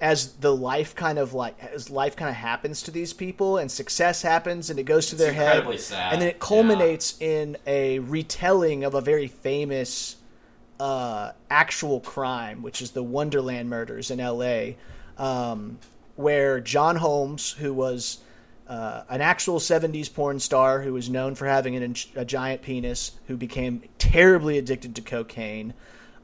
as 0.00 0.34
the 0.34 0.54
life 0.54 0.94
kind 0.94 1.18
of 1.18 1.34
like 1.34 1.56
as 1.62 1.90
life 1.90 2.14
kind 2.14 2.28
of 2.28 2.36
happens 2.36 2.82
to 2.82 2.90
these 2.90 3.12
people 3.12 3.58
and 3.58 3.70
success 3.70 4.22
happens 4.22 4.70
and 4.70 4.78
it 4.78 4.84
goes 4.84 5.08
to 5.08 5.16
their 5.16 5.32
head 5.32 5.66
sad, 5.80 6.12
and 6.12 6.22
then 6.22 6.28
it 6.28 6.38
culminates 6.38 7.20
in 7.20 7.56
a 7.66 7.98
retelling 7.98 8.84
of 8.84 8.94
a 8.94 9.00
very 9.00 9.26
famous 9.26 10.16
uh, 10.80 11.32
actual 11.50 12.00
crime, 12.00 12.62
which 12.62 12.80
is 12.80 12.92
the 12.92 13.02
Wonderland 13.02 13.68
murders 13.68 14.10
in 14.10 14.20
L.A., 14.20 14.76
um, 15.16 15.78
where 16.16 16.60
John 16.60 16.96
Holmes, 16.96 17.52
who 17.52 17.72
was 17.72 18.18
uh, 18.68 19.02
an 19.08 19.20
actual 19.20 19.58
70s 19.58 20.12
porn 20.12 20.38
star 20.38 20.82
who 20.82 20.92
was 20.92 21.08
known 21.08 21.34
for 21.34 21.46
having 21.46 21.74
an, 21.76 21.96
a 22.14 22.24
giant 22.24 22.62
penis, 22.62 23.12
who 23.26 23.36
became 23.36 23.82
terribly 23.98 24.58
addicted 24.58 24.94
to 24.96 25.02
cocaine, 25.02 25.74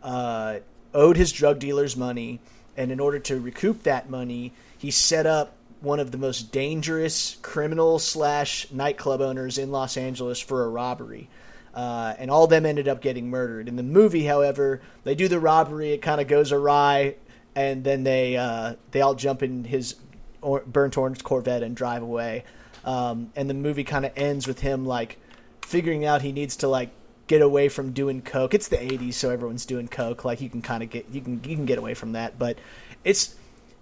uh, 0.03 0.59
owed 0.93 1.16
his 1.16 1.33
drug 1.33 1.59
dealers 1.59 1.97
money, 1.97 2.41
and 2.77 2.91
in 2.91 3.01
order 3.01 3.18
to 3.18 3.41
recoup 3.41 3.83
that 3.85 4.11
money, 4.11 4.53
he 4.79 4.91
set 4.91 5.27
up 5.27 5.55
one 5.81 6.01
of 6.01 6.11
the 6.11 6.18
most 6.18 6.51
dangerous 6.51 7.37
criminal 7.43 7.99
slash 7.99 8.70
nightclub 8.70 9.20
owners 9.20 9.59
in 9.59 9.70
Los 9.70 9.97
Angeles 9.97 10.41
for 10.41 10.64
a 10.64 10.68
robbery. 10.68 11.29
Uh, 11.75 12.14
and 12.18 12.31
all 12.31 12.47
them 12.47 12.64
ended 12.64 12.89
up 12.89 13.03
getting 13.03 13.29
murdered. 13.29 13.68
In 13.68 13.77
the 13.77 13.83
movie, 13.83 14.25
however, 14.25 14.81
they 15.03 15.14
do 15.14 15.29
the 15.29 15.41
robbery. 15.41 15.93
It 15.93 16.03
kind 16.03 16.20
of 16.20 16.29
goes 16.29 16.53
awry, 16.53 17.16
and 17.55 17.83
then 17.83 18.05
they 18.05 18.37
uh, 18.37 18.75
they 18.93 19.01
all 19.01 19.16
jump 19.16 19.43
in 19.43 19.64
his 19.64 19.97
or- 20.41 20.62
burnt 20.64 20.97
orange 20.97 21.25
Corvette 21.25 21.64
and 21.64 21.77
drive 21.77 22.03
away. 22.03 22.45
Um, 22.85 23.33
and 23.35 23.51
the 23.51 23.55
movie 23.55 23.83
kind 23.83 24.05
of 24.05 24.12
ends 24.14 24.47
with 24.47 24.61
him 24.61 24.87
like 24.87 25.18
figuring 25.62 26.05
out 26.05 26.22
he 26.22 26.33
needs 26.33 26.57
to 26.57 26.68
like 26.68 26.91
get 27.27 27.43
away 27.43 27.68
from 27.68 27.93
doing 27.93 28.22
coke. 28.22 28.55
It's 28.55 28.68
the 28.68 28.77
'80s, 28.77 29.14
so 29.14 29.31
everyone's 29.31 29.66
doing 29.66 29.89
coke. 29.89 30.25
Like 30.25 30.41
you 30.41 30.51
can 30.51 30.62
kind 30.62 30.83
of 30.83 30.91
get 30.91 31.07
you 31.11 31.20
can 31.20 31.41
you 31.45 31.57
can 31.57 31.66
get 31.66 31.79
away 31.79 31.95
from 31.95 32.12
that, 32.12 32.39
but 32.39 32.59
it's 33.05 33.37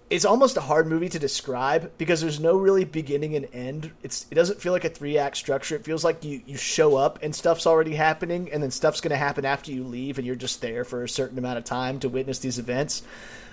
it's 0.09 0.25
almost 0.25 0.57
a 0.57 0.61
hard 0.61 0.85
movie 0.85 1.09
to 1.09 1.17
describe 1.17 1.91
because 1.97 2.21
there's 2.21 2.39
no 2.39 2.55
really 2.55 2.85
beginning 2.85 3.35
and 3.35 3.47
end. 3.53 3.91
It's 4.03 4.27
it 4.29 4.35
doesn't 4.35 4.61
feel 4.61 4.71
like 4.71 4.85
a 4.85 4.89
three 4.89 5.17
act 5.17 5.37
structure. 5.37 5.75
It 5.75 5.83
feels 5.83 6.03
like 6.03 6.23
you 6.23 6.41
you 6.45 6.57
show 6.57 6.95
up 6.95 7.19
and 7.23 7.33
stuff's 7.35 7.65
already 7.65 7.95
happening, 7.95 8.51
and 8.51 8.61
then 8.61 8.69
stuff's 8.69 9.01
going 9.01 9.09
to 9.11 9.17
happen 9.17 9.43
after 9.43 9.71
you 9.71 9.83
leave, 9.83 10.17
and 10.17 10.27
you're 10.27 10.35
just 10.35 10.61
there 10.61 10.83
for 10.83 11.03
a 11.03 11.09
certain 11.09 11.37
amount 11.37 11.57
of 11.57 11.63
time 11.63 11.99
to 12.01 12.09
witness 12.09 12.39
these 12.39 12.59
events. 12.59 13.01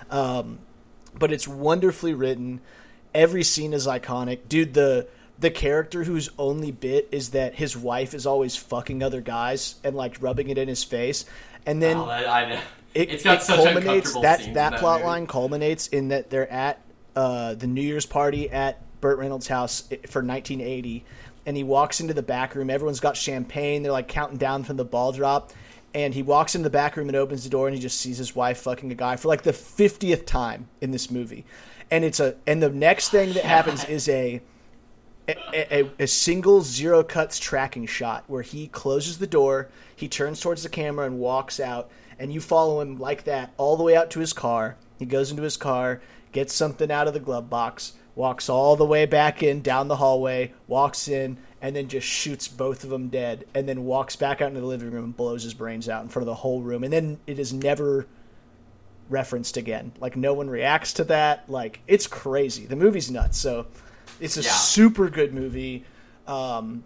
Um, 0.09 0.59
but 1.17 1.31
it's 1.31 1.47
wonderfully 1.47 2.13
written. 2.13 2.61
Every 3.13 3.43
scene 3.43 3.73
is 3.73 3.87
iconic, 3.87 4.47
dude. 4.47 4.73
The 4.73 5.07
the 5.41 5.51
character 5.51 6.03
whose 6.03 6.29
only 6.37 6.71
bit 6.71 7.09
is 7.11 7.31
that 7.31 7.55
his 7.55 7.75
wife 7.75 8.13
is 8.13 8.25
always 8.25 8.55
fucking 8.55 9.01
other 9.01 9.21
guys 9.21 9.75
and 9.83 9.95
like 9.95 10.21
rubbing 10.21 10.49
it 10.49 10.57
in 10.57 10.67
his 10.67 10.83
face, 10.83 11.25
and 11.65 11.81
then 11.81 11.97
Oh, 11.97 12.05
that, 12.05 12.63
it, 12.93 13.09
it's 13.09 13.23
got 13.23 13.41
it 13.41 13.47
culminates 13.47 14.13
that 14.21 14.53
that 14.53 14.75
plot 14.79 14.99
movie. 14.99 15.07
line 15.07 15.27
culminates 15.27 15.87
in 15.87 16.09
that 16.09 16.29
they're 16.29 16.51
at 16.51 16.81
uh, 17.15 17.55
the 17.55 17.67
New 17.67 17.81
Year's 17.81 18.05
party 18.05 18.49
at 18.51 18.79
Burt 19.01 19.17
Reynolds' 19.17 19.47
house 19.47 19.81
for 20.07 20.21
1980, 20.21 21.03
and 21.47 21.57
he 21.57 21.63
walks 21.63 21.99
into 21.99 22.13
the 22.13 22.21
back 22.21 22.53
room. 22.53 22.69
Everyone's 22.69 22.99
got 22.99 23.17
champagne. 23.17 23.81
They're 23.83 23.91
like 23.91 24.07
counting 24.07 24.37
down 24.37 24.63
from 24.63 24.77
the 24.77 24.85
ball 24.85 25.11
drop, 25.11 25.51
and 25.95 26.13
he 26.13 26.21
walks 26.21 26.53
into 26.53 26.63
the 26.65 26.69
back 26.69 26.95
room 26.97 27.09
and 27.09 27.17
opens 27.17 27.43
the 27.43 27.49
door, 27.49 27.67
and 27.67 27.75
he 27.75 27.81
just 27.81 27.99
sees 27.99 28.17
his 28.19 28.35
wife 28.35 28.59
fucking 28.59 28.91
a 28.91 28.95
guy 28.95 29.15
for 29.15 29.27
like 29.27 29.41
the 29.41 29.51
50th 29.53 30.25
time 30.27 30.67
in 30.81 30.91
this 30.91 31.09
movie, 31.09 31.45
and 31.89 32.05
it's 32.05 32.19
a 32.19 32.35
and 32.45 32.61
the 32.61 32.69
next 32.69 33.09
thing 33.09 33.33
that 33.33 33.43
happens 33.57 33.83
is 33.85 34.07
a 34.07 34.41
a, 35.27 35.83
a, 35.83 35.91
a 35.99 36.07
single 36.07 36.61
zero 36.61 37.03
cuts 37.03 37.39
tracking 37.39 37.85
shot 37.85 38.23
where 38.27 38.41
he 38.41 38.67
closes 38.67 39.19
the 39.19 39.27
door, 39.27 39.69
he 39.95 40.07
turns 40.07 40.41
towards 40.41 40.63
the 40.63 40.69
camera 40.69 41.05
and 41.05 41.19
walks 41.19 41.59
out, 41.59 41.89
and 42.19 42.33
you 42.33 42.41
follow 42.41 42.81
him 42.81 42.97
like 42.97 43.23
that 43.25 43.53
all 43.57 43.77
the 43.77 43.83
way 43.83 43.95
out 43.95 44.11
to 44.11 44.19
his 44.19 44.33
car. 44.33 44.77
He 44.99 45.05
goes 45.05 45.31
into 45.31 45.43
his 45.43 45.57
car, 45.57 46.01
gets 46.31 46.53
something 46.53 46.91
out 46.91 47.07
of 47.07 47.13
the 47.13 47.19
glove 47.19 47.49
box, 47.49 47.93
walks 48.15 48.49
all 48.49 48.75
the 48.75 48.85
way 48.85 49.05
back 49.05 49.41
in 49.41 49.61
down 49.61 49.87
the 49.87 49.95
hallway, 49.95 50.53
walks 50.67 51.07
in, 51.07 51.37
and 51.61 51.75
then 51.75 51.87
just 51.87 52.07
shoots 52.07 52.47
both 52.47 52.83
of 52.83 52.89
them 52.89 53.09
dead, 53.09 53.45
and 53.53 53.67
then 53.67 53.85
walks 53.85 54.15
back 54.15 54.41
out 54.41 54.49
into 54.49 54.61
the 54.61 54.67
living 54.67 54.91
room 54.91 55.05
and 55.05 55.17
blows 55.17 55.43
his 55.43 55.53
brains 55.53 55.87
out 55.87 56.03
in 56.03 56.09
front 56.09 56.23
of 56.23 56.27
the 56.27 56.35
whole 56.35 56.61
room. 56.61 56.83
And 56.83 56.91
then 56.91 57.19
it 57.27 57.39
is 57.39 57.53
never 57.53 58.07
referenced 59.09 59.57
again. 59.57 59.91
Like 59.99 60.15
no 60.15 60.33
one 60.33 60.49
reacts 60.49 60.93
to 60.93 61.03
that. 61.05 61.49
Like 61.49 61.81
it's 61.87 62.07
crazy. 62.07 62.65
The 62.65 62.75
movie's 62.75 63.11
nuts. 63.11 63.37
So 63.37 63.67
it's 64.21 64.37
a 64.37 64.41
Yeah. 64.41 64.51
super 64.51 65.09
good 65.09 65.33
movie. 65.33 65.83
Um, 66.27 66.83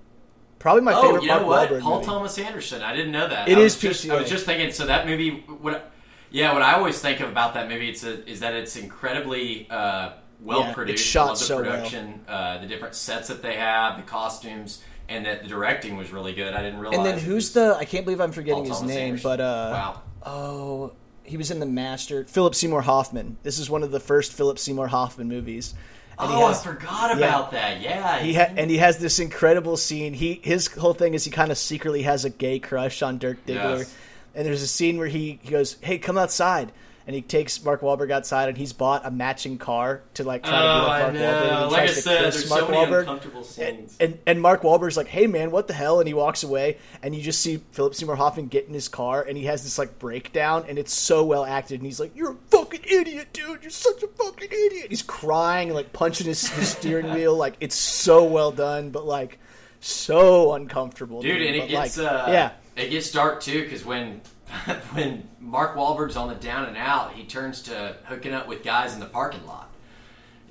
probably 0.60 0.82
my 0.82 0.94
Oh, 0.94 1.02
favorite 1.04 1.22
you 1.24 1.28
know 1.28 1.36
Mark 1.46 1.48
what? 1.48 1.70
Wahlberg 1.70 1.82
Paul 1.82 1.96
movie. 1.98 2.06
Thomas 2.08 2.38
Anderson. 2.40 2.82
I 2.82 2.96
didn't 2.96 3.12
know 3.12 3.28
that. 3.28 3.48
It 3.50 3.58
I 3.58 3.62
is 3.62 3.76
was 3.76 3.82
just, 3.82 4.10
I 4.10 4.20
was 4.20 4.30
just 4.30 4.46
thinking. 4.46 4.72
So 4.72 4.86
that 4.88 5.06
movie, 5.06 5.44
what? 5.62 5.92
Yeah, 6.32 6.54
what 6.54 6.64
I 6.64 6.74
always 6.74 7.00
think 7.00 7.20
of 7.20 7.30
about 7.30 7.54
that 7.54 7.70
movie 7.70 7.90
it's 7.90 8.04
a, 8.04 8.28
is 8.28 8.40
that 8.42 8.54
it's 8.56 8.76
incredibly 8.76 9.68
uh, 9.70 10.14
well 10.42 10.62
Yeah, 10.62 10.74
produced. 10.74 11.02
it's 11.04 11.10
shot 11.10 11.30
the 11.30 11.36
so 11.36 11.62
well. 11.62 11.66
production, 11.72 12.22
uh, 12.28 12.58
the 12.60 12.68
different 12.68 12.96
sets 12.96 13.28
that 13.28 13.42
they 13.42 13.56
have, 13.56 13.98
the 13.98 14.04
costumes, 14.04 14.82
and 15.08 15.26
that 15.26 15.44
the 15.44 15.48
directing 15.48 15.96
was 15.98 16.12
really 16.12 16.34
good. 16.34 16.54
I 16.54 16.62
didn't 16.64 16.80
realize. 16.80 16.98
And 16.98 17.06
then 17.06 17.20
who's 17.20 17.54
the? 17.54 17.76
I 17.80 17.86
can't 17.86 18.04
believe 18.06 18.20
I'm 18.20 18.30
Paul 18.30 18.34
forgetting 18.34 18.66
his 18.66 18.78
Thomas 18.78 18.90
name, 18.96 19.08
Anderson. 19.10 19.30
but 19.30 19.40
uh, 19.40 19.70
wow. 19.72 20.02
oh, 20.26 20.92
he 21.24 21.38
was 21.38 21.52
in 21.52 21.60
the 21.60 21.66
Master. 21.66 22.26
Philip 22.26 22.56
Seymour 22.56 22.82
Hoffman. 22.82 23.38
This 23.44 23.58
is 23.60 23.70
one 23.70 23.84
of 23.84 23.92
the 23.92 24.00
first 24.00 24.34
Philip 24.34 24.60
Seymour 24.60 24.88
Hoffman 24.88 25.28
movies, 25.30 25.74
And 26.18 26.32
oh, 26.32 26.48
has- 26.48 26.62
I 26.62 26.64
forgot 26.64 27.10
yeah. 27.18 27.26
about 27.26 27.52
that. 27.52 27.82
Yeah, 27.82 28.20
He 28.20 28.34
ha- 28.34 28.54
and 28.56 28.70
he 28.72 28.78
has 28.78 28.98
this 29.00 29.20
incredible 29.20 29.76
scene. 29.78 30.14
He 30.14 30.40
his 30.44 30.68
whole 30.68 30.94
thing 30.94 31.14
is 31.14 31.26
he 31.26 31.32
kind 31.32 31.52
of 31.52 31.58
secretly 31.58 32.04
has 32.04 32.24
a 32.26 32.30
gay 32.30 32.60
crush 32.60 33.02
on 33.02 33.18
Dirk 33.18 33.46
Diggler, 33.46 33.80
Yes. 33.80 33.96
and 34.34 34.46
there's 34.46 34.62
a 34.62 34.68
scene 34.68 34.98
where 34.98 35.08
he, 35.08 35.40
he 35.42 35.50
goes, 35.52 35.76
"Hey, 35.82 35.98
come 35.98 36.18
outside," 36.18 36.72
and 37.08 37.16
he 37.16 37.22
takes 37.22 37.64
Mark 37.64 37.82
Wahlberg 37.82 38.12
outside, 38.12 38.50
and 38.50 38.58
he's 38.58 38.74
bought 38.74 39.06
a 39.06 39.12
matching 39.12 39.58
car 39.58 40.02
to 40.16 40.24
like 40.24 40.44
try 40.44 40.52
to 40.52 40.58
be 40.58 40.64
Oh, 40.64 40.68
I 40.68 41.02
Mark. 41.04 41.14
Wahlberg. 41.14 41.16
And 41.16 41.16
he 41.16 41.66
Like 41.66 41.74
I 41.74 41.86
tries 41.86 41.96
to 41.96 42.02
said, 42.02 42.24
kiss 42.26 42.36
there's 42.36 42.50
Mark 42.50 42.62
so 42.62 42.68
many 42.70 42.86
Wahlberg. 42.86 43.00
uncomfortable 43.02 43.38
And, 43.40 43.46
scenes. 43.48 43.98
and 44.00 44.20
and 44.26 44.42
Mark 44.42 44.62
Wahlberg's 44.64 44.98
like, 44.98 45.08
"Hey 45.08 45.28
man, 45.28 45.52
what 45.52 45.68
the 45.68 45.74
hell?" 45.74 46.00
And 46.00 46.08
he 46.08 46.14
walks 46.14 46.44
away, 46.44 46.78
and 47.04 47.16
you 47.16 47.22
just 47.22 47.42
see 47.42 47.62
Philip 47.72 47.96
Seymour 47.96 48.16
Hoffman 48.16 48.48
get 48.48 48.68
in 48.68 48.74
his 48.74 48.88
car, 48.88 49.22
and 49.22 49.38
he 49.38 49.46
has 49.46 49.64
this 49.64 49.78
like 49.78 50.00
breakdown, 50.00 50.66
and 50.68 50.80
it's 50.80 50.94
so 50.94 51.24
well 51.24 51.46
acted, 51.46 51.80
and 51.80 51.86
he's 51.86 52.00
like, 52.00 52.16
"You're 52.16 52.32
a 52.32 52.38
fucking 52.50 52.82
idiot, 52.90 53.28
dude! 53.34 53.62
You're 53.62 53.70
such 53.72 54.02
a 54.04 54.08
fucking 54.08 54.50
idiot!" 54.52 54.88
He's 54.90 55.02
crying, 55.04 55.68
and, 55.70 55.76
like 55.76 55.94
punching 55.94 56.28
his, 56.28 56.48
his 56.50 56.70
steering 56.70 57.14
wheel, 57.14 57.36
like 57.36 57.56
it's 57.60 57.76
so 57.76 58.24
well 58.24 58.52
done, 58.52 58.90
but 58.90 59.06
like 59.06 59.40
so 59.80 60.54
uncomfortable, 60.54 61.22
dude, 61.22 61.42
and 61.42 61.56
it 61.56 61.60
But, 61.62 61.68
gets 61.70 61.98
like, 61.98 62.08
uh, 62.12 62.32
yeah, 62.32 62.52
it 62.76 62.90
gets 62.90 63.12
dark 63.12 63.42
too 63.42 63.64
because 63.64 63.86
when 63.86 64.22
when 64.94 65.28
Mark 65.40 65.76
Wahlberg's 65.76 66.16
on 66.16 66.30
the 66.30 66.36
down 66.36 66.66
and 66.66 66.78
out, 66.78 67.14
he 67.14 67.24
turns 67.24 67.62
to 67.64 67.96
hooking 68.06 68.34
up 68.34 68.48
with 68.48 68.64
guys 68.64 68.94
in 68.94 69.00
the 69.00 69.06
parking 69.06 69.46
lot. 69.46 69.72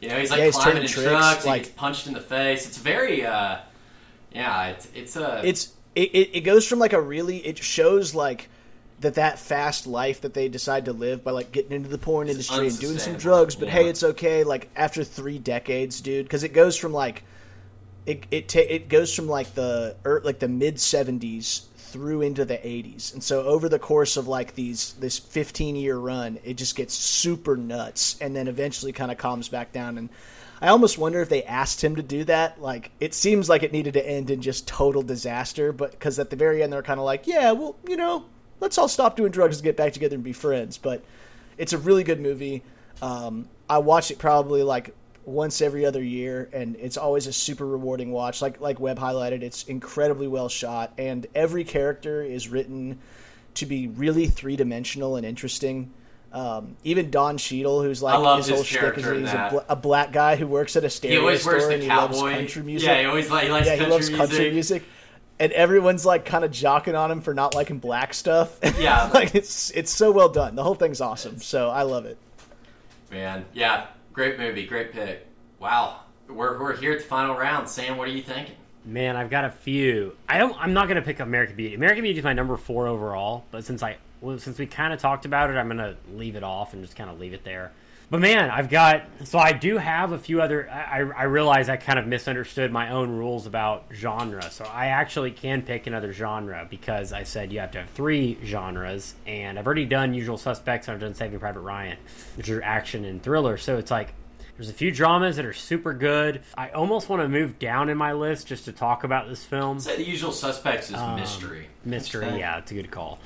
You 0.00 0.08
know, 0.08 0.18
he's 0.18 0.30
like 0.30 0.38
Yeah, 0.38 0.46
he's 0.46 0.56
climbing 0.56 0.82
in 0.82 0.88
tricks, 0.88 1.08
trucks, 1.08 1.46
like- 1.46 1.62
he 1.62 1.64
gets 1.66 1.74
punched 1.78 2.06
in 2.06 2.12
the 2.12 2.20
face. 2.20 2.66
It's 2.66 2.78
very, 2.78 3.24
uh, 3.24 3.58
yeah, 4.32 4.66
it's 4.68 4.88
it's 4.94 5.16
a 5.16 5.40
it's 5.44 5.72
it, 5.94 6.10
it, 6.12 6.36
it 6.38 6.40
goes 6.40 6.66
from 6.66 6.78
like 6.78 6.92
a 6.92 7.00
really 7.00 7.38
it 7.38 7.58
shows 7.58 8.14
like 8.14 8.48
that 9.00 9.14
that 9.14 9.38
fast 9.38 9.86
life 9.86 10.20
that 10.22 10.34
they 10.34 10.48
decide 10.48 10.86
to 10.86 10.92
live 10.92 11.22
by 11.22 11.30
like 11.30 11.52
getting 11.52 11.72
into 11.72 11.88
the 11.88 11.98
porn 11.98 12.28
industry 12.28 12.66
and 12.66 12.78
doing 12.78 12.98
some 12.98 13.14
drugs 13.14 13.54
but 13.54 13.68
yeah. 13.68 13.74
hey 13.74 13.88
it's 13.88 14.02
okay 14.02 14.44
like 14.44 14.70
after 14.76 15.04
three 15.04 15.38
decades 15.38 16.00
dude 16.00 16.24
because 16.24 16.42
it 16.42 16.52
goes 16.52 16.76
from 16.76 16.92
like 16.92 17.24
it 18.06 18.24
it 18.30 18.48
ta- 18.48 18.60
it 18.60 18.88
goes 18.88 19.14
from 19.14 19.28
like 19.28 19.54
the 19.54 19.96
er, 20.06 20.20
like 20.24 20.38
the 20.38 20.48
mid 20.48 20.76
70s 20.76 21.62
through 21.94 22.22
into 22.22 22.44
the 22.44 22.56
80s 22.56 23.12
and 23.12 23.22
so 23.22 23.44
over 23.44 23.68
the 23.68 23.78
course 23.78 24.16
of 24.16 24.26
like 24.26 24.56
these 24.56 24.94
this 24.94 25.16
15 25.16 25.76
year 25.76 25.96
run 25.96 26.40
it 26.42 26.54
just 26.54 26.74
gets 26.74 26.92
super 26.92 27.56
nuts 27.56 28.16
and 28.20 28.34
then 28.34 28.48
eventually 28.48 28.90
kind 28.90 29.12
of 29.12 29.16
calms 29.16 29.48
back 29.48 29.72
down 29.72 29.96
and 29.96 30.08
I 30.60 30.68
almost 30.68 30.98
wonder 30.98 31.20
if 31.20 31.28
they 31.28 31.42
asked 31.44 31.84
him 31.84 31.96
to 31.96 32.02
do 32.02 32.24
that. 32.24 32.58
Like, 32.58 32.90
it 32.98 33.12
seems 33.12 33.50
like 33.50 33.62
it 33.62 33.72
needed 33.72 33.94
to 33.94 34.08
end 34.08 34.30
in 34.30 34.40
just 34.40 34.66
total 34.66 35.02
disaster, 35.02 35.72
but 35.72 35.90
because 35.90 36.18
at 36.18 36.30
the 36.30 36.36
very 36.36 36.62
end 36.62 36.72
they're 36.72 36.82
kind 36.82 36.98
of 36.98 37.04
like, 37.04 37.26
yeah, 37.26 37.52
well, 37.52 37.76
you 37.86 37.98
know, 37.98 38.24
let's 38.60 38.78
all 38.78 38.88
stop 38.88 39.14
doing 39.14 39.30
drugs 39.30 39.58
and 39.58 39.64
get 39.64 39.76
back 39.76 39.92
together 39.92 40.14
and 40.14 40.24
be 40.24 40.32
friends. 40.32 40.78
But 40.78 41.04
it's 41.58 41.74
a 41.74 41.78
really 41.78 42.02
good 42.02 42.18
movie. 42.18 42.62
Um, 43.02 43.46
I 43.68 43.78
watched 43.78 44.10
it 44.10 44.18
probably 44.18 44.62
like 44.62 44.94
once 45.26 45.60
every 45.62 45.84
other 45.86 46.02
year, 46.02 46.48
and 46.52 46.76
it's 46.76 46.96
always 46.96 47.26
a 47.26 47.32
super 47.32 47.66
rewarding 47.66 48.12
watch. 48.12 48.42
Like 48.42 48.60
like 48.60 48.80
Webb 48.80 48.98
highlighted, 48.98 49.42
it's 49.42 49.64
incredibly 49.64 50.28
well 50.28 50.48
shot, 50.48 50.92
and 50.98 51.26
every 51.34 51.64
character 51.64 52.22
is 52.22 52.48
written 52.48 52.98
to 53.54 53.66
be 53.66 53.88
really 53.88 54.26
three 54.26 54.56
dimensional 54.56 55.16
and 55.16 55.24
interesting. 55.24 55.90
Um, 56.32 56.76
even 56.82 57.10
Don 57.10 57.38
Cheadle, 57.38 57.82
who's 57.82 58.02
like 58.02 58.38
his 58.38 58.46
his 58.48 58.54
whole 58.56 58.64
shtick 58.64 58.98
is 58.98 59.04
he's 59.04 59.32
a, 59.32 59.48
bla- 59.52 59.64
a 59.68 59.76
black 59.76 60.10
guy 60.12 60.34
who 60.34 60.48
works 60.48 60.74
at 60.74 60.82
a 60.82 60.86
he 60.86 60.90
stereo 60.90 61.20
always 61.20 61.42
store 61.42 61.52
wears 61.52 61.68
the 61.68 61.74
and 61.74 61.82
he 61.84 61.88
loves 61.88 62.18
cowboy 62.18 62.32
country 62.32 62.62
music. 62.64 62.88
Yeah, 62.88 62.98
he 63.00 63.04
always 63.06 63.30
like 63.30 63.44
he 63.44 63.50
likes 63.50 63.66
yeah, 63.66 63.74
he 63.74 63.78
country 63.78 63.92
loves 63.92 64.10
music. 64.10 64.28
country 64.28 64.50
music. 64.50 64.82
And 65.38 65.52
everyone's 65.52 66.04
like 66.04 66.24
kind 66.24 66.44
of 66.44 66.50
jocking 66.50 66.98
on 66.98 67.10
him 67.10 67.20
for 67.20 67.34
not 67.34 67.54
liking 67.54 67.78
black 67.78 68.14
stuff. 68.14 68.58
Yeah. 68.80 69.10
like 69.14 69.34
it's 69.36 69.70
it's 69.70 69.92
so 69.92 70.10
well 70.10 70.28
done. 70.28 70.56
The 70.56 70.64
whole 70.64 70.74
thing's 70.74 71.00
awesome. 71.00 71.40
So 71.40 71.70
I 71.70 71.82
love 71.82 72.04
it. 72.04 72.18
Man, 73.12 73.44
yeah, 73.52 73.86
great 74.14 74.38
movie, 74.38 74.64
great 74.64 74.92
pick. 74.92 75.26
Wow, 75.58 76.00
we're 76.28 76.58
we're 76.58 76.76
here 76.76 76.92
at 76.92 77.00
the 77.00 77.04
final 77.04 77.36
round. 77.36 77.68
Sam, 77.68 77.98
what 77.98 78.08
are 78.08 78.12
you 78.12 78.22
thinking? 78.22 78.54
Man, 78.86 79.16
I've 79.16 79.30
got 79.30 79.44
a 79.44 79.50
few. 79.50 80.16
I 80.28 80.38
don't. 80.38 80.56
I'm 80.58 80.72
not 80.72 80.88
going 80.88 80.96
to 80.96 81.02
pick 81.02 81.20
American 81.20 81.56
Beauty. 81.56 81.74
American 81.74 82.02
Beauty 82.02 82.18
is 82.18 82.24
my 82.24 82.32
number 82.32 82.56
four 82.56 82.86
overall. 82.86 83.44
But 83.50 83.64
since 83.64 83.82
I, 83.82 83.96
well, 84.20 84.38
since 84.38 84.58
we 84.58 84.66
kind 84.66 84.92
of 84.92 85.00
talked 85.00 85.26
about 85.26 85.50
it, 85.50 85.56
I'm 85.56 85.66
going 85.66 85.78
to 85.78 85.96
leave 86.14 86.36
it 86.36 86.42
off 86.42 86.72
and 86.72 86.82
just 86.82 86.96
kind 86.96 87.10
of 87.10 87.18
leave 87.18 87.34
it 87.34 87.44
there. 87.44 87.72
But 88.10 88.20
man, 88.20 88.50
I've 88.50 88.68
got. 88.68 89.04
So 89.24 89.38
I 89.38 89.52
do 89.52 89.78
have 89.78 90.12
a 90.12 90.18
few 90.18 90.40
other. 90.42 90.70
I, 90.70 90.98
I 90.98 91.22
realize 91.24 91.68
I 91.68 91.76
kind 91.76 91.98
of 91.98 92.06
misunderstood 92.06 92.70
my 92.70 92.90
own 92.90 93.10
rules 93.10 93.46
about 93.46 93.86
genre. 93.92 94.48
So 94.50 94.64
I 94.64 94.88
actually 94.88 95.30
can 95.32 95.62
pick 95.62 95.86
another 95.86 96.12
genre 96.12 96.66
because 96.68 97.12
I 97.12 97.24
said 97.24 97.52
you 97.52 97.60
have 97.60 97.72
to 97.72 97.78
have 97.80 97.90
three 97.90 98.38
genres, 98.44 99.14
and 99.26 99.58
I've 99.58 99.66
already 99.66 99.86
done 99.86 100.14
Usual 100.14 100.36
Suspects 100.38 100.86
and 100.86 100.94
I've 100.94 101.00
done 101.00 101.14
Saving 101.14 101.38
Private 101.40 101.60
Ryan, 101.60 101.96
which 102.36 102.48
are 102.50 102.62
action 102.62 103.04
and 103.04 103.22
thriller. 103.22 103.56
So 103.56 103.78
it's 103.78 103.90
like 103.90 104.12
there's 104.56 104.68
a 104.68 104.74
few 104.74 104.92
dramas 104.92 105.36
that 105.36 105.46
are 105.46 105.52
super 105.54 105.92
good. 105.94 106.42
I 106.56 106.68
almost 106.70 107.08
want 107.08 107.22
to 107.22 107.28
move 107.28 107.58
down 107.58 107.88
in 107.88 107.96
my 107.96 108.12
list 108.12 108.46
just 108.46 108.66
to 108.66 108.72
talk 108.72 109.02
about 109.02 109.28
this 109.28 109.42
film. 109.42 109.80
Say 109.80 109.96
the 109.96 110.04
usual 110.04 110.30
suspects 110.30 110.90
is 110.90 110.96
Um, 110.96 111.16
mystery. 111.18 111.68
Mystery, 111.84 112.38
yeah, 112.38 112.58
it's 112.58 112.70
a 112.70 112.74
good 112.74 112.90
call. 112.90 113.18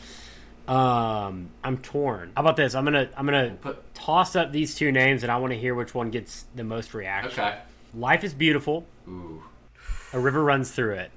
Um, 0.68 1.48
I'm 1.64 1.78
torn. 1.78 2.32
How 2.36 2.42
about 2.42 2.56
this? 2.56 2.74
I'm 2.74 2.84
gonna 2.84 3.08
I'm 3.16 3.24
gonna 3.24 3.56
Put- 3.60 3.94
toss 3.94 4.36
up 4.36 4.52
these 4.52 4.74
two 4.74 4.92
names, 4.92 5.22
and 5.22 5.32
I 5.32 5.38
want 5.38 5.52
to 5.52 5.58
hear 5.58 5.74
which 5.74 5.94
one 5.94 6.10
gets 6.10 6.44
the 6.54 6.64
most 6.64 6.92
reaction. 6.94 7.32
Okay. 7.40 7.58
Life 7.94 8.22
is 8.22 8.34
beautiful. 8.34 8.84
Ooh. 9.08 9.42
A 10.12 10.20
river 10.20 10.42
runs 10.44 10.70
through 10.70 10.94
it. 10.94 11.10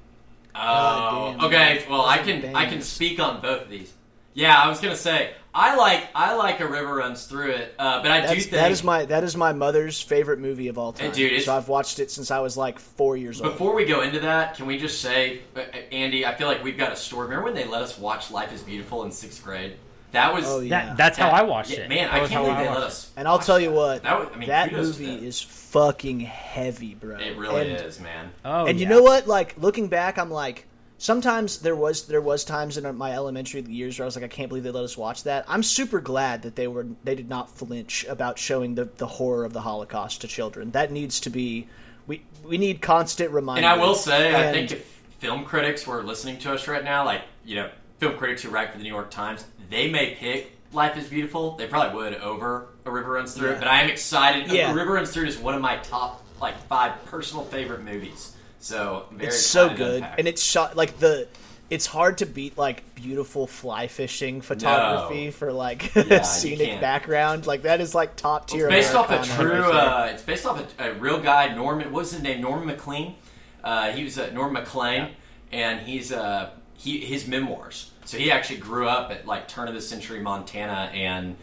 Oh, 0.56 1.34
damn, 1.38 1.46
okay. 1.46 1.86
Well, 1.90 2.02
I 2.02 2.18
Those 2.18 2.28
are 2.28 2.42
can 2.42 2.56
I 2.56 2.66
can 2.66 2.82
speak 2.82 3.20
on 3.20 3.42
both 3.42 3.64
of 3.64 3.70
these. 3.70 3.94
Yeah, 4.34 4.58
I 4.58 4.68
was 4.70 4.80
gonna 4.80 4.96
say 4.96 5.34
I 5.54 5.76
like 5.76 6.08
I 6.16 6.36
like 6.36 6.60
a 6.62 6.68
river 6.68 6.96
runs 6.96 7.26
through 7.26 7.52
it, 7.52 7.76
uh, 7.78 8.02
but 8.02 8.10
I 8.12 8.22
do 8.22 8.28
That's, 8.28 8.40
think 8.40 8.52
that 8.52 8.72
is 8.72 8.84
my 8.84 9.06
that 9.06 9.24
is 9.26 9.36
my 9.36 9.52
mother's 9.52 10.00
favorite 10.00 10.40
movie 10.40 10.70
of 10.70 10.78
all 10.78 10.94
time. 10.94 11.12
dude, 11.12 11.42
so 11.44 11.56
I've 11.56 11.68
watched 11.68 12.00
it 12.00 12.10
since 12.10 12.32
I 12.32 12.40
was 12.40 12.56
like 12.56 12.80
four 12.80 13.18
years 13.18 13.42
old. 13.42 13.52
Before 13.52 13.76
we 13.76 13.84
go 13.86 14.02
into 14.02 14.22
that, 14.22 14.56
can 14.56 14.66
we 14.68 14.78
just 14.78 15.02
say, 15.02 15.42
uh, 15.56 15.60
Andy? 15.92 16.26
I 16.26 16.34
feel 16.36 16.48
like 16.48 16.64
we've 16.64 16.78
got 16.78 16.94
a 16.94 16.96
story. 16.96 17.26
Remember 17.26 17.46
when 17.46 17.56
they 17.56 17.66
let 17.66 17.82
us 17.82 17.98
watch 17.98 18.32
Life 18.32 18.54
Is 18.54 18.62
Beautiful 18.62 19.04
in 19.04 19.12
sixth 19.12 19.44
grade? 19.44 19.76
That 20.14 20.34
was 20.34 20.46
Oh, 20.48 20.60
yeah. 20.60 20.88
That 20.88 20.98
that's 20.98 21.18
how 21.18 21.30
I 21.30 21.44
watched 21.44 21.72
yeah, 21.72 21.80
it. 21.82 21.90
Man, 21.90 22.10
That 22.10 22.14
I 22.24 22.28
can't 22.28 22.44
believe 22.44 22.52
I 22.58 22.64
they 22.64 22.70
let 22.70 22.76
watched 22.80 22.88
us. 22.88 23.12
and 23.18 23.28
I'll 23.28 23.40
tell 23.40 23.60
you 23.60 23.72
what, 23.72 24.04
That, 24.04 24.20
was, 24.20 24.30
I 24.34 24.38
mean, 24.38 24.50
that 24.50 24.72
movie 24.74 25.26
is 25.28 25.42
fucking 25.42 26.20
heavy, 26.22 26.96
bro. 26.96 27.18
It 27.18 27.38
really 27.38 27.72
And- 27.72 27.86
is, 27.86 28.00
man. 28.00 28.32
Oh, 28.44 28.66
and 28.68 28.78
you 28.80 28.86
know 28.88 29.02
what? 29.02 29.28
Like 29.28 29.56
looking 29.58 29.88
back, 29.88 30.18
I'm 30.18 30.30
like, 30.32 30.66
sometimes 31.02 31.58
there 31.60 31.76
was 31.76 32.06
there 32.06 32.22
was 32.22 32.46
times 32.46 32.78
in 32.78 32.96
my 32.96 33.12
elementary 33.12 33.62
years 33.62 33.98
where 33.98 34.06
I 34.06 34.08
was 34.08 34.16
like, 34.16 34.24
I 34.24 34.28
can't 34.28 34.50
believe 34.50 34.64
they 34.64 34.70
let 34.72 34.84
us 34.84 34.96
watch 34.96 35.24
that. 35.24 35.44
I'm 35.48 35.64
super 35.64 36.00
glad 36.00 36.44
that 36.44 36.56
they 36.56 36.68
were 36.68 36.86
they 37.04 37.16
did 37.16 37.28
not 37.28 37.50
flinch 37.50 38.06
about 38.08 38.38
showing 38.38 38.76
the 38.76 38.86
the 38.98 39.08
horror 39.08 39.44
of 39.44 39.52
the 39.52 39.62
Holocaust 39.62 40.22
to 40.22 40.28
children. 40.28 40.72
That 40.72 40.92
needs 40.92 41.20
to 41.22 41.30
be 41.32 41.68
we 42.06 42.24
we 42.44 42.58
need 42.58 42.82
constant 42.82 43.32
reminders. 43.32 43.66
And 43.66 43.82
I 43.82 43.84
will 43.84 43.96
say, 43.96 44.36
I 44.36 44.52
think 44.52 44.72
if 44.72 44.86
film 45.18 45.44
critics 45.44 45.86
were 45.88 46.04
listening 46.04 46.38
to 46.40 46.54
us 46.54 46.68
right 46.68 46.84
now, 46.84 47.04
like 47.04 47.24
you 47.44 47.56
know, 47.56 47.70
film 48.00 48.16
critics 48.18 48.44
who 48.44 48.50
write 48.50 48.72
for 48.72 48.78
the 48.78 48.84
New 48.84 48.94
York 48.94 49.10
Times, 49.10 49.44
they 49.72 49.90
may 49.90 50.14
pick 50.14 50.52
Life 50.72 50.98
Is 50.98 51.08
Beautiful. 51.08 51.56
They 51.58 51.66
probably 51.68 51.96
would 51.96 52.16
over 52.16 52.68
A 52.86 52.92
River 52.92 53.14
Runs 53.14 53.34
Through. 53.34 53.50
It, 53.50 53.54
Yeah. 53.54 53.60
but 53.60 53.68
I 53.68 53.82
am 53.82 53.90
excited. 53.90 54.52
Yeah. 54.52 54.72
A 54.72 54.76
River 54.76 54.94
Runs 54.94 55.12
Through 55.12 55.26
is 55.26 55.38
one 55.40 55.56
of 55.56 55.62
my 55.62 55.78
top 55.78 56.24
like 56.40 56.58
five 56.68 57.04
personal 57.06 57.44
favorite 57.44 57.84
movies. 57.84 58.36
So 58.62 59.08
very 59.12 59.28
it's 59.28 59.44
so 59.46 59.74
good 59.74 60.08
and 60.18 60.28
it's 60.28 60.42
shot 60.42 60.78
like 60.78 61.00
the 61.00 61.28
it's 61.70 61.86
hard 61.86 62.18
to 62.20 62.26
beat 62.26 62.58
like 62.58 62.96
beautiful 62.96 63.48
fly 63.48 63.88
fishing 63.88 64.42
photography 64.42 65.26
No. 65.26 65.32
for 65.32 65.52
like 65.54 65.96
you 65.96 66.24
scenic 66.24 66.80
background 66.82 67.48
like 67.48 67.64
that 67.64 67.80
is 67.82 67.96
like 67.96 68.16
top 68.16 68.48
tier 68.48 68.68
It's 68.68 68.88
based 68.88 68.96
off 68.96 69.10
a 69.10 69.24
true. 69.24 69.72
Uh, 69.72 70.10
it's 70.12 70.22
based 70.22 70.46
off 70.46 70.64
a, 70.80 70.92
a 70.92 70.94
real 70.96 71.20
guy, 71.22 71.56
Norman. 71.56 71.92
What 71.92 72.02
was 72.02 72.12
his 72.12 72.22
name? 72.22 72.42
Norman 72.42 72.68
Maclean. 72.68 73.16
Uh, 73.64 73.92
he 73.92 74.04
was 74.04 74.18
uh, 74.20 74.30
Norman 74.34 74.54
Maclean, 74.54 75.12
and 75.52 75.80
he's 75.80 76.12
uh, 76.12 76.50
he 76.76 77.00
his 77.00 77.28
memoirs. 77.28 77.92
So 78.06 78.18
he 78.18 78.32
actually 78.32 78.58
grew 78.60 78.88
up 78.88 79.10
at 79.12 79.26
like 79.26 79.48
turn 79.48 79.68
of 79.68 79.74
the 79.74 79.82
century 79.82 80.20
Montana, 80.20 80.92
and 80.94 81.36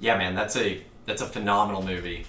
yeah, 0.00 0.18
man, 0.18 0.34
that's 0.34 0.56
a 0.56 0.82
that's 1.06 1.22
a 1.22 1.26
phenomenal 1.26 1.82
movie. 1.82 2.26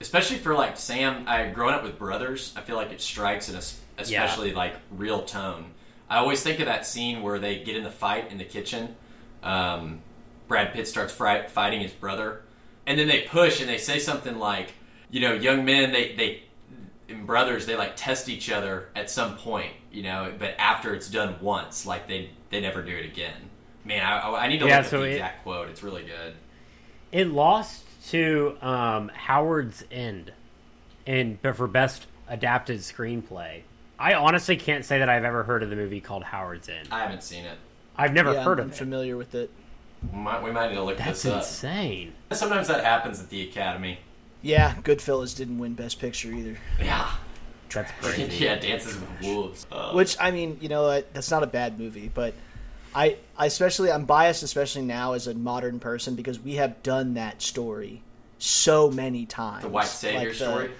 Especially 0.00 0.36
for 0.38 0.54
like 0.54 0.76
Sam, 0.76 1.24
I 1.26 1.46
growing 1.48 1.74
up 1.74 1.82
with 1.82 1.98
brothers, 1.98 2.52
I 2.56 2.60
feel 2.60 2.76
like 2.76 2.92
it 2.92 3.00
strikes 3.00 3.48
an 3.48 3.56
es- 3.56 3.80
especially 3.98 4.52
like 4.52 4.76
real 4.90 5.22
tone. 5.22 5.72
I 6.08 6.18
always 6.18 6.42
think 6.42 6.60
of 6.60 6.66
that 6.66 6.86
scene 6.86 7.22
where 7.22 7.38
they 7.38 7.58
get 7.62 7.76
in 7.76 7.82
the 7.84 7.90
fight 7.90 8.30
in 8.30 8.38
the 8.38 8.44
kitchen. 8.44 8.94
Um, 9.42 10.00
Brad 10.46 10.72
Pitt 10.72 10.88
starts 10.88 11.12
fri- 11.12 11.48
fighting 11.48 11.80
his 11.80 11.92
brother, 11.92 12.42
and 12.86 12.98
then 12.98 13.08
they 13.08 13.22
push 13.22 13.60
and 13.60 13.68
they 13.68 13.76
say 13.78 13.98
something 13.98 14.38
like, 14.38 14.72
you 15.10 15.20
know, 15.20 15.34
young 15.34 15.64
men 15.64 15.92
they 15.92 16.14
they 16.14 16.42
and 17.08 17.26
brothers 17.26 17.66
they 17.66 17.74
like 17.76 17.96
test 17.96 18.28
each 18.28 18.50
other 18.50 18.88
at 18.94 19.10
some 19.10 19.36
point, 19.36 19.72
you 19.90 20.02
know, 20.04 20.32
but 20.38 20.54
after 20.58 20.94
it's 20.94 21.10
done 21.10 21.36
once, 21.40 21.84
like 21.86 22.06
they 22.06 22.30
they 22.50 22.60
never 22.60 22.82
do 22.82 22.96
it 22.96 23.04
again. 23.04 23.50
Man, 23.84 24.02
I, 24.04 24.30
I 24.30 24.48
need 24.48 24.58
to 24.60 24.66
Yeah, 24.66 24.76
look 24.78 24.84
at 24.86 24.90
the 24.92 25.02
it- 25.02 25.12
exact 25.14 25.42
quote. 25.42 25.68
It's 25.70 25.82
really 25.82 26.04
good. 26.04 26.34
It 27.10 27.26
lost 27.28 27.84
to 28.10 28.56
um, 28.62 29.08
Howard's 29.14 29.84
End, 29.90 30.32
and 31.06 31.40
but 31.42 31.56
for 31.56 31.66
best 31.66 32.06
adapted 32.28 32.80
screenplay. 32.80 33.62
I 33.98 34.14
honestly 34.14 34.56
can't 34.56 34.84
say 34.84 34.98
that 35.00 35.08
I've 35.08 35.24
ever 35.24 35.42
heard 35.42 35.62
of 35.62 35.70
the 35.70 35.76
movie 35.76 36.00
called 36.00 36.22
Howard's 36.22 36.68
End. 36.68 36.88
I 36.92 37.00
haven't 37.02 37.22
seen 37.22 37.44
it. 37.44 37.58
I've 37.96 38.12
never 38.12 38.32
yeah, 38.32 38.44
heard 38.44 38.60
I'm 38.60 38.66
of 38.66 38.72
it. 38.72 38.76
familiar 38.76 39.16
with 39.16 39.34
it 39.34 39.50
We 40.12 40.18
might, 40.20 40.40
we 40.44 40.52
might 40.52 40.68
need 40.68 40.76
to 40.76 40.84
look 40.84 40.98
That's 40.98 41.22
this 41.24 41.32
up. 41.32 41.38
insane. 41.42 42.12
Sometimes 42.30 42.68
that 42.68 42.84
happens 42.84 43.18
at 43.20 43.28
the 43.28 43.42
Academy. 43.48 43.98
Yeah, 44.40 44.74
Goodfellas 44.84 45.36
didn't 45.36 45.58
win 45.58 45.74
Best 45.74 45.98
Picture 45.98 46.30
either. 46.32 46.56
Yeah. 46.80 47.10
That's 47.70 47.90
crazy. 48.00 48.44
yeah, 48.44 48.54
Dances 48.56 48.94
with 49.00 49.10
Wolves. 49.22 49.66
Uh, 49.72 49.90
Which 49.92 50.16
I 50.20 50.30
mean, 50.30 50.58
you 50.60 50.68
know, 50.68 50.84
what, 50.84 51.12
that's 51.12 51.30
not 51.32 51.42
a 51.42 51.46
bad 51.48 51.76
movie, 51.78 52.08
but 52.14 52.34
I, 52.94 53.16
I 53.36 53.46
especially 53.46 53.90
I'm 53.90 54.04
biased, 54.04 54.42
especially 54.42 54.82
now 54.82 55.12
as 55.12 55.26
a 55.26 55.34
modern 55.34 55.80
person 55.80 56.14
because 56.14 56.40
we 56.40 56.54
have 56.54 56.82
done 56.82 57.14
that 57.14 57.42
story 57.42 58.02
so 58.38 58.90
many 58.90 59.26
times. 59.26 59.62
the 59.62 59.68
white 59.68 59.86
savior 59.86 60.28
Like 60.28 60.34
story. 60.34 60.70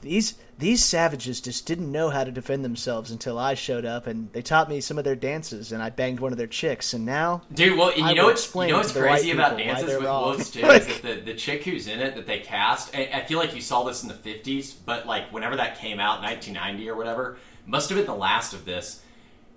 These 0.00 0.34
these 0.58 0.84
savages 0.84 1.40
just 1.40 1.66
didn't 1.66 1.90
know 1.90 2.10
how 2.10 2.22
to 2.22 2.30
defend 2.30 2.64
themselves 2.64 3.10
until 3.10 3.38
I 3.38 3.54
showed 3.54 3.84
up, 3.84 4.06
and 4.06 4.30
they 4.32 4.42
taught 4.42 4.68
me 4.68 4.80
some 4.80 4.98
of 4.98 5.04
their 5.04 5.16
dances, 5.16 5.72
and 5.72 5.82
I 5.82 5.90
banged 5.90 6.20
one 6.20 6.30
of 6.30 6.38
their 6.38 6.46
chicks, 6.46 6.92
and 6.92 7.04
now 7.04 7.42
Dude, 7.52 7.76
well, 7.76 7.92
you 7.96 8.04
I 8.04 8.12
know 8.12 8.26
what's 8.26 8.54
you 8.54 8.68
know 8.68 8.76
what's 8.76 8.92
crazy 8.92 9.32
about 9.32 9.58
Dances 9.58 9.96
with 9.96 10.04
wrong. 10.04 10.24
Wolves 10.24 10.50
too 10.50 10.60
is 10.66 10.86
that 10.86 11.02
the, 11.02 11.14
the 11.32 11.34
chick 11.34 11.64
who's 11.64 11.88
in 11.88 12.00
it 12.00 12.14
that 12.14 12.26
they 12.26 12.40
cast. 12.40 12.94
I, 12.94 13.10
I 13.14 13.24
feel 13.24 13.38
like 13.38 13.54
you 13.54 13.60
saw 13.60 13.82
this 13.84 14.02
in 14.02 14.08
the 14.08 14.14
fifties, 14.14 14.72
but 14.72 15.06
like 15.06 15.32
whenever 15.32 15.56
that 15.56 15.78
came 15.78 15.98
out, 15.98 16.22
nineteen 16.22 16.54
ninety 16.54 16.88
or 16.88 16.96
whatever, 16.96 17.38
must 17.66 17.88
have 17.88 17.98
been 17.98 18.06
the 18.06 18.14
last 18.14 18.52
of 18.52 18.64
this. 18.64 19.02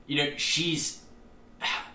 You 0.07 0.23
know, 0.23 0.31
she's. 0.37 1.01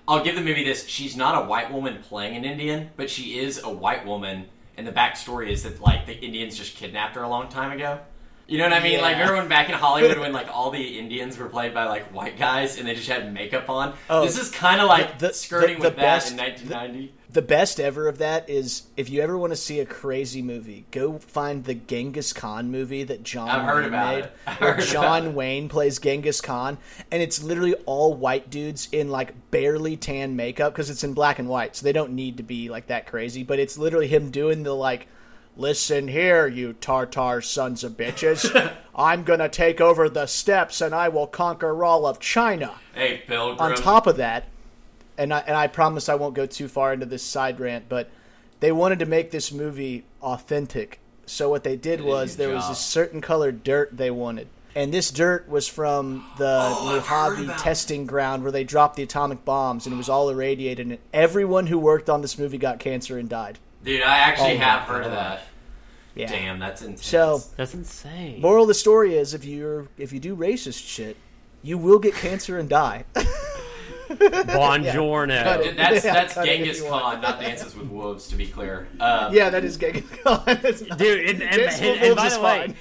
I'll 0.08 0.24
give 0.24 0.34
the 0.34 0.42
movie 0.42 0.64
this. 0.64 0.86
She's 0.88 1.16
not 1.16 1.44
a 1.44 1.46
white 1.46 1.72
woman 1.72 2.02
playing 2.02 2.36
an 2.36 2.44
Indian, 2.44 2.90
but 2.96 3.08
she 3.08 3.38
is 3.38 3.62
a 3.62 3.70
white 3.70 4.04
woman, 4.04 4.46
and 4.76 4.86
the 4.86 4.92
backstory 4.92 5.50
is 5.50 5.62
that 5.62 5.80
like 5.80 6.06
the 6.06 6.18
Indians 6.18 6.56
just 6.56 6.76
kidnapped 6.76 7.14
her 7.14 7.22
a 7.22 7.28
long 7.28 7.48
time 7.48 7.70
ago. 7.70 8.00
You 8.52 8.58
know 8.58 8.64
what 8.64 8.74
I 8.74 8.82
mean? 8.82 9.00
Like 9.00 9.12
Yeah. 9.16 9.20
remember 9.22 9.36
when 9.40 9.48
back 9.48 9.68
in 9.70 9.74
Hollywood 9.74 10.18
when 10.18 10.32
like 10.34 10.48
all 10.54 10.70
the 10.70 10.98
Indians 10.98 11.38
were 11.38 11.48
played 11.48 11.72
by 11.72 11.84
like 11.84 12.14
white 12.14 12.38
guys 12.38 12.78
and 12.78 12.86
they 12.86 12.94
just 12.94 13.08
had 13.08 13.32
makeup 13.32 13.70
on? 13.70 13.94
Oh, 14.10 14.24
this 14.24 14.38
is 14.38 14.50
kind 14.50 14.80
of 14.80 14.88
like 14.88 15.18
the- 15.18 15.28
the- 15.28 15.34
skirting 15.34 15.78
the 15.78 15.88
with 15.88 15.96
that 15.96 16.30
in 16.30 16.36
1990. 16.36 17.14
the 17.32 17.40
best 17.40 17.80
ever 17.80 18.08
of 18.08 18.18
that 18.18 18.50
is 18.50 18.82
if 18.94 19.08
you 19.08 19.22
ever 19.22 19.38
want 19.38 19.54
to 19.54 19.56
see 19.56 19.80
a 19.80 19.86
crazy 19.86 20.42
movie, 20.42 20.84
go 20.90 21.18
find 21.18 21.64
the 21.64 21.72
Genghis 21.72 22.34
Khan 22.34 22.70
movie 22.70 23.04
that 23.04 23.22
John 23.22 23.48
I've 23.48 23.62
heard 23.62 23.84
Wayne 23.84 23.88
about 23.94 24.14
made, 24.16 24.24
it. 24.24 24.32
Where 24.60 24.76
John. 24.80 25.34
Wayne 25.34 25.70
plays 25.70 25.98
Genghis 25.98 26.42
Khan, 26.42 26.76
and 27.10 27.22
it's 27.22 27.42
literally 27.42 27.72
all 27.86 28.12
white 28.12 28.50
dudes 28.50 28.86
in 28.92 29.08
like 29.08 29.32
barely 29.50 29.96
tan 29.96 30.36
makeup 30.36 30.74
because 30.74 30.90
it's 30.90 31.04
in 31.04 31.14
black 31.14 31.38
and 31.38 31.48
white, 31.48 31.74
so 31.76 31.84
they 31.84 31.92
don't 31.92 32.12
need 32.12 32.36
to 32.36 32.42
be 32.42 32.68
like 32.68 32.88
that 32.88 33.06
crazy. 33.06 33.44
But 33.44 33.58
it's 33.60 33.78
literally 33.78 34.08
him 34.08 34.30
doing 34.30 34.62
the 34.62 34.74
like. 34.74 35.06
Listen 35.56 36.08
here, 36.08 36.46
you 36.46 36.72
Tartar 36.72 37.42
sons 37.42 37.84
of 37.84 37.92
bitches. 37.92 38.74
I'm 38.94 39.22
gonna 39.22 39.48
take 39.50 39.80
over 39.80 40.08
the 40.08 40.26
steppes 40.26 40.80
and 40.80 40.94
I 40.94 41.08
will 41.08 41.26
conquer 41.26 41.84
all 41.84 42.06
of 42.06 42.18
China 42.20 42.72
Hey, 42.94 43.22
Pilgrim. 43.26 43.60
on 43.60 43.74
top 43.74 44.06
of 44.06 44.16
that, 44.16 44.44
and 45.18 45.32
I 45.32 45.40
and 45.40 45.56
I 45.56 45.66
promise 45.66 46.08
I 46.08 46.14
won't 46.14 46.34
go 46.34 46.46
too 46.46 46.68
far 46.68 46.92
into 46.94 47.06
this 47.06 47.22
side 47.22 47.60
rant, 47.60 47.88
but 47.88 48.08
they 48.60 48.72
wanted 48.72 48.98
to 49.00 49.06
make 49.06 49.30
this 49.30 49.52
movie 49.52 50.04
authentic. 50.22 50.98
So 51.26 51.48
what 51.50 51.64
they 51.64 51.76
did 51.76 52.00
was 52.00 52.36
there 52.36 52.54
was 52.54 52.68
a 52.70 52.74
certain 52.74 53.20
colored 53.20 53.62
dirt 53.62 53.96
they 53.96 54.10
wanted. 54.10 54.48
And 54.74 54.92
this 54.92 55.10
dirt 55.10 55.48
was 55.48 55.68
from 55.68 56.24
the 56.38 56.58
Oh, 56.62 56.86
Mojave 56.86 57.46
testing 57.62 58.06
ground 58.06 58.42
where 58.42 58.50
they 58.52 58.64
dropped 58.64 58.96
the 58.96 59.02
atomic 59.02 59.44
bombs 59.44 59.86
and 59.86 59.92
it 59.94 59.98
was 59.98 60.08
all 60.08 60.30
irradiated 60.30 60.86
and 60.86 60.98
everyone 61.12 61.66
who 61.66 61.78
worked 61.78 62.08
on 62.08 62.22
this 62.22 62.38
movie 62.38 62.56
got 62.58 62.78
cancer 62.78 63.18
and 63.18 63.28
died. 63.28 63.58
Dude, 63.84 64.02
I 64.02 64.18
actually 64.18 64.54
Oh 64.54 64.58
have 64.58 64.82
heard 64.82 65.04
of 65.04 65.12
that. 65.12 65.42
Yeah. 66.14 66.26
Damn, 66.26 66.58
that's 66.58 66.82
intense. 66.82 67.06
So 67.06 67.40
That's 67.56 67.74
insane. 67.74 68.40
moral 68.40 68.64
of 68.64 68.68
the 68.68 68.74
story 68.74 69.16
is 69.16 69.32
if 69.34 69.44
you're 69.44 69.88
if 69.98 70.12
you 70.12 70.20
do 70.20 70.36
racist 70.36 70.86
shit, 70.86 71.16
you 71.62 71.78
will 71.78 71.98
get 71.98 72.14
cancer 72.14 72.58
and 72.58 72.68
die. 72.68 73.04
Buongiorno. 74.12 75.42
Cut 75.42 75.62
Dude, 75.62 75.76
that's 75.76 76.04
Yeah, 76.04 76.12
that's 76.12 76.34
cut 76.34 76.46
it 76.46 76.60
if 76.60 76.76
Genghis. 76.76 76.82
Khan, 76.88 77.20
not 77.20 77.40
Dances 77.40 77.74
with 77.74 77.88
Wolves, 77.88 78.28
to 78.28 78.36
be 78.36 78.46
clear. 78.46 78.88
Um, 79.00 79.34
yeah, 79.34 79.50
that 79.50 79.64
is 79.64 79.76
Genghis 79.78 80.04
Khan. 80.22 80.44
Dude, 80.98 81.28
and, 81.30 81.42
and, 81.42 81.52
James 81.52 81.80
and- 81.80 82.02
and 82.02 82.16
by 82.16 82.28
the 82.28 82.40
way, 82.40 82.74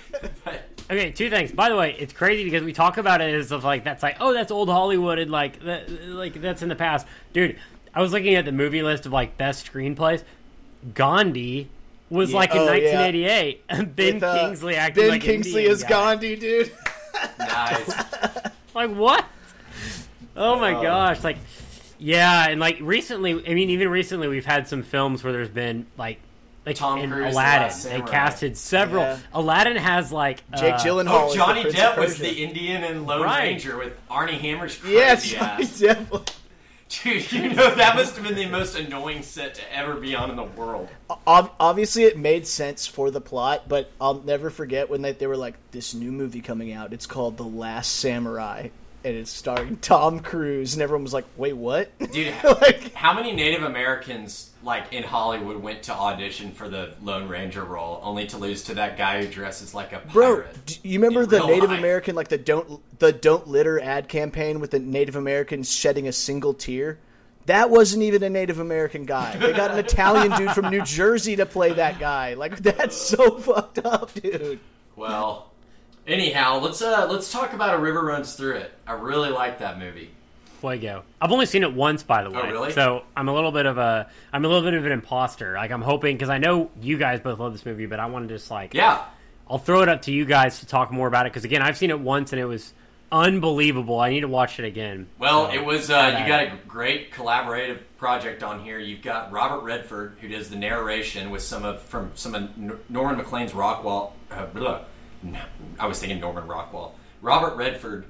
okay, 0.91 1.12
two 1.12 1.30
things. 1.30 1.52
By 1.52 1.70
the 1.70 1.76
way, 1.76 1.95
it's 1.97 2.14
crazy 2.14 2.43
because 2.43 2.64
we 2.64 2.74
talk 2.74 2.97
about 2.97 3.22
it 3.22 3.34
as 3.34 3.52
of 3.52 3.64
like 3.64 3.84
that's 3.84 4.04
like 4.04 4.18
oh 4.20 4.34
that's 4.34 4.52
old 4.52 4.70
Hollywood 4.70 5.20
and 5.20 5.32
like 5.32 5.64
that, 5.64 5.89
like 5.91 6.34
that's 6.41 6.62
in 6.62 6.70
the 6.70 6.76
past, 6.76 7.08
dude. 7.34 7.58
I 7.93 8.02
was 8.02 8.12
looking 8.14 8.36
at 8.36 8.45
the 8.45 8.52
movie 8.52 8.84
list 8.84 9.06
of 9.06 9.12
like 9.14 9.38
best 9.38 9.72
screenplays. 9.72 10.24
Gandhi 10.93 11.69
was 12.09 12.32
Yeah. 12.32 12.38
like 12.38 12.51
in 12.51 12.57
Oh, 12.59 12.73
yeah. 12.73 13.01
1988. 13.01 13.67
ben 13.95 14.13
With, 14.15 14.23
uh, 14.23 14.39
Kingsley 14.47 14.75
acting 14.75 15.03
Ben 15.03 15.09
like 15.11 15.21
Kingsley 15.21 15.51
Indian 15.61 15.71
is 15.71 15.84
guy. 15.84 15.89
Gandhi, 15.89 16.36
dude. 16.36 16.71
nice. 17.39 17.97
Like 18.73 18.91
what? 18.95 19.25
Oh 20.36 20.57
my 20.59 20.73
Oh. 20.75 20.82
gosh! 20.82 21.23
Like, 21.23 21.38
yeah, 21.99 22.47
and 22.49 22.59
like 22.59 22.77
recently, 22.82 23.32
I 23.47 23.53
mean, 23.53 23.69
even 23.71 23.89
recently, 23.89 24.27
we've 24.27 24.45
had 24.45 24.67
some 24.67 24.82
films 24.84 25.23
where 25.23 25.34
there's 25.34 25.49
been 25.49 25.86
like, 25.97 26.19
like 26.65 26.77
Tom 26.77 26.99
in 26.99 27.11
Cruise, 27.11 27.34
Aladdin, 27.34 27.61
Last 27.67 27.84
they 27.84 28.01
casted 28.01 28.57
several. 28.57 29.03
Yeah. 29.03 29.17
Aladdin 29.34 29.75
has 29.75 30.11
like 30.11 30.49
Jake 30.57 30.75
uh, 30.75 30.77
Gyllenhaal. 30.79 31.29
Oh, 31.29 31.36
Johnny 31.36 31.63
Depp 31.65 31.97
was 31.97 32.17
the 32.17 32.32
Indian 32.43 32.84
and 32.84 33.05
Lone 33.05 33.23
Right. 33.23 33.43
Ranger 33.49 33.77
with 33.77 33.99
Armie 34.09 34.38
Hammer's 34.38 34.79
Yes, 34.88 35.32
Yeah, 35.34 35.57
Johnny. 35.57 35.65
Depp. 35.65 36.34
Dude, 36.91 37.31
you 37.31 37.49
know 37.53 37.73
that 37.75 37.95
must 37.95 38.15
have 38.17 38.25
been 38.25 38.35
the 38.35 38.47
most 38.47 38.77
annoying 38.77 39.23
set 39.23 39.55
to 39.55 39.61
ever 39.75 39.95
be 39.95 40.13
on 40.13 40.29
in 40.29 40.35
the 40.35 40.43
world. 40.43 40.89
Ob- 41.25 41.53
Obviously, 41.59 42.03
it 42.03 42.17
made 42.17 42.45
sense 42.45 42.85
for 42.85 43.09
the 43.09 43.21
plot, 43.21 43.69
but 43.69 43.91
I'll 44.01 44.15
never 44.21 44.49
forget 44.49 44.89
when 44.89 45.01
they, 45.01 45.13
they 45.13 45.27
were 45.27 45.37
like, 45.37 45.55
"This 45.71 45.93
new 45.93 46.11
movie 46.11 46.41
coming 46.41 46.73
out. 46.73 46.91
It's 46.91 47.05
called 47.05 47.37
The 47.37 47.43
Last 47.43 47.93
Samurai, 47.93 48.67
and 49.05 49.15
it's 49.15 49.31
starring 49.31 49.77
Tom 49.77 50.19
Cruise." 50.19 50.73
And 50.73 50.81
everyone 50.83 51.03
was 51.03 51.13
like, 51.13 51.25
"Wait, 51.37 51.53
what?" 51.53 51.97
Dude, 52.11 52.33
like, 52.43 52.93
how 52.93 53.13
many 53.13 53.31
Native 53.31 53.63
Americans 53.63 54.51
like 54.64 54.93
in 54.93 55.03
Hollywood 55.03 55.57
went 55.57 55.84
to 55.84 55.93
audition 55.93 56.51
for 56.51 56.70
the 56.70 56.93
Lone 57.01 57.28
Ranger 57.28 57.64
role 57.64 57.99
only 58.03 58.28
to 58.28 58.38
lose 58.38 58.64
to 58.66 58.76
that 58.76 58.97
guy 58.97 59.24
who 59.24 59.28
dresses 59.32 59.74
like 59.74 59.93
a 59.93 59.99
pirate? 59.99 60.12
bro, 60.14 60.43
you 60.84 60.99
remember 60.99 61.26
the 61.26 61.45
Native 61.45 61.70
life? 61.70 61.80
American, 61.80 62.16
like 62.16 62.28
the 62.28 62.38
don't 62.38 62.82
the 62.99 63.12
don't 63.12 63.47
litter 63.47 63.80
ad 63.80 64.07
campaign 64.07 64.59
with 64.59 64.72
the 64.72 64.80
Native 64.80 65.16
Americans 65.16 65.72
shedding 65.72 66.07
a 66.07 66.12
single 66.12 66.53
tear? 66.53 66.99
That 67.47 67.72
wasn't 67.72 68.03
even 68.03 68.22
a 68.22 68.30
Native 68.30 68.59
American 68.59 69.05
guy. 69.05 69.36
They 69.36 69.51
got 69.51 69.72
an 69.72 69.80
Italian 69.86 70.38
dude 70.38 70.51
from 70.51 70.70
New 70.70 70.84
Jersey 70.84 71.38
to 71.38 71.45
play 71.45 71.74
that 71.74 71.99
guy. 71.99 72.36
Like 72.36 72.57
that's 72.59 72.95
so 72.95 73.38
fucked 73.39 73.80
up, 73.80 74.14
dude. 74.14 74.59
Well, 74.95 75.51
anyhow, 76.05 76.59
let's 76.59 76.82
uh 76.82 77.07
let's 77.09 77.32
talk 77.32 77.53
about 77.53 77.74
A 77.74 77.80
River 77.80 78.03
Runs 78.03 78.36
Through 78.36 78.57
It. 78.57 78.72
I 78.86 78.93
really 78.93 79.30
like 79.30 79.59
that 79.59 79.80
movie. 79.80 80.12
Fuego. 80.62 81.03
I've 81.20 81.32
only 81.32 81.45
seen 81.45 81.64
it 81.64 81.74
once, 81.74 82.03
by 82.03 82.24
the 82.24 82.30
way. 82.30 82.39
Oh, 82.41 82.49
really? 82.49 82.72
So 82.72 83.03
I'm 83.18 83.28
a 83.28 83.34
little 83.34 83.51
bit 83.51 83.66
of 83.66 83.78
a 83.78 84.09
I'm 84.32 84.45
a 84.45 84.47
little 84.47 84.64
bit 84.64 84.76
of 84.76 84.86
an 84.86 84.91
imposter. 84.93 85.55
Like 85.55 85.72
I'm 85.72 85.82
hoping 85.82 86.16
because 86.16 86.30
I 86.30 86.38
know 86.38 86.72
you 86.80 86.97
guys 86.97 87.20
both 87.20 87.39
love 87.39 87.51
this 87.51 87.66
movie, 87.66 87.88
but 87.88 87.99
I 87.99 88.05
want 88.05 88.30
to 88.30 88.34
just 88.36 88.49
like 88.49 88.74
Yeah, 88.74 89.03
I'll 89.49 89.57
throw 89.57 89.82
it 89.82 89.89
up 89.89 90.03
to 90.03 90.12
you 90.12 90.24
guys 90.26 90.59
to 90.62 90.66
talk 90.68 90.91
more 90.91 91.07
about 91.07 91.26
it 91.26 91.32
because 91.34 91.43
again 91.43 91.62
I've 91.62 91.78
seen 91.78 91.89
it 91.89 91.99
once 91.99 92.32
and 92.32 92.39
it 92.39 92.45
was 92.45 92.74
unbelievable. 93.12 93.99
I 93.99 94.09
need 94.09 94.22
to 94.22 94.28
watch 94.28 94.57
it 94.59 94.66
again. 94.66 95.07
Well, 95.20 95.47
So, 95.47 95.53
it 95.53 95.66
was. 95.66 95.89
Uh, 95.89 96.18
you 96.22 96.28
got 96.28 96.43
a 96.43 96.53
great 96.68 97.12
collaborative 97.12 97.80
project 97.97 98.41
on 98.43 98.64
here. 98.64 98.80
You've 98.80 99.01
got 99.01 99.32
Robert 99.32 99.64
Redford, 99.64 100.16
who 100.22 100.28
does 100.30 100.49
the 100.49 100.55
narration 100.55 101.30
with 101.30 101.41
some 101.41 101.66
of 101.66 101.82
from 101.82 102.12
some 102.16 102.36
of 102.36 102.57
Nor- 102.57 102.80
Norman 102.89 103.18
Maclean's 103.18 103.53
Rockwell. 103.53 104.14
Uh, 104.30 104.45
blah. 104.45 104.82
I 105.80 105.86
was 105.88 105.99
thinking 105.99 106.20
Norman 106.20 106.47
Rockwell. 106.47 106.95
Robert 107.22 107.55
Redford 107.55 108.05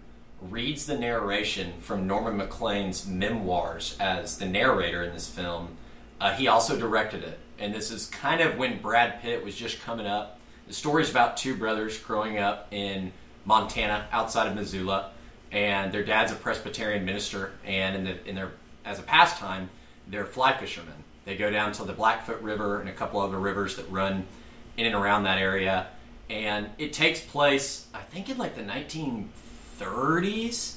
reads 0.50 0.86
the 0.86 0.98
narration 0.98 1.74
from 1.82 2.08
Norman 2.08 2.38
Maclean's 2.38 3.06
memoirs 3.06 3.96
as 4.00 4.38
the 4.38 4.46
narrator 4.46 5.04
in 5.04 5.14
this 5.14 5.30
film. 5.30 5.78
Uh, 6.20 6.34
he 6.34 6.48
also 6.48 6.78
directed 6.78 7.24
it, 7.24 7.39
and 7.60 7.74
this 7.74 7.92
is 7.92 8.08
kind 8.08 8.42
of 8.42 8.58
when 8.58 8.82
Brad 8.82 9.22
Pitt 9.22 9.44
was 9.44 9.56
just 9.56 9.82
coming 9.82 10.08
up. 10.08 10.39
The 10.68 10.74
story 10.74 11.04
is 11.04 11.12
about 11.12 11.38
two 11.38 11.56
brothers 11.56 11.98
growing 11.98 12.38
up 12.38 12.68
in 12.72 13.12
Montana, 13.46 14.08
outside 14.12 14.48
of 14.48 14.56
Missoula, 14.56 15.12
and 15.52 15.92
their 15.92 16.04
dad's 16.04 16.32
a 16.32 16.36
Presbyterian 16.36 17.06
minister, 17.06 17.52
and 17.66 17.96
in, 17.96 18.04
the, 18.04 18.28
in 18.28 18.36
their 18.36 18.52
as 18.84 19.00
a 19.00 19.04
pastime, 19.04 19.70
they're 20.08 20.26
fly 20.26 20.58
fishermen. 20.58 20.94
They 21.26 21.38
go 21.38 21.52
down 21.52 21.72
to 21.74 21.84
the 21.84 21.94
Blackfoot 21.94 22.42
River 22.42 22.80
and 22.80 22.89
a 22.89 22.94
couple 22.94 23.20
other 23.20 23.38
rivers 23.38 23.76
that 23.76 23.89
run 23.92 24.26
in 24.78 24.88
and 24.88 24.96
around 24.96 25.24
that 25.24 25.38
area, 25.38 25.88
and 26.30 26.70
it 26.78 26.94
takes 26.94 27.20
place, 27.20 27.88
I 27.94 28.00
think, 28.00 28.30
in 28.30 28.38
like 28.38 28.56
the 28.56 28.64
1930s. 29.86 30.75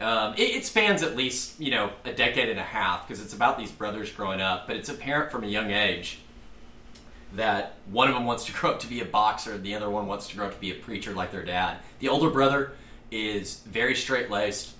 Um, 0.00 0.34
it, 0.34 0.42
it 0.56 0.66
spans 0.66 1.02
at 1.02 1.16
least 1.16 1.58
you 1.58 1.70
know 1.70 1.90
a 2.04 2.12
decade 2.12 2.48
and 2.50 2.60
a 2.60 2.64
half 2.64 3.06
because 3.08 3.22
it's 3.22 3.32
about 3.34 3.58
these 3.58 3.70
brothers 3.72 4.10
growing 4.12 4.40
up, 4.40 4.66
but 4.66 4.76
it's 4.76 4.88
apparent 4.88 5.30
from 5.32 5.44
a 5.44 5.46
young 5.46 5.70
age 5.70 6.18
that 7.34 7.74
one 7.90 8.08
of 8.08 8.14
them 8.14 8.24
wants 8.24 8.44
to 8.46 8.52
grow 8.52 8.70
up 8.72 8.80
to 8.80 8.86
be 8.86 9.00
a 9.00 9.04
boxer, 9.04 9.54
and 9.54 9.64
the 9.64 9.74
other 9.74 9.88
one 9.90 10.06
wants 10.06 10.28
to 10.28 10.36
grow 10.36 10.46
up 10.46 10.54
to 10.54 10.60
be 10.60 10.70
a 10.70 10.74
preacher 10.74 11.12
like 11.12 11.32
their 11.32 11.44
dad. 11.44 11.78
The 11.98 12.08
older 12.08 12.30
brother 12.30 12.72
is 13.10 13.60
very 13.66 13.94
straight 13.94 14.30
laced, 14.30 14.74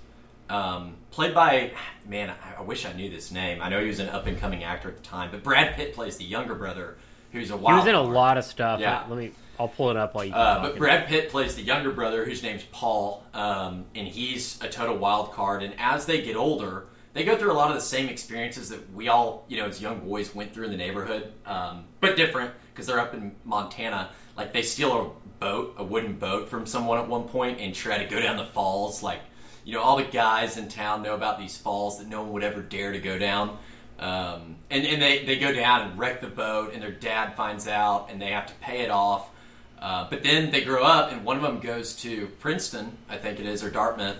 um, 0.50 0.94
played 1.10 1.34
by 1.34 1.72
man. 2.06 2.30
I, 2.30 2.58
I 2.60 2.62
wish 2.62 2.84
I 2.84 2.92
knew 2.92 3.08
this 3.10 3.30
name. 3.30 3.62
I 3.62 3.68
know 3.70 3.80
he 3.80 3.86
was 3.88 4.00
an 4.00 4.08
up 4.10 4.26
and 4.26 4.38
coming 4.38 4.64
actor 4.64 4.88
at 4.88 4.96
the 4.96 5.02
time, 5.02 5.30
but 5.30 5.42
Brad 5.42 5.76
Pitt 5.76 5.94
plays 5.94 6.18
the 6.18 6.24
younger 6.24 6.54
brother, 6.54 6.96
who's 7.32 7.50
a 7.50 7.56
He 7.56 7.62
wild. 7.62 7.78
was 7.78 7.86
in 7.86 7.94
a 7.94 8.02
lot 8.02 8.36
of 8.36 8.44
stuff. 8.44 8.80
Yeah. 8.80 9.04
Let 9.08 9.18
me. 9.18 9.32
I'll 9.58 9.68
pull 9.68 9.90
it 9.90 9.96
up 9.96 10.14
while 10.14 10.24
you. 10.24 10.32
Uh, 10.32 10.62
but 10.62 10.76
Brad 10.76 11.06
Pitt 11.06 11.30
plays 11.30 11.56
the 11.56 11.62
younger 11.62 11.90
brother, 11.90 12.24
whose 12.24 12.42
name's 12.42 12.64
Paul, 12.72 13.24
um, 13.32 13.86
and 13.94 14.06
he's 14.06 14.60
a 14.62 14.68
total 14.68 14.96
wild 14.96 15.32
card. 15.32 15.62
And 15.62 15.74
as 15.78 16.06
they 16.06 16.22
get 16.22 16.36
older, 16.36 16.86
they 17.14 17.24
go 17.24 17.36
through 17.36 17.52
a 17.52 17.54
lot 17.54 17.70
of 17.70 17.76
the 17.76 17.82
same 17.82 18.08
experiences 18.08 18.68
that 18.68 18.92
we 18.92 19.08
all, 19.08 19.46
you 19.48 19.56
know, 19.56 19.66
as 19.66 19.80
young 19.80 20.00
boys 20.00 20.34
went 20.34 20.52
through 20.52 20.66
in 20.66 20.70
the 20.70 20.76
neighborhood, 20.76 21.32
um, 21.46 21.84
but 22.00 22.16
different 22.16 22.52
because 22.72 22.86
they're 22.86 23.00
up 23.00 23.14
in 23.14 23.34
Montana. 23.44 24.10
Like 24.36 24.52
they 24.52 24.62
steal 24.62 24.92
a 24.92 25.40
boat, 25.40 25.74
a 25.78 25.84
wooden 25.84 26.18
boat 26.18 26.50
from 26.50 26.66
someone 26.66 26.98
at 26.98 27.08
one 27.08 27.24
point, 27.24 27.58
and 27.58 27.74
try 27.74 27.98
to 27.98 28.04
go 28.04 28.20
down 28.20 28.36
the 28.36 28.44
falls. 28.44 29.02
Like 29.02 29.20
you 29.64 29.72
know, 29.72 29.80
all 29.80 29.96
the 29.96 30.04
guys 30.04 30.58
in 30.58 30.68
town 30.68 31.02
know 31.02 31.14
about 31.14 31.38
these 31.38 31.56
falls 31.56 31.98
that 31.98 32.06
no 32.06 32.22
one 32.22 32.32
would 32.32 32.44
ever 32.44 32.60
dare 32.60 32.92
to 32.92 33.00
go 33.00 33.18
down. 33.18 33.58
Um, 33.98 34.56
and 34.70 34.84
and 34.84 35.00
they, 35.00 35.24
they 35.24 35.38
go 35.38 35.52
down 35.52 35.88
and 35.88 35.98
wreck 35.98 36.20
the 36.20 36.28
boat, 36.28 36.74
and 36.74 36.82
their 36.82 36.92
dad 36.92 37.34
finds 37.34 37.66
out, 37.66 38.10
and 38.10 38.20
they 38.20 38.28
have 38.32 38.46
to 38.46 38.54
pay 38.56 38.82
it 38.82 38.90
off. 38.90 39.30
Uh, 39.80 40.06
but 40.08 40.22
then 40.22 40.50
they 40.50 40.62
grow 40.62 40.82
up, 40.82 41.12
and 41.12 41.24
one 41.24 41.36
of 41.36 41.42
them 41.42 41.60
goes 41.60 41.94
to 41.96 42.28
Princeton, 42.40 42.96
I 43.08 43.16
think 43.18 43.38
it 43.40 43.46
is, 43.46 43.62
or 43.62 43.70
Dartmouth, 43.70 44.16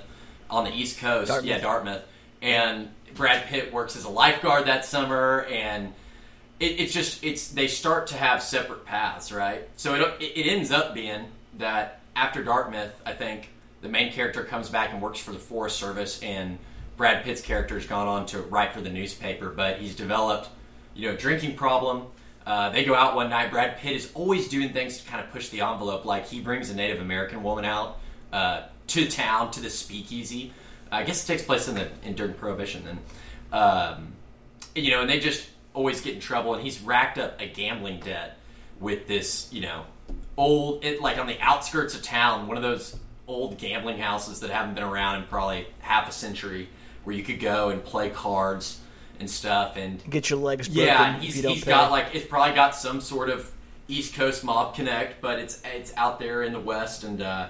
on 0.50 0.64
the 0.64 0.72
East 0.72 0.98
Coast. 0.98 1.28
Dartmouth. 1.28 1.48
Yeah, 1.48 1.59
Dartmouth. 1.59 2.02
And 2.42 2.90
Brad 3.14 3.46
Pitt 3.46 3.72
works 3.72 3.96
as 3.96 4.04
a 4.04 4.11
lifeguard 4.11 4.66
that 4.66 4.84
summer, 4.84 5.46
and 5.50 5.92
it, 6.61 6.80
it's 6.80 6.92
just 6.92 7.24
it's 7.24 7.48
they 7.48 7.68
start 7.68 8.09
to 8.09 8.16
have 8.16 8.42
separate 8.42 8.84
paths, 8.84 9.32
right? 9.32 9.68
So 9.76 9.94
it, 9.94 10.22
it 10.22 10.46
it 10.46 10.46
ends 10.46 10.70
up 10.70 10.94
being 10.94 11.26
that 11.59 12.00
after 12.14 12.44
Dartmouth, 12.44 13.00
I 13.04 13.12
think 13.12 13.50
the 13.80 13.88
main 13.88 14.12
character 14.12 14.44
comes 14.44 14.68
back 14.68 14.92
and 14.92 15.00
works 15.00 15.18
for 15.18 15.32
the 15.32 15.38
Forest 15.38 15.78
Service, 15.78 16.22
and 16.22 16.59
Brad 16.96 17.24
Pitt's 17.24 17.40
character 17.40 17.74
has 17.74 17.86
gone 17.86 18.07
on 18.07 18.26
to 18.26 18.40
write 18.42 18.72
for 18.72 18.80
the 18.80 18.90
newspaper, 18.90 19.50
but 19.50 19.78
he's 19.78 19.94
developed, 19.94 20.48
you 20.94 21.09
know, 21.09 21.14
a 21.14 21.16
drinking 21.16 21.57
problem. 21.57 22.07
Uh, 22.47 22.70
they 22.70 22.84
go 22.84 22.94
out 22.94 23.16
one 23.16 23.28
night. 23.28 23.51
Brad 23.51 23.76
Pitt 23.78 23.97
is 23.97 24.11
always 24.14 24.49
doing 24.49 24.72
things 24.72 24.99
to 24.99 25.09
kind 25.09 25.22
of 25.22 25.32
push 25.32 25.49
the 25.49 25.62
envelope. 25.62 26.05
Like 26.05 26.28
he 26.28 26.40
brings 26.40 26.70
a 26.70 26.76
Native 26.76 27.01
American 27.01 27.42
woman 27.42 27.64
out 27.64 27.99
uh, 28.32 28.62
to 28.88 29.09
town 29.09 29.51
to 29.53 29.61
the 29.61 29.68
speakeasy. 29.68 30.53
I 30.92 31.03
guess 31.03 31.24
it 31.24 31.26
takes 31.26 31.42
place 31.42 31.66
in 31.66 31.74
the 31.74 31.88
in 32.05 32.14
during 32.14 32.34
Prohibition. 32.34 32.84
Then, 32.84 32.99
um, 33.53 34.12
you 34.76 34.92
know, 34.92 35.01
and 35.01 35.11
they 35.11 35.18
just 35.18 35.49
always 35.74 36.01
get 36.01 36.14
in 36.14 36.20
trouble. 36.20 36.55
And 36.55 36.62
he's 36.62 36.80
racked 36.80 37.18
up 37.18 37.40
a 37.40 37.49
gambling 37.49 37.99
debt 38.01 38.38
with 38.78 39.09
this, 39.09 39.53
you 39.53 39.62
know, 39.62 39.84
old, 40.36 40.84
it, 40.84 41.01
like 41.01 41.18
on 41.18 41.26
the 41.26 41.40
outskirts 41.40 41.97
of 41.97 42.03
town, 42.03 42.47
one 42.47 42.57
of 42.57 42.62
those 42.62 42.97
old 43.26 43.59
gambling 43.59 43.99
houses 43.99 44.40
that 44.40 44.51
haven't 44.51 44.74
been 44.74 44.84
around 44.84 45.16
in 45.16 45.24
probably 45.24 45.66
half 45.80 46.09
a 46.09 46.12
century, 46.12 46.68
where 47.03 47.16
you 47.16 47.24
could 47.24 47.40
go 47.40 47.70
and 47.70 47.82
play 47.84 48.09
cards 48.09 48.80
and 49.21 49.31
stuff. 49.31 49.77
And 49.77 50.03
Get 50.11 50.31
your 50.31 50.39
legs 50.39 50.69
broken 50.69 50.85
yeah, 50.87 51.19
he's, 51.19 51.35
he's 51.43 51.64
pay. 51.64 51.71
got 51.71 51.91
like 51.91 52.07
it's 52.14 52.27
probably 52.27 52.55
got 52.55 52.75
some 52.75 53.01
sort 53.01 53.29
of 53.31 53.51
East 53.89 54.14
Coast 54.14 54.43
mob 54.45 54.75
connect, 54.75 55.21
but 55.21 55.39
it's 55.39 55.61
it's 55.75 55.93
out 55.97 56.19
there 56.19 56.43
in 56.43 56.53
the 56.53 56.61
West, 56.61 57.05
and 57.05 57.23
uh, 57.23 57.49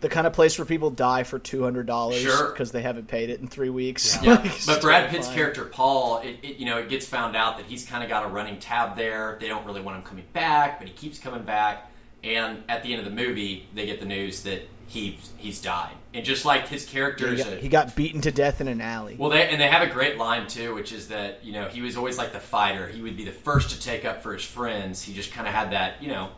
the 0.00 0.08
kind 0.08 0.26
of 0.26 0.32
place 0.32 0.56
where 0.58 0.64
people 0.64 0.90
die 0.90 1.24
for 1.24 1.38
two 1.38 1.62
hundred 1.62 1.86
dollars 1.86 2.20
Sure. 2.20 2.50
because 2.50 2.70
they 2.72 2.82
haven't 2.82 3.08
paid 3.08 3.30
it 3.30 3.40
in 3.40 3.48
three 3.48 3.68
weeks. 3.70 4.16
Yeah, 4.22 4.34
Like, 4.36 4.46
it's 4.46 4.66
but 4.66 4.80
Brad 4.80 5.10
Pitt's 5.10 5.28
character 5.28 5.64
Paul, 5.66 6.18
it, 6.20 6.38
it, 6.42 6.56
you 6.56 6.66
know, 6.66 6.78
it 6.78 6.88
gets 6.88 7.04
found 7.06 7.36
out 7.36 7.56
that 7.58 7.66
he's 7.66 7.84
kind 7.84 8.02
of 8.02 8.08
got 8.08 8.24
a 8.24 8.28
running 8.28 8.58
tab 8.58 8.96
there. 8.96 9.36
They 9.40 9.48
don't 9.48 9.66
really 9.66 9.80
want 9.80 9.96
him 9.98 10.02
coming 10.04 10.24
back, 10.32 10.78
but 10.78 10.88
he 10.88 10.94
keeps 10.94 11.18
coming 11.18 11.42
back. 11.42 11.90
And 12.24 12.62
at 12.68 12.82
the 12.82 12.92
end 12.92 12.98
of 13.00 13.04
the 13.04 13.14
movie, 13.14 13.68
they 13.74 13.86
get 13.86 14.00
the 14.00 14.06
news 14.06 14.42
that 14.42 14.68
he 14.88 15.18
he's 15.36 15.60
died. 15.60 15.92
And 16.14 16.24
just 16.24 16.44
like 16.44 16.66
his 16.66 16.84
character 16.84 17.30
He 17.30 17.36
got, 17.36 17.52
he 17.58 17.68
got 17.68 17.94
beaten 17.94 18.20
to 18.22 18.32
death 18.32 18.60
in 18.60 18.66
an 18.68 18.80
alley. 18.80 19.14
well, 19.18 19.30
they 19.30 19.48
and 19.48 19.60
they 19.60 19.68
have 19.68 19.82
a 19.88 19.92
great 19.92 20.16
line 20.18 20.46
too, 20.48 20.74
which 20.74 20.92
is 20.92 21.08
that 21.08 21.44
you 21.44 21.52
know 21.52 21.68
he 21.68 21.80
was 21.82 21.96
always 21.96 22.18
like 22.18 22.32
the 22.32 22.40
fighter. 22.40 22.88
He 22.88 23.00
would 23.02 23.16
be 23.16 23.24
the 23.24 23.30
first 23.32 23.70
to 23.70 23.80
take 23.80 24.04
up 24.04 24.22
for 24.22 24.32
his 24.32 24.42
friends. 24.44 25.02
He 25.02 25.12
just 25.14 25.30
kind 25.32 25.46
of 25.46 25.54
had 25.54 25.70
that 25.72 26.02
you 26.02 26.08
know 26.08 26.30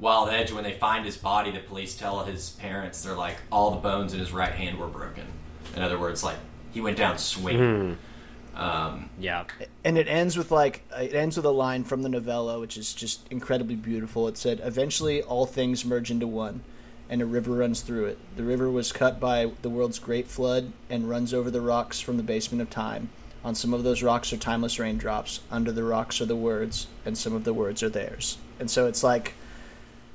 wild 0.00 0.30
edge. 0.30 0.50
When 0.50 0.64
they 0.64 0.72
find 0.74 1.04
his 1.04 1.16
body, 1.16 1.50
the 1.50 1.60
police 1.60 1.96
tell 1.96 2.24
his 2.24 2.50
parents 2.50 3.02
they're 3.02 3.14
like 3.14 3.36
all 3.52 3.70
the 3.72 3.80
bones 3.80 4.12
in 4.14 4.18
his 4.20 4.32
right 4.32 4.52
hand 4.52 4.78
were 4.78 4.88
broken. 4.88 5.24
In 5.76 5.82
other 5.82 5.98
words, 5.98 6.24
like 6.24 6.36
he 6.72 6.80
went 6.80 6.96
down 6.96 7.18
swinging. 7.18 7.98
Um, 8.54 9.08
Yeah. 9.20 9.44
and 9.84 9.96
it 9.96 10.08
ends 10.08 10.36
with 10.36 10.50
like 10.50 10.82
it 10.98 11.14
ends 11.14 11.36
with 11.36 11.46
a 11.46 11.50
line 11.50 11.84
from 11.84 12.02
the 12.02 12.08
novella 12.08 12.58
which 12.58 12.76
is 12.76 12.92
just 12.92 13.24
incredibly 13.30 13.76
beautiful 13.76 14.26
it 14.26 14.36
said 14.36 14.60
eventually 14.64 15.22
all 15.22 15.46
things 15.46 15.84
merge 15.84 16.10
into 16.10 16.26
one 16.26 16.62
and 17.10 17.22
a 17.22 17.26
river 17.26 17.52
runs 17.52 17.80
through 17.80 18.06
it. 18.06 18.18
The 18.36 18.42
river 18.42 18.70
was 18.70 18.92
cut 18.92 19.18
by 19.18 19.50
the 19.62 19.70
world's 19.70 19.98
great 19.98 20.28
flood 20.28 20.72
and 20.90 21.08
runs 21.08 21.32
over 21.32 21.50
the 21.50 21.60
rocks 21.60 22.00
from 22.00 22.16
the 22.16 22.22
basement 22.22 22.60
of 22.62 22.70
time. 22.70 23.10
On 23.44 23.54
some 23.54 23.72
of 23.72 23.82
those 23.84 24.02
rocks 24.02 24.32
are 24.32 24.36
timeless 24.36 24.78
raindrops. 24.78 25.40
Under 25.50 25.72
the 25.72 25.84
rocks 25.84 26.20
are 26.20 26.26
the 26.26 26.36
words 26.36 26.86
and 27.06 27.16
some 27.16 27.34
of 27.34 27.44
the 27.44 27.54
words 27.54 27.82
are 27.82 27.88
theirs. 27.88 28.36
And 28.60 28.70
so 28.70 28.86
it's 28.86 29.02
like 29.02 29.34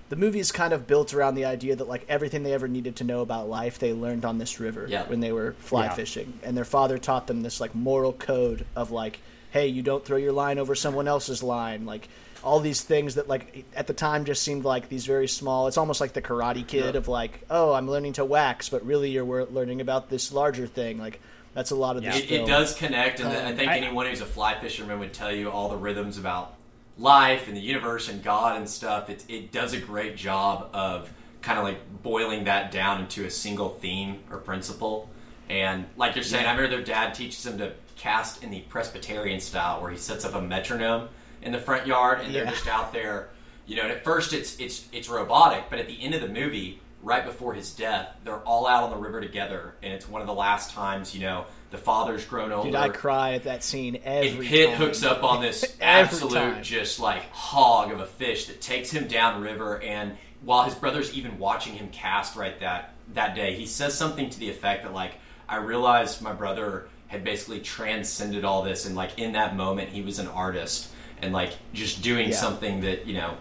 the 0.09 0.15
movie 0.17 0.39
is 0.39 0.51
kind 0.51 0.73
of 0.73 0.85
built 0.85 1.13
around 1.13 1.33
the 1.35 1.45
idea 1.45 1.75
that 1.75 1.87
like 1.87 2.05
everything 2.07 2.43
they 2.43 2.53
ever 2.53 2.67
needed 2.67 2.95
to 2.97 3.03
know 3.03 3.21
about 3.21 3.49
life 3.49 3.79
they 3.79 3.93
learned 3.93 4.25
on 4.25 4.37
this 4.37 4.59
river 4.59 4.85
Yeah. 4.87 5.07
when 5.07 5.21
they 5.21 5.31
were 5.31 5.53
fly 5.59 5.85
Yeah. 5.85 5.93
fishing. 5.95 6.33
And 6.43 6.55
their 6.55 6.65
father 6.65 6.97
taught 6.99 7.25
them 7.27 7.41
this 7.41 7.59
like 7.59 7.73
moral 7.73 8.13
code 8.13 8.65
of 8.75 8.91
like 8.91 9.19
hey 9.51 9.67
you 9.67 9.81
don't 9.81 10.03
throw 10.05 10.17
your 10.17 10.31
line 10.33 10.59
over 10.59 10.75
someone 10.75 11.07
else's 11.07 11.41
line. 11.41 11.85
Like 11.85 12.09
all 12.43 12.59
these 12.59 12.81
things 12.81 13.15
that 13.15 13.27
like 13.27 13.65
at 13.75 13.87
the 13.87 13.93
time 13.93 14.25
just 14.25 14.41
seemed 14.43 14.65
like 14.65 14.89
these 14.89 15.05
very 15.05 15.27
small 15.27 15.67
it's 15.67 15.77
almost 15.77 16.01
like 16.01 16.13
the 16.13 16.21
karate 16.21 16.65
kid 16.67 16.93
Yeah. 16.93 16.97
of 16.97 17.07
like 17.07 17.41
oh 17.49 17.73
i'm 17.73 17.89
learning 17.89 18.13
to 18.13 18.25
wax 18.25 18.69
but 18.69 18.85
really 18.85 19.11
you're 19.11 19.45
learning 19.45 19.79
about 19.81 20.09
this 20.09 20.31
larger 20.33 20.67
thing 20.67 20.97
like 20.99 21.19
that's 21.53 21.71
a 21.71 21.75
lot 21.75 21.95
of 21.97 22.03
this 22.03 22.17
it, 22.17 22.31
it 22.31 22.45
does 22.47 22.73
connect, 22.75 23.19
and 23.19 23.29
I 23.29 23.51
Um, 23.51 23.55
think 23.55 23.69
I- 23.69 23.77
anyone 23.77 24.07
who's 24.07 24.21
a 24.21 24.25
fly 24.25 24.59
fisherman 24.59 24.99
would 24.99 25.13
tell 25.13 25.31
you 25.31 25.49
all 25.51 25.69
the 25.69 25.77
rhythms 25.77 26.17
about 26.17 26.55
life 26.97 27.47
and 27.47 27.55
the 27.55 27.61
universe 27.61 28.09
and 28.09 28.23
God 28.23 28.57
and 28.57 28.67
stuff. 28.69 29.09
It, 29.09 29.23
it 29.29 29.51
does 29.51 29.73
a 29.73 29.79
great 29.79 30.15
job 30.17 30.69
of 30.73 31.11
kind 31.41 31.59
of 31.59 31.63
like 31.65 31.77
boiling 32.03 32.45
that 32.45 32.71
down 32.71 33.01
into 33.01 33.25
a 33.25 33.29
single 33.29 33.69
theme 33.69 34.19
or 34.31 34.37
principle. 34.37 35.09
And 35.49 35.85
like 35.95 36.15
you're 36.15 36.23
saying, 36.23 36.43
Yeah. 36.45 36.51
I 36.51 36.55
remember 36.55 36.75
their 36.77 36.85
dad 36.85 37.13
teaches 37.13 37.43
them 37.43 37.57
to 37.59 37.73
cast 37.97 38.43
in 38.43 38.49
the 38.51 38.61
Presbyterian 38.61 39.39
style, 39.39 39.79
where 39.81 39.91
he 39.91 39.97
sets 39.97 40.25
up 40.25 40.33
a 40.33 40.41
metronome 40.41 41.07
in 41.43 41.51
the 41.51 41.59
front 41.59 41.85
yard, 41.87 42.21
and 42.21 42.33
they're 42.33 42.45
just 42.45 42.67
out 42.67 42.93
there. 42.93 43.29
You 43.65 43.77
know, 43.77 43.83
and 43.83 43.91
at 43.91 44.03
first 44.03 44.33
it's 44.33 44.59
it's 44.59 44.87
it's 44.91 45.09
robotic, 45.09 45.65
but 45.69 45.79
at 45.79 45.87
the 45.87 46.01
end 46.01 46.13
of 46.15 46.21
the 46.21 46.27
movie, 46.27 46.81
right 47.01 47.23
before 47.25 47.53
his 47.53 47.73
death, 47.73 48.09
they're 48.23 48.39
all 48.39 48.67
out 48.67 48.83
on 48.83 48.89
the 48.89 48.97
river 48.97 49.21
together, 49.21 49.75
and 49.83 49.93
it's 49.93 50.07
one 50.09 50.21
of 50.21 50.27
the 50.27 50.33
last 50.33 50.71
times. 50.71 51.13
You 51.15 51.21
know, 51.21 51.45
the 51.71 51.77
father's 51.77 52.25
grown 52.25 52.51
older. 52.51 52.69
dude 52.69 52.75
i 52.75 52.89
cry 52.89 53.33
at 53.33 53.43
that 53.45 53.63
scene 53.63 53.99
every 54.03 54.29
And 54.29 54.39
Pitt 54.41 54.69
time. 54.69 54.77
hooks 54.77 55.03
up 55.03 55.23
on 55.23 55.41
this 55.41 55.77
absolute 55.81 56.33
time. 56.33 56.63
just 56.63 56.99
like 56.99 57.29
hog 57.31 57.91
of 57.91 57.99
a 57.99 58.05
fish 58.05 58.45
that 58.47 58.59
takes 58.61 58.91
him 58.91 59.07
down 59.07 59.41
river, 59.41 59.81
And 59.81 60.17
while 60.41 60.63
his 60.63 60.75
brother's 60.75 61.13
even 61.13 61.39
watching 61.39 61.73
him 61.73 61.89
cast 61.89 62.35
right 62.35 62.59
that 62.59 62.93
that 63.13 63.33
day, 63.35 63.55
he 63.55 63.65
says 63.65 63.93
something 63.97 64.29
to 64.29 64.39
the 64.39 64.49
effect 64.49 64.83
that 64.83 64.93
like, 64.93 65.13
"I 65.47 65.55
realized 65.57 66.21
my 66.21 66.33
brother 66.33 66.87
had 67.07 67.23
basically 67.23 67.59
transcended 67.61 68.43
all 68.43 68.61
this, 68.63 68.85
and 68.85 68.93
like 68.95 69.17
in 69.19 69.31
that 69.33 69.55
moment, 69.55 69.89
he 69.89 70.01
was 70.01 70.19
an 70.19 70.27
artist 70.27 70.89
and 71.23 71.33
like 71.33 71.53
just 71.73 72.01
doing 72.01 72.29
Yeah. 72.29 72.35
something 72.35 72.81
that 72.81 73.07
you 73.07 73.13
know 73.15 73.37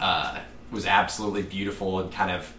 uh, 0.00 0.40
was 0.70 0.86
absolutely 0.86 1.42
beautiful 1.42 2.00
and 2.00 2.12
kind 2.12 2.30
of 2.30 2.52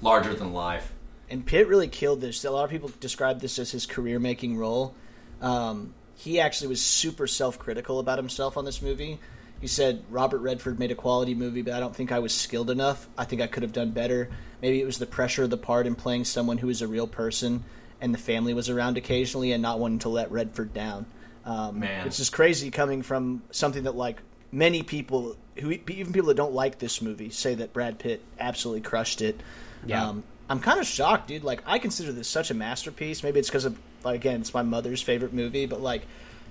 larger 0.00 0.34
than 0.34 0.52
life." 0.52 0.92
and 1.30 1.46
Pitt 1.46 1.66
really 1.66 1.88
killed 1.88 2.20
this. 2.20 2.44
A 2.44 2.50
lot 2.50 2.64
of 2.64 2.70
people 2.70 2.90
describe 3.00 3.40
this 3.40 3.58
as 3.58 3.70
his 3.70 3.86
career-making 3.86 4.58
role. 4.58 4.94
Um, 5.40 5.94
he 6.14 6.38
actually 6.40 6.68
was 6.68 6.82
super 6.82 7.26
self-critical 7.26 7.98
about 7.98 8.18
himself 8.18 8.58
on 8.58 8.66
this 8.66 8.82
movie. 8.82 9.18
He 9.58 9.66
said 9.66 10.02
Robert 10.10 10.40
Redford 10.40 10.78
made 10.78 10.90
a 10.90 10.94
quality 10.94 11.34
movie, 11.34 11.62
but 11.62 11.72
I 11.72 11.80
don't 11.80 11.96
think 11.96 12.12
I 12.12 12.18
was 12.18 12.34
skilled 12.34 12.68
enough. 12.68 13.08
I 13.16 13.24
think 13.24 13.40
I 13.40 13.46
could 13.46 13.62
have 13.62 13.72
done 13.72 13.92
better. 13.92 14.28
Maybe 14.60 14.82
it 14.82 14.84
was 14.84 14.98
the 14.98 15.06
pressure 15.06 15.44
of 15.44 15.50
the 15.50 15.56
part 15.56 15.86
and 15.86 15.96
playing 15.96 16.26
someone 16.26 16.58
who 16.58 16.68
is 16.68 16.82
a 16.82 16.86
real 16.86 17.06
person, 17.06 17.64
and 18.00 18.12
the 18.12 18.18
family 18.18 18.52
was 18.52 18.68
around 18.68 18.98
occasionally, 18.98 19.52
and 19.52 19.62
not 19.62 19.78
wanting 19.78 20.00
to 20.00 20.10
let 20.10 20.30
Redford 20.30 20.74
down. 20.74 21.06
Um, 21.44 21.80
Man. 21.80 22.04
which 22.04 22.20
is 22.20 22.30
crazy 22.30 22.70
coming 22.70 23.02
from 23.02 23.42
something 23.50 23.82
that 23.84 23.96
like 23.96 24.18
many 24.52 24.82
people 24.82 25.36
who 25.58 25.70
even 25.70 26.12
people 26.12 26.28
that 26.28 26.36
don't 26.36 26.54
like 26.54 26.78
this 26.78 27.02
movie 27.02 27.30
say 27.30 27.54
that 27.54 27.72
Brad 27.72 27.98
Pitt 27.98 28.22
absolutely 28.38 28.82
crushed 28.82 29.22
it. 29.22 29.40
Yeah. 29.84 30.08
Um, 30.08 30.24
I'm 30.48 30.60
kind 30.60 30.78
of 30.78 30.86
shocked, 30.86 31.28
dude. 31.28 31.44
Like, 31.44 31.62
I 31.66 31.78
consider 31.78 32.12
this 32.12 32.28
such 32.28 32.50
a 32.50 32.54
masterpiece. 32.54 33.22
Maybe 33.22 33.38
it's 33.40 33.48
because 33.48 33.64
of, 33.64 33.78
like, 34.04 34.16
again, 34.16 34.40
it's 34.42 34.52
my 34.52 34.62
mother's 34.62 35.00
favorite 35.00 35.32
movie, 35.32 35.66
but 35.66 35.80
like, 35.80 36.02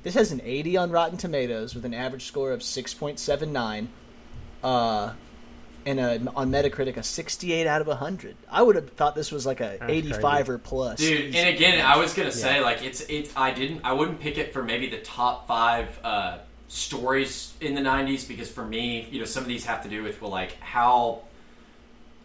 this 0.04 0.16
has 0.16 0.32
an 0.32 0.42
80 0.44 0.78
on 0.78 0.92
Rotten 0.92 1.18
Tomatoes 1.18 1.76
with 1.76 1.86
an 1.86 1.94
average 1.94 2.26
score 2.26 2.52
of 2.52 2.62
6.79, 2.62 3.88
uh, 4.64 5.14
and 5.86 5.99
a, 5.99 6.21
on 6.36 6.51
Metacritic 6.51 6.97
a 6.97 7.03
68 7.03 7.67
out 7.67 7.82
of 7.82 7.88
100. 7.88 8.36
I 8.49 8.61
would 8.61 8.75
have 8.75 8.89
thought 8.91 9.15
this 9.15 9.32
was 9.32 9.45
like 9.45 9.59
a 9.61 9.77
That's 9.79 9.91
85 9.91 10.49
or 10.49 10.57
plus. 10.57 10.99
dude 10.99 11.36
and 11.36 11.49
again 11.49 11.84
i 11.86 11.97
was 11.97 12.13
gonna 12.13 12.32
say 12.32 12.61
like 12.61 12.84
it's 12.84 13.01
it's 13.01 13.32
i 13.36 13.51
didn't 13.51 13.82
i 13.84 13.93
wouldn't 13.93 14.19
pick 14.19 14.38
it 14.38 14.53
for 14.53 14.63
maybe 14.63 14.89
the 14.89 14.99
top 14.99 15.47
five 15.47 15.88
uh 16.03 16.38
stories 16.67 17.53
in 17.61 17.75
the 17.75 17.82
90s 17.82 18.27
because 18.27 18.49
for 18.49 18.63
me 18.65 19.07
you 19.11 19.19
know 19.19 19.25
some 19.25 19.43
of 19.43 19.49
these 19.49 19.65
have 19.65 19.84
to 19.84 19.89
do 19.89 20.03
with 20.03 20.21
well 20.21 20.32
like 20.32 20.53
how 20.59 21.21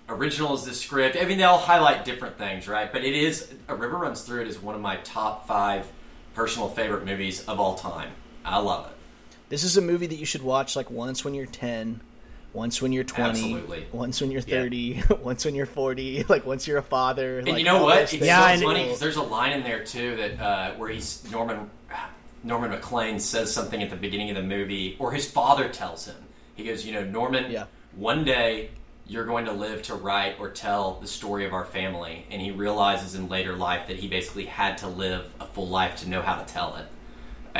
original 0.08 0.54
is 0.54 0.64
this 0.64 0.80
script? 0.80 1.16
I 1.20 1.24
mean 1.24 1.38
they 1.38 1.44
all 1.44 1.58
highlight 1.58 2.04
different 2.04 2.38
things 2.38 2.68
right? 2.68 2.92
But 2.92 3.04
it 3.04 3.14
is 3.14 3.52
a 3.68 3.74
river 3.74 3.96
runs 3.96 4.22
through 4.22 4.42
it 4.42 4.48
is 4.48 4.58
one 4.60 4.74
of 4.74 4.80
my 4.80 4.96
top 4.98 5.46
five 5.48 5.86
personal 6.34 6.68
favorite 6.68 7.04
movies 7.04 7.44
of 7.46 7.58
all 7.58 7.74
time. 7.76 8.10
I 8.44 8.58
love 8.58 8.86
it. 8.86 8.92
This 9.48 9.64
is 9.64 9.76
a 9.76 9.82
movie 9.82 10.06
that 10.06 10.16
you 10.16 10.26
should 10.26 10.42
watch 10.42 10.76
like 10.76 10.90
once 10.90 11.24
when 11.24 11.34
you're 11.34 11.46
10, 11.46 12.00
once 12.56 12.80
when 12.80 12.90
you're 12.92 13.04
20, 13.04 13.28
Absolutely. 13.28 13.86
once 13.92 14.20
when 14.20 14.30
you're 14.30 14.40
Yeah. 14.46 14.62
30, 14.62 15.02
once 15.22 15.44
when 15.44 15.54
you're 15.54 15.66
40, 15.66 16.24
like 16.28 16.46
once 16.46 16.66
you're 16.66 16.78
a 16.78 16.82
father. 16.82 17.38
And 17.38 17.46
like, 17.48 17.58
you 17.58 17.64
know 17.64 17.84
what? 17.84 17.98
those 18.00 18.14
It's. 18.14 18.24
Yeah, 18.24 18.46
so 18.46 18.52
and- 18.54 18.62
funny 18.62 18.82
because 18.84 18.98
there's 18.98 19.16
a 19.16 19.22
line 19.22 19.52
in 19.52 19.62
there 19.62 19.84
too 19.84 20.16
that 20.16 20.40
uh, 20.40 20.74
where 20.74 20.88
he's 20.88 21.22
Norman 21.30 21.70
Norman 22.42 22.70
Maclean 22.70 23.20
says 23.20 23.52
something 23.52 23.82
at 23.82 23.90
the 23.90 23.96
beginning 23.96 24.30
of 24.30 24.36
the 24.36 24.42
movie, 24.42 24.96
or 24.98 25.12
his 25.12 25.30
father 25.30 25.68
tells 25.68 26.06
him. 26.06 26.16
He 26.54 26.64
goes, 26.64 26.86
you 26.86 26.92
know, 26.92 27.04
Norman, 27.04 27.50
Yeah. 27.50 27.64
one 27.94 28.24
day 28.24 28.70
you're 29.08 29.24
going 29.26 29.44
to 29.44 29.52
live 29.52 29.82
to 29.82 29.94
write 29.94 30.38
or 30.40 30.48
tell 30.50 30.98
the 31.00 31.06
story 31.06 31.44
of 31.44 31.52
our 31.52 31.64
family. 31.64 32.24
And 32.30 32.40
he 32.40 32.50
realizes 32.52 33.14
in 33.14 33.28
later 33.28 33.54
life 33.54 33.86
that 33.88 33.96
he 33.98 34.08
basically 34.08 34.46
had 34.46 34.78
to 34.78 34.88
live 34.88 35.32
a 35.40 35.46
full 35.46 35.68
life 35.68 35.96
to 35.96 36.08
know 36.08 36.22
how 36.22 36.36
to 36.36 36.44
tell 36.52 36.76
it. 36.76 36.86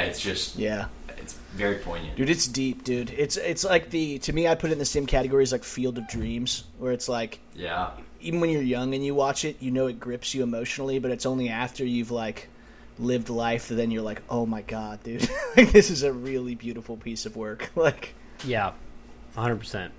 It's 0.03 0.21
just, 0.21 0.57
Yeah. 0.57 0.87
it's 1.19 1.35
very 1.55 1.77
poignant. 1.77 2.17
Dude, 2.17 2.31
it's 2.31 2.47
deep, 2.47 2.85
dude. 2.85 3.11
It's 3.17 3.37
it's 3.37 3.65
like 3.65 3.91
the 3.91 4.19
to 4.21 4.33
me 4.33 4.47
I 4.49 4.55
put 4.55 4.71
it 4.71 4.75
in 4.75 4.79
the 4.79 4.85
same 4.85 5.07
category 5.07 5.43
as 5.43 5.53
like 5.53 5.65
Field 5.65 5.99
of 5.99 6.07
Dreams, 6.09 6.65
where 6.79 6.93
it's 6.93 7.09
like 7.09 7.41
Yeah. 7.55 7.91
even 8.21 8.41
when 8.41 8.51
you're 8.51 8.63
young 8.63 8.95
and 8.95 9.05
you 9.05 9.15
watch 9.15 9.45
it, 9.45 9.57
you 9.61 9.71
know 9.71 9.87
it 9.87 9.99
grips 9.99 10.35
you 10.35 10.43
emotionally, 10.43 10.99
but 10.99 11.11
it's 11.11 11.27
only 11.27 11.49
after 11.49 11.85
you've 11.85 12.11
like 12.11 12.49
lived 12.99 13.29
life 13.29 13.69
that 13.69 13.75
then 13.75 13.91
you're 13.91 14.03
like, 14.03 14.23
oh 14.31 14.47
my 14.47 14.63
god, 14.63 15.03
dude, 15.03 15.29
like 15.57 15.71
this 15.73 15.91
is 15.91 16.03
a 16.03 16.13
really 16.13 16.55
beautiful 16.55 16.97
piece 16.97 17.27
of 17.27 17.37
work. 17.37 17.71
Like, 17.77 18.15
Yeah, 18.45 18.73
hundred 19.35 19.57
percent. 19.57 19.93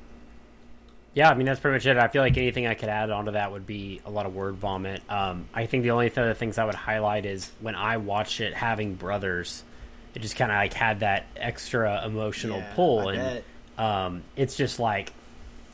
Yeah, 1.13 1.31
I 1.31 1.33
mean 1.33 1.47
that's 1.47 1.59
pretty 1.59 1.75
much 1.77 1.85
it. 1.87 1.97
I 1.97 2.07
feel 2.09 2.21
like 2.21 2.37
anything 2.37 2.67
I 2.67 2.75
could 2.75 2.89
add 2.89 3.09
onto 3.09 3.31
that 3.31 3.51
would 3.51 3.65
be 3.65 4.01
a 4.05 4.09
lot 4.11 4.27
of 4.27 4.35
word 4.35 4.55
vomit. 4.55 5.01
Um, 5.09 5.47
I 5.53 5.65
think 5.65 5.81
the 5.83 5.91
only 5.91 6.11
other 6.11 6.35
things 6.35 6.59
I 6.59 6.65
would 6.65 6.75
highlight 6.75 7.25
is 7.25 7.51
when 7.59 7.73
I 7.73 7.97
watched 7.97 8.39
it, 8.39 8.53
having 8.53 8.93
brothers, 8.93 9.63
it 10.18 10.22
just 10.24 10.36
kind 10.36 10.51
of 10.51 10.55
like 10.55 10.74
had 10.74 11.01
that 11.01 11.28
extra 11.36 12.03
emotional 12.03 12.57
Yeah, 12.57 12.74
pull, 12.74 13.07
I 13.09 13.13
and 13.13 13.43
um, 13.78 14.24
it's 14.36 14.55
just 14.57 14.80
like, 14.80 15.13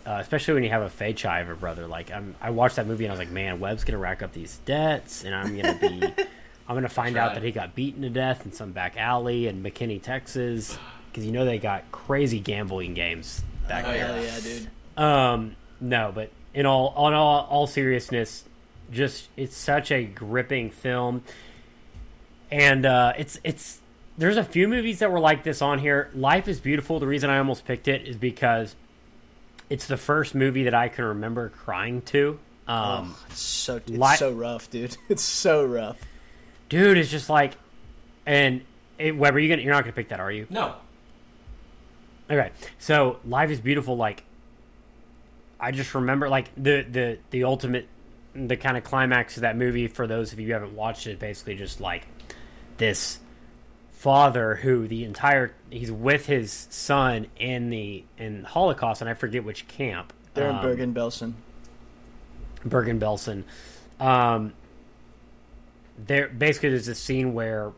uh, 0.05 0.17
especially 0.19 0.55
when 0.55 0.63
you 0.65 0.69
have 0.69 0.81
a 0.81 0.89
Fei 0.89 1.13
Chiver 1.13 1.57
brother. 1.57 1.87
Like 1.87 2.11
I'm, 2.11 2.35
I 2.41 2.49
watched 2.49 2.75
that 2.75 2.85
movie 2.87 3.05
and 3.05 3.11
I 3.11 3.13
was 3.13 3.19
like, 3.19 3.31
man, 3.31 3.61
Webb's 3.61 3.85
gonna 3.85 3.97
rack 3.99 4.21
up 4.21 4.33
these 4.33 4.57
debts, 4.65 5.23
and 5.23 5.33
I'm 5.33 5.55
gonna 5.55 5.75
be, 5.79 6.03
I'm 6.67 6.75
gonna 6.75 6.89
find 6.89 7.15
out 7.15 7.35
that 7.35 7.43
he 7.43 7.51
got 7.51 7.73
beaten 7.73 8.01
to 8.01 8.09
death 8.09 8.45
in 8.45 8.51
some 8.51 8.73
back 8.73 8.97
alley 8.97 9.47
in 9.47 9.63
McKinney, 9.63 10.01
Texas, 10.01 10.77
because 11.09 11.25
you 11.25 11.31
know 11.31 11.45
they 11.45 11.57
got 11.57 11.89
crazy 11.93 12.39
gambling 12.41 12.93
games 12.95 13.41
back 13.69 13.85
Oh, 13.87 13.91
there. 13.93 14.21
yeah, 14.23 14.39
dude. 14.41 14.69
Um, 15.01 15.55
no, 15.79 16.11
but 16.13 16.31
in 16.53 16.65
all 16.65 16.89
on 16.97 17.13
all, 17.13 17.47
all 17.49 17.65
seriousness, 17.67 18.43
just 18.91 19.29
it's 19.37 19.55
such 19.55 19.89
a 19.91 20.03
gripping 20.03 20.69
film, 20.69 21.23
and 22.51 22.85
uh, 22.85 23.13
it's 23.17 23.39
it's 23.45 23.79
there's 24.17 24.37
a 24.37 24.43
few 24.43 24.67
movies 24.67 24.99
that 24.99 25.11
were 25.11 25.19
like 25.19 25.43
this 25.43 25.61
on 25.61 25.79
here. 25.79 26.09
Life 26.13 26.47
is 26.47 26.59
Beautiful. 26.59 26.99
The 26.99 27.07
reason 27.07 27.29
I 27.29 27.37
almost 27.39 27.65
picked 27.65 27.87
it 27.87 28.07
is 28.07 28.15
because 28.15 28.75
it's 29.69 29.87
the 29.87 29.97
first 29.97 30.35
movie 30.35 30.63
that 30.63 30.73
I 30.73 30.87
can 30.89 31.05
remember 31.05 31.49
crying 31.49 32.01
to. 32.03 32.37
Um, 32.67 33.15
It's 33.29 33.39
so 33.41 33.77
it's 33.77 33.89
Li- 33.89 34.15
so 34.15 34.31
rough, 34.31 34.69
dude. 34.69 34.95
It's 35.09 35.23
so 35.23 35.65
rough. 35.65 35.97
dude, 36.69 36.97
it's 36.97 37.09
just 37.11 37.29
like, 37.29 37.53
and 38.25 38.61
it, 38.97 39.17
Weber, 39.17 39.39
you 39.39 39.49
gonna 39.49 39.61
you're 39.61 39.73
not 39.73 39.83
gonna 39.83 39.93
pick 39.93 40.09
that, 40.09 40.19
are 40.19 40.31
you? 40.31 40.47
No. 40.49 40.75
Okay, 42.31 42.51
so 42.79 43.17
life 43.25 43.49
is 43.49 43.59
beautiful. 43.59 43.97
Like, 43.97 44.23
I 45.59 45.71
just 45.71 45.93
remember 45.93 46.29
like 46.29 46.49
the 46.55 46.83
the 46.89 47.17
the 47.31 47.43
ultimate, 47.43 47.87
the 48.33 48.55
kind 48.55 48.77
of 48.77 48.83
climax 48.85 49.35
of 49.37 49.41
that 49.41 49.57
movie. 49.57 49.87
For 49.87 50.07
those 50.07 50.31
of 50.31 50.39
you 50.39 50.47
who 50.47 50.53
haven't 50.53 50.75
watched 50.75 51.05
it, 51.07 51.19
basically 51.19 51.55
just 51.55 51.81
like 51.81 52.07
this 52.77 53.19
father 54.03 54.55
who 54.55 54.85
the 54.85 55.05
entire 55.05 55.53
he's 55.69 55.89
with 55.89 56.25
his 56.25 56.67
son 56.69 57.25
in 57.37 57.69
the 57.69 58.03
in 58.17 58.43
Holocaust, 58.43 58.99
and 58.99 59.09
I 59.09 59.13
forget 59.13 59.45
which 59.45 59.65
camp. 59.69 60.11
They're 60.33 60.49
in 60.49 60.57
Um, 60.57 60.61
Bergen 60.61 60.93
Belsen. 60.93 61.33
Bergen 62.65 62.99
Belsen. 62.99 63.43
Um, 64.01 64.51
there 65.97 66.27
basically 66.27 66.69
there's 66.71 66.89
a 66.89 66.95
scene 66.95 67.33
where 67.33 67.71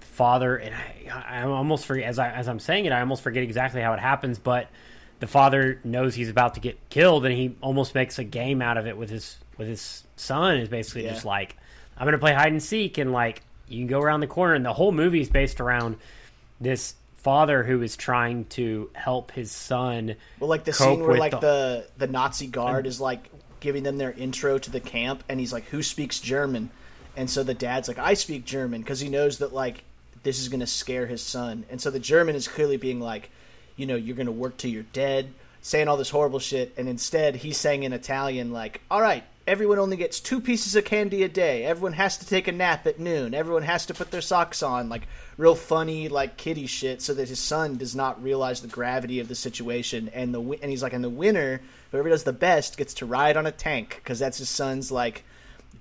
father 0.00 0.56
and 0.56 0.74
I, 0.74 1.40
I 1.40 1.42
almost 1.42 1.84
forget 1.84 2.04
as 2.08 2.18
I 2.18 2.30
as 2.30 2.48
I'm 2.48 2.58
saying 2.60 2.86
it, 2.86 2.92
I 2.92 3.00
almost 3.00 3.22
forget 3.22 3.42
exactly 3.42 3.82
how 3.82 3.92
it 3.92 4.00
happens, 4.00 4.38
but 4.38 4.68
the 5.20 5.26
father 5.26 5.80
knows 5.84 6.14
he's 6.14 6.30
about 6.30 6.54
to 6.54 6.60
get 6.60 6.78
killed, 6.88 7.26
and 7.26 7.34
he 7.34 7.56
almost 7.60 7.94
makes 7.94 8.18
a 8.18 8.24
game 8.24 8.62
out 8.62 8.78
of 8.78 8.86
it 8.86 8.96
with 8.96 9.10
his 9.10 9.36
with 9.58 9.68
his 9.68 10.04
son. 10.16 10.56
Is 10.56 10.70
basically 10.70 11.04
Yeah. 11.04 11.12
just 11.12 11.26
like 11.26 11.56
I'm 11.98 12.06
gonna 12.06 12.16
play 12.16 12.32
hide 12.32 12.52
and 12.52 12.62
seek, 12.62 12.96
and 12.96 13.12
like 13.12 13.42
you 13.74 13.80
can 13.80 13.88
go 13.88 14.00
around 14.00 14.20
the 14.20 14.26
corner, 14.26 14.54
and 14.54 14.64
the 14.64 14.72
whole 14.72 14.92
movie 14.92 15.20
is 15.20 15.28
based 15.28 15.60
around 15.60 15.96
this 16.60 16.94
father 17.16 17.62
who 17.62 17.82
is 17.82 17.96
trying 17.96 18.44
to 18.46 18.90
help 18.92 19.32
his 19.32 19.50
son. 19.50 20.14
Well, 20.40 20.50
like 20.50 20.64
the 20.64 20.72
scene 20.72 21.00
where 21.00 21.16
like 21.16 21.32
the- 21.32 21.40
the 21.40 21.86
the 21.98 22.06
Nazi 22.06 22.46
guard 22.46 22.86
is 22.86 23.00
like 23.00 23.30
giving 23.60 23.82
them 23.82 23.96
their 23.98 24.12
intro 24.12 24.58
to 24.58 24.70
the 24.70 24.80
camp, 24.80 25.24
and 25.28 25.40
he's 25.40 25.52
like, 25.52 25.64
"Who 25.66 25.82
speaks 25.82 26.20
German?" 26.20 26.70
And 27.16 27.30
so 27.30 27.42
the 27.42 27.54
dad's 27.54 27.88
like, 27.88 27.98
"I 27.98 28.14
speak 28.14 28.44
German," 28.44 28.82
because 28.82 29.00
he 29.00 29.08
knows 29.08 29.38
that 29.38 29.54
like 29.54 29.84
this 30.22 30.38
is 30.40 30.48
gonna 30.48 30.66
scare 30.66 31.06
his 31.06 31.22
son. 31.22 31.64
And 31.70 31.80
so 31.80 31.90
the 31.90 31.98
German 32.00 32.34
is 32.34 32.48
clearly 32.48 32.76
being 32.76 33.00
like, 33.00 33.30
you 33.76 33.86
know, 33.86 33.96
you're 33.96 34.16
gonna 34.16 34.30
work 34.32 34.56
till 34.56 34.70
you're 34.70 34.84
dead, 34.92 35.32
saying 35.62 35.88
all 35.88 35.96
this 35.96 36.10
horrible 36.10 36.38
shit, 36.38 36.72
and 36.76 36.88
instead 36.88 37.36
he's 37.36 37.56
saying 37.56 37.82
in 37.84 37.92
Italian 37.92 38.52
like, 38.52 38.80
"All 38.90 39.00
right." 39.00 39.24
Everyone 39.46 39.78
only 39.78 39.98
gets 39.98 40.20
two 40.20 40.40
pieces 40.40 40.74
of 40.74 40.86
candy 40.86 41.22
a 41.22 41.28
day. 41.28 41.64
Everyone 41.64 41.92
has 41.92 42.16
to 42.16 42.26
take 42.26 42.48
a 42.48 42.52
nap 42.52 42.86
at 42.86 42.98
noon. 42.98 43.34
Everyone 43.34 43.62
has 43.62 43.84
to 43.86 43.94
put 43.94 44.10
their 44.10 44.22
socks 44.22 44.62
on. 44.62 44.88
Like 44.88 45.06
real 45.36 45.54
funny, 45.54 46.08
like 46.08 46.38
kiddie 46.38 46.66
shit, 46.66 47.02
so 47.02 47.12
that 47.12 47.28
his 47.28 47.40
son 47.40 47.76
does 47.76 47.94
not 47.94 48.22
realize 48.22 48.62
the 48.62 48.68
gravity 48.68 49.20
of 49.20 49.28
the 49.28 49.34
situation. 49.34 50.08
And 50.14 50.34
the 50.34 50.40
and 50.40 50.70
he's 50.70 50.82
like, 50.82 50.94
and 50.94 51.04
the 51.04 51.10
winner, 51.10 51.60
whoever 51.90 52.08
does 52.08 52.24
the 52.24 52.32
best, 52.32 52.78
gets 52.78 52.94
to 52.94 53.06
ride 53.06 53.36
on 53.36 53.46
a 53.46 53.52
tank 53.52 54.00
because 54.02 54.18
that's 54.18 54.38
his 54.38 54.48
son's 54.48 54.90
like 54.90 55.24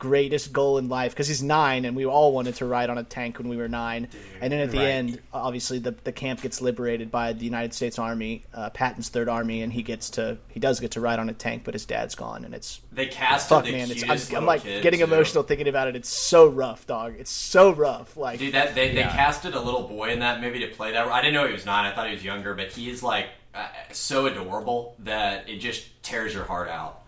greatest 0.08 0.52
goal 0.54 0.78
in 0.78 0.90
life. 0.90 1.12
Because 1.14 1.28
he's 1.28 1.42
nine, 1.42 1.86
and 1.86 1.96
we 1.96 2.06
all 2.06 2.32
wanted 2.34 2.56
to 2.56 2.66
ride 2.66 2.90
on 2.90 2.98
a 2.98 3.04
tank 3.04 3.38
when 3.40 3.48
we 3.48 3.58
were 3.58 3.68
nine. 3.70 4.08
and 4.42 4.52
then 4.52 4.60
at 4.60 4.72
the 4.72 4.78
right. 4.78 4.88
end, 4.88 5.20
obviously, 5.34 5.80
the 5.80 5.92
the 6.04 6.12
camp 6.12 6.42
gets 6.42 6.62
liberated 6.62 7.10
by 7.10 7.34
the 7.34 7.46
United 7.46 7.74
States 7.74 7.98
Army, 7.98 8.44
uh, 8.54 8.70
Patton's 8.70 9.10
Third 9.10 9.30
Army, 9.30 9.62
and 9.64 9.72
he 9.72 9.82
gets 9.84 10.10
to 10.12 10.38
he 10.50 10.60
does 10.60 10.80
get 10.80 10.92
to 10.92 11.02
ride 11.02 11.20
on 11.20 11.30
a 11.30 11.34
tank, 11.34 11.64
but 11.64 11.74
his 11.74 11.86
dad's 11.86 12.16
gone, 12.16 12.44
and 12.46 12.54
it's 12.54 12.82
They 12.92 13.08
cast 13.08 13.50
fuck 13.50 13.66
the 13.66 13.72
man. 13.72 13.90
It's 13.92 14.04
I'm, 14.32 14.38
I'm 14.38 14.46
like 14.46 14.64
kid, 14.64 14.84
getting 14.84 15.00
too. 15.00 15.06
emotional 15.06 15.44
thinking 15.44 15.68
about 15.68 15.88
it. 15.88 15.96
It's 15.96 16.10
so 16.10 16.48
rough, 16.48 16.86
dog. 16.88 17.16
It's 17.18 17.32
so 17.32 17.72
rough. 17.74 18.18
Like 18.18 18.40
Dude, 18.40 18.54
that 18.54 18.76
they, 18.76 18.88
Yeah. 18.94 19.08
they 19.08 19.16
casted 19.16 19.54
a 19.56 19.60
little 19.62 19.88
boy 19.88 20.12
in 20.12 20.20
that 20.20 20.42
movie 20.42 20.60
to 20.60 20.68
play 20.68 20.92
that. 20.92 21.08
I 21.08 21.22
didn't 21.22 21.34
know 21.36 21.48
he 21.48 21.54
was 21.54 21.66
nine. 21.66 21.86
I 21.86 21.96
thought 21.96 22.08
he 22.08 22.14
was 22.14 22.24
younger, 22.24 22.54
but 22.54 22.72
he 22.72 22.90
is 22.90 23.02
like 23.04 23.28
uh, 23.56 23.68
so 23.92 24.26
adorable 24.26 24.96
that 25.00 25.48
it 25.50 25.58
just 25.60 25.86
tears 26.04 26.34
your 26.34 26.44
heart 26.44 26.70
out. 26.70 27.02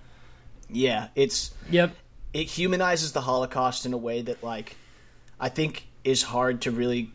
yeah, 0.70 1.08
it's 1.16 1.52
Yep. 1.70 1.96
It 2.36 2.48
humanizes 2.48 3.14
the 3.14 3.22
Holocaust 3.22 3.86
in 3.86 3.94
a 3.94 3.98
way 3.98 4.22
that 4.22 4.44
like 4.44 4.76
I 5.40 5.48
think 5.48 5.88
is 6.04 6.22
hard 6.22 6.62
to 6.64 6.72
really 6.72 7.12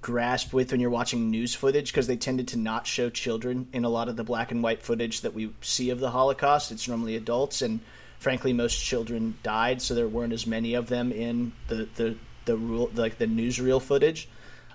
grasp 0.00 0.52
with 0.52 0.70
when 0.70 0.80
you're 0.80 0.90
watching 0.90 1.28
news 1.28 1.56
footage 1.56 1.90
because 1.90 2.06
they 2.06 2.16
tended 2.16 2.46
to 2.46 2.56
not 2.56 2.86
show 2.86 3.10
children 3.10 3.66
in 3.72 3.84
a 3.84 3.88
lot 3.88 4.08
of 4.08 4.14
the 4.14 4.22
black 4.22 4.52
and 4.52 4.62
white 4.62 4.80
footage 4.80 5.22
that 5.22 5.34
we 5.34 5.52
see 5.60 5.90
of 5.90 5.98
the 5.98 6.10
Holocaust. 6.10 6.70
It's 6.70 6.86
normally 6.86 7.16
adults 7.16 7.62
and 7.62 7.80
frankly 8.20 8.52
most 8.52 8.76
children 8.76 9.36
died 9.42 9.82
so 9.82 9.92
there 9.92 10.06
weren't 10.06 10.32
as 10.32 10.46
many 10.46 10.74
of 10.74 10.88
them 10.88 11.10
in 11.10 11.52
the 11.66 11.88
the 11.96 12.16
the 12.44 12.56
rule 12.56 12.92
like 12.94 13.18
the 13.18 13.26
newsreel 13.26 13.82
footage. 13.82 14.28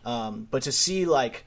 Um, 0.03 0.45
but 0.51 0.63
to 0.63 0.73
see 0.73 1.05
like 1.05 1.45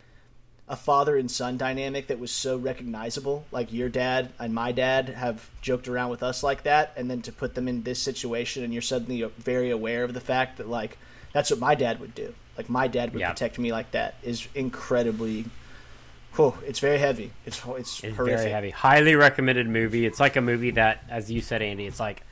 a 0.68 0.76
father 0.76 1.16
and 1.16 1.30
son 1.30 1.56
dynamic 1.58 2.06
that 2.06 2.18
was 2.18 2.30
so 2.30 2.56
recognizable. 2.56 3.44
Like 3.50 3.72
your 3.72 3.88
dad 3.88 4.32
and 4.38 4.54
my 4.54 4.72
dad 4.72 5.08
have 5.10 5.48
joked 5.60 5.88
around 5.88 6.10
with 6.10 6.22
us 6.22 6.42
like 6.42 6.62
that, 6.62 6.92
and 6.96 7.10
then 7.10 7.22
to 7.22 7.32
put 7.32 7.54
them 7.54 7.68
in 7.68 7.82
this 7.82 8.00
situation, 8.00 8.64
and 8.64 8.72
you're 8.72 8.82
suddenly 8.82 9.22
very 9.38 9.70
aware 9.70 10.04
of 10.04 10.14
the 10.14 10.20
fact 10.20 10.58
that 10.58 10.68
like 10.68 10.96
that's 11.32 11.50
what 11.50 11.58
my 11.60 11.74
dad 11.74 12.00
would 12.00 12.14
do. 12.14 12.34
Like 12.56 12.68
my 12.68 12.86
dad 12.88 13.12
would 13.12 13.20
Yeah. 13.20 13.30
protect 13.30 13.58
me 13.58 13.72
like 13.72 13.90
that 13.92 14.14
is 14.22 14.46
incredibly. 14.54 15.46
Whew, 16.36 16.54
it's 16.66 16.78
very 16.78 16.98
heavy. 16.98 17.30
It's 17.44 17.60
it's, 17.66 18.02
It's 18.04 18.16
very 18.16 18.50
heavy. 18.50 18.70
Highly 18.70 19.16
recommended 19.16 19.68
movie. 19.68 20.06
It's 20.06 20.18
like 20.20 20.36
a 20.36 20.40
movie 20.40 20.70
that, 20.72 21.04
as 21.10 21.30
you 21.30 21.42
said, 21.42 21.60
Andy, 21.60 21.86
it's 21.86 22.00
like 22.00 22.22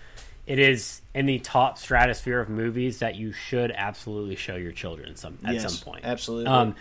it 0.47 0.59
is 0.59 1.03
in 1.15 1.27
the 1.27 1.39
top 1.39 1.77
stratosphere 1.79 2.41
of 2.41 2.49
movies 2.49 3.01
that 3.01 3.17
you 3.17 3.33
should 3.33 3.71
absolutely 3.73 4.37
show 4.37 4.57
your 4.57 4.73
children 4.73 5.17
some 5.17 5.39
at 5.45 5.55
Yes, 5.55 5.71
some 5.71 5.93
point. 5.93 6.05
absolutely. 6.05 6.47
Um, 6.51 6.75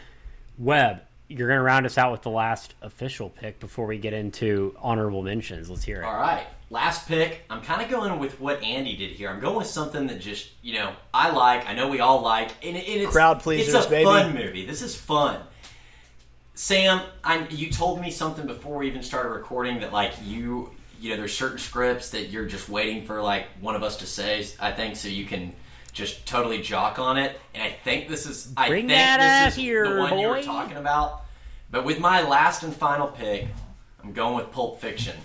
Webb, 0.58 1.02
you're 1.30 1.48
going 1.48 1.60
to 1.60 1.64
round 1.64 1.86
us 1.86 1.98
out 1.98 2.12
with 2.12 2.24
the 2.24 2.30
last 2.30 2.74
official 2.82 3.30
pick 3.30 3.60
before 3.60 3.86
we 3.86 3.98
get 3.98 4.14
into 4.14 4.76
honorable 4.80 5.22
mentions. 5.22 5.70
Let's 5.70 5.84
hear 5.84 6.02
it. 6.02 6.06
All 6.06 6.18
right, 6.20 6.48
last 6.72 7.08
pick. 7.08 7.44
I'm 7.50 7.62
kind 7.62 7.82
of 7.82 7.90
going 7.90 8.20
with 8.20 8.40
what 8.42 8.62
Andy 8.64 8.98
did 8.98 9.12
here. 9.12 9.30
I'm 9.30 9.40
going 9.40 9.58
with 9.58 9.68
something 9.68 10.08
that 10.08 10.20
just 10.20 10.50
you 10.62 10.74
know 10.74 10.92
I 11.14 11.30
like. 11.30 11.68
I 11.70 11.74
know 11.74 11.88
we 11.88 12.00
all 12.00 12.22
like. 12.22 12.50
And, 12.66 12.76
and 12.76 12.86
it's 12.86 13.12
Crowd 13.12 13.42
pleasers, 13.42 13.74
It's 13.74 13.86
a 13.86 13.90
baby. 13.90 14.06
fun 14.06 14.34
movie. 14.34 14.66
This 14.66 14.82
is 14.82 14.96
fun. 14.96 15.40
Sam, 16.56 17.02
I, 17.24 17.48
you 17.50 17.72
told 17.72 18.02
me 18.02 18.12
something 18.12 18.46
before 18.46 18.80
we 18.80 18.88
even 18.88 19.02
started 19.02 19.30
recording 19.30 19.80
that 19.80 19.94
like 19.94 20.12
you, 20.26 20.72
you 21.00 21.12
know, 21.12 21.16
there's 21.16 21.34
certain 21.34 21.58
scripts 21.58 22.10
that 22.10 22.30
you're 22.30 22.48
just 22.48 22.68
waiting 22.68 23.06
for 23.06 23.22
like 23.22 23.46
one 23.62 23.76
of 23.76 23.84
us 23.84 23.98
to 23.98 24.06
say. 24.06 24.46
I 24.60 24.72
think 24.72 24.98
so 24.98 25.08
you 25.08 25.24
can 25.26 25.54
just 25.92 26.26
totally 26.26 26.62
jock 26.62 27.00
on 27.00 27.18
it. 27.18 27.40
And 27.54 27.64
I 27.64 27.72
think 27.84 28.08
this 28.08 28.26
is. 28.26 28.52
I 28.58 28.68
Bring 28.70 28.88
think 28.88 28.98
that 28.98 29.46
this 29.46 29.54
is 29.54 29.60
here, 29.62 29.96
the 29.96 30.00
one 30.02 30.20
you 30.20 30.28
were 30.28 30.42
talking 30.44 30.78
about. 30.78 31.22
But 31.72 31.86
with 31.86 32.00
my 32.00 32.22
last 32.28 32.64
and 32.64 32.76
final 32.76 33.08
pick, 33.08 33.48
I'm 34.04 34.14
going 34.14 34.36
with 34.36 34.52
Pulp 34.52 34.82
Fiction. 34.82 35.16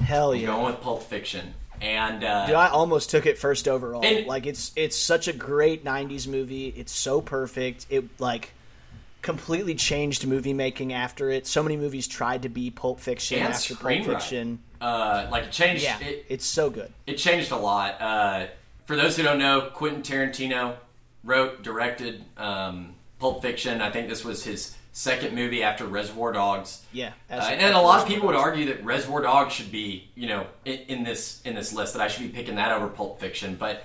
Hell 0.00 0.32
I'm 0.32 0.40
yeah. 0.40 0.46
going 0.46 0.66
with 0.66 0.80
Pulp 0.80 1.02
Fiction. 1.02 1.54
And 1.80 2.22
uh, 2.22 2.46
Dude, 2.46 2.54
I 2.56 2.68
almost 2.68 3.10
took 3.10 3.24
it 3.26 3.38
first 3.38 3.66
overall. 3.66 4.04
And- 4.04 4.26
like 4.26 4.46
it's 4.46 4.72
it's 4.76 4.96
such 4.96 5.28
a 5.28 5.32
great 5.32 5.84
'90s 5.84 6.28
movie. 6.28 6.68
It's 6.76 6.92
so 6.92 7.20
perfect. 7.20 7.86
It 7.90 8.04
like 8.20 8.52
completely 9.22 9.74
changed 9.74 10.26
movie 10.26 10.52
making 10.54 10.92
after 10.92 11.30
it. 11.30 11.46
So 11.46 11.62
many 11.62 11.76
movies 11.76 12.06
tried 12.08 12.42
to 12.42 12.48
be 12.48 12.70
Pulp 12.70 13.00
Fiction 13.00 13.38
And 13.40 13.52
after 13.52 13.74
Pulp. 13.74 14.04
Fiction. 14.04 14.58
Uh, 14.80 15.26
like 15.30 15.44
it 15.44 15.52
changed. 15.52 15.82
Yeah, 15.82 15.98
It, 16.00 16.24
it's 16.30 16.46
so 16.46 16.70
good. 16.70 16.90
it 17.06 17.16
changed 17.18 17.50
a 17.52 17.56
lot. 17.56 18.00
Uh, 18.00 18.46
for 18.90 18.96
those 18.96 19.16
who 19.16 19.22
don't 19.22 19.38
know, 19.38 19.70
Quentin 19.72 20.02
Tarantino 20.02 20.74
wrote, 21.22 21.62
directed 21.62 22.24
um, 22.36 22.96
Pulp 23.20 23.40
Fiction. 23.40 23.80
I 23.80 23.88
think 23.88 24.08
this 24.08 24.24
was 24.24 24.42
his 24.42 24.74
second 24.90 25.32
movie 25.32 25.62
after 25.62 25.86
Reservoir 25.86 26.32
Dogs. 26.32 26.84
Yeah, 26.92 27.12
Uh, 27.30 27.34
and 27.34 27.72
a 27.72 27.80
lot 27.80 28.02
of 28.02 28.08
people 28.08 28.26
would 28.26 28.34
argue 28.34 28.66
that 28.66 28.84
Reservoir 28.84 29.22
Dogs 29.22 29.54
should 29.54 29.70
be, 29.70 30.10
you 30.16 30.26
know, 30.26 30.44
in, 30.64 30.78
in 30.88 31.04
this 31.04 31.40
in 31.44 31.54
this 31.54 31.72
list 31.72 31.92
that 31.92 32.02
I 32.02 32.08
should 32.08 32.22
be 32.22 32.30
picking 32.30 32.56
that 32.56 32.72
over 32.72 32.88
Pulp 32.88 33.20
Fiction. 33.20 33.54
But 33.54 33.84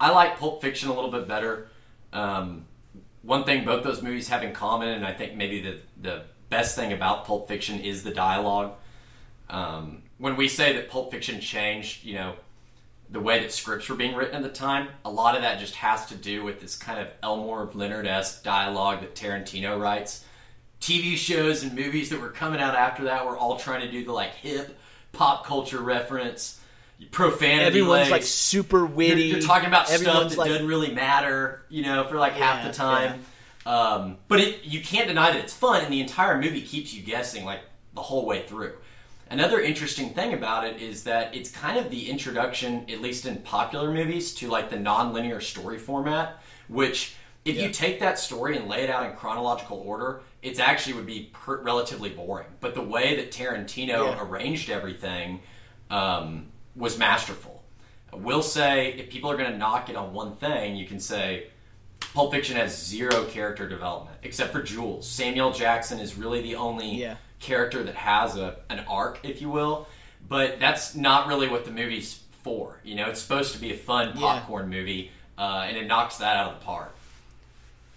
I 0.00 0.10
like 0.12 0.38
Pulp 0.38 0.62
Fiction 0.62 0.88
a 0.88 0.94
little 0.94 1.10
bit 1.10 1.28
better. 1.28 1.68
Um, 2.14 2.64
one 3.20 3.44
thing 3.44 3.66
both 3.66 3.84
those 3.84 4.00
movies 4.00 4.28
have 4.28 4.42
in 4.42 4.54
common, 4.54 4.88
and 4.88 5.04
I 5.04 5.12
think 5.12 5.34
maybe 5.34 5.60
the 5.60 5.80
the 6.00 6.22
best 6.48 6.76
thing 6.76 6.94
about 6.94 7.26
Pulp 7.26 7.46
Fiction 7.46 7.78
is 7.80 8.04
the 8.04 8.14
dialogue. 8.14 8.72
Um, 9.50 10.02
when 10.16 10.34
we 10.34 10.48
say 10.48 10.72
that 10.76 10.88
Pulp 10.88 11.10
Fiction 11.10 11.42
changed, 11.42 12.04
you 12.04 12.14
know, 12.14 12.36
the 13.10 13.20
way 13.20 13.40
that 13.40 13.52
scripts 13.52 13.88
were 13.88 13.96
being 13.96 14.14
written 14.14 14.34
at 14.34 14.42
the 14.42 14.48
time, 14.48 14.88
a 15.04 15.10
lot 15.10 15.36
of 15.36 15.42
that 15.42 15.60
just 15.60 15.76
has 15.76 16.06
to 16.06 16.14
do 16.14 16.42
with 16.42 16.60
this 16.60 16.76
kind 16.76 17.00
of 17.00 17.08
Elmore 17.22 17.70
Leonard 17.74 18.06
esque 18.06 18.42
dialogue 18.42 19.00
that 19.00 19.14
Tarantino 19.14 19.80
writes. 19.80 20.24
TV 20.80 21.16
shows 21.16 21.62
and 21.62 21.74
movies 21.74 22.10
that 22.10 22.20
were 22.20 22.30
coming 22.30 22.60
out 22.60 22.74
after 22.74 23.04
that 23.04 23.26
were 23.26 23.36
all 23.36 23.56
trying 23.56 23.80
to 23.80 23.90
do 23.90 24.04
the 24.04 24.12
like 24.12 24.34
hip 24.34 24.76
pop 25.12 25.46
culture 25.46 25.80
reference, 25.80 26.60
profanity. 27.10 27.66
Everyone's 27.66 28.02
lace. 28.02 28.10
like 28.10 28.22
super 28.22 28.78
You're, 28.78 28.86
witty. 28.86 29.22
you're 29.24 29.40
talking 29.40 29.68
about 29.68 29.88
stuff 29.88 30.30
that 30.30 30.38
like, 30.38 30.50
doesn't 30.50 30.66
really 30.66 30.92
matter, 30.92 31.62
you 31.68 31.82
know, 31.82 32.04
for 32.04 32.16
like 32.16 32.34
half 32.34 32.64
the 32.64 32.72
time. 32.72 33.24
Um, 33.64 34.18
but 34.28 34.40
it, 34.40 34.64
you 34.64 34.80
can't 34.80 35.08
deny 35.08 35.32
that 35.32 35.40
it's 35.42 35.54
fun, 35.54 35.82
and 35.82 35.92
the 35.92 36.00
entire 36.00 36.40
movie 36.40 36.62
keeps 36.62 36.94
you 36.94 37.02
guessing 37.02 37.44
like 37.44 37.60
the 37.94 38.02
whole 38.02 38.24
way 38.26 38.42
through. 38.42 38.74
Another 39.28 39.60
interesting 39.60 40.10
thing 40.10 40.34
about 40.34 40.64
it 40.64 40.80
is 40.80 41.02
that 41.04 41.34
it's 41.34 41.50
kind 41.50 41.78
of 41.78 41.90
the 41.90 42.08
introduction, 42.08 42.88
at 42.88 43.00
least 43.00 43.26
in 43.26 43.38
popular 43.38 43.90
movies, 43.92 44.32
to 44.36 44.48
like 44.48 44.70
the 44.70 44.78
non-linear 44.78 45.40
story 45.40 45.78
format. 45.78 46.40
Which, 46.68 47.14
if 47.44 47.56
Yeah. 47.56 47.64
you 47.66 47.70
take 47.72 47.98
that 48.00 48.18
story 48.18 48.56
and 48.56 48.68
lay 48.68 48.82
it 48.84 48.90
out 48.90 49.04
in 49.08 49.16
chronological 49.16 49.82
order, 49.84 50.22
it 50.42 50.60
actually 50.60 50.94
would 50.94 51.06
be 51.06 51.30
per- 51.32 51.60
relatively 51.60 52.10
boring. 52.10 52.46
But 52.60 52.74
the 52.74 52.82
way 52.82 53.16
that 53.16 53.32
Tarantino 53.32 54.06
Yeah. 54.14 54.22
arranged 54.22 54.70
everything 54.70 55.40
um, 55.90 56.46
was 56.74 56.98
masterful. 56.98 57.62
I 58.12 58.16
will 58.16 58.42
say, 58.42 58.92
if 58.94 59.08
people 59.10 59.30
are 59.30 59.36
going 59.36 59.50
to 59.52 59.56
knock 59.58 59.88
it 59.88 59.94
on 59.96 60.12
one 60.12 60.34
thing, 60.34 60.74
you 60.76 60.86
can 60.86 60.98
say 60.98 61.48
Pulp 62.14 62.32
Fiction 62.32 62.56
has 62.56 62.76
zero 62.84 63.24
character 63.26 63.68
development, 63.68 64.16
except 64.22 64.52
for 64.52 64.62
Jules. 64.62 65.08
Samuel 65.08 65.52
Jackson 65.52 65.98
is 66.00 66.16
really 66.16 66.40
the 66.42 66.56
only 66.56 66.88
Yeah. 67.02 67.16
Character 67.40 67.82
that 67.84 67.94
has 67.94 68.36
a 68.36 68.56
an 68.68 68.80
arc, 68.88 69.20
if 69.22 69.40
you 69.40 69.50
will. 69.50 69.86
But 70.28 70.58
that's 70.60 70.94
not 70.94 71.28
really 71.28 71.48
what 71.48 71.64
the 71.64 71.70
movie's 71.70 72.20
for. 72.42 72.80
You 72.84 72.94
know, 72.96 73.06
it's 73.08 73.20
supposed 73.20 73.54
to 73.54 73.60
be 73.60 73.72
a 73.72 73.76
fun 73.76 74.12
Yeah. 74.14 74.20
popcorn 74.20 74.68
movie, 74.70 75.10
uh, 75.38 75.64
and 75.68 75.76
it 75.76 75.86
knocks 75.86 76.16
that 76.18 76.36
out 76.36 76.52
of 76.54 76.60
the 76.60 76.64
park. 76.64 76.92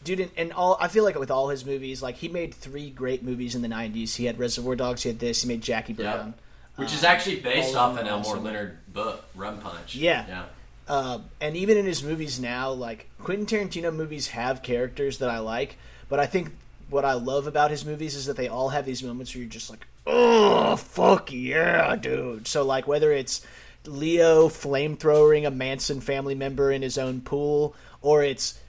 dude 0.04 0.20
and, 0.22 0.32
and 0.38 0.54
all 0.54 0.78
i 0.80 0.88
feel 0.88 1.04
like 1.04 1.20
with 1.20 1.30
all 1.30 1.50
his 1.50 1.66
movies 1.66 2.02
like 2.02 2.16
he 2.16 2.30
made 2.30 2.54
three 2.54 2.90
great 2.90 3.22
movies 3.22 3.54
in 3.54 3.62
the 3.62 3.68
90s 3.68 4.16
he 4.16 4.24
had 4.26 4.40
reservoir 4.40 4.74
dogs 4.74 5.04
he 5.04 5.10
had 5.10 5.20
this 5.20 5.42
he 5.42 5.48
made 5.48 5.62
jackie 5.62 5.92
brown 5.92 6.34
Which 6.78 6.94
is 6.94 7.04
Um, 7.04 7.12
actually 7.12 7.42
based 7.42 7.76
off 7.76 8.00
an 8.00 8.08
Elmore 8.08 8.32
awesome. 8.36 8.44
Leonard 8.46 8.78
book, 8.94 9.26
Rum 9.36 9.60
Punch. 9.60 9.96
Yeah. 9.96 10.26
Yeah. 10.26 10.46
Um, 10.88 11.26
and 11.42 11.58
even 11.58 11.76
in 11.78 11.86
his 11.86 12.02
movies 12.02 12.40
now 12.40 12.72
like 12.72 13.10
quentin 13.20 13.46
tarantino 13.46 13.94
movies 13.94 14.30
have 14.30 14.64
characters 14.64 15.18
that 15.18 15.30
i 15.30 15.40
like 15.40 15.76
but 16.08 16.18
i 16.20 16.26
think 16.26 16.52
what 16.90 17.06
i 17.06 17.14
love 17.14 17.48
about 17.48 17.72
his 17.72 17.86
movies 17.86 18.16
is 18.16 18.26
that 18.26 18.38
they 18.38 18.48
all 18.48 18.70
have 18.70 18.86
these 18.86 19.04
moments 19.04 19.34
where 19.34 19.42
you're 19.42 19.50
just 19.50 19.70
like 19.70 19.86
oh 20.08 20.76
fuck 20.76 21.32
yeah 21.32 21.96
dude 21.96 22.48
so 22.48 22.64
like 22.64 22.88
whether 22.88 23.12
it's 23.12 23.46
leo 23.86 24.50
flamethrowering 24.50 25.48
a 25.48 25.52
manson 25.52 26.02
family 26.02 26.36
member 26.36 26.72
in 26.72 26.82
his 26.82 26.98
own 26.98 27.22
pool 27.22 27.76
or 28.02 28.24
it's 28.24 28.60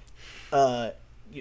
uh, 0.53 0.91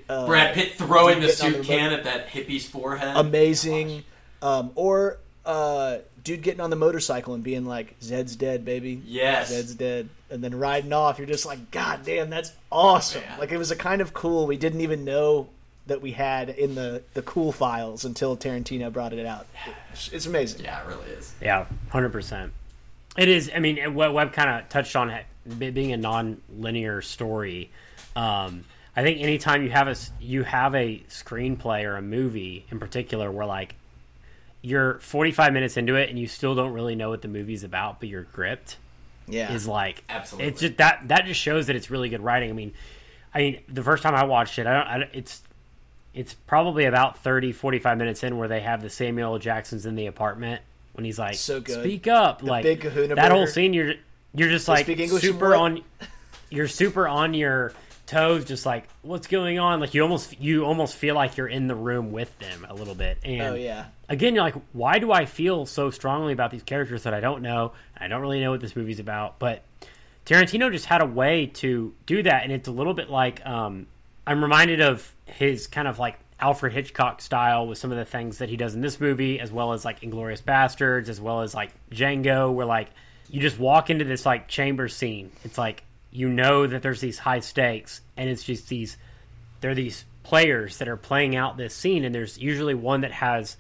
uh 0.08 0.26
Brad 0.26 0.54
Pitt 0.54 0.74
throwing 0.74 1.20
the 1.20 1.30
soup 1.30 1.58
the 1.58 1.64
can 1.64 1.92
at 1.92 2.04
that 2.04 2.30
hippie's 2.30 2.68
forehead. 2.68 3.18
amazing. 3.18 4.04
Um, 4.42 4.72
or 4.76 5.20
uh, 5.46 5.98
dude 6.24 6.42
getting 6.42 6.62
on 6.62 6.70
the 6.70 6.76
motorcycle 6.76 7.34
and 7.34 7.44
being 7.44 7.66
like, 7.66 7.96
"Zed's 8.02 8.36
dead, 8.36 8.66
baby." 8.66 9.02
Yes. 9.06 9.50
Zed's 9.50 9.76
dead, 9.76 10.10
and 10.30 10.44
then 10.44 10.58
riding 10.58 10.94
off. 10.94 11.18
You're 11.18 11.28
just 11.28 11.46
like, 11.46 11.72
"God 11.72 12.02
damn, 12.06 12.30
that's 12.30 12.52
awesome!" 12.72 13.24
Yeah. 13.26 13.38
Like 13.38 13.52
it 13.52 13.58
was 13.58 13.72
a 13.72 13.76
kind 13.76 14.02
of 14.02 14.14
cool. 14.14 14.48
We 14.48 14.58
didn't 14.58 14.82
even 14.82 15.06
know 15.06 15.50
that 15.90 16.02
we 16.02 16.12
had 16.14 16.50
in 16.50 16.76
the 16.76 17.04
the 17.14 17.22
cool 17.22 17.52
files 17.52 18.06
until 18.06 18.36
Tarantino 18.38 18.92
brought 18.92 19.14
it 19.14 19.26
out. 19.26 19.46
It's, 19.92 20.08
it's 20.14 20.26
amazing. 20.26 20.64
Yeah, 20.64 20.82
it 20.82 20.88
really 20.88 21.10
is. 21.12 21.34
Yeah, 21.42 21.66
hundred 21.90 22.12
percent. 22.12 22.54
It 23.18 23.28
is. 23.28 23.52
I 23.54 23.60
mean, 23.60 23.94
what 23.94 24.14
Webb 24.14 24.32
kind 24.34 24.50
of 24.50 24.70
touched 24.70 24.96
on 24.96 25.10
it 25.10 25.26
being 25.58 25.92
a 25.92 25.98
non-linear 25.98 27.02
story. 27.02 27.70
Um, 28.16 28.64
I 28.96 29.04
think 29.04 29.20
anytime 29.22 29.64
you 29.64 29.70
have 29.72 29.88
a 29.88 29.92
s- 29.92 30.12
you 30.20 30.44
have 30.44 30.74
a 30.76 31.04
screenplay 31.10 31.84
or 31.86 31.96
a 31.98 32.02
movie 32.02 32.66
in 32.72 32.80
particular 32.80 33.32
where 33.32 33.46
like 33.46 33.76
you're 34.62 35.00
45 35.00 35.54
minutes 35.54 35.78
into 35.78 35.96
it 35.96 36.10
and 36.10 36.20
you 36.20 36.28
still 36.28 36.54
don't 36.56 36.74
really 36.74 36.96
know 36.96 37.10
what 37.10 37.22
the 37.22 37.28
movie's 37.30 37.64
about, 37.64 38.00
but 38.00 38.10
you're 38.10 38.24
gripped 38.24 38.78
Yeah, 39.28 39.54
is 39.54 39.68
like 39.68 40.04
Absolutely. 40.10 40.50
It's 40.52 40.62
just 40.62 40.78
that 40.78 41.08
that 41.08 41.26
just 41.26 41.40
shows 41.40 41.68
that 41.68 41.76
it's 41.76 41.90
really 41.90 42.10
good 42.10 42.22
writing. 42.22 42.50
I 42.50 42.54
mean, 42.54 42.74
I 43.34 43.40
mean, 43.40 43.60
the 43.70 43.84
first 43.84 44.04
time 44.04 44.16
I 44.16 44.26
watched 44.26 44.60
it, 44.60 44.68
I 44.68 44.74
don't. 44.74 44.88
I 44.88 44.98
don't 45.00 45.10
it's 45.14 45.42
it's 46.14 46.34
probably 46.34 46.86
about 46.86 47.20
30, 47.24 47.52
45 47.52 47.98
minutes 47.98 48.24
in 48.24 48.38
where 48.38 48.48
they 48.48 48.62
have 48.62 48.82
the 48.82 48.90
Samuel 48.90 49.34
L. 49.34 49.40
Jacksons 49.40 49.86
in 49.86 49.96
the 49.96 50.08
apartment 50.08 50.62
when 50.94 51.06
he's 51.06 51.20
like, 51.20 51.36
So 51.36 51.62
good. 51.62 51.82
"Speak 51.82 52.08
up!" 52.08 52.44
like 52.44 52.64
big 52.64 52.82
kahuna 52.82 53.16
that 53.16 53.32
whole 53.32 53.48
scene. 53.48 53.74
You're 53.74 53.94
you're 54.34 54.50
just 54.50 54.68
like 54.68 54.86
super 55.20 55.56
on. 55.56 55.82
You're 56.50 56.68
super 56.68 57.08
on 57.08 57.34
your 57.34 57.74
toes, 58.08 58.44
just 58.44 58.66
like 58.66 58.90
what's 59.04 59.28
going 59.28 59.60
on. 59.60 59.80
Like 59.80 59.94
you 59.94 60.02
almost 60.02 60.40
you 60.40 60.66
almost 60.66 60.96
feel 60.96 61.14
like 61.14 61.38
you're 61.38 61.48
in 61.48 61.68
the 61.68 61.76
room 61.76 62.12
with 62.12 62.38
them 62.40 62.66
a 62.68 62.74
little 62.74 62.96
bit. 62.96 63.20
And 63.24 63.42
Oh 63.42 63.54
yeah. 63.56 63.86
again, 64.10 64.34
you're 64.34 64.44
like, 64.44 64.56
why 64.74 64.98
do 64.98 65.12
I 65.12 65.26
feel 65.26 65.68
so 65.68 65.92
strongly 65.92 66.34
about 66.34 66.50
these 66.50 66.64
characters 66.64 67.04
that 67.04 67.14
I 67.14 67.20
don't 67.20 67.44
know? 67.44 67.74
I 67.96 68.08
don't 68.08 68.22
really 68.22 68.42
know 68.42 68.50
what 68.52 68.62
this 68.62 68.76
movie's 68.76 69.00
about, 69.00 69.38
but 69.38 69.62
Tarantino 70.26 70.72
just 70.72 70.86
had 70.86 71.02
a 71.02 71.06
way 71.06 71.48
to 71.48 71.94
do 72.06 72.24
that, 72.24 72.44
and 72.44 72.52
it's 72.52 72.68
a 72.68 72.72
little 72.72 72.94
bit 72.96 73.10
like 73.12 73.46
um, 73.46 73.86
I'm 74.26 74.42
reminded 74.42 74.82
of 74.82 75.14
his 75.38 75.68
kind 75.68 75.88
of 75.88 76.00
like 76.00 76.18
Alfred 76.40 76.74
Hitchcock 76.74 77.22
style 77.22 77.68
with 77.68 77.78
some 77.78 77.92
of 77.92 77.98
the 77.98 78.06
things 78.06 78.38
that 78.40 78.50
he 78.50 78.58
does 78.58 78.74
in 78.76 78.82
this 78.82 79.00
movie, 79.00 79.40
as 79.40 79.52
well 79.52 79.74
as 79.74 79.84
like 79.86 80.02
Inglourious 80.02 80.42
Basterds, 80.42 81.10
as 81.10 81.20
well 81.20 81.42
as 81.42 81.54
like 81.54 81.72
Django, 81.92 82.54
where 82.54 82.66
like 82.66 82.88
you 83.30 83.40
just 83.42 83.60
walk 83.60 83.90
into 83.90 84.06
this 84.06 84.26
like 84.26 84.48
chamber 84.48 84.88
scene. 84.88 85.32
It's 85.44 85.58
like 85.58 85.84
you 86.12 86.28
know 86.30 86.66
that 86.66 86.82
there's 86.82 87.02
these 87.02 87.20
high 87.20 87.42
stakes, 87.42 88.02
and 88.18 88.30
it's 88.30 88.44
just 88.44 88.70
these 88.70 88.98
there 89.62 89.72
are 89.72 89.76
these 89.76 90.06
players 90.24 90.78
that 90.78 90.88
are 90.88 90.98
playing 90.98 91.36
out 91.36 91.58
this 91.58 91.76
scene, 91.76 92.06
and 92.06 92.14
there's 92.16 92.38
usually 92.38 92.74
one 92.76 93.02
that 93.02 93.12
has 93.12 93.58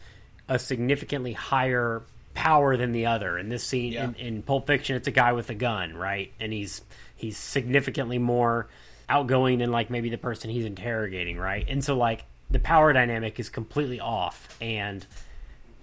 a 0.47 0.57
significantly 0.57 1.33
higher 1.33 2.01
power 2.33 2.77
than 2.77 2.91
the 2.93 3.05
other. 3.07 3.37
In 3.37 3.49
this 3.49 3.63
scene, 3.63 3.91
Yeah. 3.93 4.05
in, 4.05 4.15
in 4.15 4.41
Pulp 4.43 4.67
Fiction, 4.67 4.95
it's 4.95 5.07
a 5.07 5.11
guy 5.11 5.33
with 5.33 5.49
a 5.49 5.55
gun, 5.55 5.95
right? 5.95 6.31
And 6.39 6.53
he's 6.53 6.81
he's 7.15 7.37
significantly 7.37 8.17
more 8.17 8.67
outgoing 9.09 9.59
than 9.59 9.71
like 9.71 9.89
maybe 9.89 10.09
the 10.09 10.17
person 10.17 10.49
he's 10.49 10.65
interrogating, 10.65 11.37
right? 11.37 11.65
And 11.67 11.83
so 11.83 11.97
like 11.97 12.25
the 12.49 12.59
power 12.59 12.93
dynamic 12.93 13.39
is 13.39 13.49
completely 13.49 13.99
off, 13.99 14.55
and 14.61 15.05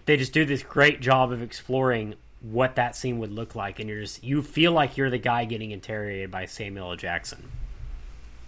they 0.06 0.16
just 0.16 0.32
do 0.32 0.44
this 0.44 0.62
great 0.62 1.00
job 1.00 1.32
of 1.32 1.42
exploring 1.42 2.14
what 2.40 2.76
that 2.76 2.94
scene 2.94 3.18
would 3.18 3.32
look 3.32 3.54
like, 3.54 3.80
and 3.80 3.88
you're 3.88 4.00
just 4.00 4.22
you 4.24 4.42
feel 4.42 4.72
like 4.72 4.96
you're 4.96 5.10
the 5.10 5.18
guy 5.18 5.44
getting 5.44 5.70
interrogated 5.72 6.30
by 6.30 6.46
Samuel 6.46 6.90
L. 6.90 6.96
Jackson. 6.96 7.50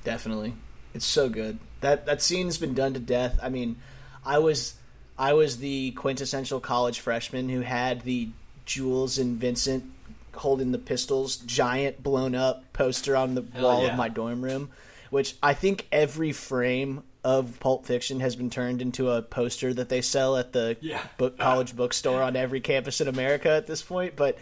Definitely. 0.05 0.55
It's 0.95 1.05
so 1.05 1.29
good. 1.29 1.59
That 1.81 2.07
that 2.07 2.23
scene's 2.23 2.59
been 2.59 2.75
done 2.75 2.95
to 2.95 3.01
death. 3.01 3.39
I 3.43 3.49
mean, 3.49 3.77
I 4.25 4.39
was 4.39 4.75
I 5.19 5.33
was 5.33 5.59
the 5.59 5.91
quintessential 5.93 6.61
college 6.61 7.01
freshman 7.01 7.49
who 7.49 7.61
had 7.61 8.03
the 8.03 8.29
Jules 8.65 9.19
and 9.19 9.37
Vincent 9.39 9.85
holding 10.39 10.73
the 10.73 10.79
pistols 10.79 11.37
giant 11.37 12.03
blown 12.03 12.35
up 12.35 12.65
poster 12.73 13.17
on 13.17 13.35
the 13.35 13.45
Hell 13.53 13.63
wall 13.63 13.83
yeah. 13.83 13.91
of 13.91 13.97
my 13.97 14.09
dorm 14.09 14.43
room, 14.43 14.71
which 15.11 15.37
I 15.43 15.55
think 15.55 15.87
every 15.93 16.33
frame 16.33 17.03
of 17.25 17.59
Pulp 17.61 17.85
Fiction 17.85 18.21
has 18.21 18.37
been 18.37 18.49
turned 18.49 18.81
into 18.81 19.11
a 19.11 19.21
poster 19.23 19.75
that 19.75 19.89
they 19.89 20.01
sell 20.01 20.37
at 20.37 20.53
the 20.53 20.77
Yeah. 20.81 21.03
book 21.19 21.39
college 21.39 21.77
bookstore 21.77 22.23
on 22.23 22.37
every 22.37 22.61
campus 22.61 23.01
in 23.01 23.09
America 23.09 23.51
at 23.51 23.67
this 23.67 23.83
point, 23.83 24.15
but 24.17 24.39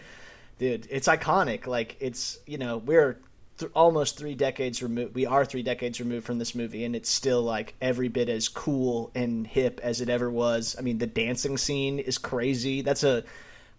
dude, 0.59 0.87
it's 0.91 1.09
iconic. 1.09 1.67
Like 1.67 1.97
it's 2.01 2.39
you 2.47 2.59
know 2.59 2.77
we're 2.77 3.19
th- 3.59 3.73
almost 3.75 4.19
three 4.19 4.35
decades 4.35 4.83
removed. 4.83 5.15
We 5.15 5.25
are 5.27 5.45
three 5.45 5.63
decades 5.63 5.99
removed 6.01 6.27
from 6.27 6.39
this 6.39 6.55
movie, 6.55 6.85
and 6.85 6.95
it's 6.95 7.11
still 7.11 7.43
like 7.43 7.75
every 7.81 8.09
bit 8.09 8.29
as 8.29 8.49
cool 8.49 9.11
and 9.15 9.47
hip 9.47 9.81
as 9.83 10.01
it 10.01 10.09
ever 10.11 10.31
was. 10.31 10.77
I 10.79 10.83
mean, 10.83 10.99
the 10.99 11.07
dancing 11.07 11.57
scene 11.57 11.99
is 11.99 12.19
crazy. 12.19 12.83
That's 12.83 13.03
a 13.05 13.25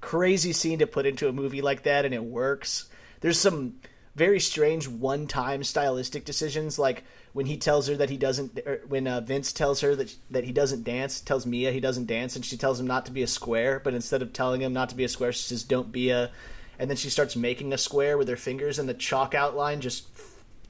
crazy 0.01 0.53
scene 0.53 0.79
to 0.79 0.87
put 0.87 1.05
into 1.05 1.27
a 1.27 1.33
movie 1.33 1.61
like 1.61 1.83
that, 1.83 2.05
and 2.05 2.13
it 2.13 2.23
works. 2.23 2.89
There's 3.21 3.39
some 3.39 3.75
very 4.15 4.39
strange 4.39 4.87
one-time 4.87 5.63
stylistic 5.63 6.25
decisions, 6.25 6.79
like 6.79 7.03
when 7.33 7.45
he 7.45 7.57
tells 7.57 7.87
her 7.87 7.95
that 7.95 8.09
he 8.09 8.17
doesn't, 8.17 8.59
when 8.87 9.07
uh, 9.07 9.21
Vince 9.21 9.53
tells 9.53 9.81
her 9.81 9.95
that 9.95 10.15
that 10.31 10.43
he 10.43 10.51
doesn't 10.51 10.83
dance, 10.83 11.21
tells 11.21 11.45
Mia 11.45 11.71
he 11.71 11.79
doesn't 11.79 12.07
dance, 12.07 12.35
and 12.35 12.43
she 12.43 12.57
tells 12.57 12.79
him 12.79 12.87
not 12.87 13.05
to 13.05 13.11
be 13.11 13.21
a 13.21 13.27
square, 13.27 13.79
but 13.83 13.93
instead 13.93 14.21
of 14.21 14.33
telling 14.33 14.61
him 14.61 14.73
not 14.73 14.89
to 14.89 14.95
be 14.95 15.03
a 15.03 15.09
square, 15.09 15.31
she 15.31 15.43
says 15.43 15.63
don't 15.63 15.91
be 15.91 16.09
a, 16.09 16.31
and 16.79 16.89
then 16.89 16.97
she 16.97 17.09
starts 17.09 17.35
making 17.35 17.73
a 17.73 17.77
square 17.77 18.17
with 18.17 18.27
her 18.27 18.35
fingers, 18.35 18.79
and 18.79 18.89
the 18.89 18.93
chalk 18.93 19.35
outline 19.35 19.81
just 19.81 20.07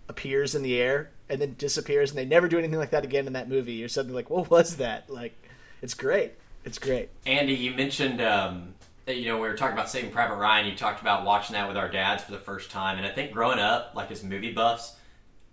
appears 0.10 0.56
in 0.56 0.64
the 0.64 0.80
air 0.80 1.10
and 1.30 1.42
then 1.42 1.56
disappears, 1.58 2.12
and 2.12 2.18
they 2.18 2.26
never 2.26 2.48
do 2.48 2.58
anything 2.58 2.80
like 2.80 2.92
that 2.92 3.04
again 3.04 3.28
in 3.28 3.34
that 3.34 3.50
movie. 3.50 3.74
You're 3.74 3.90
suddenly 3.90 4.16
like, 4.16 4.30
what 4.30 4.50
was 4.50 4.78
that? 4.78 5.10
Like, 5.10 5.34
it's 5.82 5.94
great. 5.94 6.34
It's 6.64 6.80
great. 6.80 7.10
Andy, 7.26 7.54
you 7.54 7.74
mentioned 7.74 8.22
um, 8.22 8.74
you 9.08 9.26
know 9.26 9.36
we 9.36 9.48
were 9.48 9.56
talking 9.56 9.74
about 9.74 9.90
Saving 9.90 10.12
Private 10.12 10.36
Ryan. 10.36 10.68
You 10.68 10.76
talked 10.76 11.02
about 11.02 11.26
watching 11.26 11.54
that 11.54 11.68
with 11.68 11.78
our 11.78 11.90
dads 11.90 12.24
for 12.24 12.32
the 12.32 12.40
first 12.40 12.70
time, 12.72 12.98
and 12.98 13.06
I 13.06 13.10
think 13.10 13.32
growing 13.32 13.60
up, 13.60 13.94
like 13.96 14.12
as 14.12 14.24
movie 14.24 14.52
buffs, 14.52 14.96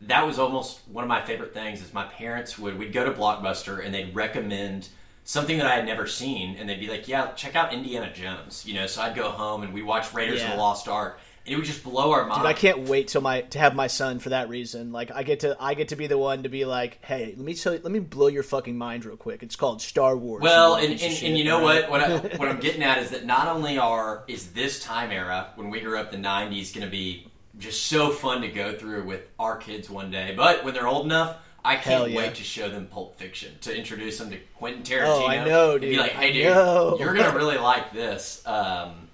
that 0.03 0.27
was 0.27 0.39
almost 0.39 0.81
one 0.89 1.05
of 1.05 1.09
my 1.09 1.23
favorite 1.23 1.55
things. 1.55 1.81
Is 1.81 1.95
my 1.95 2.05
parents 2.05 2.59
would 2.59 2.79
we'd 2.79 2.93
go 2.93 3.05
to 3.05 3.13
Blockbuster 3.13 3.85
and 3.85 3.95
they'd 3.95 4.15
recommend 4.15 4.89
something 5.25 5.57
that 5.59 5.67
I 5.67 5.75
had 5.77 5.87
never 5.87 6.07
seen, 6.07 6.57
and 6.57 6.69
they'd 6.69 6.81
be 6.81 6.89
like, 6.89 7.09
"Yeah, 7.09 7.33
check 7.33 7.57
out 7.57 7.73
Indiana 7.73 8.13
Jones." 8.13 8.67
You 8.67 8.75
know, 8.75 8.87
so 8.87 9.03
I'd 9.03 9.15
go 9.15 9.31
home 9.31 9.63
and 9.63 9.73
we 9.73 9.83
watch 9.83 10.13
Raiders 10.13 10.43
of 10.43 10.51
the 10.51 10.57
Lost 10.57 10.89
Ark, 10.89 11.21
it 11.47 11.57
would 11.57 11.65
just 11.65 11.85
blow 11.85 12.13
our 12.13 12.27
mind. 12.27 12.41
Dude, 12.41 12.47
I 12.47 12.55
can't 12.55 12.89
wait 12.89 13.09
till 13.09 13.21
my 13.21 13.43
to 13.43 13.59
have 13.59 13.75
my 13.75 13.87
son 13.87 14.19
for 14.19 14.31
that 14.31 14.49
reason. 14.49 14.93
Like, 14.93 15.11
I 15.11 15.23
get 15.23 15.41
to 15.41 15.57
I 15.61 15.75
get 15.75 15.89
to 15.89 15.97
be 15.97 16.07
the 16.07 16.17
one 16.17 16.45
to 16.45 16.49
be 16.49 16.65
like, 16.65 16.99
hey, 17.03 17.35
let 17.37 17.45
me 17.45 17.55
tell 17.55 17.75
you, 17.75 17.81
let 17.83 17.93
me 17.93 17.99
blow 17.99 18.29
your 18.29 18.43
fucking 18.43 18.77
mind 18.77 19.05
real 19.05 19.17
quick. 19.17 19.43
It's 19.43 19.57
called 19.57 19.83
Star 19.83 20.17
Wars. 20.17 20.43
Well, 20.43 20.77
and, 20.77 20.93
and, 20.93 21.01
shit, 21.01 21.23
and 21.25 21.37
you 21.37 21.45
know 21.45 21.61
right? 21.61 21.89
what? 21.89 22.03
What, 22.03 22.33
I, 22.35 22.37
what 22.39 22.49
I'm 22.49 22.61
getting 22.61 22.83
at 22.83 22.99
is 22.99 23.11
that 23.11 23.27
not 23.27 23.49
only 23.49 23.77
are 23.77 24.25
is 24.27 24.53
this 24.53 24.81
time 24.81 25.11
era 25.11 25.51
when 25.57 25.69
we 25.69 25.81
grew 25.81 25.99
up 25.99 26.11
the 26.11 26.17
'90s 26.17 26.75
going 26.75 26.87
to 26.87 26.91
be 26.91 27.27
just 27.59 27.87
so 27.87 28.11
fun 28.11 28.41
to 28.41 28.49
go 28.49 28.75
through 28.77 29.05
with 29.05 29.23
our 29.39 29.57
kids 29.57 29.91
one 29.91 30.11
day, 30.11 30.35
but 30.35 30.65
when 30.65 30.73
they're 30.73 30.89
old 30.89 31.05
enough, 31.05 31.37
I 31.63 31.77
can't 31.77 32.11
yeah. 32.11 32.17
wait 32.17 32.35
to 32.37 32.43
show 32.43 32.71
them 32.71 32.87
Pulp 32.87 33.19
Fiction 33.19 33.53
to 33.63 33.77
introduce 33.77 34.19
them 34.19 34.31
to 34.31 34.39
Quentin 34.57 34.83
Tarantino. 34.83 35.07
Oh, 35.07 35.27
I 35.27 35.45
know, 35.45 35.73
and 35.73 35.81
Be 35.83 35.97
like, 35.99 36.13
hey, 36.13 36.33
dude, 36.33 36.45
know." 36.45 36.97
you're 36.99 37.15
gonna 37.15 37.37
really 37.37 37.59
like 37.59 37.93
this. 37.93 38.43
Um, 38.47 39.09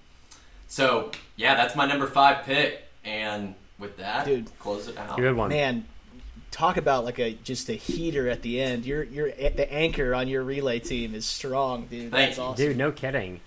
so 0.68 1.10
yeah, 1.40 1.54
that's 1.54 1.74
my 1.74 1.86
number 1.86 2.06
five 2.06 2.44
pick, 2.44 2.82
and 3.04 3.54
with 3.78 3.96
that, 3.96 4.26
Dude. 4.26 4.50
close 4.58 4.88
it 4.88 4.98
out. 4.98 5.16
Good 5.16 5.34
one. 5.34 5.48
Man, 5.48 5.86
talk 6.50 6.76
about 6.76 7.04
like 7.04 7.18
a 7.18 7.32
just 7.44 7.68
a 7.70 7.72
heater 7.72 8.28
at 8.28 8.42
the 8.42 8.60
end. 8.60 8.84
You're 8.84 9.04
you're 9.04 9.30
the 9.30 9.72
anchor 9.72 10.14
on 10.14 10.28
your 10.28 10.42
relay 10.42 10.80
team 10.80 11.14
is 11.14 11.24
strong, 11.24 11.86
dude. 11.86 12.10
Thank 12.10 12.30
That's 12.30 12.38
awesome. 12.38 12.64
Dude, 12.66 12.76
no 12.76 12.92
kidding. 12.92 13.40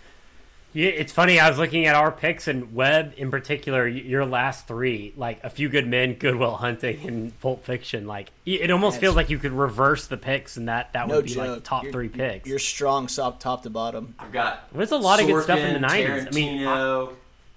Yeah, 0.75 0.89
it's 0.89 1.13
funny. 1.13 1.39
I 1.39 1.47
was 1.49 1.59
looking 1.59 1.85
at 1.85 1.93
our 1.93 2.11
picks 2.11 2.47
and 2.47 2.73
Webb 2.73 3.13
in 3.17 3.29
particular. 3.29 3.87
Your 3.87 4.25
last 4.25 4.67
three, 4.67 5.13
like 5.15 5.43
a 5.43 5.49
few 5.51 5.69
good 5.69 5.85
men, 5.85 6.15
Good 6.15 6.35
Will 6.35 6.55
Hunting, 6.55 7.07
and 7.07 7.39
Pulp 7.41 7.63
Fiction. 7.63 8.07
Like 8.07 8.31
it 8.43 8.71
almost 8.71 8.95
That's- 8.95 9.01
feels 9.01 9.15
like 9.15 9.29
you 9.29 9.37
could 9.37 9.51
reverse 9.51 10.07
the 10.07 10.17
picks, 10.17 10.57
and 10.57 10.67
that 10.67 10.93
that 10.93 11.07
No 11.07 11.17
would 11.17 11.25
be 11.25 11.35
joke. 11.35 11.45
like 11.47 11.55
the 11.57 11.61
top 11.61 11.83
You're- 11.83 11.91
three 11.93 12.09
picks. 12.09 12.49
You're 12.49 12.57
strong, 12.57 13.05
top 13.05 13.39
top 13.39 13.61
to 13.63 13.69
bottom. 13.69 14.15
I've 14.17 14.31
got 14.31 14.67
There's 14.73 14.89
a 14.91 14.97
lot 14.97 15.21
of 15.21 15.27
good 15.27 15.43
stuff 15.43 15.59
in 15.59 15.79
the 15.79 15.87
Sorkin, 15.87 16.07
90s. 16.07 16.27
I 16.27 16.29
mean, 16.31 16.61
Tarantino, 16.61 17.13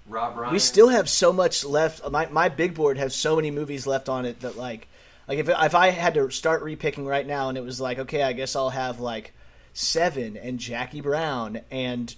Rob 0.07 0.35
Reiner. 0.35 0.51
We 0.51 0.59
still 0.59 0.89
have 0.89 1.09
so 1.09 1.33
much 1.33 1.65
left. 1.65 2.09
My 2.09 2.27
my 2.27 2.49
big 2.49 2.73
board 2.73 2.97
has 2.97 3.13
so 3.15 3.35
many 3.35 3.51
movies 3.51 3.85
left 3.85 4.09
on 4.09 4.25
it 4.25 4.41
that 4.41 4.57
like 4.57 4.87
like 5.27 5.39
if 5.39 5.49
if 5.49 5.75
I 5.75 5.89
had 5.89 6.13
to 6.15 6.29
start 6.29 6.63
repicking 6.63 7.05
right 7.05 7.25
now 7.25 7.49
and 7.49 7.57
it 7.57 7.63
was 7.63 7.81
like 7.81 7.99
okay, 7.99 8.23
I 8.23 8.33
guess 8.33 8.55
I'll 8.55 8.69
have 8.69 8.99
like 8.99 9.33
Seven 9.73 10.37
and 10.37 10.59
Jackie 10.59 11.01
Brown 11.01 11.61
and 11.69 12.15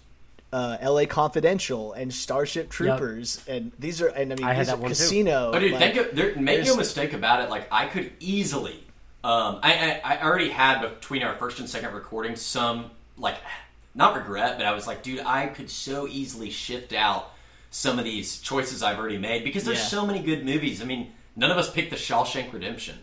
uh, 0.51 0.77
L.A. 0.79 1.05
Confidential 1.05 1.93
and 1.93 2.13
Starship 2.13 2.69
Troopers 2.69 3.43
and 3.47 3.71
these 3.79 4.01
are 4.01 4.07
and 4.07 4.31
I 4.31 4.35
mean 4.35 4.45
I 4.45 4.53
had 4.53 4.61
these 4.61 4.67
that 4.67 4.73
are 4.75 4.81
one 4.81 4.91
too. 4.91 4.95
Casino. 4.95 5.51
Oh, 5.53 5.59
dude, 5.59 5.71
like, 5.71 5.79
think 5.79 5.95
of, 5.97 6.15
there, 6.15 6.35
make 6.35 6.65
no 6.65 6.75
mistake 6.75 7.13
about 7.13 7.41
it. 7.41 7.49
Like 7.49 7.67
I 7.71 7.87
could 7.87 8.11
easily, 8.19 8.83
um, 9.23 9.59
I, 9.63 10.01
I 10.03 10.15
I 10.15 10.23
already 10.23 10.49
had 10.49 10.81
between 10.81 11.23
our 11.23 11.35
first 11.35 11.59
and 11.59 11.69
second 11.69 11.93
recording 11.93 12.35
some 12.35 12.91
like 13.17 13.37
not 13.95 14.15
regret, 14.15 14.57
but 14.57 14.65
I 14.65 14.73
was 14.73 14.87
like, 14.87 15.03
dude, 15.03 15.19
I 15.19 15.47
could 15.47 15.69
so 15.69 16.07
easily 16.07 16.51
shift 16.51 16.93
out 16.93 17.31
some 17.71 17.99
of 17.99 18.05
these 18.05 18.39
choices 18.39 18.81
I've 18.83 18.97
already 18.97 19.17
made 19.17 19.43
because 19.43 19.63
there's 19.63 19.77
Yeah. 19.79 19.85
so 19.85 20.05
many 20.05 20.19
good 20.19 20.43
movies. 20.45 20.81
I 20.81 20.85
mean, 20.85 21.11
none 21.35 21.51
of 21.51 21.57
us 21.57 21.69
picked 21.71 21.91
the 21.91 21.95
Shawshank 21.97 22.51
Redemption. 22.51 22.97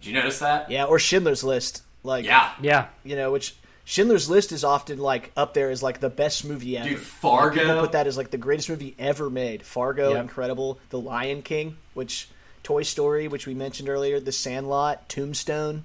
Did 0.00 0.08
you 0.08 0.14
notice 0.14 0.38
that? 0.40 0.70
yeah, 0.70 0.84
or 0.84 0.98
Schindler's 0.98 1.44
List. 1.44 1.82
Like 2.02 2.24
Yeah. 2.24 2.50
yeah, 2.60 2.86
you 3.04 3.14
know, 3.16 3.30
which 3.30 3.54
Schindler's 3.84 4.28
List 4.30 4.50
is 4.52 4.64
often 4.64 4.98
like 4.98 5.30
up 5.36 5.54
there 5.54 5.70
as 5.70 5.82
like 5.82 6.00
the 6.00 6.08
best 6.10 6.44
movie 6.44 6.76
ever. 6.76 6.88
Dude, 6.88 6.98
Like, 6.98 7.06
Fargo. 7.06 7.60
people 7.60 7.80
put 7.80 7.92
that 7.92 8.06
as 8.06 8.16
like 8.16 8.30
the 8.30 8.38
greatest 8.38 8.68
movie 8.68 8.94
ever 8.98 9.28
made. 9.30 9.62
Fargo, 9.64 10.10
Yep. 10.14 10.22
incredible. 10.22 10.78
The 10.90 10.98
Lion 10.98 11.42
King, 11.42 11.76
which 11.94 12.28
Toy 12.64 12.82
Story, 12.82 13.28
which 13.28 13.46
we 13.46 13.54
mentioned 13.54 13.88
earlier. 13.88 14.18
The 14.20 14.32
Sandlot, 14.32 15.08
Tombstone, 15.08 15.84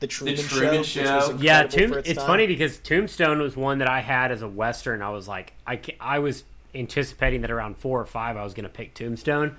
The 0.00 0.06
Truman, 0.06 0.36
Truman 0.36 0.82
Show. 0.82 1.04
Show. 1.04 1.38
Yeah. 1.40 1.62
Tomb, 1.64 1.92
for 1.92 1.98
it's 2.00 2.08
its 2.10 2.18
time. 2.18 2.26
funny 2.26 2.46
because 2.46 2.76
Tombstone 2.78 3.40
was 3.40 3.56
one 3.56 3.78
that 3.78 3.88
I 3.88 4.00
had 4.00 4.30
as 4.32 4.42
a 4.42 4.48
western. 4.48 5.00
I 5.00 5.08
was 5.10 5.26
like, 5.28 5.52
I 5.66 5.80
I 6.00 6.18
was 6.18 6.44
anticipating 6.76 7.40
that 7.42 7.50
around 7.50 7.76
four 7.78 8.00
or 8.00 8.06
five 8.06 8.36
I 8.36 8.44
was 8.44 8.54
going 8.54 8.64
to 8.64 8.68
pick 8.70 8.94
Tombstone. 8.94 9.56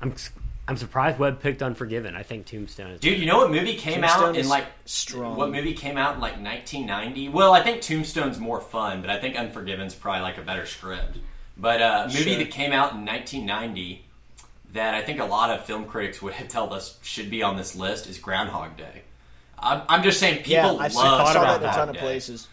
I'm 0.00 0.12
s- 0.12 0.30
I'm 0.68 0.76
surprised 0.76 1.18
Webb 1.18 1.40
picked 1.40 1.62
Unforgiven. 1.62 2.14
I 2.14 2.22
think 2.22 2.44
Tombstone 2.46 2.90
is. 2.90 3.00
Dude, 3.00 3.18
you 3.18 3.24
know 3.26 3.38
what 3.38 3.50
movie 3.50 3.74
came 3.74 4.02
Tombstone 4.02 4.28
out 4.30 4.36
in 4.36 4.48
like 4.48 4.66
strong. 4.84 5.36
What 5.36 5.50
movie 5.50 5.72
came 5.72 5.96
out 5.96 6.16
in 6.16 6.20
like 6.20 6.34
1990? 6.40 7.30
Well, 7.30 7.52
I 7.54 7.62
think 7.62 7.80
Tombstone's 7.80 8.38
more 8.38 8.60
fun, 8.60 9.00
but 9.00 9.08
I 9.10 9.18
think 9.18 9.34
Unforgiven's 9.36 9.94
probably 9.94 10.20
like 10.22 10.36
a 10.36 10.42
better 10.42 10.66
script. 10.66 11.18
But 11.56 11.80
uh, 11.82 12.02
a 12.04 12.08
movie 12.08 12.32
Sure. 12.34 12.38
that 12.38 12.50
came 12.50 12.72
out 12.72 12.92
in 12.92 13.04
1990 13.06 14.04
that 14.74 14.94
I 14.94 15.00
think 15.02 15.20
a 15.20 15.24
lot 15.24 15.50
of 15.50 15.64
film 15.64 15.86
critics 15.86 16.20
would 16.22 16.34
have 16.34 16.48
told 16.48 16.72
us 16.74 16.98
should 17.02 17.30
be 17.30 17.42
on 17.42 17.56
this 17.56 17.74
list 17.74 18.06
is 18.06 18.18
Groundhog 18.18 18.76
Day. 18.76 19.02
I'm, 19.58 19.82
I'm 19.88 20.02
just 20.02 20.20
saying 20.20 20.36
people 20.44 20.52
Yeah, 20.52 20.66
love 20.66 20.80
I've 20.82 20.92
seen, 20.92 21.00
saw 21.02 21.32
that 21.32 21.62
in 21.62 21.68
a 21.68 21.72
ton 21.72 21.88
of 21.88 21.94
Day. 21.94 22.00
places. 22.00 22.46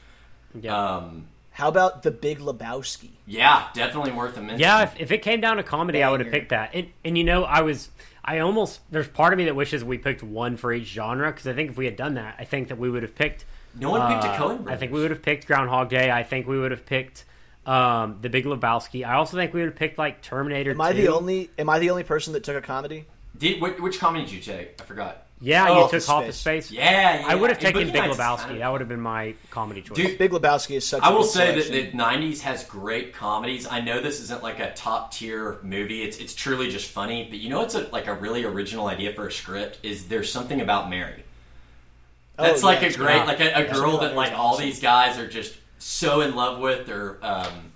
Yeah. 0.60 0.96
Um, 0.96 1.28
How 1.56 1.70
about 1.70 2.04
The 2.04 2.12
Big 2.12 2.40
Lebowski? 2.40 3.12
yeah, 3.26 3.70
definitely 3.74 4.12
worth 4.12 4.36
a 4.36 4.42
mention. 4.42 4.60
Yeah, 4.60 4.84
if, 4.84 5.00
if 5.00 5.12
it 5.14 5.22
came 5.22 5.40
down 5.40 5.56
to 5.56 5.64
comedy, 5.64 6.04
I 6.04 6.12
would 6.12 6.20
have 6.20 6.30
picked 6.30 6.50
that. 6.50 6.72
And, 6.74 6.90
and 7.06 7.18
you 7.18 7.24
know, 7.24 7.46
I 7.46 7.62
was, 7.62 7.90
I 8.26 8.40
almost, 8.40 8.82
there's 8.92 9.08
part 9.08 9.32
of 9.32 9.38
me 9.38 9.46
that 9.46 9.56
wishes 9.56 9.82
we 9.82 9.98
picked 9.98 10.22
one 10.22 10.58
for 10.58 10.74
each 10.74 10.88
genre 10.88 11.32
because 11.32 11.48
I 11.48 11.54
think 11.54 11.70
if 11.72 11.78
we 11.78 11.86
had 11.86 11.96
done 11.96 12.16
that, 12.16 12.36
I 12.38 12.44
think 12.44 12.68
that 12.68 12.78
we 12.78 12.90
would 12.90 13.04
have 13.04 13.16
picked. 13.16 13.46
No 13.80 13.90
one 13.90 14.02
picked 14.12 14.26
a 14.26 14.32
uh, 14.32 14.38
Coen 14.38 14.70
I 14.70 14.76
think 14.76 14.92
we 14.92 15.00
would 15.00 15.12
have 15.12 15.22
picked 15.22 15.48
Groundhog 15.48 15.88
Day. 15.88 16.12
I 16.12 16.24
think 16.24 16.46
we 16.46 16.60
would 16.60 16.72
have 16.72 16.86
picked 16.86 17.24
um, 17.66 18.18
The 18.22 18.28
Big 18.30 18.44
Lebowski. 18.44 19.08
I 19.08 19.14
also 19.14 19.38
think 19.38 19.54
we 19.54 19.62
would 19.62 19.70
have 19.70 19.78
picked 19.78 19.98
like 19.98 20.22
Terminator. 20.22 20.72
Am 20.72 20.82
I 20.82 20.92
2. 20.92 21.02
the 21.04 21.08
only? 21.08 21.52
Am 21.58 21.70
I 21.70 21.80
the 21.80 21.90
only 21.90 22.04
person 22.04 22.34
that 22.34 22.44
took 22.44 22.58
a 22.58 22.62
comedy? 22.62 23.06
Did, 23.38 23.62
which, 23.62 23.80
which 23.80 23.98
comedy 23.98 24.26
did 24.26 24.34
you 24.34 24.42
take? 24.42 24.82
I 24.82 24.84
forgot. 24.84 25.25
Yeah, 25.46 25.68
Oh, 25.70 25.84
you 25.84 25.90
took 26.00 26.10
Office 26.10 26.38
Space. 26.38 26.66
Space. 26.66 26.72
Yeah, 26.72 27.20
yeah. 27.20 27.26
I 27.28 27.36
would 27.36 27.50
have 27.52 27.58
And 27.60 27.66
taken 27.68 27.88
Boogie 27.90 27.94
Big 27.94 28.02
Nights 28.04 28.18
Lebowski. 28.18 28.58
That 28.58 28.72
would 28.72 28.82
have 28.82 28.88
been 28.90 29.00
my 29.00 29.36
comedy 29.52 29.82
choice. 29.84 29.96
Dude, 29.96 30.18
Big 30.18 30.32
Lebowski 30.32 30.76
is 30.78 30.88
such. 30.88 31.02
a 31.04 31.06
I 31.06 31.10
will 31.12 31.22
good 31.22 31.30
say 31.32 31.56
that 31.60 31.72
the 31.72 31.98
'90s 31.98 32.42
has 32.42 32.64
great 32.64 33.14
comedies. 33.14 33.68
I 33.68 33.80
know 33.82 34.02
this 34.02 34.20
isn't 34.22 34.42
like 34.42 34.60
a 34.60 34.74
top 34.74 35.12
tier 35.14 35.60
movie; 35.62 36.02
it's 36.02 36.18
it's 36.18 36.34
truly 36.34 36.70
just 36.70 36.90
funny. 36.90 37.28
But 37.30 37.40
you 37.40 37.50
know, 37.50 37.62
it's 37.62 37.76
a, 37.76 37.82
like 37.92 38.08
a 38.08 38.14
really 38.16 38.44
original 38.44 38.88
idea 38.88 39.14
for 39.14 39.28
a 39.28 39.32
script. 39.32 39.78
Is 39.84 40.08
there's 40.08 40.32
something 40.32 40.62
about 40.62 40.90
Mary? 40.90 41.24
That's 42.38 42.64
Oh, 42.64 42.66
like 42.66 42.82
yeah, 42.82 42.88
a 42.88 42.94
great, 42.94 43.16
not- 43.18 43.28
like 43.28 43.40
a, 43.40 43.44
a 43.54 43.64
yeah, 43.66 43.74
girl 43.74 44.00
that 44.00 44.16
like 44.16 44.34
all 44.34 44.58
these 44.58 44.80
guys 44.82 45.18
are 45.20 45.28
just 45.28 45.54
so 45.78 46.22
in 46.22 46.36
love 46.36 46.60
with. 46.60 46.90
Or 46.90 47.20
um, 47.22 47.72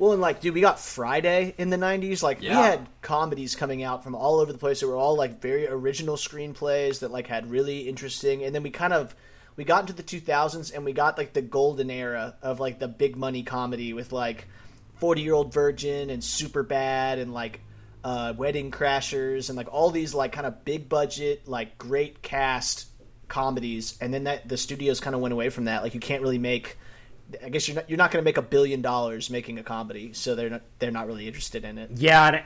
Well, 0.00 0.12
and 0.12 0.22
like, 0.22 0.40
dude, 0.40 0.54
we 0.54 0.62
got 0.62 0.80
Friday 0.80 1.54
in 1.58 1.68
the 1.68 1.76
'90s. 1.76 2.22
Like, 2.22 2.40
we 2.40 2.46
had 2.62 2.88
comedies 3.02 3.54
coming 3.54 3.82
out 3.82 4.02
from 4.02 4.14
all 4.14 4.40
over 4.40 4.50
the 4.50 4.58
place 4.58 4.80
that 4.80 4.88
were 4.88 4.96
all 4.96 5.14
like 5.14 5.42
very 5.42 5.68
original 5.68 6.16
screenplays 6.16 7.00
that 7.00 7.10
like 7.10 7.26
had 7.26 7.50
really 7.50 7.80
interesting. 7.86 8.42
And 8.42 8.54
then 8.54 8.62
we 8.62 8.70
kind 8.70 8.94
of 8.94 9.14
we 9.56 9.64
got 9.64 9.82
into 9.82 9.92
the 9.92 10.02
2000s 10.02 10.74
and 10.74 10.86
we 10.86 10.94
got 10.94 11.18
like 11.18 11.34
the 11.34 11.42
golden 11.42 11.90
era 11.90 12.34
of 12.40 12.60
like 12.60 12.78
the 12.78 12.88
big 12.88 13.14
money 13.14 13.42
comedy 13.42 13.92
with 13.92 14.10
like 14.10 14.48
40 14.94 15.20
Year 15.20 15.34
Old 15.34 15.52
Virgin 15.52 16.08
and 16.08 16.22
Superbad 16.22 17.20
and 17.20 17.34
like 17.34 17.60
uh, 18.02 18.32
Wedding 18.34 18.70
Crashers 18.70 19.50
and 19.50 19.56
like 19.58 19.68
all 19.70 19.90
these 19.90 20.14
like 20.14 20.32
kind 20.32 20.46
of 20.46 20.64
big 20.64 20.88
budget 20.88 21.46
like 21.46 21.76
great 21.76 22.22
cast 22.22 22.86
comedies. 23.28 23.98
And 24.00 24.14
then 24.14 24.24
that 24.24 24.48
the 24.48 24.56
studios 24.56 24.98
kind 24.98 25.14
of 25.14 25.20
went 25.20 25.34
away 25.34 25.50
from 25.50 25.66
that. 25.66 25.82
Like, 25.82 25.92
you 25.92 26.00
can't 26.00 26.22
really 26.22 26.38
make. 26.38 26.78
I 27.44 27.48
guess 27.48 27.68
you're 27.68 27.74
not 27.76 27.88
you're 27.88 27.96
not 27.96 28.10
going 28.10 28.22
to 28.22 28.24
make 28.24 28.36
a 28.36 28.42
billion 28.42 28.82
dollars 28.82 29.30
making 29.30 29.58
a 29.58 29.62
comedy, 29.62 30.12
so 30.12 30.34
they're 30.34 30.50
not 30.50 30.62
they're 30.78 30.90
not 30.90 31.06
really 31.06 31.26
interested 31.26 31.64
in 31.64 31.78
it. 31.78 31.90
Yeah, 31.94 32.42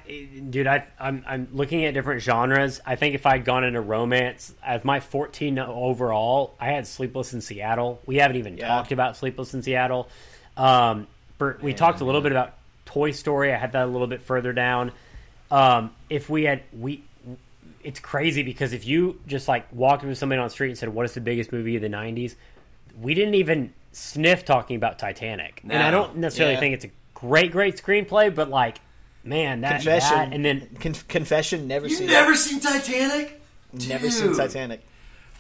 dude, 0.51 0.66
I, 0.66 0.86
I'm 0.98 1.24
I'm 1.27 1.48
looking 1.52 1.85
at 1.85 1.94
different 1.94 2.23
genres. 2.23 2.81
I 2.85 2.97
think 2.97 3.15
if 3.15 3.27
I'd 3.27 3.44
gone 3.44 3.65
into 3.65 3.81
romance 3.81 4.55
as 4.62 4.85
my 4.85 5.01
14 5.01 5.59
overall, 5.59 6.55
I 6.61 6.66
had 6.73 6.86
Sleepless 6.86 7.32
in 7.35 7.40
Seattle. 7.40 8.01
We 8.06 8.16
haven't 8.16 8.36
even 8.36 8.59
Yeah. 8.59 8.69
talked 8.69 8.93
about 8.93 9.16
Sleepless 9.16 9.55
in 9.55 9.62
Seattle. 9.62 10.09
Um, 10.56 11.06
for, 11.39 11.59
we 11.62 11.74
talked 11.74 12.01
a 12.01 12.05
little 12.05 12.20
bit 12.20 12.32
about 12.32 12.55
Toy 12.86 13.11
Story. 13.11 13.52
I 13.52 13.56
had 13.56 13.73
that 13.73 13.85
a 13.85 13.90
little 13.90 14.06
bit 14.06 14.23
further 14.23 14.52
down. 14.52 14.93
Um, 15.51 15.90
if 16.11 16.28
we 16.28 16.44
had 16.44 16.62
we, 16.78 17.02
it's 17.82 18.01
crazy 18.01 18.43
because 18.43 18.73
if 18.73 18.86
you 18.86 19.20
just 19.27 19.47
like 19.48 19.66
walked 19.73 20.02
up 20.05 20.09
to 20.11 20.15
somebody 20.16 20.39
on 20.40 20.47
the 20.47 20.51
street 20.51 20.69
and 20.70 20.78
said, 20.78 20.89
"What 20.90 21.05
is 21.05 21.15
the 21.15 21.20
biggest 21.20 21.52
movie 21.52 21.77
of 21.77 21.82
the 21.82 21.89
'90s?" 21.89 22.35
We 23.01 23.15
didn't 23.15 23.35
even 23.35 23.73
sniff 23.95 24.45
talking 24.45 24.77
about 24.77 24.99
Titanic, 24.99 25.61
and 25.62 25.73
I 25.83 25.91
don't 25.91 26.16
necessarily 26.16 26.55
Yeah. 26.55 26.61
think 26.61 26.75
it's 26.75 26.85
a 26.85 26.91
great, 27.15 27.53
great 27.53 27.77
screenplay, 27.83 28.35
but 28.35 28.51
like 28.51 28.79
man, 29.23 29.62
that, 29.62 29.77
Confession, 29.77 30.16
that 30.16 30.33
and 30.35 30.45
then 30.45 30.69
Con- 30.81 30.95
confession. 31.09 31.66
Never 31.66 31.87
You've 31.87 31.99
seen. 31.99 32.09
never 32.09 32.35
seen 32.35 32.61
Titanic? 32.61 33.41
never 33.73 34.11
seen 34.11 34.37
Titanic. 34.37 34.81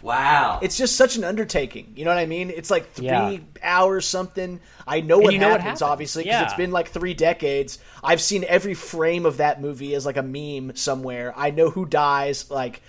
Wow. 0.02 0.58
It's 0.62 0.76
just 0.76 0.96
such 0.96 1.16
an 1.16 1.24
undertaking. 1.24 1.92
You 1.96 2.04
know 2.04 2.10
what 2.10 2.18
I 2.18 2.26
mean? 2.26 2.50
It's 2.50 2.70
like 2.70 2.92
three 2.92 3.06
Yeah. 3.06 3.38
hours 3.62 4.06
something. 4.06 4.60
I 4.86 5.00
know 5.00 5.18
what 5.18 5.32
you 5.32 5.38
know 5.38 5.48
what 5.48 5.60
happens, 5.62 5.80
happens. 5.80 5.82
obviously, 5.82 6.24
because 6.24 6.40
Yeah. 6.40 6.44
it's 6.44 6.54
been 6.54 6.72
like 6.72 6.88
three 6.88 7.14
decades. 7.14 7.78
I've 8.02 8.20
seen 8.20 8.44
every 8.46 8.74
frame 8.74 9.24
of 9.24 9.38
that 9.38 9.62
movie 9.62 9.94
as 9.94 10.04
like 10.04 10.18
a 10.18 10.22
meme 10.22 10.76
somewhere. 10.76 11.32
I 11.36 11.50
know 11.50 11.70
who 11.70 11.86
dies. 11.86 12.50
Like, 12.50 12.82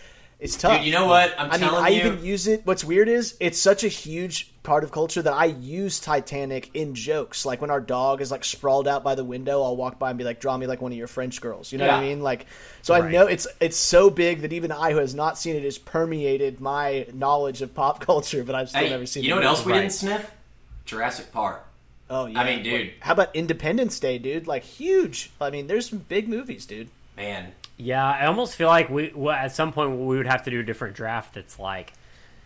it's 0.46 0.56
tough. 0.56 0.78
Dude, 0.78 0.86
you 0.86 0.94
know 0.94 1.06
what? 1.08 1.34
I'm 1.38 1.50
I 1.52 1.58
mean, 1.58 1.60
telling 1.70 1.84
I 1.84 1.90
you. 1.90 2.04
I 2.04 2.06
even 2.08 2.24
use 2.26 2.48
it. 2.48 2.62
What's 2.66 2.84
weird 2.84 3.10
is 3.10 3.36
it's 3.42 3.60
such 3.60 3.84
a 3.84 3.88
huge 3.90 4.52
part 4.64 4.84
of 4.84 4.92
culture 4.92 5.22
that 5.22 5.34
I 5.34 5.46
use 5.46 6.00
Titanic 6.00 6.72
in 6.74 6.96
jokes. 6.96 7.46
Like 7.46 7.62
when 7.62 7.70
our 7.70 7.82
dog 7.82 8.22
is 8.22 8.32
like 8.32 8.44
sprawled 8.46 8.88
out 8.88 9.04
by 9.04 9.16
the 9.16 9.24
window, 9.24 9.62
I'll 9.62 9.76
walk 9.76 10.00
by 10.00 10.10
and 10.10 10.18
be 10.18 10.24
like, 10.24 10.40
"Draw 10.40 10.58
me 10.58 10.66
like 10.68 10.82
one 10.82 10.92
of 10.92 10.98
your 10.98 11.08
French 11.08 11.42
girls." 11.42 11.72
You 11.72 11.78
know 11.80 11.86
what 11.88 11.96
I 11.96 12.02
mean? 12.02 12.22
Like, 12.22 12.46
so 12.82 12.94
I 12.94 13.12
know 13.12 13.28
it's 13.28 13.48
it's 13.60 13.78
so 13.78 14.10
big 14.10 14.42
that 14.42 14.54
even 14.54 14.72
I, 14.72 14.92
who 14.92 14.98
has 15.00 15.14
not 15.14 15.38
seen 15.38 15.56
it, 15.56 15.64
has 15.64 15.78
permeated 15.78 16.62
my 16.62 17.06
knowledge 17.14 17.62
of 17.62 17.76
pop 17.76 18.00
culture. 18.06 18.44
But 18.44 18.56
I've 18.56 18.70
still 18.70 18.82
Hey, 18.82 18.90
never 18.90 19.06
seen. 19.06 19.24
It. 19.24 19.28
You 19.28 19.34
the 19.36 19.42
know 19.42 19.48
what 19.48 19.58
else 19.58 19.66
we 19.66 19.72
Right. 19.74 19.80
didn't 19.82 19.94
sniff? 19.94 20.32
Jurassic 20.86 21.32
Park. 21.32 21.64
Oh 22.10 22.28
yeah. 22.28 22.40
I 22.40 22.46
mean, 22.46 22.64
dude. 22.64 22.92
How 23.00 23.14
about 23.14 23.36
Independence 23.36 24.00
Day, 24.00 24.20
dude? 24.20 24.46
Like 24.48 24.64
huge. 24.64 25.32
I 25.42 25.50
mean, 25.50 25.68
there's 25.68 25.90
some 25.90 26.00
big 26.00 26.30
movies, 26.30 26.66
dude. 26.66 26.90
Man, 27.18 27.52
yeah, 27.78 28.06
I 28.06 28.26
almost 28.28 28.56
feel 28.56 28.68
like 28.68 28.90
we 28.90 29.12
well, 29.16 29.36
at 29.36 29.54
some 29.56 29.72
point 29.74 29.92
we 29.98 30.18
would 30.18 30.28
have 30.28 30.44
to 30.46 30.52
do 30.52 30.60
a 30.60 30.64
different 30.64 30.96
draft 30.96 31.34
that's 31.36 31.60
like 31.60 31.94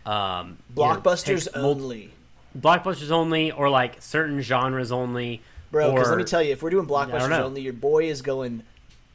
um, 0.06 0.58
you 0.74 0.82
know, 0.82 0.88
Blockbusters 0.96 1.48
mul- 1.54 1.66
only. 1.70 2.10
blockbusters 2.58 3.10
only, 3.10 3.52
or 3.52 3.68
like 3.68 4.00
certain 4.00 4.40
genres 4.40 4.92
only. 4.92 5.42
Bro, 5.70 5.92
because 5.92 6.08
let 6.08 6.18
me 6.18 6.24
tell 6.24 6.42
you, 6.42 6.52
if 6.52 6.62
we're 6.62 6.70
doing 6.70 6.86
blockbusters 6.86 7.38
only, 7.38 7.60
your 7.60 7.72
boy 7.74 8.04
is 8.04 8.22
going 8.22 8.62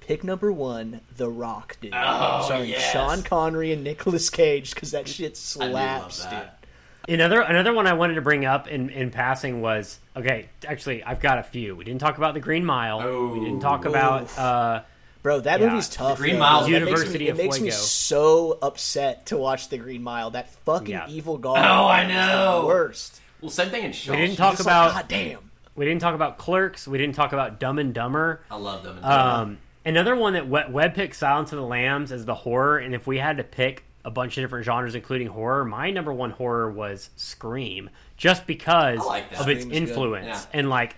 pick 0.01 0.23
number 0.23 0.51
one, 0.51 1.01
The 1.17 1.27
Rock, 1.29 1.77
dude. 1.81 1.91
Oh, 1.95 2.43
Starring 2.45 2.69
yes. 2.69 2.91
Sean 2.93 3.23
Connery 3.23 3.73
and 3.73 3.83
Nicolas 3.83 4.29
Cage, 4.29 4.73
because 4.75 4.91
that 4.91 5.07
shit 5.07 5.37
I 5.59 5.67
do 5.67 5.73
love 5.73 6.13
slaps, 6.13 6.49
dude. 7.07 7.13
Another 7.15 7.41
another 7.41 7.73
one 7.73 7.87
I 7.87 7.93
wanted 7.93 8.15
to 8.15 8.21
bring 8.21 8.45
up 8.45 8.67
in, 8.67 8.89
in 8.89 9.11
passing 9.11 9.61
was 9.61 9.99
okay. 10.15 10.47
Actually, 10.65 11.03
I've 11.03 11.19
got 11.19 11.39
a 11.39 11.43
few. 11.43 11.75
We 11.75 11.83
didn't 11.83 11.99
talk 12.01 12.17
about 12.17 12.33
the 12.35 12.39
Green 12.39 12.63
Mile. 12.63 13.31
we 13.33 13.39
didn't 13.41 13.59
talk 13.59 13.85
Oh. 13.85 13.89
about. 13.89 14.37
Uh, 14.37 14.81
Bro, 15.25 15.39
that 15.41 15.59
Yeah. 15.59 15.69
movie's 15.69 15.89
tough. 15.89 16.17
The 16.17 16.21
Green 16.21 16.33
though, 16.35 16.39
Mile's 16.39 16.67
bro. 16.69 16.73
That 16.79 16.85
makes 16.85 16.89
University 16.91 17.23
me, 17.25 17.29
of 17.31 17.39
It 17.39 17.43
makes 17.43 17.59
me 17.59 17.71
so 17.71 18.59
upset 18.61 19.25
to 19.25 19.37
watch 19.37 19.69
The 19.69 19.79
Green 19.79 20.03
Mile. 20.03 20.29
That 20.29 20.49
fucking 20.65 20.89
Yeah. 20.91 21.07
evil 21.09 21.39
guard. 21.39 21.59
Oh, 21.65 21.87
I 21.87 22.05
know. 22.05 22.61
The 22.61 22.67
worst. 22.67 23.21
Well, 23.41 23.49
same 23.49 23.69
thing 23.69 23.85
in 23.85 23.91
Shawshank. 23.91 24.11
we 24.11 24.17
didn't 24.17 24.37
talk 24.37 24.59
about. 24.59 24.93
like, 24.93 25.01
God 25.03 25.07
damn. 25.07 25.51
we 25.75 25.83
didn't 25.85 26.01
talk 26.01 26.13
about 26.13 26.37
Clerks. 26.37 26.87
We 26.87 26.99
didn't 26.99 27.15
talk 27.15 27.33
about 27.33 27.59
Dumb 27.59 27.79
and 27.79 27.91
Dumber. 27.91 28.41
I 28.51 28.55
love 28.57 28.83
Dumb 28.83 28.97
them. 28.97 29.03
Um, 29.03 29.57
another 29.83 30.15
one 30.15 30.33
that 30.33 30.47
Webb, 30.47 30.71
Webb 30.71 30.93
picked 30.93 31.15
Silence 31.15 31.51
of 31.51 31.57
the 31.57 31.65
Lambs 31.65 32.11
as 32.11 32.25
the 32.25 32.35
horror, 32.35 32.77
and 32.77 32.93
if 32.93 33.07
we 33.07 33.17
had 33.17 33.37
to 33.37 33.43
pick 33.43 33.83
a 34.05 34.11
bunch 34.11 34.37
of 34.37 34.43
different 34.43 34.63
genres, 34.63 34.93
including 34.93 35.25
horror, 35.25 35.65
my 35.65 35.89
number 35.89 36.13
one 36.13 36.29
horror 36.29 36.69
was 36.71 37.09
Scream, 37.15 37.89
just 38.15 38.45
because 38.45 38.99
like 38.99 39.25
of 39.39 39.49
its 39.49 39.61
Scream 39.61 39.61
is 39.61 39.65
good. 39.65 39.73
influence 39.89 40.27
Yeah. 40.27 40.59
and 40.59 40.69
like 40.69 40.95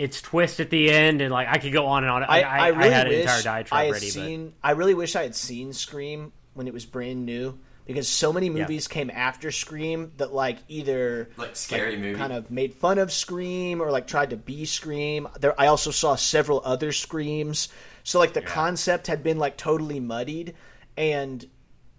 its 0.00 0.22
twist 0.22 0.60
at 0.60 0.70
the 0.70 0.90
end, 0.90 1.20
and 1.20 1.30
like 1.30 1.46
I 1.46 1.58
could 1.58 1.74
go 1.74 1.86
on 1.86 2.04
and 2.04 2.10
on. 2.10 2.24
I, 2.24 2.26
I, 2.26 2.40
I, 2.40 2.58
I 2.58 2.68
really 2.68 2.90
had 2.90 3.06
an 3.06 3.12
wish 3.12 3.20
entire 3.20 3.64
I 3.70 3.84
had 3.84 3.92
ready, 3.92 4.08
seen. 4.08 4.54
I 4.62 4.70
really 4.72 4.94
wish 4.94 5.14
I 5.14 5.22
had 5.22 5.36
seen 5.36 5.74
Scream 5.74 6.32
when 6.54 6.66
it 6.66 6.72
was 6.72 6.86
brand 6.86 7.26
new 7.26 7.58
because 7.86 8.08
so 8.08 8.32
many 8.32 8.48
movies 8.48 8.88
came 8.88 9.10
after 9.10 9.50
Scream 9.50 10.12
that 10.16 10.32
like 10.32 10.56
either 10.68 11.28
Like 11.36 11.54
scary 11.54 11.96
movie. 11.98 12.16
kind 12.16 12.32
of 12.32 12.50
made 12.50 12.72
fun 12.72 12.98
of 12.98 13.12
Scream 13.12 13.82
or 13.82 13.90
like 13.90 14.06
tried 14.06 14.30
to 14.30 14.36
be 14.36 14.64
Scream. 14.64 15.28
There, 15.38 15.60
I 15.60 15.66
also 15.66 15.90
saw 15.90 16.14
several 16.14 16.62
other 16.64 16.92
Screams. 16.92 17.68
So 18.02 18.18
like 18.18 18.32
the 18.32 18.42
concept 18.42 19.06
had 19.06 19.22
been 19.22 19.38
like 19.38 19.58
totally 19.58 20.00
muddied, 20.00 20.54
and 20.96 21.44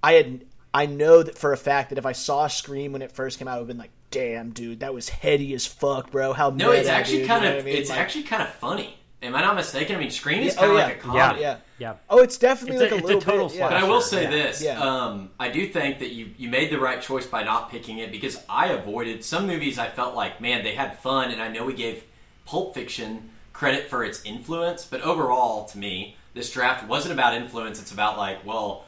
I 0.02 0.14
had 0.14 0.46
I 0.74 0.88
know 0.88 1.22
that 1.22 1.38
for 1.38 1.54
a 1.54 1.58
fact 1.58 1.90
that 1.90 2.00
if 2.00 2.06
I 2.08 2.14
saw 2.14 2.48
Scream 2.48 2.94
when 2.94 3.04
it 3.04 3.12
first 3.12 3.38
came 3.38 3.48
out, 3.48 3.58
it 3.58 3.62
would 3.62 3.62
have 3.62 3.68
been 3.68 3.78
like, 3.78 3.92
"Damn, 4.12 4.52
dude, 4.52 4.82
that 4.82 4.94
was 4.94 5.10
heady 5.10 5.54
as 5.54 5.66
fuck, 5.66 6.12
bro." 6.12 6.34
How 6.34 6.52
no, 6.52 6.72
it's 6.72 6.88
actually 6.90 7.20
dude," 7.20 7.28
kind 7.28 7.46
of 7.46 7.56
I 7.56 7.62
mean? 7.66 7.76
it's 7.76 7.90
Like- 7.90 8.00
actually 8.00 8.24
kind 8.24 8.44
of 8.44 8.50
funny. 8.50 8.96
Am 9.24 9.36
I 9.36 9.42
not 9.42 9.56
mistaken? 9.56 9.96
I 9.96 10.00
mean, 10.00 10.10
Scream 10.10 10.42
is 10.42 10.56
Yeah, 10.56 10.62
kind 10.62 10.72
oh, 10.72 10.74
of 10.74 10.80
yeah. 10.80 10.86
like 10.86 10.94
a 10.94 10.98
but 10.98 11.14
comedy. 11.18 11.42
yeah. 11.42 11.48
yeah. 11.78 11.92
yeah. 11.92 11.94
Oh, 12.10 12.20
it's 12.24 12.38
definitely 12.38 12.78
It's 12.84 12.92
like 12.92 12.92
a 12.92 12.96
it's 12.96 13.04
a 13.04 13.06
little 13.06 13.22
total 13.22 13.48
bit. 13.50 13.58
Yeah. 13.58 13.70
But 13.70 13.78
I 13.78 13.84
will 13.84 14.02
say 14.02 14.24
yeah. 14.24 14.30
this: 14.32 14.64
Yeah. 14.64 14.80
um, 14.82 15.30
I 15.40 15.50
do 15.50 15.68
think 15.68 16.00
that 16.00 16.12
you 16.12 16.32
you 16.38 16.50
made 16.50 16.72
the 16.72 16.80
right 16.80 17.00
choice 17.02 17.28
by 17.28 17.44
not 17.44 17.70
picking 17.70 18.00
it 18.00 18.12
because 18.12 18.40
I 18.50 18.70
avoided 18.70 19.24
some 19.24 19.46
movies. 19.46 19.78
I 19.78 19.90
felt 19.90 20.16
like, 20.16 20.42
man, 20.42 20.64
they 20.64 20.74
had 20.74 20.98
fun, 20.98 21.30
and 21.32 21.40
I 21.42 21.50
know 21.50 21.64
we 21.66 21.74
gave 21.74 22.04
Pulp 22.46 22.74
Fiction 22.74 23.30
credit 23.54 23.90
for 23.90 24.04
its 24.04 24.24
influence, 24.26 24.86
but 24.86 25.02
overall, 25.02 25.66
to 25.66 25.78
me, 25.78 26.16
this 26.34 26.52
draft 26.52 26.88
wasn't 26.88 27.14
about 27.14 27.36
influence. 27.36 27.80
It's 27.80 27.92
about 27.92 28.18
like, 28.18 28.44
well, 28.44 28.86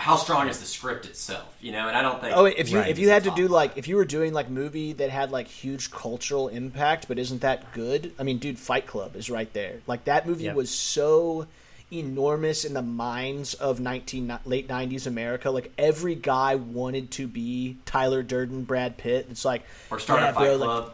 how 0.00 0.16
strong 0.16 0.48
is 0.48 0.58
the 0.58 0.64
script 0.66 1.04
itself, 1.04 1.54
you 1.60 1.72
know? 1.72 1.86
And 1.86 1.94
I 1.96 2.00
don't 2.00 2.20
think. 2.20 2.34
Oh, 2.36 2.46
if 2.46 2.70
you 2.70 2.78
Right. 2.78 2.88
if 2.88 2.98
you 2.98 3.10
had 3.10 3.24
to 3.24 3.30
do 3.32 3.48
like 3.48 3.76
if 3.76 3.86
you 3.86 3.96
were 3.96 4.04
doing 4.06 4.32
like 4.32 4.48
movie 4.48 4.94
that 4.94 5.10
had 5.10 5.30
like 5.30 5.46
huge 5.46 5.90
cultural 5.90 6.48
impact 6.48 7.06
but 7.06 7.18
isn't 7.18 7.42
that 7.42 7.72
good? 7.74 8.12
I 8.18 8.22
mean, 8.22 8.38
dude, 8.38 8.58
Fight 8.58 8.86
Club 8.86 9.14
is 9.14 9.28
right 9.28 9.52
there. 9.52 9.80
Like 9.86 10.04
that 10.04 10.26
movie 10.26 10.44
Yep. 10.44 10.54
was 10.56 10.70
so 10.70 11.46
enormous 11.92 12.64
in 12.64 12.72
the 12.72 12.82
minds 12.82 13.54
of 13.54 13.80
19 13.80 14.38
late 14.46 14.68
90s 14.68 15.06
America. 15.06 15.50
Like 15.50 15.70
every 15.76 16.14
guy 16.14 16.54
wanted 16.54 17.10
to 17.12 17.26
be 17.26 17.76
Tyler 17.84 18.22
Durden, 18.22 18.62
Brad 18.64 18.96
Pitt. 18.96 19.26
It's 19.30 19.44
like 19.44 19.64
or 19.90 19.98
start 19.98 20.20
yeah, 20.22 20.30
a 20.30 20.32
Fight 20.32 20.44
bro, 20.44 20.56
like, 20.56 20.66
Club. 20.66 20.92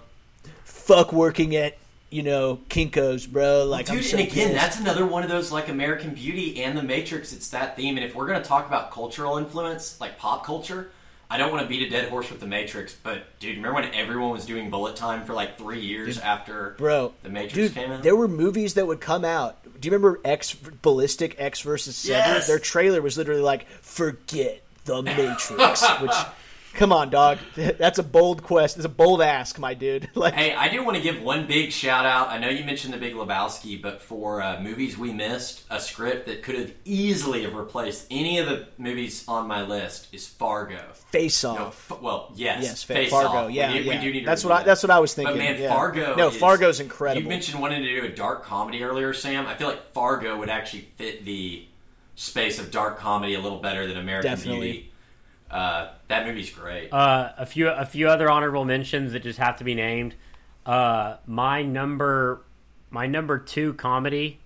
fuck 0.64 1.12
working 1.12 1.54
at 1.54 1.76
you 2.10 2.22
know 2.22 2.60
Kinkos, 2.68 3.30
bro. 3.30 3.64
Like, 3.64 3.86
Dude, 3.86 4.04
so 4.04 4.16
and 4.16 4.26
again, 4.26 4.48
pissed. 4.48 4.54
that's 4.54 4.80
another 4.80 5.04
one 5.06 5.22
of 5.22 5.28
those 5.28 5.50
like 5.52 5.68
American 5.68 6.14
Beauty 6.14 6.62
and 6.62 6.76
The 6.76 6.82
Matrix. 6.82 7.32
It's 7.32 7.48
that 7.50 7.76
theme, 7.76 7.96
and 7.96 8.04
if 8.04 8.14
we're 8.14 8.26
going 8.26 8.40
to 8.40 8.48
talk 8.48 8.66
about 8.66 8.90
cultural 8.90 9.38
influence, 9.38 10.00
like 10.00 10.18
pop 10.18 10.44
culture, 10.44 10.90
I 11.28 11.38
don't 11.38 11.50
want 11.50 11.62
to 11.62 11.68
beat 11.68 11.86
a 11.86 11.90
dead 11.90 12.08
horse 12.08 12.30
with 12.30 12.40
The 12.40 12.46
Matrix, 12.46 12.94
but 13.02 13.38
dude, 13.40 13.56
remember 13.56 13.80
when 13.80 13.94
everyone 13.94 14.30
was 14.30 14.46
doing 14.46 14.70
bullet 14.70 14.94
time 14.96 15.24
for 15.24 15.32
like 15.34 15.58
three 15.58 15.80
years 15.80 16.18
after 16.18 16.74
bro. 16.78 17.12
The 17.22 17.28
Matrix 17.28 17.54
dude, 17.54 17.74
came 17.74 17.90
out? 17.90 18.02
there 18.02 18.14
were 18.16 18.28
movies 18.28 18.74
that 18.74 18.86
would 18.86 19.00
come 19.00 19.24
out. 19.24 19.56
Do 19.80 19.86
you 19.88 19.92
remember 19.92 20.20
X 20.24 20.54
Ballistic 20.54 21.34
Ecks 21.38 21.60
versus 21.60 21.96
Sever? 21.96 22.18
Yes. 22.18 22.46
Their 22.46 22.58
trailer 22.58 23.02
was 23.02 23.18
literally 23.18 23.42
like, 23.42 23.68
"Forget 23.68 24.62
the 24.84 25.02
Matrix," 25.02 25.84
which. 26.00 26.12
Come 26.76 26.92
on, 26.92 27.10
dog. 27.10 27.38
That's 27.54 27.98
a 27.98 28.02
bold 28.02 28.42
quest. 28.42 28.76
It's 28.76 28.84
a 28.84 28.88
bold 28.90 29.22
ask, 29.22 29.58
my 29.58 29.74
dude. 29.74 30.08
Like, 30.14 30.34
Hey, 30.34 30.54
I 30.54 30.68
do 30.68 30.84
want 30.84 30.96
to 30.96 31.02
give 31.02 31.22
one 31.22 31.46
big 31.46 31.72
shout 31.72 32.04
out. 32.06 32.28
I 32.28 32.38
know 32.38 32.48
you 32.48 32.64
mentioned 32.64 32.92
The 32.94 32.98
Big 32.98 33.14
Lebowski, 33.14 33.80
but 33.80 34.02
for 34.02 34.42
uh, 34.42 34.60
movies 34.60 34.96
we 34.98 35.12
missed, 35.12 35.64
a 35.70 35.80
script 35.80 36.26
that 36.26 36.42
could 36.42 36.54
have 36.56 36.72
easily 36.84 37.42
have 37.42 37.54
replaced 37.54 38.06
any 38.10 38.38
of 38.38 38.46
the 38.46 38.66
movies 38.78 39.24
on 39.26 39.46
my 39.48 39.62
list 39.62 40.08
is 40.12 40.26
Fargo. 40.26 40.80
face 41.10 41.42
No, 41.44 41.50
off. 41.56 41.90
f- 41.90 42.00
well, 42.00 42.30
yes, 42.34 42.62
Yes, 42.62 42.82
Fa- 42.82 42.94
Face 42.94 43.10
Fargo. 43.10 43.28
Off. 43.46 43.50
Yeah, 43.50 43.72
we, 43.72 43.80
yeah. 43.80 43.94
we 43.98 44.04
do 44.06 44.12
need 44.12 44.26
That's 44.26 44.44
what 44.44 44.52
I- 44.52 44.56
that. 44.58 44.66
that's 44.66 44.82
what 44.82 44.90
I 44.90 44.98
was 44.98 45.14
thinking, 45.14 45.34
But 45.34 45.38
man, 45.38 45.60
yeah. 45.60 45.68
Fargo. 45.74 46.14
No, 46.14 46.28
is- 46.28 46.36
Fargo's 46.36 46.80
incredible. 46.80 47.22
You 47.22 47.28
mentioned 47.28 47.60
wanting 47.60 47.82
to 47.82 48.00
do 48.00 48.06
a 48.06 48.10
dark 48.10 48.44
comedy 48.44 48.82
earlier, 48.82 49.12
Sam. 49.14 49.46
I 49.46 49.54
feel 49.54 49.68
like 49.68 49.92
Fargo 49.92 50.36
would 50.38 50.50
actually 50.50 50.88
fit 50.96 51.24
the 51.24 51.66
space 52.16 52.58
of 52.58 52.70
dark 52.70 52.98
comedy 52.98 53.34
a 53.34 53.40
little 53.40 53.58
better 53.60 53.86
than 53.86 53.96
American 53.96 54.30
Definitely. 54.30 54.72
Beauty. 54.72 54.92
Uh, 55.50 55.88
that 56.08 56.26
movie's 56.26 56.50
great. 56.50 56.92
Uh, 56.92 57.32
a 57.38 57.46
few 57.46 57.68
a 57.68 57.86
few 57.86 58.08
other 58.08 58.30
honorable 58.30 58.64
mentions 58.64 59.12
that 59.12 59.22
just 59.22 59.38
have 59.38 59.56
to 59.58 59.64
be 59.64 59.74
named. 59.74 60.14
Uh, 60.64 61.16
my 61.26 61.62
number 61.62 62.42
my 62.90 63.06
number 63.06 63.38
two 63.38 63.74
comedy, 63.74 64.38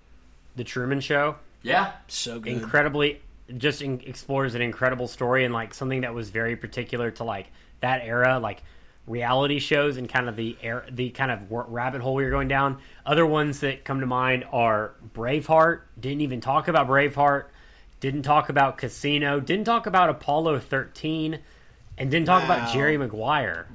The 0.56 0.64
Truman 0.64 1.00
Show. 1.00 1.36
yeah, 1.62 1.92
so 2.08 2.40
good. 2.40 2.52
incredibly 2.52 3.20
just 3.56 3.82
in, 3.82 4.00
explores 4.00 4.54
an 4.54 4.62
incredible 4.62 5.08
story 5.08 5.44
and 5.44 5.52
like 5.52 5.74
something 5.74 6.02
that 6.02 6.14
was 6.14 6.30
very 6.30 6.56
particular 6.56 7.10
to 7.10 7.24
like 7.24 7.50
that 7.80 8.02
era 8.04 8.38
like 8.38 8.62
reality 9.06 9.58
shows 9.58 9.96
and 9.96 10.08
kind 10.08 10.28
of 10.28 10.36
the 10.36 10.56
air 10.62 10.84
the 10.90 11.10
kind 11.10 11.30
of 11.32 11.40
rabbit 11.50 12.00
hole 12.00 12.14
we 12.14 12.22
were 12.22 12.30
going 12.30 12.46
down 12.46 12.78
other 13.04 13.26
ones 13.26 13.60
that 13.60 13.84
come 13.84 13.98
to 14.00 14.06
mind 14.06 14.44
are 14.52 14.92
braveheart 15.14 15.80
didn't 15.98 16.20
even 16.20 16.40
talk 16.40 16.68
about 16.68 16.86
braveheart 16.86 17.46
didn't 18.00 18.22
talk 18.22 18.48
about 18.48 18.78
casino 18.78 19.38
didn't 19.40 19.64
talk 19.64 19.86
about 19.86 20.08
apollo 20.10 20.58
13 20.58 21.38
and 21.98 22.10
didn't 22.10 22.26
talk 22.26 22.42
about 22.44 22.72
jerry 22.72 22.96
maguire 22.96 23.66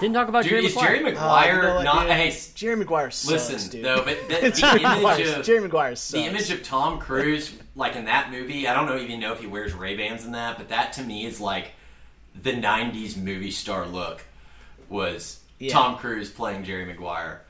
didn't 0.00 0.14
talk 0.14 0.28
about 0.28 0.42
dude, 0.42 0.50
jerry 0.50 0.66
is 0.66 0.74
maguire 0.74 0.96
Jerry 0.96 1.00
Oh, 1.00 1.12
Maguire 1.14 1.54
you 1.56 1.62
know 1.62 1.74
what, 1.76 1.84
not? 1.84 2.02
dude? 2.02 2.10
Hey, 2.12 2.36
Jerry 2.54 2.76
Maguire 2.76 3.10
sucks, 3.10 3.50
listen 3.50 3.70
dude. 3.70 3.84
though, 3.84 4.04
but 4.04 4.28
the, 4.28 4.50
Jerry, 4.56 4.80
image 4.80 4.82
Maguire, 4.82 5.38
of 5.38 5.44
Jerry 5.44 5.60
Maguire 5.60 5.96
sucks. 5.96 6.10
the 6.22 6.28
image 6.28 6.50
of 6.50 6.62
Tom 6.62 6.98
Cruise, 6.98 7.52
like 7.76 7.94
in 7.96 8.04
that 8.06 8.30
movie, 8.32 8.66
I 8.66 8.74
don't 8.74 8.86
know 8.86 8.96
even 8.98 9.20
know 9.20 9.32
if 9.32 9.40
he 9.40 9.46
wears 9.46 9.72
Ray 9.74 9.96
Bans 9.96 10.24
in 10.24 10.32
that, 10.32 10.58
but 10.58 10.68
that 10.70 10.92
to 10.94 11.02
me 11.02 11.24
is 11.24 11.40
like 11.40 11.72
the 12.40 12.52
'90s 12.52 13.16
movie 13.16 13.50
star 13.52 13.86
look. 13.86 14.24
Was 14.88 15.40
Yeah. 15.58 15.72
Tom 15.72 15.96
Cruise 15.98 16.30
playing 16.30 16.64
Jerry 16.64 16.84
Maguire? 16.84 17.42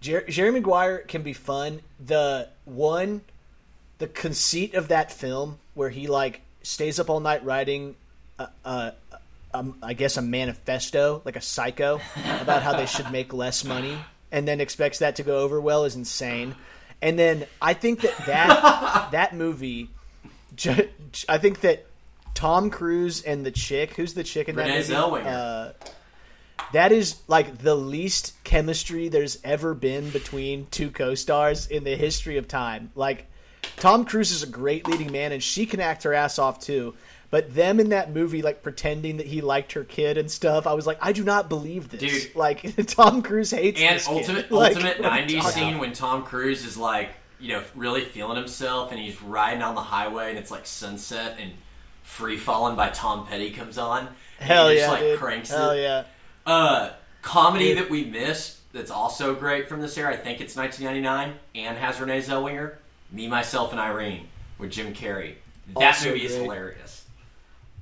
Jer- 0.00 0.24
Jerry 0.28 0.50
Maguire 0.52 0.98
can 0.98 1.22
be 1.22 1.32
fun. 1.34 1.80
The 2.04 2.48
one, 2.64 3.20
the 4.00 4.08
conceit 4.08 4.74
of 4.74 4.88
that 4.88 5.12
film 5.12 5.58
where 5.74 5.90
he 5.90 6.08
like 6.08 6.40
stays 6.62 6.98
up 6.98 7.08
all 7.08 7.20
night 7.20 7.44
writing, 7.44 7.94
a, 8.38 8.48
a, 8.64 8.92
a, 9.54 9.64
I 9.82 9.92
guess 9.92 10.16
a 10.16 10.22
manifesto, 10.22 11.22
like 11.24 11.36
a 11.36 11.40
psycho, 11.40 12.00
about 12.40 12.62
how 12.62 12.76
they 12.76 12.86
should 12.86 13.12
make 13.12 13.32
less 13.32 13.64
money, 13.64 13.96
and 14.32 14.48
then 14.48 14.60
expects 14.60 14.98
that 14.98 15.16
to 15.16 15.22
go 15.22 15.38
over 15.38 15.60
well 15.60 15.84
is 15.84 15.94
insane. 15.94 16.56
And 17.02 17.18
then 17.18 17.46
I 17.62 17.74
think 17.74 18.00
that 18.00 18.16
that 18.26 19.08
that 19.12 19.34
movie, 19.36 19.90
ju- 20.56 20.88
I 21.28 21.38
think 21.38 21.60
that 21.60 21.86
Tom 22.34 22.70
Cruise 22.70 23.22
and 23.22 23.44
the 23.44 23.50
chick, 23.50 23.94
who's 23.94 24.14
the 24.14 24.24
chick 24.24 24.48
in 24.48 24.56
that 24.56 24.62
Renee 24.62 24.78
movie? 24.78 24.92
Zellweger. 24.94 25.26
Uh, 25.26 25.72
that 26.72 26.92
is 26.92 27.16
like 27.28 27.58
the 27.58 27.74
least 27.74 28.32
chemistry 28.44 29.08
there's 29.08 29.38
ever 29.44 29.74
been 29.74 30.08
between 30.10 30.66
two 30.70 30.90
co-stars 30.90 31.66
in 31.66 31.84
the 31.84 31.96
history 31.96 32.38
of 32.38 32.48
time. 32.48 32.90
Like 32.94 33.26
Tom 33.76 34.04
Cruise 34.04 34.30
is 34.30 34.42
a 34.42 34.46
great 34.46 34.86
leading 34.86 35.10
man 35.12 35.32
and 35.32 35.42
she 35.42 35.66
can 35.66 35.80
act 35.80 36.02
her 36.02 36.14
ass 36.14 36.38
off 36.38 36.60
too. 36.60 36.94
But 37.30 37.54
them 37.54 37.78
in 37.78 37.90
that 37.90 38.12
movie 38.12 38.42
like 38.42 38.62
pretending 38.62 39.18
that 39.18 39.26
he 39.26 39.40
liked 39.40 39.72
her 39.72 39.84
kid 39.84 40.18
and 40.18 40.28
stuff, 40.30 40.66
I 40.66 40.74
was 40.74 40.86
like, 40.86 40.98
I 41.00 41.12
do 41.12 41.22
not 41.22 41.48
believe 41.48 41.88
this. 41.88 42.24
Dude. 42.24 42.34
like 42.34 42.74
Tom 42.86 43.22
Cruise 43.22 43.52
hates 43.52 43.80
and 43.80 43.96
this 43.96 44.08
kid. 44.08 44.16
ultimate 44.16 44.50
Like, 44.50 44.76
ultimate 44.76 45.00
what 45.00 45.12
'90s 45.12 45.34
talking 45.40 45.50
scene 45.50 45.78
when 45.78 45.92
Tom 45.92 46.24
Cruise 46.24 46.64
is 46.64 46.76
like, 46.76 47.10
you 47.38 47.50
know, 47.50 47.62
really 47.76 48.04
feeling 48.04 48.36
himself, 48.36 48.90
and 48.90 49.00
he's 49.00 49.22
riding 49.22 49.62
on 49.62 49.76
the 49.76 49.80
highway, 49.80 50.30
and 50.30 50.38
it's 50.38 50.50
like 50.50 50.66
sunset, 50.66 51.36
and 51.40 51.52
"Free 52.02 52.36
Falling" 52.36 52.74
by 52.74 52.90
Tom 52.90 53.26
Petty 53.26 53.50
comes 53.52 53.78
on. 53.78 54.08
And 54.40 54.48
Hell 54.48 54.68
he 54.68 54.76
yeah, 54.76 54.80
just, 54.80 54.92
like 54.92 55.00
dude. 55.00 55.18
cranks 55.20 55.50
Hell 55.50 55.70
it. 55.70 55.82
yeah. 55.82 56.04
Uh, 56.44 56.90
comedy 57.22 57.68
Dude. 57.68 57.78
that 57.78 57.90
we 57.90 58.04
missed 58.04 58.58
that's 58.72 58.90
also 58.90 59.34
great 59.34 59.68
from 59.68 59.80
this 59.80 59.96
era. 59.96 60.12
I 60.12 60.16
think 60.16 60.40
it's 60.40 60.56
1999 60.56 61.38
and 61.54 61.78
has 61.78 62.00
Renee 62.00 62.20
Zellweger. 62.20 62.76
Me, 63.12 63.26
myself, 63.28 63.72
and 63.72 63.80
Irene 63.80 64.28
with 64.58 64.70
Jim 64.70 64.94
Carrey. 64.94 65.34
That 65.74 65.84
Also 65.84 66.08
movie 66.10 66.24
is 66.26 66.34
hilarious. 66.36 67.04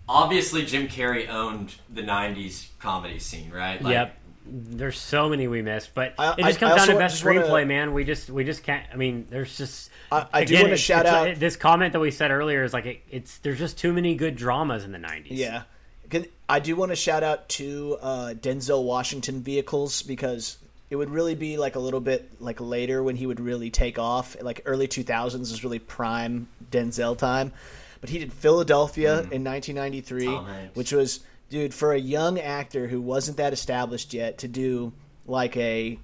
Obviously, 0.09 0.65
Jim 0.65 0.89
Carrey 0.89 1.29
owned 1.29 1.75
the 1.93 2.03
'90s 2.03 2.69
comedy 2.79 3.19
scene, 3.19 3.51
right? 3.51 3.81
Like, 3.83 3.93
yep. 3.93 4.19
There's 4.51 4.99
so 4.99 5.29
many 5.29 5.47
we 5.47 5.61
missed, 5.61 5.91
but 5.95 6.15
I- 6.19 6.33
it 6.39 6.43
just 6.45 6.59
comes 6.61 6.73
I 6.73 6.77
down 6.79 6.87
to 6.89 6.95
best 6.95 7.17
just 7.17 7.25
wanna- 7.27 7.43
screenplay, 7.43 7.67
man. 7.67 7.93
We 7.93 8.05
just 8.05 8.31
we 8.31 8.45
just 8.45 8.63
can't. 8.63 8.87
I 8.91 8.97
mean, 8.97 9.27
there's 9.29 9.57
just. 9.59 9.91
I- 10.11 10.27
I 10.33 10.45
do 10.45 10.63
wanna 10.63 10.77
shout 10.79 11.05
it's- 11.05 11.15
out- 11.15 11.39
this 11.39 11.57
comment 11.57 11.93
that 11.93 12.01
we 12.01 12.11
said 12.11 12.31
earlier 12.31 12.65
is 12.65 12.73
like 12.73 12.87
it, 12.87 13.03
it's 13.11 13.37
there's 13.39 13.59
just 13.59 13.77
too 13.77 13.93
many 13.93 14.15
good 14.15 14.37
dramas 14.37 14.85
in 14.85 14.93
the 14.93 14.99
'90s. 14.99 15.27
Yeah. 15.33 15.63
I 16.49 16.61
do 16.61 16.75
want 16.77 16.91
to 16.93 16.97
shout 16.97 17.23
out 17.23 17.47
to 17.51 17.99
uh, 18.01 18.33
Denzel 18.33 18.83
Washington 18.85 19.43
vehicles 19.43 20.01
because 20.03 20.57
it 20.91 20.97
would 20.97 21.11
really 21.11 21.35
be 21.35 21.59
like 21.59 21.77
a 21.77 21.79
little 21.79 22.01
bit 22.01 22.31
like 22.41 22.61
later 22.61 23.03
when 23.03 23.17
he 23.17 23.27
would 23.27 23.41
really 23.41 23.71
take 23.71 23.99
off. 23.99 24.37
Like 24.41 24.63
early 24.65 24.89
2000s 24.89 25.41
is 25.41 25.63
really 25.63 25.79
prime 25.79 26.49
Denzel 26.71 27.17
time. 27.17 27.53
But 28.01 28.11
he 28.11 28.19
did 28.19 28.33
Philadelphia 28.33 29.23
hmm. 29.23 29.33
in 29.33 29.45
1993, 29.45 30.27
Tom 30.27 30.47
Hanks. 30.47 30.77
which 30.77 30.93
was, 30.93 31.21
dude, 31.51 31.75
for 31.75 31.93
a 31.93 31.99
young 31.99 32.39
actor 32.39 32.87
who 32.87 33.01
wasn't 33.01 33.37
that 33.37 33.53
established 33.53 34.15
yet 34.15 34.39
to 34.39 34.49
do 34.49 34.93
like 35.27 35.57
a 35.57 35.99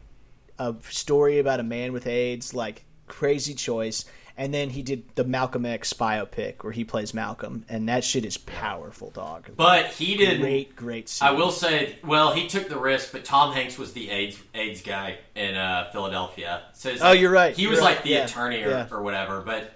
a 0.58 0.74
story 0.90 1.38
about 1.38 1.60
a 1.60 1.64
man 1.64 1.92
with 1.92 2.06
AIDS, 2.06 2.54
like 2.54 2.84
crazy 3.06 3.54
choice. 3.54 4.04
And 4.36 4.52
then 4.52 4.70
he 4.70 4.82
did 4.82 5.04
the 5.14 5.22
Malcolm 5.22 5.64
X 5.64 5.92
biopic 5.92 6.64
where 6.64 6.72
he 6.72 6.82
plays 6.82 7.14
Malcolm, 7.14 7.64
and 7.68 7.88
that 7.88 8.02
shit 8.02 8.24
is 8.24 8.36
powerful, 8.36 9.10
dog. 9.10 9.48
But 9.56 9.86
he 9.86 10.16
did. 10.16 10.40
great, 10.40 10.74
great. 10.74 11.08
Scene. 11.08 11.28
I 11.28 11.30
will 11.30 11.52
say, 11.52 11.98
well, 12.04 12.32
he 12.34 12.48
took 12.48 12.68
the 12.68 12.76
risk, 12.78 13.12
but 13.12 13.24
Tom 13.24 13.52
Hanks 13.54 13.78
was 13.78 13.92
the 13.92 14.10
AIDS 14.10 14.42
AIDS 14.52 14.82
guy 14.82 15.18
in 15.36 15.54
uh, 15.54 15.88
Philadelphia. 15.92 16.62
So 16.72 16.88
it's 16.90 17.00
Oh, 17.00 17.10
like- 17.10 17.20
you're 17.20 17.30
right. 17.30 17.54
He 17.54 17.62
You're 17.62 17.70
was 17.70 17.80
right. 17.80 17.94
like 17.94 18.02
the 18.02 18.10
Yeah. 18.10 18.24
attorney 18.24 18.62
or, 18.64 18.70
Yeah. 18.70 18.88
or 18.90 19.02
whatever. 19.02 19.40
But 19.40 19.72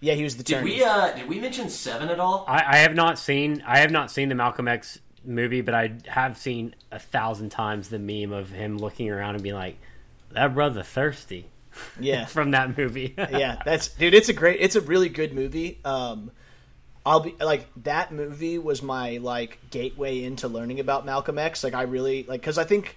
Yeah, 0.00 0.12
he 0.12 0.24
was 0.24 0.36
the. 0.36 0.42
did 0.42 0.56
attorney. 0.58 0.74
we 0.74 0.84
uh, 0.84 1.12
did 1.16 1.26
we 1.26 1.40
mention 1.40 1.70
Seven 1.70 2.10
at 2.10 2.20
all? 2.20 2.44
I, 2.46 2.64
I 2.66 2.76
have 2.78 2.94
not 2.94 3.18
seen 3.18 3.62
I 3.66 3.78
have 3.78 3.90
not 3.90 4.10
seen 4.10 4.28
the 4.28 4.34
Malcolm 4.34 4.68
X 4.68 4.98
movie, 5.24 5.62
but 5.62 5.74
I 5.74 5.92
have 6.06 6.36
seen 6.36 6.74
a 6.90 6.98
thousand 6.98 7.48
times 7.48 7.88
the 7.88 7.98
meme 7.98 8.32
of 8.32 8.50
him 8.50 8.76
looking 8.76 9.08
around 9.08 9.36
and 9.36 9.42
being 9.42 9.54
like, 9.54 9.78
"That 10.32 10.52
brother 10.52 10.82
thirsty." 10.82 11.46
Yeah, 12.00 12.24
From 12.26 12.52
that 12.52 12.76
movie. 12.76 13.14
yeah. 13.18 13.60
That's 13.64 13.88
dude. 13.88 14.14
It's 14.14 14.28
a 14.28 14.32
great. 14.32 14.60
It's 14.60 14.76
a 14.76 14.80
really 14.80 15.08
good 15.08 15.32
movie. 15.34 15.78
Um, 15.84 16.30
I'll 17.04 17.20
be 17.20 17.34
like 17.40 17.66
that 17.84 18.12
movie 18.12 18.58
was 18.58 18.82
my 18.82 19.16
like 19.18 19.58
gateway 19.70 20.22
into 20.22 20.48
learning 20.48 20.80
about 20.80 21.04
Malcolm 21.04 21.38
X. 21.38 21.64
Like 21.64 21.74
I 21.74 21.82
really 21.82 22.24
like 22.24 22.40
because 22.40 22.58
I 22.58 22.64
think. 22.64 22.96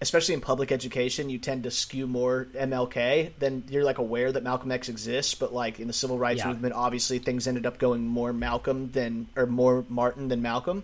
Especially 0.00 0.34
in 0.34 0.40
public 0.40 0.72
education, 0.72 1.30
you 1.30 1.38
tend 1.38 1.62
to 1.62 1.70
skew 1.70 2.08
more 2.08 2.48
MLK 2.56 3.30
than 3.38 3.62
you're 3.68 3.84
like 3.84 3.98
aware 3.98 4.32
that 4.32 4.42
Malcolm 4.42 4.72
X 4.72 4.88
exists. 4.88 5.36
But 5.36 5.54
like 5.54 5.78
in 5.78 5.86
the 5.86 5.92
civil 5.92 6.18
rights 6.18 6.40
Yeah. 6.40 6.48
movement, 6.48 6.74
obviously 6.74 7.20
things 7.20 7.46
ended 7.46 7.66
up 7.66 7.78
going 7.78 8.04
more 8.04 8.32
Malcolm 8.32 8.90
than 8.90 9.28
or 9.36 9.46
more 9.46 9.84
Martin 9.88 10.26
than 10.26 10.42
Malcolm. 10.42 10.82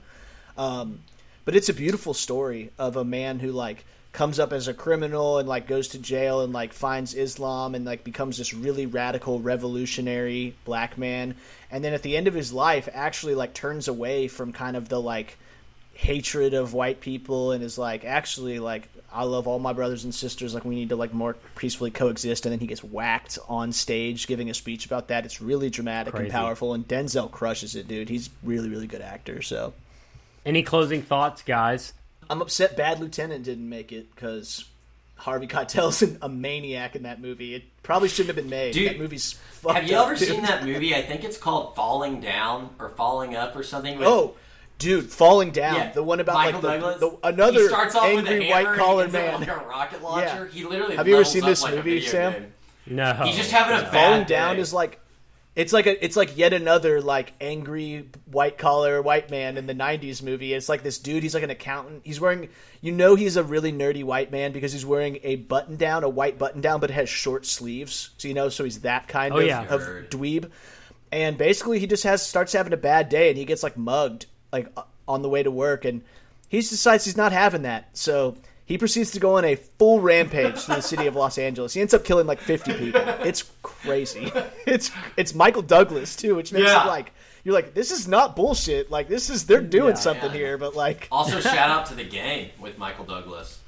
Um, 0.56 1.00
but 1.44 1.56
it's 1.56 1.68
a 1.68 1.74
beautiful 1.74 2.14
story 2.14 2.70
of 2.78 2.94
a 2.96 3.04
man 3.04 3.40
who 3.40 3.50
like 3.50 3.84
comes 4.18 4.40
up 4.40 4.52
as 4.52 4.66
a 4.66 4.74
criminal 4.74 5.38
and 5.38 5.48
like 5.48 5.68
goes 5.68 5.86
to 5.86 5.96
jail 5.96 6.40
and 6.40 6.52
like 6.52 6.72
finds 6.72 7.14
Islam 7.14 7.76
and 7.76 7.84
like 7.84 8.02
becomes 8.02 8.36
this 8.36 8.52
really 8.52 8.84
radical 8.84 9.38
revolutionary 9.38 10.56
black 10.64 10.98
man. 10.98 11.36
And 11.70 11.84
then 11.84 11.94
at 11.94 12.02
the 12.02 12.16
end 12.16 12.26
of 12.26 12.34
his 12.34 12.52
life 12.52 12.88
actually 12.92 13.36
like 13.36 13.54
turns 13.54 13.86
away 13.86 14.26
from 14.26 14.52
kind 14.52 14.76
of 14.76 14.88
the 14.88 15.00
like 15.00 15.38
hatred 15.94 16.52
of 16.52 16.74
white 16.74 17.00
people 17.00 17.52
and 17.52 17.62
is 17.62 17.78
like 17.78 18.04
actually 18.04 18.58
like 18.58 18.88
I 19.12 19.22
love 19.22 19.46
all 19.46 19.60
my 19.60 19.72
brothers 19.72 20.02
and 20.02 20.12
sisters. 20.12 20.52
Like 20.52 20.64
we 20.64 20.74
need 20.74 20.88
to 20.88 20.96
like 20.96 21.14
more 21.14 21.36
peacefully 21.54 21.92
coexist. 21.92 22.44
And 22.44 22.52
then 22.52 22.58
he 22.58 22.66
gets 22.66 22.82
whacked 22.82 23.38
on 23.48 23.70
stage 23.70 24.26
giving 24.26 24.50
a 24.50 24.54
speech 24.54 24.84
about 24.84 25.06
that. 25.08 25.26
It's 25.26 25.40
really 25.40 25.70
dramatic 25.70 26.14
Crazy. 26.14 26.24
and 26.24 26.32
powerful. 26.32 26.74
And 26.74 26.88
Denzel 26.88 27.30
crushes 27.30 27.76
it 27.76 27.86
dude. 27.86 28.08
He's 28.08 28.30
really 28.42 28.68
really 28.68 28.88
good 28.88 29.00
actor 29.00 29.42
so. 29.42 29.74
Any 30.44 30.64
closing 30.64 31.02
thoughts, 31.02 31.42
guys? 31.42 31.92
I'm 32.30 32.42
upset 32.42 32.76
Bad 32.76 33.00
Lieutenant 33.00 33.44
didn't 33.44 33.68
make 33.68 33.92
it 33.92 34.14
because 34.14 34.64
Harvey 35.16 35.46
Keitel's 35.46 36.02
a 36.22 36.28
maniac 36.28 36.94
in 36.96 37.02
that 37.04 37.20
movie. 37.20 37.54
It 37.54 37.64
probably 37.82 38.08
shouldn't 38.08 38.28
have 38.28 38.36
been 38.36 38.50
made. 38.50 38.74
Dude, 38.74 38.90
that 38.90 38.98
movie's 38.98 39.32
fucked 39.32 39.76
Have 39.76 39.88
you 39.88 39.96
up, 39.96 40.06
ever 40.08 40.16
dude. 40.16 40.28
seen 40.28 40.42
that 40.42 40.64
movie? 40.64 40.94
I 40.94 41.02
think 41.02 41.24
it's 41.24 41.38
called 41.38 41.74
Falling 41.74 42.20
Down 42.20 42.70
or 42.78 42.90
Falling 42.90 43.34
Up 43.34 43.56
or 43.56 43.62
something. 43.62 43.98
With, 43.98 44.06
Oh, 44.06 44.34
dude, 44.78 45.10
Falling 45.10 45.50
Down. 45.50 45.76
yeah, 45.76 45.92
the 45.92 46.02
one 46.02 46.20
about 46.20 46.34
Michael 46.34 46.60
like 46.60 46.80
the, 46.80 46.86
Douglas. 46.90 47.18
the 47.22 47.28
another 47.28 47.60
he 47.62 47.68
starts 47.68 47.94
off 47.94 48.04
with 48.14 48.26
angry 48.28 48.48
a 48.50 48.54
hammer 48.54 48.70
white 48.70 48.78
collar 48.78 49.04
and 49.04 49.12
man. 49.12 49.40
like 49.40 49.48
a 49.48 49.56
rocket 49.56 50.02
launcher. 50.02 50.26
Yeah. 50.26 50.52
He 50.52 50.64
literally 50.64 50.96
Have 50.96 51.08
you 51.08 51.14
ever 51.16 51.24
seen 51.24 51.44
this 51.44 51.62
like 51.62 51.74
movie, 51.74 52.00
Sam? 52.02 52.32
game. 52.32 52.52
No. 52.86 53.12
He's 53.24 53.36
just 53.36 53.50
having 53.50 53.76
a 53.78 53.82
bad 53.82 53.92
Falling 53.92 54.22
day. 54.24 54.34
Down 54.34 54.56
is 54.58 54.72
like 54.72 55.00
it's 55.58 55.72
like 55.72 55.86
a 55.88 56.04
it's 56.04 56.14
like 56.14 56.36
yet 56.38 56.52
another 56.52 57.00
like 57.02 57.32
angry 57.40 58.08
white 58.30 58.58
collar 58.58 59.02
white 59.02 59.28
man 59.28 59.56
in 59.56 59.66
the 59.66 59.74
90s 59.74 60.22
movie. 60.22 60.54
It's 60.54 60.68
like 60.68 60.84
this 60.84 60.98
dude, 60.98 61.24
he's 61.24 61.34
like 61.34 61.42
an 61.42 61.50
accountant. 61.50 62.02
He's 62.04 62.20
wearing 62.20 62.48
you 62.80 62.92
know 62.92 63.16
he's 63.16 63.36
a 63.36 63.42
really 63.42 63.72
nerdy 63.72 64.04
white 64.04 64.30
man 64.30 64.52
because 64.52 64.72
he's 64.72 64.86
wearing 64.86 65.18
a 65.24 65.34
button 65.34 65.74
down, 65.74 66.04
a 66.04 66.08
white 66.08 66.38
button 66.38 66.60
down 66.60 66.78
but 66.78 66.90
it 66.90 66.94
has 66.94 67.08
short 67.08 67.44
sleeves. 67.44 68.10
So 68.18 68.28
you 68.28 68.34
know 68.34 68.50
so 68.50 68.62
he's 68.62 68.82
that 68.82 69.08
kind 69.08 69.34
Oh, 69.34 69.38
of, 69.38 69.46
yeah. 69.46 69.62
of 69.68 69.80
dweeb. 70.10 70.48
And 71.10 71.36
basically 71.36 71.80
he 71.80 71.88
just 71.88 72.04
has 72.04 72.24
starts 72.24 72.52
having 72.52 72.72
a 72.72 72.76
bad 72.76 73.08
day 73.08 73.28
and 73.28 73.36
he 73.36 73.44
gets 73.44 73.64
like 73.64 73.76
mugged 73.76 74.26
like 74.52 74.68
on 75.08 75.22
the 75.22 75.28
way 75.28 75.42
to 75.42 75.50
work 75.50 75.84
and 75.84 76.02
he 76.48 76.58
decides 76.60 77.04
he's 77.04 77.16
not 77.16 77.32
having 77.32 77.62
that. 77.62 77.88
So 77.98 78.36
he 78.68 78.76
proceeds 78.78 79.10
to 79.12 79.18
go 79.20 79.36
on 79.38 79.44
a 79.46 79.54
full 79.56 79.98
rampage 80.00 80.58
through 80.60 80.74
the 80.76 80.82
city 80.82 81.06
of 81.06 81.16
Los 81.16 81.38
Angeles. 81.38 81.72
He 81.72 81.80
ends 81.80 81.94
up 81.94 82.04
killing 82.04 82.26
like 82.26 82.38
50 82.38 82.74
people. 82.74 83.00
It's 83.24 83.50
crazy. 83.62 84.30
It's 84.66 84.90
it's 85.16 85.34
Michael 85.34 85.62
Douglas 85.62 86.14
too, 86.14 86.34
which 86.36 86.52
makes 86.52 86.66
Yeah. 86.66 86.84
it 86.84 86.86
like 86.86 87.12
you're 87.44 87.54
like 87.54 87.72
this 87.72 87.90
is 87.90 88.06
not 88.06 88.36
bullshit. 88.36 88.90
Like 88.90 89.08
this 89.08 89.30
is 89.30 89.46
they're 89.46 89.62
doing 89.62 89.94
Yeah. 89.94 90.00
something 90.08 90.30
Yeah. 90.30 90.36
here, 90.36 90.58
but 90.58 90.76
like 90.76 91.08
Also, 91.12 91.40
shout 91.54 91.70
out 91.70 91.86
to 91.86 91.94
the 91.94 92.04
game 92.04 92.50
with 92.60 92.76
Michael 92.76 93.06
Douglas. 93.06 93.58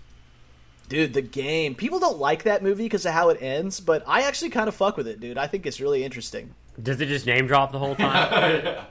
dude, 0.91 1.15
the 1.15 1.23
game. 1.23 1.75
People 1.75 1.99
don't 1.99 2.19
like 2.19 2.43
that 2.43 2.63
movie 2.63 2.83
because 2.85 3.07
of 3.07 3.13
how 3.15 3.31
it 3.31 3.41
ends, 3.41 3.81
but 3.81 4.03
I 4.07 4.23
actually 4.23 4.51
kind 4.51 4.69
of 4.69 4.75
fuck 4.75 4.97
with 4.99 5.09
it, 5.09 5.19
dude. 5.21 5.39
I 5.39 5.47
think 5.47 5.65
it's 5.65 5.81
really 5.81 6.05
interesting. 6.05 6.55
Does 6.83 7.01
it 7.01 7.07
just 7.07 7.25
name 7.27 7.47
drop 7.47 7.73
the 7.73 7.79
whole 7.79 7.95
time? 7.95 8.85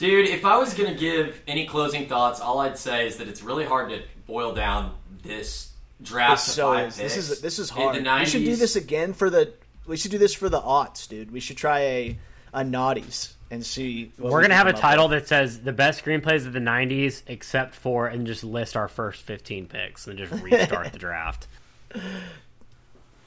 Dude, 0.00 0.28
if 0.28 0.46
I 0.46 0.56
was 0.56 0.72
gonna 0.72 0.94
give 0.94 1.42
any 1.46 1.66
closing 1.66 2.08
thoughts, 2.08 2.40
all 2.40 2.58
I'd 2.58 2.78
say 2.78 3.06
is 3.06 3.18
that 3.18 3.28
it's 3.28 3.42
really 3.42 3.66
hard 3.66 3.90
to 3.90 4.02
boil 4.26 4.54
down 4.54 4.94
this 5.22 5.72
draft 6.02 6.42
It 6.42 6.44
to 6.46 6.50
so 6.52 6.72
five 6.72 6.88
is. 6.88 6.96
This 6.96 7.16
is 7.18 7.40
this 7.42 7.58
is 7.58 7.68
hard. 7.68 8.02
We 8.02 8.24
should 8.24 8.44
do 8.44 8.56
this 8.56 8.76
again 8.76 9.12
for 9.12 9.28
the. 9.28 9.52
We 9.86 9.98
should 9.98 10.10
do 10.10 10.16
this 10.16 10.32
for 10.32 10.48
the 10.48 10.60
aughts, 10.60 11.06
dude. 11.06 11.30
We 11.30 11.38
should 11.40 11.58
try 11.58 11.80
a 11.80 12.18
a 12.54 12.60
naughties 12.62 13.34
and 13.50 13.64
see. 13.64 14.10
what 14.16 14.32
We're 14.32 14.38
we 14.38 14.44
gonna 14.44 14.54
have 14.54 14.68
a 14.68 14.72
title 14.72 15.08
with. 15.10 15.20
that 15.20 15.28
says 15.28 15.60
the 15.60 15.72
best 15.72 16.02
screenplays 16.02 16.46
of 16.46 16.54
the 16.54 16.60
'90s, 16.60 17.22
except 17.26 17.74
for, 17.74 18.06
and 18.06 18.26
just 18.26 18.42
list 18.42 18.78
our 18.78 18.88
first 18.88 19.20
15 19.20 19.66
picks, 19.66 20.06
and 20.06 20.16
just 20.18 20.32
restart 20.42 20.92
the 20.92 20.98
draft. 20.98 21.46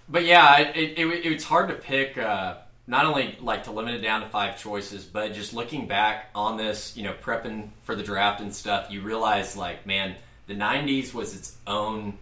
But 0.09 0.25
yeah, 0.25 0.57
it, 0.59 0.75
it, 0.75 0.99
it, 0.99 1.25
it's 1.33 1.43
hard 1.43 1.69
to 1.69 1.75
pick. 1.75 2.17
Uh, 2.17 2.55
not 2.87 3.05
only 3.05 3.37
like 3.41 3.63
to 3.63 3.71
limit 3.71 3.95
it 3.95 4.01
down 4.01 4.21
to 4.21 4.27
five 4.29 4.59
choices, 4.59 5.05
but 5.05 5.33
just 5.33 5.53
looking 5.53 5.87
back 5.87 6.29
on 6.35 6.57
this, 6.57 6.95
you 6.97 7.03
know, 7.03 7.13
prepping 7.13 7.69
for 7.83 7.95
the 7.95 8.03
draft 8.03 8.41
and 8.41 8.53
stuff, 8.53 8.91
you 8.91 9.01
realize 9.01 9.55
like, 9.55 9.85
man, 9.85 10.15
the 10.47 10.55
'90s 10.55 11.13
was 11.13 11.35
its 11.35 11.55
own 11.65 12.17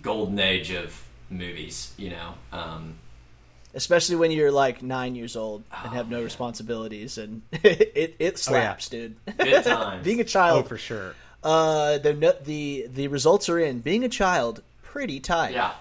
golden 0.00 0.38
age 0.38 0.70
of 0.70 1.04
movies. 1.30 1.92
You 1.98 2.10
know, 2.10 2.34
um, 2.52 2.94
especially 3.74 4.16
when 4.16 4.30
you're 4.30 4.50
like 4.52 4.82
nine 4.82 5.14
years 5.14 5.36
old 5.36 5.62
and 5.84 5.92
have 5.92 6.08
no 6.08 6.22
responsibilities, 6.22 7.18
and 7.18 7.42
it 7.52 8.16
it 8.18 8.38
slaps, 8.38 8.88
dude. 8.88 9.16
good 9.38 9.64
times. 9.64 10.04
Being 10.04 10.20
a 10.20 10.22
Oh, 10.22 10.26
child, 10.26 10.68
for 10.68 10.78
sure. 10.78 11.14
uh, 11.44 11.98
the 11.98 12.36
the 12.44 12.86
the 12.92 13.08
results 13.08 13.48
are 13.50 13.58
in. 13.58 13.80
Being 13.80 14.04
a 14.04 14.08
child, 14.08 14.62
pretty 14.82 15.20
tight. 15.20 15.52
yeah. 15.52 15.72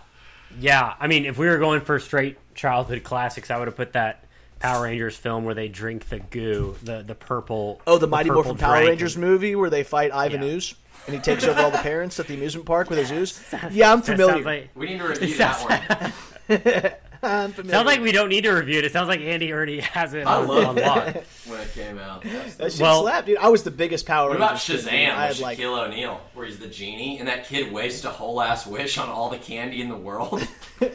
Yeah, 0.60 0.94
I 1.00 1.08
mean, 1.08 1.26
if 1.26 1.38
we 1.38 1.48
were 1.48 1.58
going 1.58 1.82
for 1.82 2.00
straight 2.00 2.38
childhood 2.56 3.04
classics, 3.04 3.52
I 3.52 3.58
would 3.60 3.68
have 3.68 3.76
put 3.78 3.94
that 3.94 4.24
Power 4.60 4.84
Rangers 4.84 5.16
film 5.16 5.46
where 5.46 5.54
they 5.54 5.68
drink 5.68 6.10
the 6.10 6.20
goo, 6.20 6.76
the 6.84 7.04
the 7.04 7.16
purple. 7.16 7.82
Oh, 7.86 7.98
the 7.98 8.08
Mighty 8.08 8.30
purple 8.30 8.44
Morphin 8.46 8.58
Power 8.58 8.76
drink. 8.78 8.90
Rangers 8.90 9.18
movie 9.18 9.56
where 9.56 9.70
they 9.70 9.84
fight 9.84 10.12
Ivan 10.14 10.42
Yeah. 10.42 10.50
Ooze 10.50 10.76
and 11.06 11.16
he 11.16 11.22
takes 11.22 11.44
over 11.46 11.62
all 11.62 11.72
the 11.72 11.78
parents 11.78 12.20
at 12.20 12.28
the 12.28 12.34
amusement 12.34 12.66
park 12.66 12.90
with 12.90 13.00
his 13.00 13.12
ooze. 13.12 13.42
Yeah, 13.72 13.94
I'm 13.94 14.02
familiar. 14.02 14.34
sounds 14.34 14.46
like, 14.46 14.70
We 14.76 14.88
need 14.88 14.98
to 15.00 15.04
review 15.08 15.36
that 15.38 15.62
one 15.62 15.82
I'm 16.02 16.12
familiar. 16.62 16.96
sounds 17.22 17.86
like 17.86 18.02
we 18.02 18.12
don't 18.12 18.30
need 18.30 18.44
to 18.44 18.52
review 18.52 18.80
it. 18.80 18.86
It 18.86 18.92
sounds 18.92 19.08
like 19.08 19.22
Andy 19.22 19.52
already 19.52 19.80
has 19.82 20.14
it 20.14 20.26
I 20.28 20.36
on, 20.36 20.48
love 20.48 20.76
lock. 20.78 21.16
when 21.48 21.60
it 21.62 21.74
came 21.74 21.98
out. 21.98 22.24
That 22.24 22.72
shit 22.72 22.82
well- 22.82 23.02
slapped, 23.04 23.28
dude. 23.28 23.38
I 23.38 23.50
was 23.50 23.64
the 23.64 23.72
biggest 23.72 24.06
Power 24.06 24.30
What 24.30 24.38
about 24.38 24.52
Rangers 24.52 24.86
kid, 24.86 24.92
dude. 24.92 24.92
Shazam 24.92 25.10
I 25.16 25.28
with 25.28 25.38
had 25.38 25.44
like 25.44 25.58
Shaquille 25.58 25.88
O'Neal, 25.88 26.22
where 26.34 26.46
he's 26.46 26.60
the 26.60 26.68
genie, 26.68 27.20
and 27.20 27.28
that 27.28 27.46
kid 27.46 27.72
wastes 27.72 28.06
a 28.06 28.12
whole 28.12 28.42
ass 28.42 28.66
wish 28.68 28.98
on 28.98 29.10
all 29.10 29.30
the 29.30 29.38
candy 29.38 29.82
in 29.82 29.90
the 29.90 29.98
world? 29.98 30.48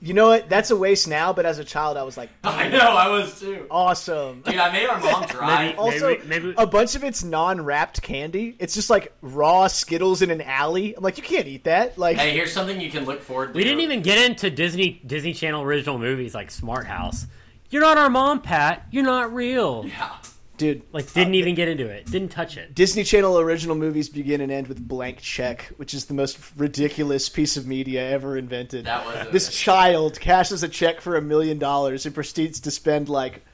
You 0.00 0.14
know 0.14 0.28
what? 0.28 0.48
That's 0.48 0.70
a 0.70 0.76
waste 0.76 1.08
now, 1.08 1.32
but 1.32 1.46
as 1.46 1.58
a 1.58 1.64
child, 1.64 1.96
I 1.96 2.02
was 2.02 2.16
like, 2.16 2.30
I 2.44 2.68
know, 2.68 2.78
I 2.78 3.08
was 3.08 3.40
too. 3.40 3.66
awesome. 3.70 4.42
Dude, 4.42 4.56
I 4.56 4.72
made 4.72 4.86
our 4.88 5.00
mom 5.00 5.24
try. 5.28 5.66
Maybe- 5.66 5.78
Also, 5.78 6.18
maybe- 6.26 6.54
a 6.56 6.66
bunch 6.66 6.94
of 6.96 7.04
it's 7.04 7.24
non-wrapped 7.24 8.02
candy. 8.02 8.56
It's 8.58 8.74
just 8.74 8.90
like 8.90 9.12
raw 9.22 9.66
Skittles 9.68 10.22
in 10.22 10.30
an 10.30 10.40
alley. 10.42 10.94
I'm 10.96 11.02
like, 11.02 11.16
you 11.16 11.22
can't 11.24 11.46
eat 11.46 11.64
that. 11.64 11.96
Like, 11.98 12.16
Hey, 12.18 12.32
here's 12.32 12.52
something 12.52 12.80
you 12.80 12.90
can 12.90 13.04
look 13.04 13.22
forward 13.22 13.52
to. 13.52 13.56
We 13.56 13.64
didn't 13.64 13.80
even 13.80 14.02
get 14.02 14.18
into 14.30 14.50
Disney 14.50 15.00
Disney 15.06 15.32
Channel 15.32 15.62
original 15.62 15.98
movies 15.98 16.34
like 16.34 16.50
Smart 16.50 16.86
House. 16.86 17.26
You're 17.70 17.82
not 17.82 17.98
our 17.98 18.10
mom, 18.10 18.42
Pat. 18.42 18.86
You're 18.90 19.02
not 19.04 19.34
real. 19.34 19.84
Yeah. 19.86 20.12
Dude, 20.56 20.82
Like, 20.92 21.12
didn't 21.12 21.34
uh, 21.34 21.36
even 21.36 21.54
get 21.54 21.68
into 21.68 21.86
it. 21.88 22.06
Didn't 22.06 22.30
touch 22.30 22.56
it. 22.56 22.74
Disney 22.74 23.04
Channel 23.04 23.38
original 23.38 23.76
movies 23.76 24.08
begin 24.08 24.40
and 24.40 24.50
end 24.50 24.66
with 24.68 24.86
blank 24.86 25.20
check, 25.20 25.72
which 25.76 25.94
is 25.94 26.06
the 26.06 26.14
most 26.14 26.38
ridiculous 26.56 27.28
piece 27.28 27.56
of 27.56 27.66
media 27.66 28.08
ever 28.10 28.36
invented. 28.36 28.86
That 28.86 29.06
was 29.06 29.26
a- 29.28 29.30
this 29.30 29.50
child 29.54 30.18
cashes 30.20 30.62
a 30.62 30.68
check 30.68 31.00
for 31.00 31.16
a 31.16 31.22
million 31.22 31.58
dollars 31.58 32.06
and 32.06 32.14
proceeds 32.14 32.60
to 32.60 32.70
spend 32.70 33.08
like 33.08 33.44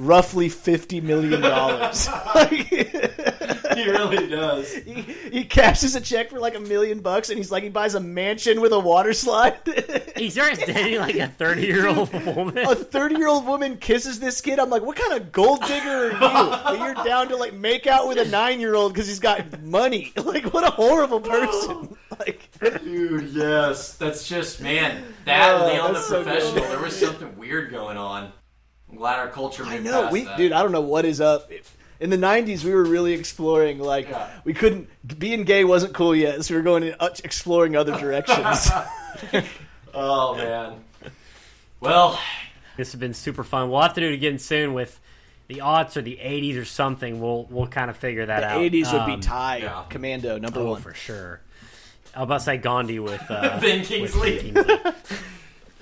roughly 0.00 0.48
fifty 0.48 1.00
million 1.00 1.40
dollars. 1.40 2.08
He 3.74 3.88
really 3.88 4.26
does. 4.26 4.74
he, 4.74 5.00
he 5.30 5.44
cashes 5.44 5.94
a 5.94 6.00
check 6.00 6.28
for 6.30 6.40
like 6.40 6.56
a 6.56 6.60
million 6.60 7.00
bucks, 7.00 7.30
and 7.30 7.38
he's 7.38 7.52
like, 7.52 7.62
he 7.62 7.68
buys 7.68 7.94
a 7.94 8.00
mansion 8.00 8.60
with 8.60 8.72
a 8.72 8.78
water 8.78 9.12
slide. 9.12 9.58
He 10.16 10.28
starts 10.28 10.58
dating 10.66 10.98
like 10.98 11.14
a 11.14 11.28
30 11.28 11.62
year 11.62 11.86
old 11.86 12.12
woman. 12.12 12.58
a 12.58 12.74
30 12.74 13.14
year 13.16 13.28
old 13.28 13.46
woman 13.46 13.78
kisses 13.78 14.18
this 14.18 14.40
kid. 14.40 14.58
I'm 14.58 14.70
like, 14.70 14.82
what 14.82 14.96
kind 14.96 15.12
of 15.14 15.30
gold 15.30 15.60
digger 15.62 15.88
are 15.88 16.10
you? 16.10 16.18
That 16.18 16.78
you're 16.78 17.04
down 17.04 17.28
to 17.28 17.36
like 17.36 17.54
make 17.54 17.86
out 17.86 18.08
with 18.08 18.18
a 18.18 18.24
nine 18.28 18.58
year 18.60 18.74
old 18.74 18.92
because 18.92 19.06
he's 19.06 19.20
got 19.20 19.62
money. 19.62 20.12
Like, 20.30 20.52
what 20.52 20.62
a 20.64 20.70
horrible 20.70 21.20
person. 21.20 21.96
Like, 22.18 22.50
Dude, 22.84 23.30
yes. 23.30 23.94
That's 23.96 24.28
just, 24.28 24.60
man, 24.60 25.02
that 25.24 25.66
Leon 25.66 25.88
the 25.88 25.92
that's 25.94 26.06
so 26.08 26.22
Professional, 26.22 26.54
good. 26.54 26.70
there 26.70 26.78
was 26.80 26.94
something 26.96 27.36
weird 27.36 27.70
going 27.70 27.96
on. 27.96 28.32
I'm 28.90 28.96
glad 28.96 29.18
our 29.18 29.28
culture 29.28 29.62
moved 29.64 29.74
I 29.74 29.78
know, 29.78 30.02
past 30.02 30.12
we, 30.12 30.24
that. 30.24 30.36
dude. 30.36 30.52
I 30.52 30.62
don't 30.62 30.72
know 30.72 30.80
what 30.80 31.04
is 31.04 31.20
up. 31.20 31.50
In 32.00 32.10
the 32.10 32.16
'90s, 32.16 32.64
we 32.64 32.72
were 32.74 32.84
really 32.84 33.12
exploring. 33.12 33.78
Like, 33.78 34.08
Yeah. 34.08 34.28
we 34.44 34.54
couldn't. 34.54 34.88
Being 35.18 35.44
gay 35.44 35.64
wasn't 35.64 35.92
cool 35.94 36.14
yet, 36.16 36.44
so 36.44 36.54
we 36.54 36.58
were 36.58 36.64
going 36.64 36.82
in, 36.84 36.94
uh, 36.98 37.10
exploring 37.24 37.76
other 37.76 37.98
directions. 37.98 38.70
Oh, 39.92 40.36
man. 40.36 40.84
Well, 41.80 42.18
This 42.76 42.92
has 42.92 43.00
been 43.00 43.12
super 43.14 43.42
fun. 43.42 43.70
We'll 43.70 43.80
have 43.82 43.94
to 43.94 44.00
do 44.00 44.06
it 44.08 44.14
again 44.14 44.38
soon 44.38 44.72
with 44.72 44.98
the 45.48 45.56
aughts 45.56 45.96
or 45.96 46.02
the 46.02 46.16
80s 46.22 46.56
or 46.60 46.64
something. 46.64 47.20
We'll 47.20 47.44
we'll 47.50 47.66
kind 47.66 47.90
of 47.90 47.96
figure 47.96 48.24
that 48.26 48.44
out. 48.44 48.58
the 48.60 48.66
out. 48.66 48.72
'80s 48.72 48.92
would 48.92 49.06
be 49.06 49.12
Um, 49.14 49.20
Ty 49.20 49.56
yeah. 49.58 49.82
Commando 49.88 50.38
number 50.38 50.60
Oh, 50.60 50.70
one. 50.72 50.80
for 50.82 50.94
sure. 50.94 51.40
I 52.14 52.20
was 52.20 52.24
about 52.26 52.38
to 52.38 52.44
say 52.44 52.56
Gandhi 52.58 53.00
with 53.00 53.20
uh, 53.28 53.58
Ben 53.60 53.80
with 53.80 53.88
Kingsley. 53.88 54.38
Kingsley. 54.38 54.78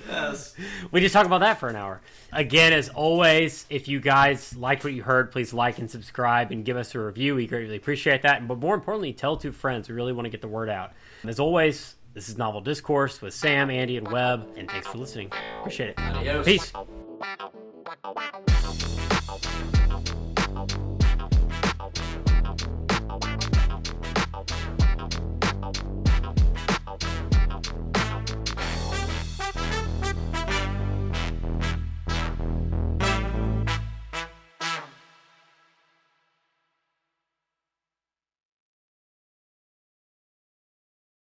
Yes. 0.08 0.54
we 0.90 1.00
just 1.00 1.12
talked 1.12 1.26
about 1.26 1.40
that 1.40 1.60
for 1.60 1.68
an 1.68 1.76
hour. 1.76 2.00
Again, 2.32 2.72
as 2.72 2.88
always, 2.88 3.66
if 3.70 3.88
you 3.88 4.00
guys 4.00 4.56
liked 4.56 4.84
what 4.84 4.92
you 4.92 5.02
heard, 5.02 5.30
please 5.30 5.52
like 5.52 5.78
and 5.78 5.90
subscribe 5.90 6.50
and 6.50 6.64
give 6.64 6.76
us 6.76 6.94
a 6.94 7.00
review. 7.00 7.34
We 7.34 7.46
greatly 7.46 7.76
appreciate 7.76 8.22
that. 8.22 8.46
But 8.46 8.58
more 8.58 8.74
importantly, 8.74 9.12
tell 9.12 9.36
two 9.36 9.52
friends. 9.52 9.88
We 9.88 9.94
really 9.94 10.12
want 10.12 10.26
to 10.26 10.30
get 10.30 10.40
the 10.40 10.48
word 10.48 10.68
out. 10.68 10.92
As 11.24 11.40
always, 11.40 11.94
this 12.14 12.28
is 12.28 12.36
Novel 12.36 12.60
Discourse 12.60 13.22
with 13.22 13.34
Sam, 13.34 13.70
Andy, 13.70 13.96
and 13.96 14.10
Webb. 14.10 14.48
And 14.56 14.70
thanks 14.70 14.86
for 14.86 14.98
listening. 14.98 15.30
Appreciate 15.60 15.90
it. 15.90 15.98
Adios. 15.98 16.44
Peace. 16.44 16.72